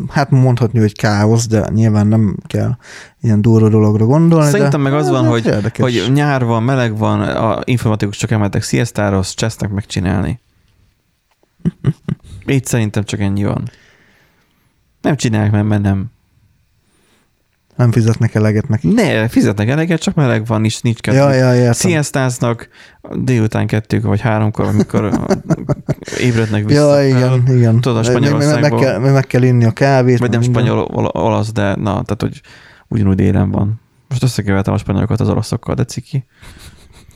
hát 0.09 0.29
mondhatni, 0.29 0.79
hogy 0.79 0.95
káosz, 0.95 1.47
de 1.47 1.67
nyilván 1.73 2.07
nem 2.07 2.37
kell 2.47 2.77
ilyen 3.21 3.41
durva 3.41 3.69
dologra 3.69 4.05
gondolni. 4.05 4.49
Szerintem 4.49 4.83
de 4.83 4.89
meg 4.89 4.99
az 4.99 5.09
van, 5.09 5.25
hogy, 5.25 5.53
hogy 5.77 6.09
nyár 6.13 6.45
van, 6.45 6.63
meleg 6.63 6.97
van, 6.97 7.21
a 7.21 7.59
informatikus 7.63 8.17
csak 8.17 8.31
emeltek 8.31 8.61
sziasztáros, 8.61 9.33
csesznek 9.33 9.69
megcsinálni. 9.69 10.39
Itt 12.49 12.65
szerintem 12.65 13.03
csak 13.03 13.19
ennyi 13.19 13.43
van. 13.43 13.69
Nem 15.01 15.15
csinálják, 15.15 15.51
mert, 15.51 15.67
mert 15.67 15.81
nem. 15.81 16.11
Nem 17.75 17.91
fizetnek 17.91 18.35
eleget 18.35 18.67
neki. 18.67 18.87
Ne, 18.87 19.27
fizetnek 19.27 19.69
eleget, 19.69 20.01
csak 20.01 20.15
meleg 20.15 20.45
van, 20.45 20.65
és 20.65 20.81
nincs 20.81 20.99
kettő. 20.99 21.17
Ja, 21.17 21.33
ja, 21.33 21.55
értem. 21.55 21.73
Sziasztáznak 21.73 22.69
délután 23.13 23.67
kettőkor, 23.67 24.09
vagy 24.09 24.21
háromkor, 24.21 24.65
amikor 24.65 25.27
ébrednek 26.19 26.65
vissza. 26.65 26.99
Ja, 26.99 27.07
igen, 27.07 27.43
igen. 27.55 27.81
Tudod, 27.81 27.97
a 27.97 28.03
Spanyolországból. 28.03 28.61
Meg, 28.61 28.71
meg, 28.71 28.81
kell, 28.81 29.11
meg 29.11 29.27
kell 29.27 29.43
inni 29.43 29.65
a 29.65 29.71
kávét. 29.71 30.19
Vagy 30.19 30.29
nem 30.29 30.41
spanyol, 30.41 30.79
olasz, 31.11 31.51
de 31.51 31.75
na, 31.75 31.91
tehát, 31.91 32.21
hogy 32.21 32.41
ugyanúgy 32.87 33.15
délen 33.15 33.51
van. 33.51 33.81
Most 34.09 34.23
összekevertem 34.23 34.73
a 34.73 34.77
spanyolokat 34.77 35.19
az 35.19 35.29
olaszokkal, 35.29 35.75
de 35.75 35.85
ciki. 35.85 36.25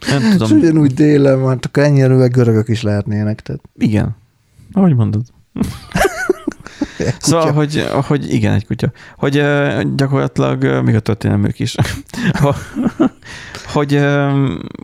Nem 0.10 0.32
tudom. 0.32 0.58
És 0.58 0.64
ugyanúgy 0.64 0.94
délen 0.94 1.42
van, 1.42 1.60
akkor 1.62 1.84
ennyire 1.84 2.28
görögök 2.28 2.68
is 2.68 2.82
lehetnének. 2.82 3.42
Tehát. 3.42 3.62
Igen. 3.78 4.16
Ahogy 4.74 4.96
mondod. 4.96 5.26
szóval, 7.20 7.52
hogy, 7.52 7.88
hogy 8.08 8.34
igen, 8.34 8.54
egy 8.54 8.66
kutya. 8.66 8.92
Hogy 9.18 9.44
gyakorlatilag 9.96 10.84
még 10.84 10.96
a 10.96 11.00
történelmük 11.00 11.60
is. 11.60 11.76
hogy 13.74 14.06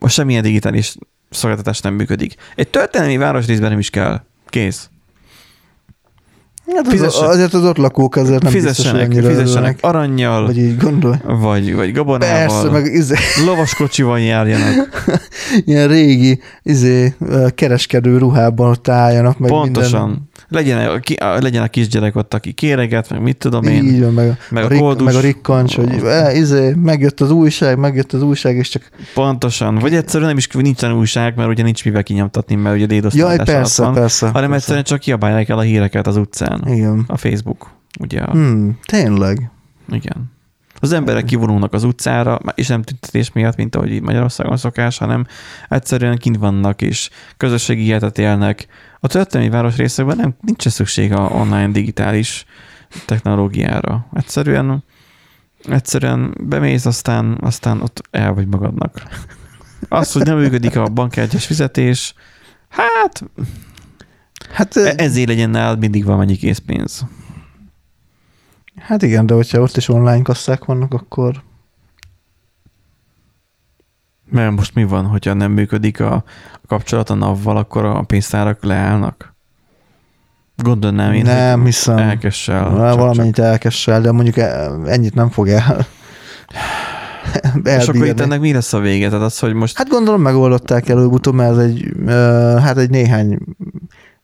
semmilyen 0.08 0.44
digitális 0.44 0.96
szolgáltatás 1.30 1.80
nem 1.80 1.94
működik. 1.94 2.36
Egy 2.56 2.68
történelmi 2.68 3.18
városrészben 3.18 3.70
nem 3.70 3.80
is 3.80 3.90
kell. 3.90 4.22
Kész. 4.48 4.90
Hát 6.76 6.88
az, 6.94 7.22
azért 7.22 7.54
az 7.54 7.64
ott 7.64 7.78
lakók 7.78 8.16
azért 8.16 8.42
nem 8.42 8.52
fizessenek, 8.52 9.08
biztos, 9.08 9.28
fizessenek 9.28 9.78
aranyjal, 9.82 10.46
vagy 10.46 10.58
így 10.58 10.78
gondolj. 10.78 11.18
Vagy, 11.24 11.76
vagy 11.76 11.92
gabonával, 11.92 12.48
Persze, 12.48 12.70
meg 12.70 12.94
izé. 12.94 13.16
lovaskocsival 13.46 14.20
járjanak. 14.20 15.06
Ilyen 15.66 15.88
régi 15.88 16.40
izé, 16.64 17.14
kereskedő 17.56 18.18
ruhában 18.18 18.70
ott 18.70 18.88
álljanak. 18.88 19.40
Meg 19.40 19.50
Pontosan. 19.50 20.08
Minden 20.08 20.28
legyen 20.50 20.88
a, 20.88 21.00
ki, 21.00 21.14
a, 21.14 21.42
legyen 21.42 21.64
a 21.64 21.68
kisgyerek 21.68 22.16
ott, 22.16 22.34
aki 22.34 22.52
kéreget, 22.52 23.10
meg 23.10 23.22
mit 23.22 23.38
tudom 23.38 23.64
én. 23.64 23.84
Így 23.84 24.02
van, 24.02 24.14
meg 24.14 24.30
a, 24.30 24.38
meg 24.50 24.64
a, 24.64 24.66
a, 24.66 24.70
rik, 24.70 25.04
meg 25.04 25.16
a 25.16 25.20
rikkancs, 25.20 25.76
hogy 25.76 26.02
e, 26.04 26.36
izé, 26.36 26.74
megjött 26.74 27.22
az 27.22 27.32
újság, 27.32 27.78
megjött 27.78 28.14
az 28.14 28.22
újság, 28.22 28.56
és 28.56 28.70
csak... 28.70 28.90
Pontosan. 29.14 29.76
Vagy 29.76 29.96
egyszerűen 29.96 30.30
nem 30.30 30.38
is 30.38 30.48
nincsen 30.48 30.94
újság, 30.94 31.36
mert 31.36 31.50
ugye 31.50 31.64
nincs 31.64 31.86
mivel 31.86 32.04
kinyomtatni, 32.04 32.56
mert 32.56 32.76
ugye 32.76 32.86
dédosztálás 32.86 33.36
Jaj, 33.36 33.46
persze, 33.46 33.84
van, 33.84 33.94
persze. 33.94 34.26
Hanem 34.26 34.42
persze. 34.42 34.56
egyszerűen 34.56 34.84
csak 34.84 35.00
kiabálják 35.00 35.50
el 35.50 35.58
a 35.58 35.62
híreket 35.62 36.08
az 36.08 36.18
utcán. 36.18 36.59
Igen. 36.66 37.04
A 37.08 37.18
Facebook, 37.18 37.70
ugye. 38.00 38.24
Hmm, 38.24 38.78
tényleg. 38.86 39.52
Igen. 39.92 40.32
Az 40.82 40.92
emberek 40.92 41.26
kivonulnak 41.26 41.74
az 41.74 41.84
utcára, 41.84 42.40
és 42.56 42.68
nem 42.68 42.82
tüntetés 42.82 43.32
miatt, 43.32 43.56
mint 43.56 43.76
ahogy 43.76 43.92
így 43.92 44.02
Magyarországon 44.02 44.58
szokás, 44.58 44.98
hanem 44.98 45.26
egyszerűen 45.70 46.18
kint 46.18 46.38
vannak, 46.38 46.82
és 46.82 47.10
közösségi 47.38 47.86
életet 47.86 48.18
élnek. 48.18 48.68
A 49.00 49.08
történelmi 49.08 49.52
városrészekben 49.52 50.18
nem, 50.18 50.36
nincs 50.42 50.68
szükség 50.68 51.14
a 51.14 51.22
online 51.22 51.68
digitális 51.68 52.46
technológiára. 53.06 54.08
Egyszerűen, 54.14 54.84
egyszerűen 55.64 56.36
bemész, 56.42 56.86
aztán, 56.86 57.38
aztán 57.42 57.82
ott 57.82 58.02
el 58.12 58.34
vagy 58.34 58.48
magadnak. 58.48 59.04
Az, 59.90 60.12
hogy 60.12 60.26
nem 60.26 60.38
működik 60.38 60.76
a 60.76 60.84
bankkártyás 60.88 61.46
fizetés, 61.46 62.14
hát, 62.70 63.24
hát 64.52 64.76
ezért 64.76 65.28
legyen 65.28 65.50
nálad 65.50 65.80
mindig 65.80 66.06
valamennyi 66.06 66.36
készpénz. 66.36 67.06
Hát 68.80 69.02
igen, 69.02 69.26
de 69.26 69.34
hogyha 69.34 69.62
ott 69.62 69.78
is 69.78 69.90
online 69.90 70.22
kasszák 70.22 70.66
vannak, 70.66 70.94
akkor... 70.94 71.44
Mert 74.32 74.56
most 74.56 74.76
mi 74.76 74.84
van, 74.84 75.06
hogyha 75.06 75.34
nem 75.34 75.52
működik 75.52 76.00
a, 76.00 76.24
kapcsolat 76.68 77.10
a 77.10 77.14
NAV-val, 77.14 77.58
akkor 77.58 77.86
a 77.86 78.02
pénztárak 78.02 78.64
leállnak? 78.64 79.34
Gondolnám 80.56 81.14
én, 81.14 81.24
nem, 81.24 81.66
hiszem. 81.66 81.98
elkessel. 81.98 82.70
Na, 82.70 82.96
valamennyit 82.96 83.36
csak. 83.36 83.46
elkessel, 83.46 84.02
de 84.02 84.12
mondjuk 84.12 84.38
e- 84.38 84.72
ennyit 84.86 85.14
nem 85.14 85.30
fog 85.30 85.48
el. 85.48 85.86
És 87.64 87.88
akkor 87.88 88.06
itt 88.06 88.20
ennek 88.20 88.40
mi 88.40 88.54
lesz 88.54 88.74
a 88.74 88.80
vége? 88.80 89.10
Tehát 89.10 89.26
az, 89.26 89.40
hogy 89.40 89.54
most... 89.54 89.78
Hát 89.78 89.90
gondolom 89.90 90.22
megoldották 90.22 90.90
előbb-utóbb, 90.90 91.34
mert 91.34 91.52
ez 91.52 91.58
egy, 91.58 91.94
hát 92.62 92.78
egy 92.78 92.90
néhány 92.90 93.40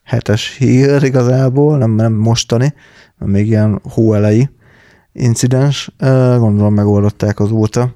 hetes 0.05 0.55
hír 0.57 1.03
igazából, 1.03 1.77
nem, 1.77 1.91
nem 1.91 2.13
mostani, 2.13 2.73
még 3.17 3.47
ilyen 3.47 3.81
hóelei 3.93 4.49
incidens, 5.13 5.91
gondolom 6.37 6.73
megoldották 6.73 7.39
azóta 7.39 7.93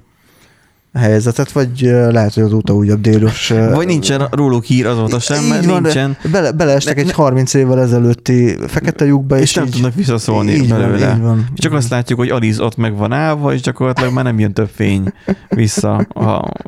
a 0.92 0.98
helyzetet, 0.98 1.52
vagy 1.52 1.80
lehet, 2.10 2.34
hogy 2.34 2.42
azóta 2.42 2.74
újabb 2.74 3.00
délos... 3.00 3.48
Vagy 3.48 3.86
nincsen 3.86 4.28
róluk 4.30 4.64
hír 4.64 4.86
azóta 4.86 5.18
sem, 5.18 5.44
mert 5.44 5.64
van, 5.64 5.82
nincsen... 5.82 6.16
Bele, 6.32 6.52
beleestek 6.52 6.96
ne, 6.96 7.02
egy 7.02 7.12
30 7.12 7.54
évvel 7.54 7.80
ezelőtti 7.80 8.56
fekete 8.66 9.04
lyukba, 9.04 9.36
és, 9.36 9.42
és 9.42 9.54
nem 9.54 9.64
így, 9.64 9.72
tudnak 9.72 9.94
visszaszólni 9.94 10.52
így 10.52 10.68
belőle. 10.68 11.06
Van, 11.06 11.16
így 11.16 11.22
van. 11.22 11.48
Csak 11.54 11.72
azt 11.72 11.90
látjuk, 11.90 12.18
hogy 12.18 12.28
Aliz 12.28 12.60
ott 12.60 12.76
meg 12.76 12.96
van 12.96 13.12
állva, 13.12 13.52
és 13.52 13.60
gyakorlatilag 13.60 14.12
már 14.12 14.24
nem 14.24 14.38
jön 14.38 14.52
több 14.52 14.70
fény 14.74 15.12
vissza 15.48 15.96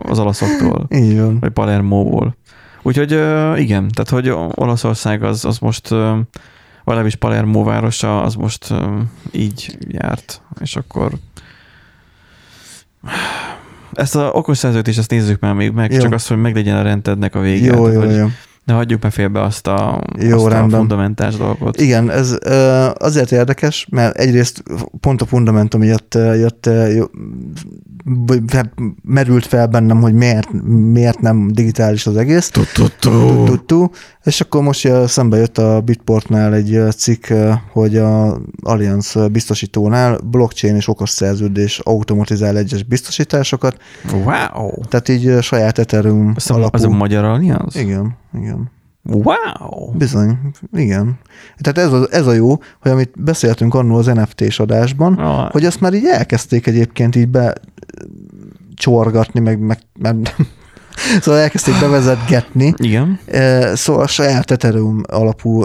az 0.09 0.19
olaszoktól. 0.19 0.87
Így 0.91 1.21
van. 1.21 1.39
Vagy 1.41 1.51
Palermóból. 1.51 2.37
Úgyhogy 2.83 3.11
igen, 3.61 3.89
tehát 3.89 4.09
hogy 4.09 4.33
Olaszország 4.55 5.23
az, 5.23 5.45
az 5.45 5.59
most 5.59 5.91
legalábbis 6.85 7.17
Palermo 7.17 7.65
városa 7.65 8.23
az 8.23 8.35
most 8.35 8.75
így 9.33 9.79
járt, 9.89 10.43
és 10.61 10.77
akkor 10.77 11.13
ezt 13.93 14.17
a 14.17 14.31
okos 14.33 14.59
szerződést 14.59 14.99
ezt 14.99 15.11
nézzük 15.11 15.41
már 15.41 15.55
még 15.55 15.71
meg, 15.71 15.93
jó. 15.93 16.01
csak 16.01 16.13
az, 16.13 16.27
hogy 16.27 16.37
meglegyen 16.41 16.77
a 16.77 16.83
rendednek 16.83 17.35
a 17.35 17.41
vége. 17.41 17.75
Jó, 17.75 17.89
jó, 17.89 18.03
jó. 18.03 18.27
Ne 18.65 18.75
hagyjuk 18.75 19.03
már 19.03 19.13
félbe 19.13 19.41
azt 19.41 19.67
a, 19.67 20.03
Jó, 20.19 20.45
azt 20.45 20.55
a 20.55 20.69
fundamentális 20.69 21.37
dolgot. 21.37 21.81
Igen, 21.81 22.11
ez 22.11 22.39
azért 22.99 23.33
érdekes, 23.33 23.87
mert 23.91 24.17
egyrészt 24.17 24.63
pont 25.01 25.23
a 25.23 25.27
fundamentum 25.27 25.83
jött, 25.83 26.15
jött 26.15 26.71
merült 29.03 29.47
fel 29.47 29.67
bennem, 29.67 30.01
hogy 30.01 30.15
miért, 30.15 30.49
miért 30.93 31.21
nem 31.21 31.49
digitális 31.53 32.07
az 32.07 32.17
egész. 32.17 32.51
Tudtu. 33.45 33.89
És 34.25 34.41
akkor 34.41 34.63
most 34.63 34.89
szembe 35.07 35.37
jött 35.37 35.59
a 35.59 35.81
Bitportnál 35.81 36.55
egy 36.55 36.81
cikk, 36.97 37.27
hogy 37.73 37.97
a 37.97 38.41
Allianz 38.63 39.17
biztosítónál 39.33 40.19
blockchain 40.31 40.77
és 40.77 40.89
okos 40.89 41.11
szerződés 41.11 41.79
automatizál 41.79 42.57
egyes 42.57 42.83
biztosításokat. 42.83 43.77
Wow! 44.13 44.71
Tehát 44.89 45.09
így 45.09 45.43
saját 45.43 45.79
Ethereum 45.79 46.33
az 46.37 46.51
alapú. 46.51 46.77
Az 46.77 46.85
a 46.85 46.89
magyar 46.89 47.25
Allianz? 47.25 47.77
Igen, 47.77 48.17
igen. 48.35 48.71
Wow! 49.05 49.93
Bizony, 49.97 50.39
igen. 50.73 51.19
Tehát 51.59 51.79
ez 51.89 51.93
a, 52.01 52.07
ez 52.11 52.27
a 52.27 52.33
jó, 52.33 52.49
hogy 52.81 52.91
amit 52.91 53.23
beszéltünk 53.23 53.75
annól 53.75 53.99
az 53.99 54.07
NFT-s 54.07 54.59
adásban, 54.59 55.15
Ah. 55.15 55.51
hogy 55.51 55.65
azt 55.65 55.81
már 55.81 55.95
így 55.95 56.07
elkezdték 56.07 56.67
egyébként 56.67 57.17
így 57.17 57.29
be 57.29 57.55
csorgatni, 58.75 59.41
meg, 59.41 59.59
meg, 59.59 59.79
meg 59.99 60.35
szóval 61.21 61.41
elkezdték 61.41 61.81
bevezetgetni. 61.81 62.75
Igen. 62.77 63.19
Szóval 63.75 64.03
a 64.03 64.07
saját 64.07 64.51
Ethereum 64.51 65.01
alapú 65.09 65.65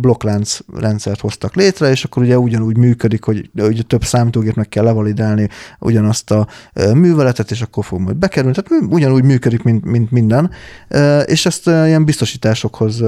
blokklánc 0.00 0.58
rendszert 0.74 1.20
hoztak 1.20 1.54
létre, 1.54 1.90
és 1.90 2.04
akkor 2.04 2.22
ugye 2.22 2.38
ugyanúgy 2.38 2.76
működik, 2.76 3.24
hogy 3.24 3.50
ugye 3.54 3.82
több 3.82 4.04
számítógépnek 4.04 4.68
kell 4.68 4.84
levalidálni 4.84 5.48
ugyanazt 5.78 6.30
a 6.30 6.46
műveletet, 6.94 7.50
és 7.50 7.60
akkor 7.60 7.84
fog 7.84 8.00
majd 8.00 8.16
bekerülni. 8.16 8.56
Tehát 8.62 8.84
ugyanúgy 8.90 9.24
működik, 9.24 9.62
mint, 9.62 9.84
mint 9.84 10.10
minden. 10.10 10.50
És 11.24 11.46
ezt 11.46 11.66
ilyen 11.66 12.04
biztosításokhoz 12.04 13.02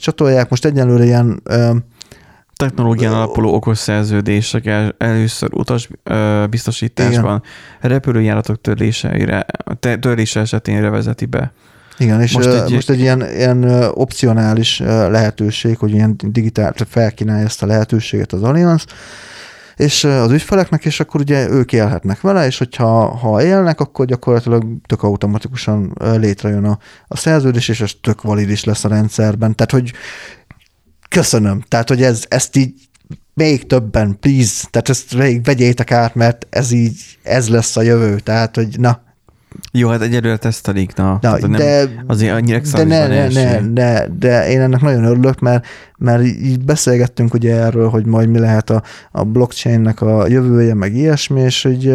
csatolják. 0.00 0.48
Most 0.48 0.64
egyenlőre 0.64 1.04
ilyen 1.04 1.42
Technológián 2.62 3.12
alapuló 3.12 3.54
okos 3.54 3.78
szerződések 3.78 4.66
el, 4.66 4.94
először 4.98 5.48
utas 5.52 5.88
ö, 6.02 6.44
biztosításban 6.50 7.42
repülőjáratok 7.80 8.60
törléseire, 8.60 9.46
törlése 10.00 10.40
esetén 10.40 10.90
vezeti 10.90 11.24
be. 11.24 11.52
Igen, 11.98 12.20
és 12.20 12.32
Most 12.32 12.48
egy- 12.48 12.72
most 12.72 12.90
egy 12.90 13.00
ilyen, 13.00 13.20
ilyen 13.30 13.64
opcionális 13.92 14.78
lehetőség, 14.86 15.78
hogy 15.78 15.90
ilyen 15.90 16.16
digitál, 16.26 16.74
felkínálja 16.88 17.44
ezt 17.44 17.62
a 17.62 17.66
lehetőséget 17.66 18.32
az 18.32 18.42
Allianz, 18.42 18.84
és 19.76 20.04
az 20.04 20.30
ügyfeleknek, 20.30 20.84
és 20.84 21.00
akkor 21.00 21.20
ugye 21.20 21.48
ők 21.48 21.72
élhetnek 21.72 22.20
vele, 22.20 22.46
és 22.46 22.58
hogyha 22.58 23.16
ha 23.16 23.42
élnek, 23.42 23.80
akkor 23.80 24.06
gyakorlatilag 24.06 24.64
tök 24.86 25.02
automatikusan 25.02 25.94
létrejön 26.16 26.64
a, 26.64 26.78
a 27.06 27.16
szerződés, 27.16 27.68
és 27.68 27.80
ez 27.80 27.90
tök 28.00 28.22
valid 28.22 28.50
is 28.50 28.64
lesz 28.64 28.84
a 28.84 28.88
rendszerben. 28.88 29.54
Tehát, 29.54 29.70
hogy 29.72 29.92
köszönöm. 31.12 31.64
Tehát, 31.68 31.88
hogy 31.88 32.02
ez, 32.02 32.24
ezt 32.28 32.56
így 32.56 32.74
még 33.34 33.66
többen, 33.66 34.16
please, 34.20 34.66
tehát 34.70 34.88
ezt 34.88 35.14
még 35.14 35.44
vegyétek 35.44 35.90
át, 35.90 36.14
mert 36.14 36.46
ez 36.50 36.70
így, 36.70 37.18
ez 37.22 37.48
lesz 37.48 37.76
a 37.76 37.82
jövő. 37.82 38.18
Tehát, 38.18 38.54
hogy 38.54 38.78
na, 38.78 39.00
Jó, 39.72 39.88
hát 39.88 40.02
egyelőre 40.02 40.36
tesztelik, 40.36 40.94
na. 40.94 41.10
na 41.10 41.18
Tehát 41.18 41.40
nem, 41.40 41.50
de 41.52 41.88
azért 42.06 42.34
annyira 42.34 42.60
de 42.72 42.84
ne, 42.84 43.06
ne, 43.06 43.28
ne, 43.28 43.60
ne, 43.60 44.06
de 44.06 44.50
én 44.50 44.60
ennek 44.60 44.80
nagyon 44.80 45.04
örülök, 45.04 45.38
mert, 45.38 45.66
mert 45.98 46.24
így 46.24 46.64
beszélgettünk 46.64 47.34
ugye 47.34 47.54
erről, 47.54 47.88
hogy 47.88 48.06
majd 48.06 48.28
mi 48.28 48.38
lehet 48.38 48.70
a, 48.70 48.82
a 49.12 49.24
blockchainnek 49.24 50.00
a 50.00 50.26
jövője, 50.26 50.74
meg 50.74 50.94
ilyesmi, 50.96 51.40
és 51.40 51.62
hogy 51.62 51.86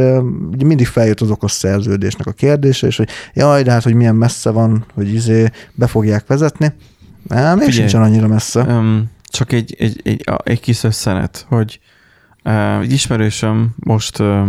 ugye 0.52 0.66
mindig 0.66 0.88
feljött 0.88 1.22
az 1.22 1.30
okos 1.30 1.52
szerződésnek 1.52 2.28
a 2.28 2.32
kérdése, 2.32 2.88
és 2.88 2.98
hogy 2.98 3.10
jaj, 3.34 3.64
de 3.64 3.72
hát, 3.72 3.84
hogy 3.84 3.94
milyen 3.94 4.16
messze 4.16 4.50
van, 4.50 4.86
hogy 4.94 5.14
izé 5.14 5.52
be 5.74 5.88
fogják 5.88 6.28
vezetni. 6.28 6.74
Nem, 7.28 7.58
még 7.58 7.68
Figyelj. 7.68 7.72
sincsen 7.72 8.02
annyira 8.02 8.28
messze. 8.28 8.62
Um, 8.62 9.12
csak 9.24 9.52
egy, 9.52 9.76
egy, 9.80 10.02
egy, 10.04 10.24
egy 10.44 10.60
kis 10.60 10.84
összenet, 10.84 11.46
hogy 11.48 11.80
uh, 12.44 12.80
egy 12.80 12.92
ismerősöm 12.92 13.76
most 13.76 14.20
uh, 14.20 14.48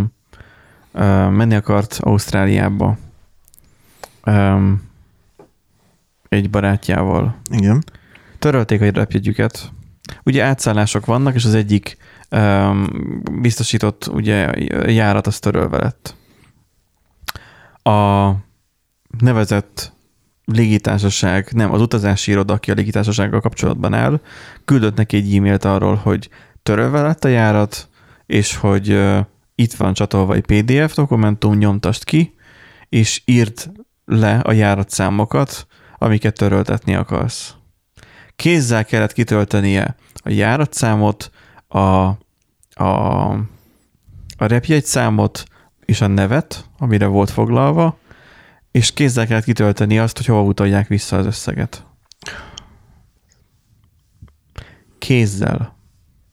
uh, 0.93 1.31
menni 1.31 1.55
akart 1.55 1.99
Ausztráliába 2.01 2.97
um, 4.27 4.83
egy 6.29 6.51
barátjával. 6.51 7.37
Igen. 7.51 7.85
Törölték 8.39 8.81
a 8.81 8.91
repjegyüket. 8.91 9.73
Ugye 10.25 10.45
átszállások 10.45 11.07
vannak, 11.07 11.35
és 11.35 11.45
az 11.45 11.55
egyik 11.55 11.97
um, 12.31 12.87
biztosított 13.41 14.07
ugye, 14.07 14.51
járat 14.91 15.27
az 15.27 15.39
törölve 15.39 15.79
lett. 15.79 16.15
A 17.83 18.31
nevezett 19.19 19.93
légitársaság, 20.53 21.49
nem, 21.53 21.73
az 21.73 21.81
utazási 21.81 22.31
iroda, 22.31 22.53
aki 22.55 22.71
a 22.71 22.75
légitársasággal 22.75 23.41
kapcsolatban 23.41 23.95
áll, 23.95 24.21
küldött 24.65 24.97
neki 24.97 25.17
egy 25.17 25.37
e-mailt 25.37 25.65
arról, 25.65 25.95
hogy 25.95 26.29
törölve 26.63 27.01
lett 27.01 27.25
a 27.25 27.29
járat, 27.29 27.89
és 28.27 28.57
hogy 28.57 28.93
uh, 28.93 29.19
itt 29.55 29.75
van 29.75 29.95
csatolva 29.95 30.35
egy 30.35 30.47
PDF 30.47 30.95
dokumentum, 30.95 31.55
nyomtast 31.55 32.05
ki, 32.05 32.35
és 32.89 33.23
írd 33.25 33.71
le 34.05 34.39
a 34.39 34.53
járatszámokat, 34.53 35.67
amiket 35.99 36.35
töröltetni 36.35 36.95
akarsz. 36.95 37.55
Kézzel 38.37 38.85
kellett 38.85 39.13
kitöltenie 39.13 39.97
a 40.15 40.31
járatszámot, 40.31 41.31
a, 41.69 41.79
a, 41.79 43.31
a 44.37 44.47
repjegyszámot 44.47 45.45
és 45.85 46.01
a 46.01 46.07
nevet, 46.07 46.65
amire 46.79 47.07
volt 47.07 47.31
foglalva, 47.31 47.99
és 48.71 48.93
kézzel 48.93 49.27
kellett 49.27 49.45
kitölteni 49.45 49.99
azt, 49.99 50.17
hogy 50.17 50.27
hova 50.27 50.43
utalják 50.43 50.89
vissza 50.89 51.17
az 51.17 51.27
összeget. 51.27 51.87
Kézzel. 54.99 55.77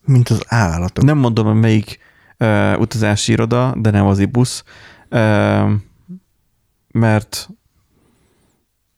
Mint 0.05 0.29
az 0.29 0.43
állatok. 0.47 1.03
Nem 1.03 1.17
mondom, 1.17 1.45
hogy 1.45 1.59
melyik 1.59 1.99
uh, 2.39 2.79
utazási 2.79 3.31
iroda, 3.31 3.73
de 3.77 3.89
nem 3.89 4.05
az 4.05 4.19
IBUS, 4.19 4.63
uh, 5.09 5.71
mert 6.91 7.49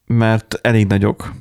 mert 0.07 0.59
elég 0.61 0.87
nagyok. 0.87 1.33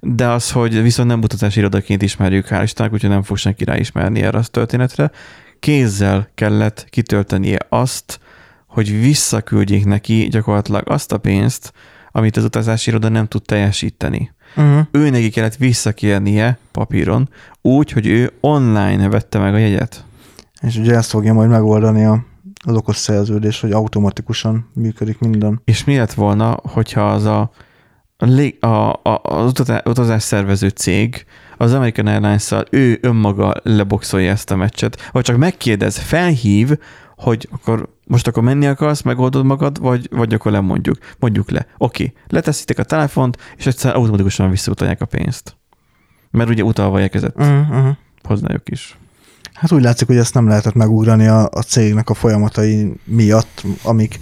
De 0.00 0.28
az, 0.28 0.50
hogy 0.50 0.82
viszont 0.82 1.08
nem 1.08 1.22
utazási 1.22 1.58
irodaként 1.58 2.02
ismerjük, 2.02 2.46
hál' 2.48 2.60
Istennek, 2.62 2.92
úgyhogy 2.92 3.10
nem 3.10 3.22
fog 3.22 3.36
senki 3.36 3.64
ráismerni 3.64 4.22
erre 4.22 4.38
a 4.38 4.42
történetre, 4.42 5.10
kézzel 5.60 6.30
kellett 6.34 6.86
kitöltenie 6.90 7.58
azt, 7.68 8.20
hogy 8.70 9.00
visszaküldjék 9.00 9.84
neki 9.84 10.28
gyakorlatilag 10.30 10.82
azt 10.90 11.12
a 11.12 11.18
pénzt, 11.18 11.72
amit 12.12 12.36
az 12.36 12.44
utazási 12.44 12.90
iroda 12.90 13.08
nem 13.08 13.26
tud 13.26 13.42
teljesíteni. 13.42 14.32
Uh-huh. 14.56 14.86
Ő 14.90 15.10
neki 15.10 15.30
kellett 15.30 15.56
visszakérnie 15.56 16.58
papíron, 16.72 17.28
úgy, 17.62 17.90
hogy 17.90 18.06
ő 18.06 18.32
online 18.40 19.08
vette 19.08 19.38
meg 19.38 19.54
a 19.54 19.58
jegyet. 19.58 20.04
És 20.60 20.76
ugye 20.76 20.94
ezt 20.94 21.10
fogja 21.10 21.32
majd 21.32 21.50
megoldani 21.50 22.04
a, 22.04 22.24
az 22.64 22.74
okos 22.74 22.96
szerződés, 22.96 23.60
hogy 23.60 23.72
automatikusan 23.72 24.70
működik 24.74 25.18
minden. 25.18 25.60
És 25.64 25.84
mi 25.84 25.96
lett 25.96 26.12
volna, 26.12 26.56
hogyha 26.62 27.10
az 27.10 27.24
a, 27.24 27.50
a, 28.16 28.66
a, 28.66 29.00
a 29.02 29.20
az 29.22 29.50
utazá- 29.50 29.88
utazás 29.88 30.22
szervező 30.22 30.68
cég 30.68 31.26
az 31.56 31.72
American 31.72 32.06
airlines 32.06 32.54
ő 32.70 32.98
önmaga 33.02 33.54
leboxolja 33.62 34.30
ezt 34.30 34.50
a 34.50 34.56
meccset, 34.56 35.08
vagy 35.12 35.24
csak 35.24 35.36
megkérdez, 35.36 35.98
felhív, 35.98 36.70
hogy 37.20 37.48
akkor 37.50 37.88
most 38.06 38.26
akkor 38.26 38.42
menni 38.42 38.66
akarsz, 38.66 39.02
megoldod 39.02 39.44
magad, 39.44 39.80
vagy, 39.80 40.08
vagy 40.10 40.34
akkor 40.34 40.52
lemondjuk. 40.52 40.98
Mondjuk 41.18 41.50
le. 41.50 41.66
Oké, 41.78 42.02
okay. 42.02 42.16
leteszitek 42.26 42.78
a 42.78 42.82
telefont, 42.82 43.36
és 43.56 43.66
egyszer 43.66 43.96
automatikusan 43.96 44.50
visszautalják 44.50 45.00
a 45.00 45.04
pénzt. 45.04 45.56
Mert 46.30 46.50
ugye 46.50 46.62
utalva 46.62 47.00
érkezett 47.00 47.36
Uh-huh. 47.36 47.70
uh-huh. 47.70 47.96
hozzájuk 48.22 48.68
is. 48.68 48.98
Hát 49.52 49.72
úgy 49.72 49.82
látszik, 49.82 50.06
hogy 50.06 50.16
ezt 50.16 50.34
nem 50.34 50.48
lehetett 50.48 50.74
megugrani 50.74 51.26
a, 51.26 51.48
a 51.52 51.62
cégnek 51.62 52.10
a 52.10 52.14
folyamatai 52.14 52.92
miatt, 53.04 53.62
amik... 53.82 54.20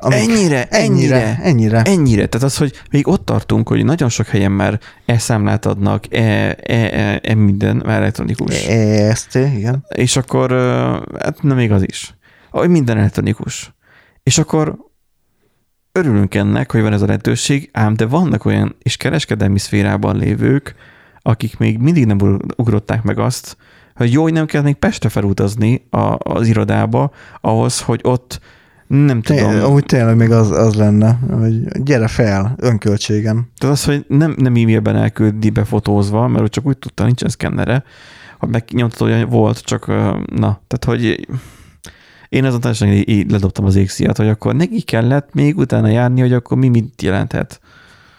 amik 0.00 0.18
Ennyire, 0.18 0.66
ennyire. 0.68 1.38
ennyire. 1.42 1.82
Ennyire. 1.82 2.26
Tehát 2.26 2.46
az, 2.46 2.56
hogy 2.56 2.72
még 2.90 3.08
ott 3.08 3.24
tartunk, 3.24 3.68
hogy 3.68 3.84
nagyon 3.84 4.08
sok 4.08 4.26
helyen 4.26 4.52
már 4.52 4.80
e-számlát 5.06 5.66
adnak, 5.66 6.14
e, 6.14 6.20
e, 6.20 6.56
e, 6.66 7.20
e 7.22 7.34
minden, 7.34 7.82
már 7.84 8.00
elektronikus. 8.00 8.66
EST, 8.66 9.34
igen. 9.34 9.84
És 9.94 10.16
akkor, 10.16 10.50
hát 11.20 11.42
nem 11.42 11.56
még 11.56 11.72
az 11.72 11.82
is. 11.86 12.14
Hogy 12.50 12.68
minden 12.68 12.98
elektronikus. 12.98 13.72
És 14.22 14.38
akkor 14.38 14.76
örülünk 15.92 16.34
ennek, 16.34 16.72
hogy 16.72 16.82
van 16.82 16.92
ez 16.92 17.02
a 17.02 17.06
lehetőség, 17.06 17.70
ám 17.72 17.94
de 17.94 18.06
vannak 18.06 18.44
olyan 18.44 18.76
és 18.82 18.96
kereskedelmi 18.96 19.58
szférában 19.58 20.16
lévők, 20.16 20.74
akik 21.22 21.58
még 21.58 21.78
mindig 21.78 22.06
nem 22.06 22.40
ugrották 22.56 23.02
meg 23.02 23.18
azt, 23.18 23.56
hogy 23.94 24.12
jó, 24.12 24.22
hogy 24.22 24.32
nem 24.32 24.46
kell 24.46 24.62
még 24.62 24.74
Pestre 24.74 25.08
felutazni 25.08 25.86
a, 25.90 26.16
az 26.18 26.48
irodába, 26.48 27.10
ahhoz, 27.40 27.80
hogy 27.80 28.00
ott 28.02 28.40
nem 28.88 29.22
tudom. 29.22 29.50
Té- 29.50 29.62
amúgy 29.62 29.84
tényleg 29.84 30.16
még 30.16 30.30
az, 30.30 30.50
az 30.50 30.74
lenne, 30.74 31.18
hogy 31.30 31.82
gyere 31.82 32.08
fel, 32.08 32.54
önköltségen. 32.56 33.50
Tehát 33.58 33.74
az, 33.74 33.84
hogy 33.84 34.04
nem, 34.08 34.34
nem 34.38 34.54
e-mailben 34.54 34.96
elküldi 34.96 35.50
befotózva, 35.50 36.28
mert 36.28 36.44
ő 36.44 36.48
csak 36.48 36.66
úgy 36.66 36.78
tudta, 36.78 37.04
nincsen 37.04 37.28
szkennere, 37.28 37.84
ha 38.38 38.46
megnyomtató 38.46 39.04
hogy 39.04 39.28
volt, 39.28 39.60
csak 39.60 39.86
na, 40.26 40.60
tehát 40.66 40.84
hogy 40.84 41.26
én 42.28 42.44
azon 42.44 42.60
teljesen 42.60 42.88
így, 42.88 43.08
így 43.08 43.30
ledobtam 43.30 43.64
az 43.64 43.76
égszíjat, 43.76 44.16
hogy 44.16 44.28
akkor 44.28 44.54
neki 44.54 44.80
kellett 44.80 45.34
még 45.34 45.56
utána 45.56 45.88
járni, 45.88 46.20
hogy 46.20 46.32
akkor 46.32 46.58
mi 46.58 46.68
mit 46.68 47.02
jelenthet. 47.02 47.60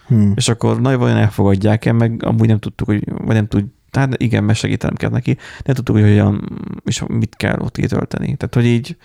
Hm. 0.07 0.31
És 0.35 0.49
akkor 0.49 0.81
nagy 0.81 0.97
vajon 0.97 1.17
elfogadják-e, 1.17 1.91
meg 1.91 2.23
amúgy 2.25 2.47
nem 2.47 2.59
tudtuk, 2.59 2.87
hogy, 2.87 3.03
vagy 3.07 3.35
nem 3.35 3.47
tud, 3.47 3.65
tehát 3.91 4.21
igen, 4.21 4.43
mert 4.43 4.59
segítenem 4.59 4.95
kell 4.95 5.09
neki, 5.09 5.37
nem 5.65 5.75
tudtuk, 5.75 5.95
hogy 5.95 6.03
hogyan, 6.03 6.61
és 6.83 7.03
mit 7.07 7.35
kell 7.35 7.59
ott 7.59 7.75
kitölteni. 7.75 8.35
Tehát, 8.35 8.55
hogy 8.55 8.65
így 8.65 8.97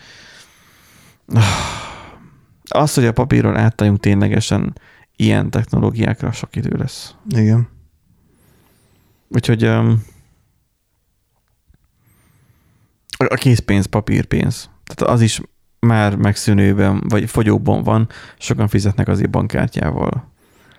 az, 2.69 2.95
hogy 2.95 3.07
a 3.07 3.13
papíron 3.13 3.57
átálljunk 3.57 4.01
ténylegesen 4.01 4.79
ilyen 5.17 5.51
technológiákra, 5.51 6.33
sok 6.33 6.57
idő 6.57 6.77
lesz. 6.77 7.15
Igen. 7.29 7.69
Úgyhogy 9.29 9.67
um, 9.67 10.03
a 13.17 13.35
készpénz, 13.35 13.87
papírpénz. 13.87 14.71
Tehát 14.85 15.15
az 15.15 15.21
is 15.21 15.41
már 15.79 16.17
megszűnőben, 16.17 17.03
vagy 17.09 17.31
fogyóban 17.31 17.83
van, 17.83 18.09
sokan 18.39 18.69
fizetnek 18.69 19.09
azért 19.09 19.31
bankkártyával. 19.31 20.33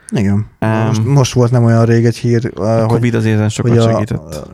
Igen. 0.09 0.47
Um, 0.61 0.69
most, 0.69 1.03
most 1.03 1.33
volt 1.33 1.51
nem 1.51 1.63
olyan 1.63 1.85
rég 1.85 2.05
egy 2.05 2.17
hír, 2.17 2.51
a 2.55 2.79
hogy, 2.79 2.87
Covid 2.87 3.13
az 3.13 3.25
ézen 3.25 3.49
sokat 3.49 3.71
hogy 3.71 3.81
segített. 3.81 4.49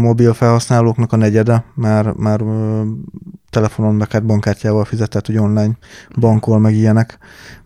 Mobil 0.00 0.34
felhasználóknak 0.34 1.12
a 1.12 1.16
negyede 1.16 1.64
már, 1.74 2.12
már 2.12 2.42
telefonon, 3.50 3.94
meg 3.94 4.12
hát 4.12 4.26
bankkártyával 4.26 4.84
fizetett, 4.84 5.26
hogy 5.26 5.36
online 5.38 5.78
bankol, 6.18 6.58
meg 6.58 6.74
ilyenek. 6.74 7.18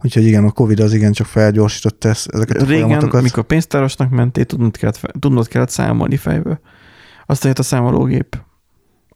Úgyhogy 0.03 0.25
igen, 0.25 0.45
a 0.45 0.51
Covid 0.51 0.81
az 0.81 0.93
igen 0.93 1.13
csak 1.13 1.27
felgyorsította 1.27 2.09
ezt, 2.09 2.29
ezeket 2.33 2.57
a 2.57 2.65
Régen, 2.65 2.83
folyamatokat. 2.83 3.23
mikor 3.23 3.45
pénztárosnak 3.45 4.11
mentél, 4.11 4.45
tudnod 4.45 4.77
kellett, 4.77 5.01
tudnod 5.19 5.49
kellett 5.49 5.71
számolni 5.71 6.17
fejből. 6.17 6.61
Aztán 7.27 7.49
jött 7.49 7.59
a 7.59 7.63
számológép. 7.63 8.43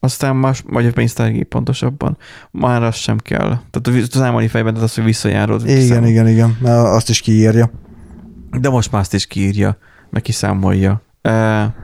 Aztán 0.01 0.37
más, 0.37 0.63
vagy 0.67 0.87
a 0.87 0.93
pénztárgép 0.93 1.49
pontosabban. 1.49 2.17
Már 2.51 2.83
az 2.83 2.95
sem 2.95 3.19
kell. 3.19 3.59
Tehát 3.71 4.07
a 4.13 4.19
számolni 4.19 4.49
fejben, 4.49 4.73
tehát 4.73 4.89
az, 4.89 4.95
hogy 4.95 5.05
visszajárod. 5.05 5.69
Igen, 5.69 5.87
számol. 5.87 6.09
igen, 6.09 6.29
igen. 6.29 6.57
Azt 6.69 7.09
is 7.09 7.21
kiírja. 7.21 7.71
De 8.61 8.69
most 8.69 8.93
már 8.93 9.01
azt 9.01 9.15
is 9.15 9.27
kiírja, 9.27 9.79
meg 10.11 10.23
kiszámolja. 10.23 11.03
E, 11.23 11.75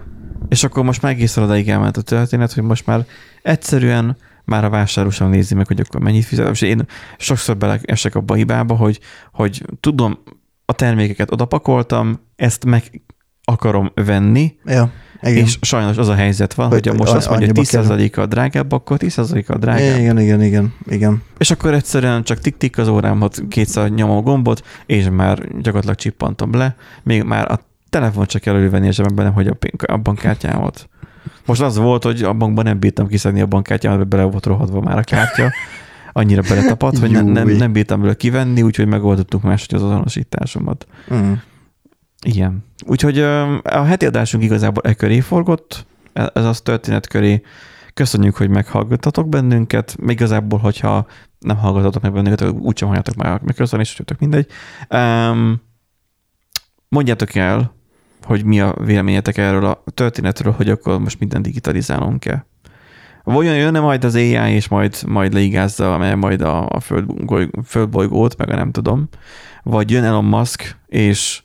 és 0.48 0.64
akkor 0.64 0.84
most 0.84 1.02
már 1.02 1.12
egész 1.12 1.36
odaig 1.36 1.68
elment 1.68 1.96
a 1.96 2.02
történet, 2.02 2.52
hogy 2.52 2.62
most 2.62 2.86
már 2.86 3.06
egyszerűen 3.42 4.16
már 4.44 4.64
a 4.64 4.70
vásárlósan 4.70 5.30
nézi 5.30 5.54
meg, 5.54 5.66
hogy 5.66 5.80
akkor 5.80 6.00
mennyit 6.00 6.24
fizetem. 6.24 6.52
És 6.52 6.60
én 6.60 6.86
sokszor 7.18 7.56
beleesek 7.56 8.14
abba 8.14 8.34
a 8.34 8.36
hibába, 8.36 8.74
hogy, 8.74 9.00
hogy 9.32 9.64
tudom, 9.80 10.18
a 10.64 10.72
termékeket 10.72 11.32
odapakoltam, 11.32 12.20
ezt 12.36 12.64
meg 12.64 13.02
akarom 13.44 13.90
venni, 13.94 14.54
ja, 14.64 14.92
igen. 15.22 15.36
és 15.44 15.58
sajnos 15.60 15.96
az 15.96 16.08
a 16.08 16.14
helyzet 16.14 16.54
van, 16.54 16.68
hogy, 16.68 16.86
hogy 16.86 16.98
most 16.98 17.12
azt 17.12 17.28
mondja, 17.28 17.46
hogy 17.46 17.68
10%-kal 17.70 18.26
drágább, 18.26 18.72
akkor 18.72 18.96
10%-kal 19.00 19.58
drágább. 19.58 19.98
Igen, 19.98 20.18
igen, 20.18 20.42
igen, 20.42 20.74
igen. 20.86 21.22
És 21.38 21.50
akkor 21.50 21.74
egyszerűen 21.74 22.22
csak 22.22 22.38
tik-tik 22.38 22.78
az 22.78 22.88
órámhoz 22.88 23.42
kétszer 23.48 23.90
nyomom 23.90 24.16
a 24.16 24.20
gombot, 24.20 24.66
és 24.86 25.08
már 25.12 25.38
gyakorlatilag 25.38 25.96
csippantom 25.96 26.54
le, 26.54 26.76
még 27.02 27.22
már 27.22 27.50
a 27.50 27.60
telefon 27.90 28.26
csak 28.26 28.46
elővenni 28.46 28.88
a 28.88 28.92
zsebemben, 28.92 29.24
nem 29.24 29.34
hogy 29.34 29.46
a, 29.46 29.56
a 29.92 29.96
bankkártyámat. 29.96 30.88
Most 31.46 31.60
az 31.60 31.76
volt, 31.76 32.04
hogy 32.04 32.22
a 32.22 32.32
bankban 32.32 32.64
nem 32.64 32.78
bírtam 32.78 33.06
kiszedni 33.06 33.40
a 33.40 33.46
bankkártyámat, 33.46 33.98
mert 33.98 34.10
bele 34.10 34.22
volt 34.22 34.46
rohadva 34.46 34.80
már 34.80 34.98
a 34.98 35.02
kártya. 35.02 35.50
Annyira 36.12 36.42
beletapadt, 36.48 36.98
hogy 36.98 37.10
nem, 37.10 37.26
nem, 37.26 37.48
nem 37.48 37.72
bírtam 37.72 37.98
belőle 37.98 38.16
kivenni, 38.16 38.62
úgyhogy 38.62 38.86
megoldottuk 38.86 39.42
máshogy 39.42 39.78
az 39.78 39.82
azonosításomat. 39.82 40.86
Mm. 41.14 41.32
Igen. 42.22 42.64
Úgyhogy 42.86 43.18
a 43.62 43.82
heti 43.84 44.06
adásunk 44.06 44.44
igazából 44.44 44.82
e 44.86 44.94
köré 44.94 45.20
forgott, 45.20 45.86
e, 46.12 46.30
ez 46.34 46.44
az 46.44 46.60
történet 46.60 47.06
köré. 47.06 47.42
Köszönjük, 47.94 48.36
hogy 48.36 48.48
meghallgattatok 48.48 49.28
bennünket. 49.28 49.96
Még 50.00 50.16
igazából, 50.16 50.58
hogyha 50.58 51.06
nem 51.38 51.56
hallgatatok 51.56 52.02
meg 52.02 52.12
bennünket, 52.12 52.50
úgysem 52.50 52.88
halljátok 52.88 53.14
meg, 53.14 53.42
meg 53.42 53.54
köszönni, 53.54 53.82
és 53.82 54.02
mindegy. 54.18 54.46
Um, 54.90 55.60
mondjátok 56.88 57.34
el, 57.34 57.74
hogy 58.30 58.44
mi 58.44 58.60
a 58.60 58.74
véleményetek 58.84 59.38
erről 59.38 59.64
a 59.64 59.82
történetről, 59.94 60.52
hogy 60.52 60.68
akkor 60.68 61.00
most 61.00 61.18
minden 61.18 61.42
digitalizálunk 61.42 62.20
kell. 62.20 62.44
Vajon 63.24 63.56
jönne 63.56 63.80
majd 63.80 64.04
az 64.04 64.14
AI, 64.14 64.52
és 64.52 64.68
majd, 64.68 64.96
majd 65.06 65.32
leigázza 65.32 66.14
majd 66.16 66.40
a, 66.40 66.68
a 66.68 66.80
föld, 66.80 67.10
földbolygót, 67.64 68.36
meg 68.36 68.50
a 68.50 68.54
nem 68.54 68.70
tudom, 68.70 69.08
vagy 69.62 69.90
jön 69.90 70.04
Elon 70.04 70.24
Musk, 70.24 70.76
és, 70.86 71.42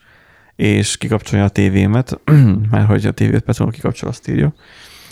és 0.56 0.98
kikapcsolja 0.98 1.45
a 1.45 1.49
tévémet, 1.49 2.20
mert 2.72 2.88
hogy 2.88 3.06
a 3.06 3.12
tévé 3.12 3.34
5 3.34 3.44
perc 3.44 3.72
kikapcsol, 3.72 4.10
azt 4.10 4.28
írja. 4.28 4.53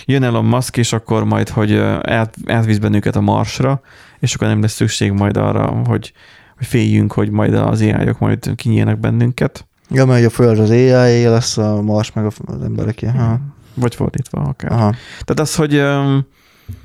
Jön 0.06 0.24
Elon 0.24 0.45
Musk, 0.45 0.78
és 0.78 0.94
akkor 0.94 1.24
majd, 1.24 1.50
hogy 1.50 1.76
át, 2.02 2.36
átvíz 2.45 2.80
bennünket 2.80 3.16
a 3.16 3.22
Marsra, 3.22 3.82
és 4.20 4.36
akkor 4.36 4.48
nem 4.48 4.62
lesz 4.62 4.74
szükség 4.74 5.12
majd 5.12 5.38
arra, 5.38 5.66
hogy, 5.68 6.14
hogy 6.58 6.66
féljünk, 6.66 7.12
hogy 7.12 7.30
majd 7.30 7.54
az 7.54 7.82
AI-ok 7.82 8.20
majd 8.20 8.56
kinyílnak 8.56 9.00
bennünket. 9.00 9.68
Ja, 9.89 10.05
mert 10.05 10.26
a 10.26 10.30
Föld 10.30 10.60
az 10.60 10.69
AI 10.69 11.26
lesz, 11.26 11.57
a 11.57 11.81
Mars 11.81 12.11
meg 12.11 12.26
az 12.26 12.61
emberek. 12.64 12.99
Aha. 13.03 13.39
Vagy 13.73 13.95
fordítva 13.95 14.41
akár. 14.41 14.72
Aha. 14.72 14.91
Tehát 15.10 15.39
az, 15.39 15.55
hogy 15.55 15.76
um, 15.76 16.26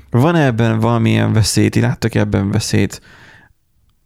van 0.09 0.35
-e 0.35 0.45
ebben 0.45 0.79
valamilyen 0.79 1.33
veszélyt, 1.33 1.75
láttok 1.75 2.15
-e 2.15 2.19
ebben 2.19 2.51
veszélyt, 2.51 3.01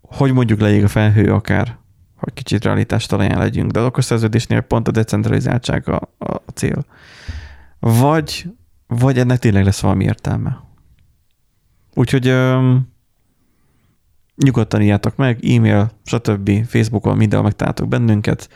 hogy 0.01 0.33
mondjuk 0.33 0.59
leég 0.59 0.83
a 0.83 0.87
felhő 0.87 1.33
akár, 1.33 1.77
hogy 2.15 2.33
kicsit 2.33 2.63
realitás 2.63 3.05
talaján 3.05 3.37
legyünk, 3.37 3.71
de 3.71 3.79
a 3.79 4.01
szerződésnél 4.01 4.61
pont 4.61 4.87
a 4.87 4.91
decentralizáltság 4.91 5.89
a, 5.89 6.09
a 6.17 6.41
cél. 6.53 6.85
Vagy, 7.79 8.45
vagy 8.87 9.19
ennek 9.19 9.39
tényleg 9.39 9.63
lesz 9.63 9.79
valami 9.79 10.03
értelme. 10.03 10.61
Úgyhogy 11.93 12.29
um, 12.29 12.91
nyugodtan 14.35 14.81
írjátok 14.81 15.15
meg, 15.15 15.45
e-mail, 15.45 15.91
stb. 16.03 16.65
Facebookon, 16.67 17.17
mindenhol 17.17 17.47
megtaláltok 17.47 17.87
bennünket. 17.87 18.49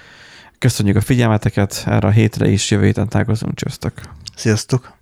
Köszönjük 0.60 0.96
a 0.96 1.02
figyelmeteket, 1.02 1.84
erre 1.86 2.08
a 2.08 2.12
hétre 2.12 2.48
is 2.48 2.72
jövő 2.72 2.86
héten 2.86 3.10
találkozunk, 3.10 3.56
csöztök. 3.56 4.02
Sziasztok! 4.36 4.97